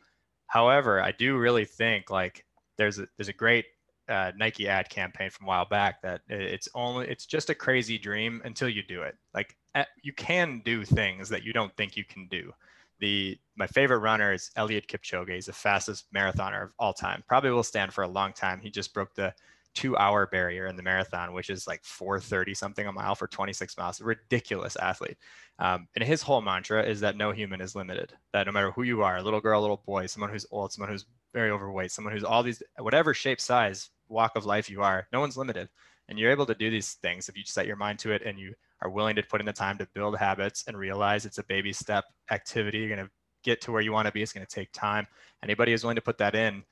However, 0.48 1.02
I 1.02 1.12
do 1.12 1.38
really 1.38 1.66
think 1.66 2.10
like 2.10 2.46
there's 2.78 3.00
a, 3.00 3.08
there's 3.18 3.30
a 3.30 3.34
great 3.34 3.66
uh, 4.10 4.32
Nike 4.38 4.68
ad 4.68 4.90
campaign 4.90 5.30
from 5.30 5.48
a 5.48 5.50
while 5.50 5.66
back 5.66 6.02
that 6.02 6.22
it's 6.30 6.68
only, 6.76 7.08
it's 7.08 7.26
just 7.26 7.50
a 7.50 7.56
crazy 7.56 7.98
dream 7.98 8.42
until 8.46 8.70
you 8.70 8.84
do 8.84 9.02
it. 9.02 9.18
Like 9.34 9.56
you 10.04 10.14
can 10.14 10.62
do 10.64 10.86
things 10.86 11.30
that 11.30 11.44
you 11.44 11.54
don't 11.54 11.76
think 11.76 11.98
you 11.98 12.04
can 12.04 12.28
do. 12.28 12.52
The, 13.00 13.38
my 13.56 13.66
favorite 13.68 14.00
runner 14.00 14.32
is 14.32 14.52
Eliud 14.58 14.86
Kipchoge. 14.86 15.34
He's 15.34 15.48
the 15.48 15.54
fastest 15.54 16.06
marathoner 16.14 16.64
of 16.64 16.74
all 16.78 16.94
time. 16.94 17.24
Probably 17.28 17.50
will 17.50 17.64
stand 17.64 17.92
for 17.92 18.04
a 18.04 18.08
long 18.08 18.34
time. 18.34 18.60
He 18.62 18.70
just 18.70 18.94
broke 18.94 19.16
the 19.16 19.34
two 19.74 19.98
hour 19.98 20.28
barrier 20.28 20.68
in 20.68 20.76
the 20.76 20.84
marathon, 20.84 21.34
which 21.34 21.50
is 21.50 21.68
like 21.68 21.84
430 21.84 22.54
something 22.54 22.88
a 22.88 22.92
mile 22.92 23.16
for 23.16 23.28
26 23.28 23.78
miles. 23.78 24.02
Ridiculous 24.02 24.76
athlete. 24.76 25.18
Um, 25.60 25.88
and 25.96 26.04
his 26.04 26.22
whole 26.22 26.42
mantra 26.42 26.84
is 26.84 27.00
that 27.02 27.18
no 27.18 27.32
human 27.32 27.62
is 27.62 27.76
limited, 27.76 28.14
that 28.34 28.46
no 28.46 28.52
matter 28.52 28.72
who 28.72 28.84
you 28.84 29.04
are, 29.04 29.22
little 29.22 29.42
girl, 29.42 29.62
little 29.62 29.84
boy, 29.86 30.06
someone 30.06 30.32
who's 30.32 30.46
old, 30.52 30.72
someone 30.72 30.90
who's 30.90 31.06
very 31.34 31.52
overweight, 31.52 31.92
someone 31.92 32.14
who's 32.14 32.24
all 32.24 32.44
these, 32.44 32.62
whatever 32.80 33.14
shape, 33.14 33.40
size, 33.40 33.90
walk 34.10 34.36
of 34.36 34.46
life 34.46 34.70
you 34.70 34.82
are, 34.82 35.08
no 35.12 35.20
one's 35.20 35.38
limited. 35.38 35.70
And 36.10 36.20
you're 36.20 36.32
able 36.32 36.46
to 36.48 36.56
do 36.56 36.70
these 36.70 36.94
things 36.94 37.30
if 37.30 37.38
you 37.38 37.44
set 37.46 37.68
your 37.68 37.76
mind 37.76 38.00
to 38.00 38.12
it 38.12 38.24
and 38.26 38.38
you 38.38 38.54
are 38.82 38.90
willing 38.90 39.16
to 39.16 39.24
put 39.24 39.40
in 39.40 39.46
the 39.46 39.54
time 39.54 39.78
to 39.78 39.88
build 39.94 40.18
habits 40.18 40.66
and 40.68 40.78
realize 40.78 41.26
it's 41.26 41.38
a 41.38 41.44
baby 41.44 41.72
step 41.72 42.06
activity. 42.30 42.80
You're 42.80 42.96
going 42.96 43.06
to 43.06 43.12
get 43.44 43.62
to 43.62 43.72
where 43.72 43.82
you 43.82 43.92
want 43.92 44.08
to 44.08 44.12
be. 44.12 44.22
It's 44.22 44.34
going 44.34 44.46
to 44.46 44.56
take 44.56 44.72
time. 44.74 45.08
Anybody 45.42 45.72
who's 45.72 45.84
willing 45.84 45.96
to 45.96 46.02
put 46.02 46.18
that 46.18 46.36
in, 46.36 46.64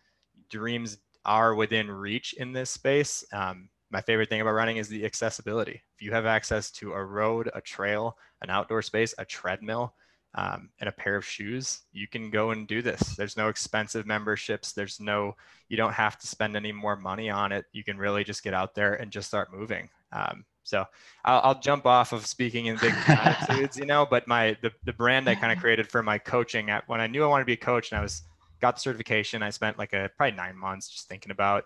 dreams 0.49 0.97
are 1.25 1.55
within 1.55 1.89
reach 1.89 2.33
in 2.33 2.53
this 2.53 2.71
space. 2.71 3.23
Um, 3.31 3.69
my 3.91 4.01
favorite 4.01 4.29
thing 4.29 4.41
about 4.41 4.53
running 4.53 4.77
is 4.77 4.87
the 4.87 5.05
accessibility. 5.05 5.81
If 5.95 6.01
you 6.01 6.11
have 6.11 6.25
access 6.25 6.71
to 6.71 6.93
a 6.93 7.03
road, 7.03 7.51
a 7.53 7.61
trail, 7.61 8.17
an 8.41 8.49
outdoor 8.49 8.81
space, 8.81 9.13
a 9.17 9.25
treadmill, 9.25 9.93
um, 10.33 10.69
and 10.79 10.87
a 10.87 10.93
pair 10.93 11.17
of 11.17 11.25
shoes, 11.25 11.81
you 11.91 12.07
can 12.07 12.29
go 12.29 12.51
and 12.51 12.67
do 12.67 12.81
this. 12.81 13.15
There's 13.17 13.35
no 13.35 13.49
expensive 13.49 14.05
memberships. 14.05 14.71
There's 14.71 14.99
no, 14.99 15.35
you 15.67 15.75
don't 15.75 15.93
have 15.93 16.17
to 16.19 16.27
spend 16.27 16.55
any 16.55 16.71
more 16.71 16.95
money 16.95 17.29
on 17.29 17.51
it. 17.51 17.65
You 17.73 17.83
can 17.83 17.97
really 17.97 18.23
just 18.23 18.43
get 18.43 18.53
out 18.53 18.73
there 18.73 18.93
and 18.93 19.11
just 19.11 19.27
start 19.27 19.53
moving. 19.53 19.89
Um, 20.13 20.45
so 20.63 20.85
I'll, 21.25 21.41
I'll, 21.43 21.59
jump 21.59 21.85
off 21.85 22.13
of 22.13 22.25
speaking 22.25 22.67
in 22.67 22.77
big 22.77 22.93
attitudes, 23.07 23.77
you 23.77 23.85
know, 23.85 24.05
but 24.09 24.27
my, 24.27 24.55
the, 24.61 24.71
the 24.85 24.93
brand 24.93 25.27
I 25.27 25.35
kind 25.35 25.51
of 25.51 25.59
created 25.59 25.89
for 25.89 26.03
my 26.03 26.17
coaching 26.17 26.69
at 26.69 26.87
when 26.87 27.01
I 27.01 27.07
knew 27.07 27.23
I 27.23 27.27
wanted 27.27 27.43
to 27.43 27.47
be 27.47 27.53
a 27.53 27.57
coach 27.57 27.91
and 27.91 27.99
I 27.99 28.03
was 28.03 28.21
got 28.61 28.75
the 28.75 28.81
certification. 28.81 29.43
I 29.43 29.49
spent 29.49 29.77
like 29.77 29.93
a 29.93 30.09
probably 30.15 30.37
nine 30.37 30.57
months 30.57 30.89
just 30.89 31.07
thinking 31.07 31.31
about 31.31 31.65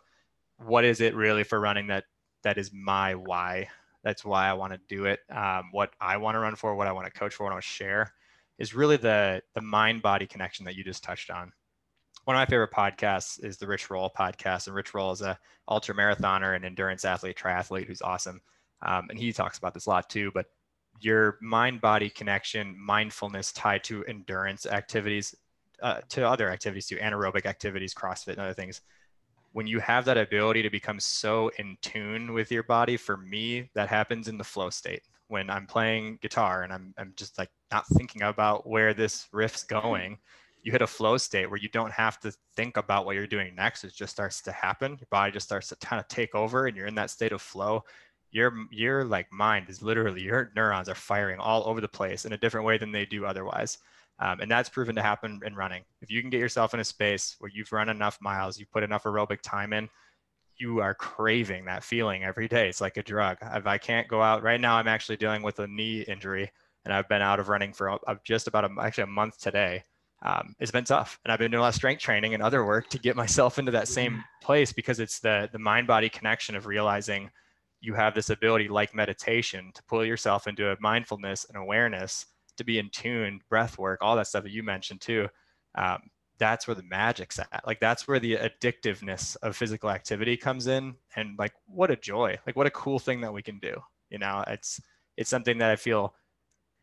what 0.57 0.85
is 0.85 1.01
it 1.01 1.15
really 1.15 1.43
for 1.43 1.59
running 1.59 1.87
that 1.87 2.05
that 2.43 2.57
is 2.57 2.71
my 2.73 3.15
why. 3.15 3.67
That's 4.03 4.23
why 4.23 4.47
I 4.47 4.53
want 4.53 4.73
to 4.73 4.79
do 4.87 5.05
it. 5.05 5.19
Um, 5.31 5.69
what 5.71 5.93
I 5.99 6.17
want 6.17 6.35
to 6.35 6.39
run 6.39 6.55
for, 6.55 6.75
what 6.75 6.87
I 6.87 6.91
want 6.91 7.11
to 7.11 7.19
coach 7.19 7.33
for, 7.33 7.43
what 7.43 7.49
I 7.49 7.55
want 7.55 7.63
to 7.63 7.69
share, 7.69 8.13
is 8.57 8.73
really 8.73 8.97
the 8.97 9.41
the 9.53 9.61
mind 9.61 10.01
body 10.01 10.27
connection 10.27 10.65
that 10.65 10.75
you 10.75 10.83
just 10.83 11.03
touched 11.03 11.29
on. 11.29 11.51
One 12.23 12.35
of 12.35 12.39
my 12.39 12.45
favorite 12.45 12.71
podcasts 12.71 13.43
is 13.43 13.57
the 13.57 13.67
Rich 13.67 13.89
Roll 13.89 14.09
podcast, 14.09 14.67
and 14.67 14.75
Rich 14.75 14.93
Roll 14.93 15.11
is 15.11 15.21
a 15.21 15.37
ultra 15.67 15.93
marathoner 15.93 16.55
and 16.55 16.65
endurance 16.65 17.05
athlete, 17.05 17.37
triathlete 17.37 17.85
who's 17.85 18.01
awesome, 18.01 18.41
um, 18.81 19.07
and 19.09 19.19
he 19.19 19.33
talks 19.33 19.57
about 19.57 19.73
this 19.73 19.85
a 19.85 19.89
lot 19.89 20.09
too. 20.09 20.31
But 20.33 20.47
your 21.01 21.37
mind 21.41 21.81
body 21.81 22.09
connection, 22.09 22.75
mindfulness 22.79 23.51
tied 23.51 23.83
to 23.85 24.05
endurance 24.05 24.65
activities 24.65 25.35
uh, 25.81 26.01
to 26.09 26.27
other 26.27 26.49
activities 26.49 26.87
too, 26.87 26.97
anaerobic 26.97 27.45
activities, 27.45 27.93
CrossFit, 27.93 28.33
and 28.33 28.39
other 28.39 28.53
things. 28.53 28.81
When 29.53 29.67
you 29.67 29.79
have 29.79 30.05
that 30.05 30.17
ability 30.17 30.63
to 30.63 30.69
become 30.69 30.99
so 30.99 31.49
in 31.59 31.77
tune 31.81 32.33
with 32.33 32.51
your 32.51 32.63
body, 32.63 32.97
for 32.97 33.17
me, 33.17 33.69
that 33.73 33.87
happens 33.87 34.27
in 34.27 34.37
the 34.37 34.43
flow 34.43 34.69
state. 34.69 35.03
When 35.27 35.49
I'm 35.49 35.65
playing 35.65 36.19
guitar 36.21 36.63
and 36.63 36.73
I'm, 36.73 36.93
I'm 36.97 37.13
just 37.15 37.37
like 37.37 37.49
not 37.71 37.87
thinking 37.87 38.23
about 38.23 38.67
where 38.67 38.93
this 38.93 39.27
riff's 39.31 39.63
going, 39.63 40.17
you 40.65 40.71
hit 40.71 40.81
a 40.81 40.87
flow 40.87 41.15
state 41.17 41.47
where 41.47 41.59
you 41.59 41.69
don't 41.69 41.91
have 41.91 42.19
to 42.21 42.33
think 42.55 42.75
about 42.75 43.05
what 43.05 43.15
you're 43.15 43.27
doing 43.27 43.53
next. 43.53 43.83
It 43.83 43.93
just 43.93 44.11
starts 44.11 44.41
to 44.41 44.51
happen. 44.51 44.97
Your 44.99 45.07
body 45.11 45.31
just 45.31 45.45
starts 45.45 45.69
to 45.69 45.75
kind 45.75 45.99
of 45.99 46.07
take 46.07 46.33
over 46.33 46.65
and 46.65 46.75
you're 46.75 46.87
in 46.87 46.95
that 46.95 47.11
state 47.11 47.31
of 47.31 47.41
flow. 47.41 47.83
Your 48.31 48.51
your 48.71 49.05
like 49.05 49.31
mind 49.31 49.69
is 49.69 49.83
literally 49.83 50.23
your 50.23 50.51
neurons 50.55 50.89
are 50.89 50.95
firing 50.95 51.39
all 51.39 51.63
over 51.67 51.79
the 51.79 51.87
place 51.87 52.25
in 52.25 52.33
a 52.33 52.37
different 52.37 52.65
way 52.65 52.79
than 52.79 52.91
they 52.91 53.05
do 53.05 53.25
otherwise. 53.25 53.77
Um, 54.19 54.39
and 54.39 54.49
that's 54.49 54.69
proven 54.69 54.95
to 54.95 55.01
happen 55.01 55.41
in 55.45 55.55
running. 55.55 55.83
If 56.01 56.09
you 56.09 56.21
can 56.21 56.29
get 56.29 56.39
yourself 56.39 56.73
in 56.73 56.79
a 56.79 56.85
space 56.85 57.35
where 57.39 57.51
you've 57.53 57.71
run 57.71 57.89
enough 57.89 58.17
miles, 58.21 58.57
you 58.57 58.65
put 58.71 58.83
enough 58.83 59.03
aerobic 59.03 59.41
time 59.41 59.73
in, 59.73 59.89
you 60.57 60.79
are 60.79 60.95
craving 60.95 61.65
that 61.65 61.83
feeling 61.83 62.23
every 62.23 62.47
day. 62.47 62.69
It's 62.69 62.79
like 62.79 62.95
a 62.97 63.03
drug. 63.03 63.37
If 63.41 63.67
I 63.67 63.77
can't 63.77 64.07
go 64.07 64.21
out 64.21 64.41
right 64.41 64.59
now, 64.59 64.75
I'm 64.77 64.87
actually 64.87 65.17
dealing 65.17 65.43
with 65.43 65.59
a 65.59 65.67
knee 65.67 66.01
injury 66.01 66.49
and 66.85 66.93
I've 66.93 67.09
been 67.09 67.21
out 67.21 67.39
of 67.39 67.49
running 67.49 67.73
for 67.73 67.99
just 68.23 68.47
about 68.47 68.63
a, 68.63 68.69
actually 68.81 69.03
a 69.03 69.07
month 69.07 69.37
today. 69.39 69.83
Um, 70.21 70.55
it's 70.59 70.71
been 70.71 70.85
tough 70.85 71.19
and 71.25 71.31
I've 71.31 71.39
been 71.39 71.51
doing 71.51 71.59
a 71.59 71.63
lot 71.63 71.69
of 71.69 71.75
strength 71.75 72.01
training 72.01 72.33
and 72.33 72.41
other 72.41 72.65
work 72.65 72.89
to 72.91 72.99
get 72.99 73.17
myself 73.17 73.59
into 73.59 73.71
that 73.71 73.89
same 73.89 74.23
place 74.41 74.71
because 74.71 75.01
it's 75.01 75.19
the, 75.19 75.49
the 75.51 75.59
mind 75.59 75.87
body 75.87 76.07
connection 76.07 76.55
of 76.55 76.67
realizing 76.67 77.29
you 77.81 77.93
have 77.93 78.15
this 78.15 78.29
ability 78.29 78.69
like 78.69 78.95
meditation 78.95 79.71
to 79.73 79.83
pull 79.83 80.05
yourself 80.05 80.47
into 80.47 80.71
a 80.71 80.77
mindfulness 80.79 81.45
and 81.49 81.57
awareness 81.57 82.25
to 82.57 82.63
be 82.63 82.79
in 82.79 82.89
tune, 82.89 83.41
breath 83.49 83.77
work, 83.77 83.99
all 84.01 84.15
that 84.15 84.27
stuff 84.27 84.43
that 84.43 84.51
you 84.51 84.63
mentioned 84.63 85.01
too. 85.01 85.27
Um, 85.75 85.99
that's 86.37 86.67
where 86.67 86.75
the 86.75 86.83
magic's 86.83 87.39
at. 87.39 87.63
Like 87.65 87.79
that's 87.79 88.07
where 88.07 88.19
the 88.19 88.37
addictiveness 88.37 89.37
of 89.41 89.55
physical 89.55 89.89
activity 89.89 90.37
comes 90.37 90.67
in. 90.67 90.95
And 91.15 91.37
like, 91.39 91.53
what 91.67 91.91
a 91.91 91.95
joy! 91.95 92.37
Like, 92.45 92.55
what 92.55 92.67
a 92.67 92.71
cool 92.71 92.99
thing 92.99 93.21
that 93.21 93.33
we 93.33 93.41
can 93.41 93.59
do. 93.59 93.75
You 94.09 94.19
know, 94.19 94.43
it's 94.47 94.81
it's 95.17 95.29
something 95.29 95.57
that 95.59 95.71
I 95.71 95.75
feel 95.75 96.13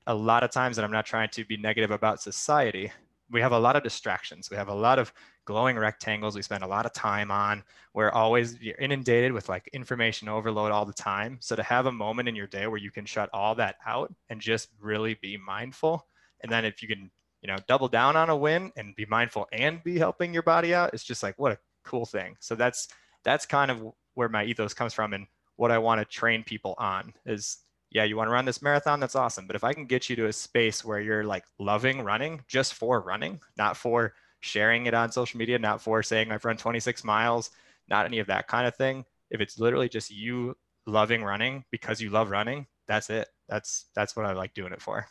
a 0.07 0.14
lot 0.14 0.43
of 0.43 0.51
times, 0.51 0.77
that 0.77 0.85
I'm 0.85 0.91
not 0.91 1.07
trying 1.07 1.29
to 1.31 1.45
be 1.45 1.57
negative 1.57 1.91
about 1.91 2.20
society, 2.20 2.91
we 3.33 3.41
have 3.41 3.53
a 3.53 3.59
lot 3.59 3.76
of 3.76 3.83
distractions. 3.83 4.51
We 4.51 4.57
have 4.57 4.68
a 4.68 4.74
lot 4.74 4.99
of 4.99 5.12
glowing 5.45 5.76
rectangles 5.76 6.37
we 6.37 6.43
spend 6.43 6.62
a 6.62 6.68
lot 6.68 6.87
of 6.87 6.93
time 6.93 7.30
on. 7.30 7.64
We're 7.95 8.11
always 8.11 8.61
you're 8.61 8.76
inundated 8.76 9.33
with 9.33 9.49
like 9.49 9.68
information 9.72 10.28
overload 10.28 10.70
all 10.70 10.85
the 10.85 10.93
time. 10.93 11.39
So 11.41 11.57
to 11.57 11.62
have 11.62 11.87
a 11.87 11.93
moment 11.93 12.28
in 12.28 12.37
your 12.37 12.47
day 12.47 12.66
where 12.66 12.78
you 12.78 12.91
can 12.91 13.07
shut 13.07 13.30
all 13.33 13.55
that 13.57 13.76
out 13.87 14.14
and 14.28 14.41
just 14.41 14.68
really 14.80 15.14
be 15.14 15.37
mindful, 15.37 16.07
and 16.43 16.53
then 16.53 16.64
if 16.64 16.83
you 16.83 16.89
can, 16.89 17.11
you 17.41 17.49
know, 17.49 17.57
double 17.66 17.89
down 17.89 18.16
on 18.16 18.30
a 18.30 18.37
win 18.37 18.70
and 18.76 18.95
be 18.95 19.07
mindful 19.07 19.49
and 19.53 19.83
be 19.83 19.99
helping 19.99 20.33
your 20.33 20.43
body 20.43 20.74
out, 20.74 20.93
it's 20.93 21.05
just 21.05 21.22
like 21.22 21.39
what 21.39 21.53
a 21.53 21.59
cool 21.85 22.07
thing. 22.07 22.37
So 22.41 22.55
that's 22.55 22.89
that's 23.24 23.47
kind 23.47 23.70
of 23.70 23.83
where 24.14 24.28
my 24.28 24.45
ethos 24.45 24.74
comes 24.74 24.93
from 24.93 25.14
and 25.14 25.26
what 25.57 25.70
I 25.70 25.78
want 25.78 26.01
to 26.01 26.05
train 26.05 26.45
people 26.45 26.74
on 26.78 27.14
is 27.26 27.59
yeah, 27.93 28.05
you 28.05 28.16
want 28.16 28.28
to 28.28 28.32
run 28.32 28.47
this 28.47 28.62
marathon, 28.62 29.01
that's 29.01 29.14
awesome. 29.14 29.47
But 29.47 29.55
if 29.55 29.64
I 29.64 29.74
can 29.74 29.84
get 29.84 30.09
you 30.09 30.16
to 30.16 30.26
a 30.26 30.32
space 30.32 30.84
where 30.84 30.99
you're 30.99 31.24
like 31.24 31.45
loving 31.59 32.01
running 32.01 32.40
just 32.49 32.74
for 32.74 33.01
running, 33.01 33.40
not 33.59 33.76
for 33.76 34.14
sharing 34.40 34.86
it 34.86 34.95
on 34.95 35.12
social 35.12 35.38
media, 35.38 35.59
not 35.59 35.80
for 35.80 36.03
saying 36.03 36.32
I've 36.32 36.45
run 36.45 36.57
26 36.57 37.05
miles, 37.05 37.51
not 37.88 38.07
any 38.07 38.18
of 38.18 38.26
that 38.28 38.49
kind 38.49 38.66
of 38.66 38.74
thing. 38.76 39.05
If 39.30 39.40
it's 39.40 39.59
literally 39.59 39.88
just 39.88 40.11
you 40.11 40.57
loving 40.86 41.22
running 41.22 41.64
because 41.70 42.01
you 42.01 42.11
love 42.11 42.30
running, 42.30 42.66
that's 42.88 43.11
it. 43.11 43.28
That's 43.49 43.86
that's 43.95 44.16
what 44.16 44.24
I 44.24 44.32
like 44.32 44.55
doing 44.55 44.72
it 44.72 44.80
for. 44.80 45.07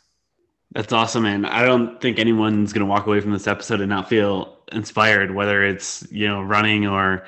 That's 0.72 0.92
awesome, 0.92 1.24
man. 1.24 1.44
I 1.44 1.64
don't 1.64 2.00
think 2.00 2.18
anyone's 2.18 2.72
to 2.72 2.84
walk 2.84 3.06
away 3.06 3.20
from 3.20 3.32
this 3.32 3.46
episode 3.46 3.80
and 3.80 3.90
not 3.90 4.08
feel 4.08 4.58
inspired, 4.72 5.32
whether 5.32 5.64
it's 5.64 6.04
you 6.10 6.26
know 6.26 6.42
running 6.42 6.86
or 6.86 7.24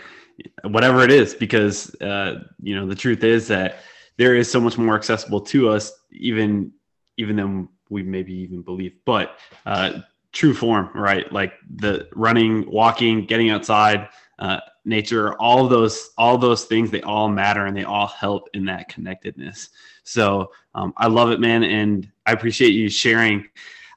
whatever 0.65 1.03
it 1.05 1.13
is, 1.13 1.35
because 1.35 1.95
uh, 2.01 2.41
you 2.61 2.75
know 2.75 2.87
the 2.87 2.95
truth 2.97 3.23
is 3.23 3.47
that 3.49 3.79
there 4.17 4.35
is 4.35 4.51
so 4.51 4.61
much 4.61 4.79
more 4.79 4.95
accessible 4.95 5.41
to 5.41 5.69
us, 5.69 5.93
even 6.13 6.73
even 7.17 7.37
than 7.37 7.69
we 7.91 8.03
maybe 8.03 8.33
even 8.33 8.63
believe. 8.63 8.95
But 9.05 9.39
uh, 9.67 10.01
true 10.33 10.53
form, 10.53 10.91
right? 10.95 11.31
Like 11.33 11.55
the 11.77 12.09
running, 12.15 12.69
walking, 12.69 13.25
getting 13.25 13.51
outside, 13.51 14.09
uh, 14.39 14.61
nature, 14.85 15.35
all 15.35 15.69
those, 15.69 16.11
all 16.19 16.37
those 16.37 16.65
things, 16.65 16.91
they 16.91 17.03
all 17.03 17.29
matter 17.29 17.67
and 17.67 17.77
they 17.77 17.85
all 17.85 18.09
help 18.09 18.49
in 18.53 18.65
that 18.67 18.89
connectedness. 18.89 19.71
So 20.03 20.51
um, 20.75 20.93
I 20.97 21.07
love 21.07 21.31
it, 21.31 21.41
man, 21.41 21.63
and 21.63 22.11
I 22.27 22.33
appreciate 22.33 22.71
you 22.71 22.89
sharing 22.91 23.47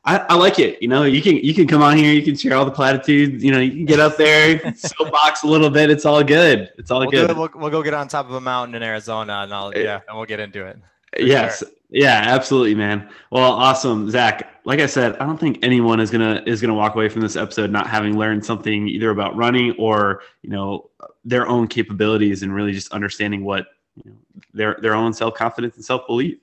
I, 0.07 0.25
I, 0.29 0.35
like 0.35 0.57
it. 0.57 0.81
You 0.81 0.87
know, 0.87 1.03
you 1.03 1.21
can 1.21 1.35
you 1.35 1.53
can 1.53 1.67
come 1.67 1.81
on 1.81 1.97
here, 1.97 2.13
you 2.13 2.23
can 2.23 2.37
share 2.37 2.55
all 2.55 2.63
the 2.63 2.71
platitudes. 2.71 3.43
You 3.43 3.51
know, 3.51 3.59
you 3.59 3.71
can 3.71 3.85
get 3.85 3.99
up 3.99 4.15
there, 4.15 4.73
soapbox 4.75 5.43
a 5.43 5.47
little 5.47 5.69
bit. 5.69 5.89
It's 5.89 6.05
all 6.05 6.23
good. 6.23 6.71
It's 6.77 6.89
all 6.89 7.01
we'll 7.01 7.11
good. 7.11 7.35
We'll, 7.35 7.49
we'll 7.53 7.69
go 7.69 7.83
get 7.83 7.93
on 7.93 8.07
top 8.07 8.25
of 8.25 8.33
a 8.33 8.39
mountain 8.39 8.75
in 8.75 8.83
Arizona, 8.83 9.41
and 9.43 9.53
I'll 9.53 9.73
eh. 9.75 9.81
yeah, 9.81 9.99
and 10.07 10.15
we'll 10.15 10.25
get 10.25 10.39
into 10.39 10.65
it. 10.65 10.79
Yes, 11.19 11.59
sure. 11.59 11.67
yeah, 11.89 12.23
absolutely, 12.25 12.73
man. 12.73 13.09
Well, 13.31 13.51
awesome, 13.51 14.09
Zach. 14.09 14.49
Like 14.63 14.79
I 14.79 14.85
said, 14.85 15.17
I 15.17 15.25
don't 15.25 15.37
think 15.37 15.59
anyone 15.61 15.99
is 15.99 16.09
gonna 16.09 16.41
is 16.45 16.61
gonna 16.61 16.73
walk 16.73 16.95
away 16.95 17.09
from 17.09 17.21
this 17.21 17.35
episode 17.35 17.69
not 17.69 17.87
having 17.87 18.17
learned 18.17 18.45
something 18.45 18.87
either 18.87 19.09
about 19.09 19.35
running 19.35 19.75
or 19.77 20.21
you 20.41 20.49
know 20.49 20.89
their 21.25 21.47
own 21.47 21.67
capabilities 21.67 22.43
and 22.43 22.55
really 22.55 22.71
just 22.71 22.93
understanding 22.93 23.43
what 23.43 23.67
you 23.95 24.11
know, 24.11 24.17
their 24.53 24.77
their 24.81 24.95
own 24.95 25.11
self 25.11 25.33
confidence 25.33 25.75
and 25.75 25.83
self 25.83 26.07
belief 26.07 26.37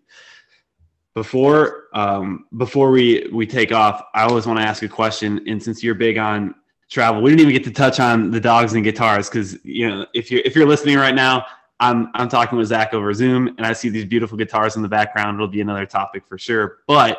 before 1.14 1.84
um, 1.94 2.46
before 2.56 2.90
we 2.90 3.28
we 3.32 3.46
take 3.46 3.72
off, 3.72 4.02
I 4.14 4.24
always 4.24 4.46
want 4.46 4.58
to 4.58 4.64
ask 4.64 4.82
a 4.82 4.88
question. 4.88 5.40
And 5.48 5.62
since 5.62 5.82
you're 5.82 5.94
big 5.94 6.18
on 6.18 6.54
travel, 6.90 7.22
we 7.22 7.30
didn't 7.30 7.40
even 7.40 7.52
get 7.52 7.64
to 7.64 7.70
touch 7.70 8.00
on 8.00 8.30
the 8.30 8.40
dogs 8.40 8.74
and 8.74 8.84
guitars 8.84 9.28
because 9.28 9.56
you 9.64 9.88
know 9.88 10.06
if 10.12 10.30
you're 10.30 10.42
if 10.44 10.56
you're 10.56 10.66
listening 10.66 10.96
right 10.96 11.14
now, 11.14 11.46
I'm 11.80 12.10
I'm 12.14 12.28
talking 12.28 12.58
with 12.58 12.68
Zach 12.68 12.92
over 12.94 13.14
Zoom, 13.14 13.48
and 13.48 13.60
I 13.60 13.72
see 13.72 13.88
these 13.88 14.04
beautiful 14.04 14.36
guitars 14.36 14.76
in 14.76 14.82
the 14.82 14.88
background. 14.88 15.36
It'll 15.36 15.48
be 15.48 15.60
another 15.60 15.86
topic 15.86 16.26
for 16.26 16.36
sure. 16.36 16.78
But 16.88 17.18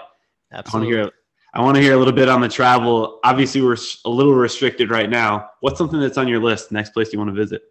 Absolutely. 0.51 0.97
I 0.97 1.01
want 1.01 1.03
to 1.03 1.03
hear 1.03 1.11
I 1.53 1.61
want 1.61 1.75
to 1.75 1.81
hear 1.81 1.93
a 1.93 1.97
little 1.97 2.13
bit 2.13 2.27
on 2.27 2.41
the 2.41 2.49
travel. 2.49 3.21
Obviously, 3.23 3.61
we're 3.61 3.77
a 4.03 4.09
little 4.09 4.33
restricted 4.33 4.91
right 4.91 5.09
now. 5.09 5.51
What's 5.61 5.77
something 5.77 6.01
that's 6.01 6.17
on 6.17 6.27
your 6.27 6.41
list? 6.41 6.69
Next 6.73 6.89
place 6.89 7.13
you 7.13 7.19
want 7.19 7.29
to 7.29 7.35
visit? 7.35 7.61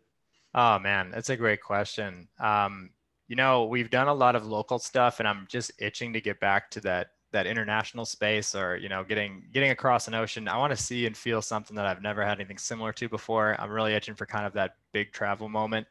Oh 0.55 0.79
man, 0.79 1.11
that's 1.11 1.29
a 1.29 1.37
great 1.37 1.61
question. 1.61 2.29
Um, 2.39 2.91
you 3.29 3.37
know, 3.37 3.65
we've 3.65 3.91
done 3.91 4.09
a 4.09 4.15
lot 4.15 4.37
of 4.37 4.47
local 4.47 4.79
stuff 4.79 5.19
and 5.21 5.29
I'm 5.29 5.47
just 5.49 5.73
itching 5.79 6.13
to 6.13 6.21
get 6.21 6.41
back 6.41 6.71
to 6.73 6.81
that 6.81 7.09
that 7.33 7.47
international 7.49 8.05
space 8.05 8.55
or, 8.55 8.77
you 8.77 8.89
know, 8.89 9.03
getting 9.03 9.45
getting 9.53 9.71
across 9.71 10.07
an 10.09 10.15
ocean. 10.15 10.47
I 10.49 10.57
want 10.57 10.71
to 10.71 10.77
see 10.77 11.07
and 11.07 11.17
feel 11.17 11.43
something 11.43 11.75
that 11.77 11.87
I've 11.87 12.03
never 12.03 12.25
had 12.25 12.39
anything 12.39 12.59
similar 12.59 12.93
to 12.93 13.09
before. 13.09 13.57
I'm 13.61 13.71
really 13.71 13.93
itching 13.95 14.15
for 14.15 14.25
kind 14.27 14.47
of 14.47 14.53
that 14.55 14.77
big 14.93 15.13
travel 15.13 15.49
moment. 15.49 15.87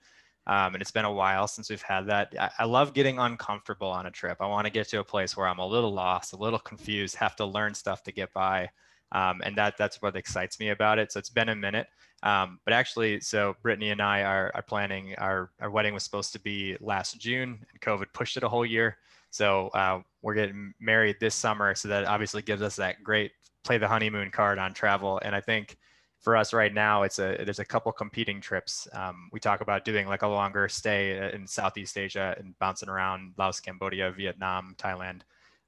Um, 0.46 0.74
and 0.76 0.82
it's 0.82 0.92
been 0.92 1.06
a 1.06 1.12
while 1.12 1.48
since 1.48 1.70
we've 1.70 1.82
had 1.82 2.08
that. 2.08 2.34
I, 2.40 2.50
I 2.60 2.66
love 2.66 2.94
getting 2.94 3.20
uncomfortable 3.20 3.88
on 3.90 4.06
a 4.06 4.12
trip. 4.12 4.38
I 4.42 4.48
want 4.48 4.66
to 4.66 4.72
get 4.72 4.90
to 4.90 5.00
a 5.00 5.04
place 5.04 5.38
where 5.38 5.48
I'm 5.48 5.60
a 5.60 5.68
little 5.68 5.94
lost, 5.94 6.34
a 6.34 6.38
little 6.38 6.60
confused, 6.60 7.16
have 7.16 7.36
to 7.38 7.46
learn 7.46 7.74
stuff 7.74 8.04
to 8.04 8.12
get 8.12 8.34
by. 8.34 8.70
Um, 9.14 9.42
and 9.46 9.56
that 9.58 9.78
that's 9.78 10.02
what 10.02 10.16
excites 10.16 10.60
me 10.60 10.70
about 10.70 11.00
it. 11.00 11.12
So 11.12 11.20
it's 11.20 11.30
been 11.30 11.50
a 11.50 11.56
minute. 11.56 11.88
Um, 12.24 12.60
but 12.66 12.74
actually, 12.74 13.20
so 13.20 13.56
Brittany 13.62 13.90
and 13.90 14.02
I 14.02 14.24
are, 14.24 14.52
are 14.56 14.62
planning 14.62 15.14
our, 15.18 15.52
our 15.60 15.70
wedding 15.70 15.94
was 15.94 16.04
supposed 16.04 16.34
to 16.34 16.40
be 16.40 16.78
last 16.80 17.20
June 17.20 17.60
and 17.72 17.82
COVID 17.82 18.06
pushed 18.14 18.38
it 18.38 18.44
a 18.44 18.50
whole 18.50 18.66
year. 18.66 18.98
So 19.30 19.68
uh, 19.70 20.02
we're 20.22 20.36
getting 20.36 20.74
married 20.80 21.18
this 21.20 21.36
summer. 21.36 21.76
So 21.76 21.88
that 21.90 22.06
obviously 22.06 22.42
gives 22.42 22.62
us 22.62 22.76
that 22.78 23.04
great 23.04 23.32
play 23.64 23.78
the 23.78 23.88
honeymoon 23.88 24.32
card 24.32 24.58
on 24.58 24.74
travel. 24.74 25.20
And 25.24 25.36
I 25.36 25.42
think 25.42 25.78
for 26.20 26.38
us 26.38 26.54
right 26.54 26.74
now, 26.74 27.04
it's 27.04 27.20
a, 27.20 27.42
there's 27.44 27.60
a 27.60 27.66
couple 27.66 27.92
competing 27.92 28.40
trips. 28.40 28.88
Um, 28.94 29.30
we 29.34 29.42
talk 29.42 29.60
about 29.60 29.84
doing 29.84 30.08
like 30.08 30.22
a 30.22 30.28
longer 30.28 30.70
stay 30.70 31.32
in 31.34 31.46
Southeast 31.46 31.98
Asia 31.98 32.36
and 32.38 32.58
bouncing 32.60 32.88
around 32.88 33.34
Laos, 33.38 33.60
Cambodia, 33.60 34.12
Vietnam, 34.12 34.76
Thailand. 34.78 35.22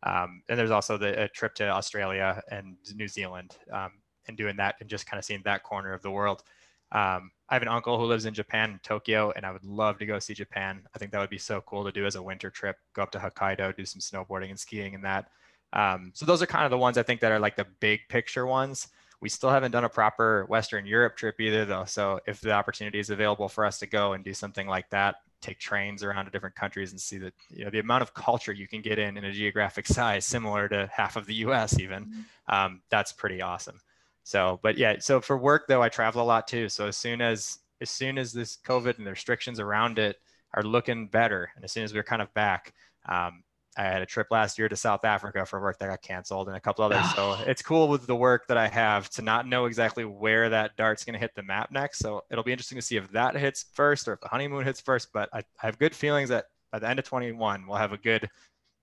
Um, 0.06 0.44
and 0.48 0.58
there's 0.58 0.72
also 0.72 0.98
the 0.98 1.30
trip 1.34 1.56
to 1.56 1.68
Australia 1.68 2.42
and 2.52 2.78
New 2.96 3.08
Zealand. 3.08 3.58
Um, 3.72 3.92
and 4.28 4.38
doing 4.38 4.56
that 4.58 4.76
and 4.80 4.90
just 4.90 5.06
kind 5.06 5.20
of 5.20 5.26
seeing 5.26 5.42
that 5.46 5.64
corner 5.64 5.94
of 5.94 6.02
the 6.02 6.12
world. 6.12 6.44
Um, 6.92 7.32
I 7.50 7.56
have 7.56 7.62
an 7.62 7.68
uncle 7.68 8.00
who 8.00 8.06
lives 8.06 8.26
in 8.26 8.34
Japan, 8.34 8.80
Tokyo, 8.84 9.32
and 9.36 9.46
I 9.46 9.52
would 9.52 9.66
love 9.66 9.98
to 10.00 10.06
go 10.06 10.20
see 10.20 10.34
Japan. 10.34 10.82
I 10.96 11.00
think 11.00 11.12
that 11.12 11.20
would 11.20 11.30
be 11.30 11.38
so 11.38 11.62
cool 11.62 11.84
to 11.84 11.92
do 11.92 12.06
as 12.06 12.16
a 12.16 12.24
winter 12.24 12.50
trip. 12.50 12.78
Go 12.94 13.04
up 13.04 13.12
to 13.12 13.20
Hokkaido, 13.20 13.76
do 13.76 13.86
some 13.86 14.00
snowboarding 14.00 14.50
and 14.50 14.60
skiing 14.60 14.96
and 14.96 15.04
that. 15.04 15.30
Um, 15.74 16.12
so 16.14 16.26
those 16.26 16.42
are 16.42 16.48
kind 16.48 16.66
of 16.66 16.72
the 16.72 16.78
ones 16.78 16.98
I 16.98 17.04
think 17.04 17.22
that 17.22 17.32
are 17.32 17.40
like 17.40 17.56
the 17.56 17.68
big 17.80 18.02
picture 18.10 18.46
ones. 18.46 18.88
We 19.22 19.30
still 19.30 19.50
haven't 19.50 19.72
done 19.72 19.84
a 19.84 19.90
proper 19.90 20.46
Western 20.48 20.86
Europe 20.86 21.16
trip 21.16 21.40
either, 21.40 21.66
though. 21.66 21.86
So 21.86 22.20
if 22.28 22.42
the 22.42 22.52
opportunity 22.52 23.00
is 23.00 23.10
available 23.10 23.50
for 23.50 23.66
us 23.66 23.80
to 23.80 23.88
go 23.88 24.14
and 24.14 24.24
do 24.24 24.34
something 24.34 24.68
like 24.68 24.90
that, 24.92 25.16
take 25.42 25.60
trains 25.60 26.04
around 26.04 26.26
to 26.26 26.32
different 26.32 26.56
countries 26.56 26.92
and 26.92 27.00
see 27.00 27.18
that 27.18 27.34
you 27.50 27.64
know 27.64 27.70
the 27.70 27.80
amount 27.80 28.02
of 28.02 28.14
culture 28.14 28.52
you 28.52 28.68
can 28.68 28.82
get 28.82 29.00
in 29.00 29.18
in 29.18 29.26
a 29.26 29.32
geographic 29.32 29.88
size 29.98 30.26
similar 30.26 30.68
to 30.70 30.90
half 30.94 31.16
of 31.16 31.26
the 31.26 31.36
U.S. 31.36 31.80
even, 31.80 32.06
mm-hmm. 32.06 32.56
um, 32.56 32.82
that's 32.90 33.12
pretty 33.12 33.42
awesome. 33.42 33.80
So, 34.24 34.60
but 34.64 34.78
yeah, 34.78 34.96
so 35.00 35.22
for 35.22 35.38
work 35.38 35.68
though, 35.68 35.84
I 35.84 35.90
travel 35.90 36.22
a 36.22 36.26
lot 36.26 36.48
too. 36.48 36.68
So 36.70 36.88
as 36.88 36.98
soon 36.98 37.22
as 37.22 37.60
as 37.82 37.90
soon 37.90 38.18
as 38.18 38.34
this 38.34 38.58
COVID 38.66 38.98
and 38.98 39.06
the 39.06 39.12
restrictions 39.12 39.60
around 39.60 40.00
it 40.00 40.18
are 40.54 40.64
looking 40.64 41.08
better, 41.08 41.52
and 41.56 41.64
as 41.64 41.72
soon 41.72 41.84
as 41.84 41.94
we're 41.94 42.04
kind 42.04 42.22
of 42.22 42.34
back, 42.34 42.74
um, 43.08 43.44
I 43.78 43.84
had 43.84 44.02
a 44.02 44.06
trip 44.06 44.28
last 44.32 44.58
year 44.58 44.70
to 44.70 44.76
South 44.76 45.04
Africa 45.04 45.46
for 45.46 45.62
work 45.62 45.80
that 45.80 45.88
got 45.88 46.02
canceled, 46.02 46.48
and 46.48 46.56
a 46.56 46.60
couple 46.60 46.86
others. 46.86 47.14
so 47.14 47.38
it's 47.46 47.62
cool 47.62 47.88
with 47.88 48.08
the 48.08 48.16
work 48.16 48.48
that 48.48 48.58
I 48.58 48.68
have 48.68 49.10
to 49.12 49.22
not 49.22 49.48
know 49.48 49.66
exactly 49.66 50.06
where 50.06 50.50
that 50.50 50.76
dart's 50.78 51.04
going 51.04 51.14
to 51.14 51.20
hit 51.20 51.36
the 51.36 51.44
map 51.44 51.72
next. 51.72 52.00
So 52.00 52.24
it'll 52.32 52.44
be 52.44 52.52
interesting 52.52 52.78
to 52.78 52.82
see 52.82 52.98
if 52.98 53.12
that 53.12 53.36
hits 53.36 53.66
first 53.74 54.08
or 54.08 54.14
if 54.14 54.22
the 54.22 54.30
honeymoon 54.30 54.64
hits 54.64 54.80
first. 54.80 55.12
But 55.14 55.30
I, 55.34 55.40
I 55.40 55.66
have 55.66 55.78
good 55.78 55.94
feelings 55.94 56.30
that 56.30 56.46
by 56.72 56.80
the 56.80 56.90
end 56.90 57.00
of 57.00 57.06
21, 57.06 57.68
we'll 57.68 57.78
have 57.78 57.94
a 57.94 57.98
good, 57.98 58.30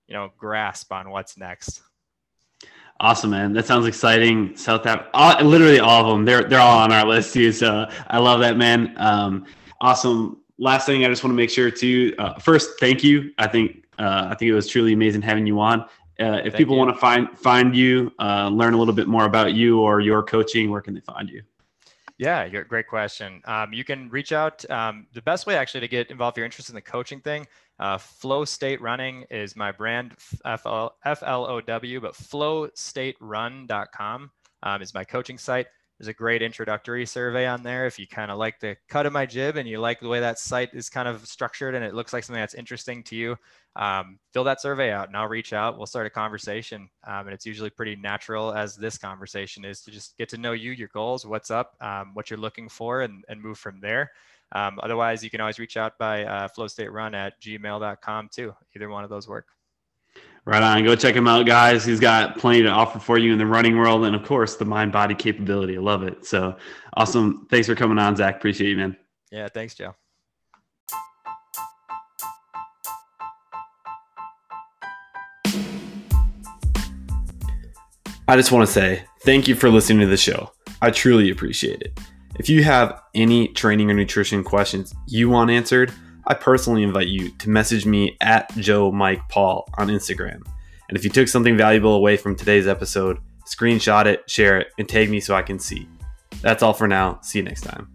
you 0.07 0.13
know, 0.13 0.31
grasp 0.37 0.91
on 0.91 1.09
what's 1.09 1.37
next. 1.37 1.81
Awesome, 2.99 3.31
man. 3.31 3.53
That 3.53 3.65
sounds 3.65 3.87
exciting. 3.87 4.55
South 4.55 4.85
Africa, 4.85 5.43
literally 5.43 5.79
all 5.79 6.05
of 6.05 6.07
them. 6.11 6.25
They're 6.25 6.43
they're 6.43 6.59
all 6.59 6.79
on 6.79 6.91
our 6.91 7.05
list 7.05 7.33
too. 7.33 7.51
So 7.51 7.89
I 8.07 8.19
love 8.19 8.39
that, 8.41 8.55
man. 8.55 8.93
Um, 8.97 9.45
awesome. 9.81 10.41
Last 10.59 10.85
thing, 10.85 11.03
I 11.03 11.09
just 11.09 11.23
want 11.23 11.31
to 11.31 11.35
make 11.35 11.49
sure 11.49 11.71
to 11.71 12.15
uh, 12.17 12.39
first 12.39 12.79
thank 12.79 13.03
you. 13.03 13.31
I 13.39 13.47
think 13.47 13.82
uh, 13.99 14.27
I 14.29 14.35
think 14.35 14.49
it 14.49 14.53
was 14.53 14.67
truly 14.67 14.93
amazing 14.93 15.21
having 15.21 15.45
you 15.45 15.59
on. 15.59 15.81
Uh, 16.19 16.25
if 16.37 16.43
thank 16.43 16.55
people 16.55 16.75
you. 16.75 16.79
want 16.79 16.95
to 16.95 16.99
find 16.99 17.29
find 17.37 17.75
you, 17.75 18.11
uh, 18.19 18.49
learn 18.49 18.73
a 18.73 18.77
little 18.77 18.93
bit 18.93 19.07
more 19.07 19.25
about 19.25 19.53
you 19.53 19.81
or 19.81 19.99
your 19.99 20.23
coaching, 20.23 20.69
where 20.69 20.81
can 20.81 20.93
they 20.93 21.01
find 21.01 21.29
you? 21.29 21.41
Yeah, 22.19 22.47
great 22.47 22.87
question. 22.87 23.41
Um, 23.45 23.73
you 23.73 23.83
can 23.83 24.07
reach 24.09 24.31
out. 24.31 24.69
Um, 24.69 25.07
the 25.13 25.21
best 25.21 25.47
way 25.47 25.57
actually 25.57 25.81
to 25.81 25.87
get 25.87 26.11
involved 26.11 26.37
if 26.37 26.39
you're 26.39 26.45
interested 26.45 26.71
in 26.71 26.75
the 26.75 26.81
coaching 26.81 27.19
thing, 27.19 27.47
uh, 27.79 27.97
Flow 27.97 28.45
State 28.45 28.79
Running 28.81 29.25
is 29.31 29.55
my 29.55 29.71
brand, 29.71 30.15
F-L-O-W, 30.45 32.01
but 32.01 32.13
flowstaterun.com 32.13 34.31
um, 34.61 34.81
is 34.81 34.93
my 34.93 35.03
coaching 35.03 35.39
site. 35.39 35.65
There's 35.99 36.07
a 36.07 36.13
great 36.13 36.41
introductory 36.41 37.05
survey 37.05 37.45
on 37.47 37.61
there. 37.63 37.87
If 37.87 37.99
you 37.99 38.07
kind 38.07 38.31
of 38.31 38.37
like 38.37 38.59
the 38.59 38.75
cut 38.89 39.05
of 39.05 39.13
my 39.13 39.25
jib 39.25 39.57
and 39.57 39.67
you 39.67 39.79
like 39.79 39.99
the 39.99 40.07
way 40.07 40.19
that 40.19 40.39
site 40.39 40.73
is 40.73 40.89
kind 40.89 41.07
of 41.07 41.27
structured 41.27 41.75
and 41.75 41.85
it 41.85 41.93
looks 41.93 42.13
like 42.13 42.23
something 42.23 42.41
that's 42.41 42.55
interesting 42.55 43.03
to 43.03 43.15
you, 43.15 43.37
um, 43.75 44.19
fill 44.31 44.43
that 44.43 44.61
survey 44.61 44.91
out 44.91 45.07
and 45.07 45.17
I'll 45.17 45.27
reach 45.27 45.53
out. 45.53 45.77
We'll 45.77 45.87
start 45.87 46.05
a 46.05 46.09
conversation. 46.09 46.89
Um, 47.07 47.27
and 47.27 47.33
it's 47.33 47.45
usually 47.45 47.69
pretty 47.69 47.95
natural 47.95 48.53
as 48.53 48.75
this 48.75 48.97
conversation 48.97 49.65
is 49.65 49.81
to 49.81 49.91
just 49.91 50.17
get 50.17 50.29
to 50.29 50.37
know 50.37 50.51
you, 50.51 50.71
your 50.71 50.89
goals, 50.89 51.25
what's 51.25 51.49
up, 51.49 51.75
um, 51.81 52.11
what 52.13 52.29
you're 52.29 52.39
looking 52.39 52.69
for, 52.69 53.01
and, 53.01 53.23
and 53.29 53.41
move 53.41 53.57
from 53.57 53.79
there. 53.79 54.11
Um, 54.51 54.79
otherwise, 54.83 55.23
you 55.23 55.29
can 55.29 55.41
always 55.41 55.57
reach 55.57 55.77
out 55.77 55.97
by 55.97 56.25
uh, 56.25 56.47
flowstaterun 56.55 57.15
at 57.15 57.41
gmail.com 57.41 58.29
too. 58.31 58.53
Either 58.75 58.89
one 58.89 59.03
of 59.03 59.09
those 59.09 59.27
work. 59.27 59.47
Right 60.45 60.61
on. 60.61 60.83
Go 60.83 60.95
check 60.95 61.15
him 61.15 61.27
out, 61.27 61.45
guys. 61.45 61.85
He's 61.85 62.01
got 62.01 62.37
plenty 62.37 62.63
to 62.63 62.69
offer 62.69 62.99
for 62.99 63.17
you 63.17 63.31
in 63.31 63.39
the 63.39 63.45
running 63.45 63.77
world, 63.77 64.03
and 64.05 64.13
of 64.13 64.23
course, 64.23 64.57
the 64.57 64.65
mind 64.65 64.91
body 64.91 65.15
capability. 65.15 65.77
I 65.77 65.79
love 65.79 66.03
it. 66.03 66.25
So 66.25 66.57
awesome. 66.95 67.47
Thanks 67.49 67.67
for 67.67 67.75
coming 67.75 67.97
on, 67.97 68.15
Zach. 68.15 68.35
Appreciate 68.35 68.69
you, 68.69 68.77
man. 68.77 68.97
Yeah, 69.31 69.47
thanks, 69.47 69.73
Joe. 69.73 69.95
I 78.33 78.35
just 78.35 78.51
want 78.51 78.65
to 78.65 78.73
say 78.73 79.03
thank 79.21 79.47
you 79.47 79.53
for 79.53 79.69
listening 79.69 79.99
to 79.99 80.07
the 80.07 80.17
show. 80.17 80.49
I 80.81 80.89
truly 80.89 81.29
appreciate 81.29 81.83
it. 81.83 81.99
If 82.39 82.49
you 82.49 82.63
have 82.63 82.99
any 83.13 83.49
training 83.49 83.91
or 83.91 83.93
nutrition 83.93 84.43
questions 84.43 84.91
you 85.05 85.29
want 85.29 85.51
answered, 85.51 85.93
I 86.25 86.33
personally 86.33 86.81
invite 86.81 87.09
you 87.09 87.29
to 87.29 87.49
message 87.51 87.85
me 87.85 88.17
at 88.21 88.51
Joe 88.57 88.91
Mike 88.91 89.21
Paul 89.29 89.69
on 89.77 89.89
Instagram. 89.89 90.41
And 90.89 90.97
if 90.97 91.03
you 91.03 91.11
took 91.11 91.27
something 91.27 91.55
valuable 91.55 91.93
away 91.93 92.17
from 92.17 92.35
today's 92.35 92.65
episode, 92.65 93.19
screenshot 93.45 94.07
it, 94.07 94.27
share 94.27 94.61
it, 94.61 94.69
and 94.79 94.89
tag 94.89 95.11
me 95.11 95.19
so 95.19 95.35
I 95.35 95.43
can 95.43 95.59
see. 95.59 95.87
That's 96.41 96.63
all 96.63 96.73
for 96.73 96.87
now. 96.87 97.19
See 97.21 97.37
you 97.37 97.45
next 97.45 97.61
time. 97.61 97.92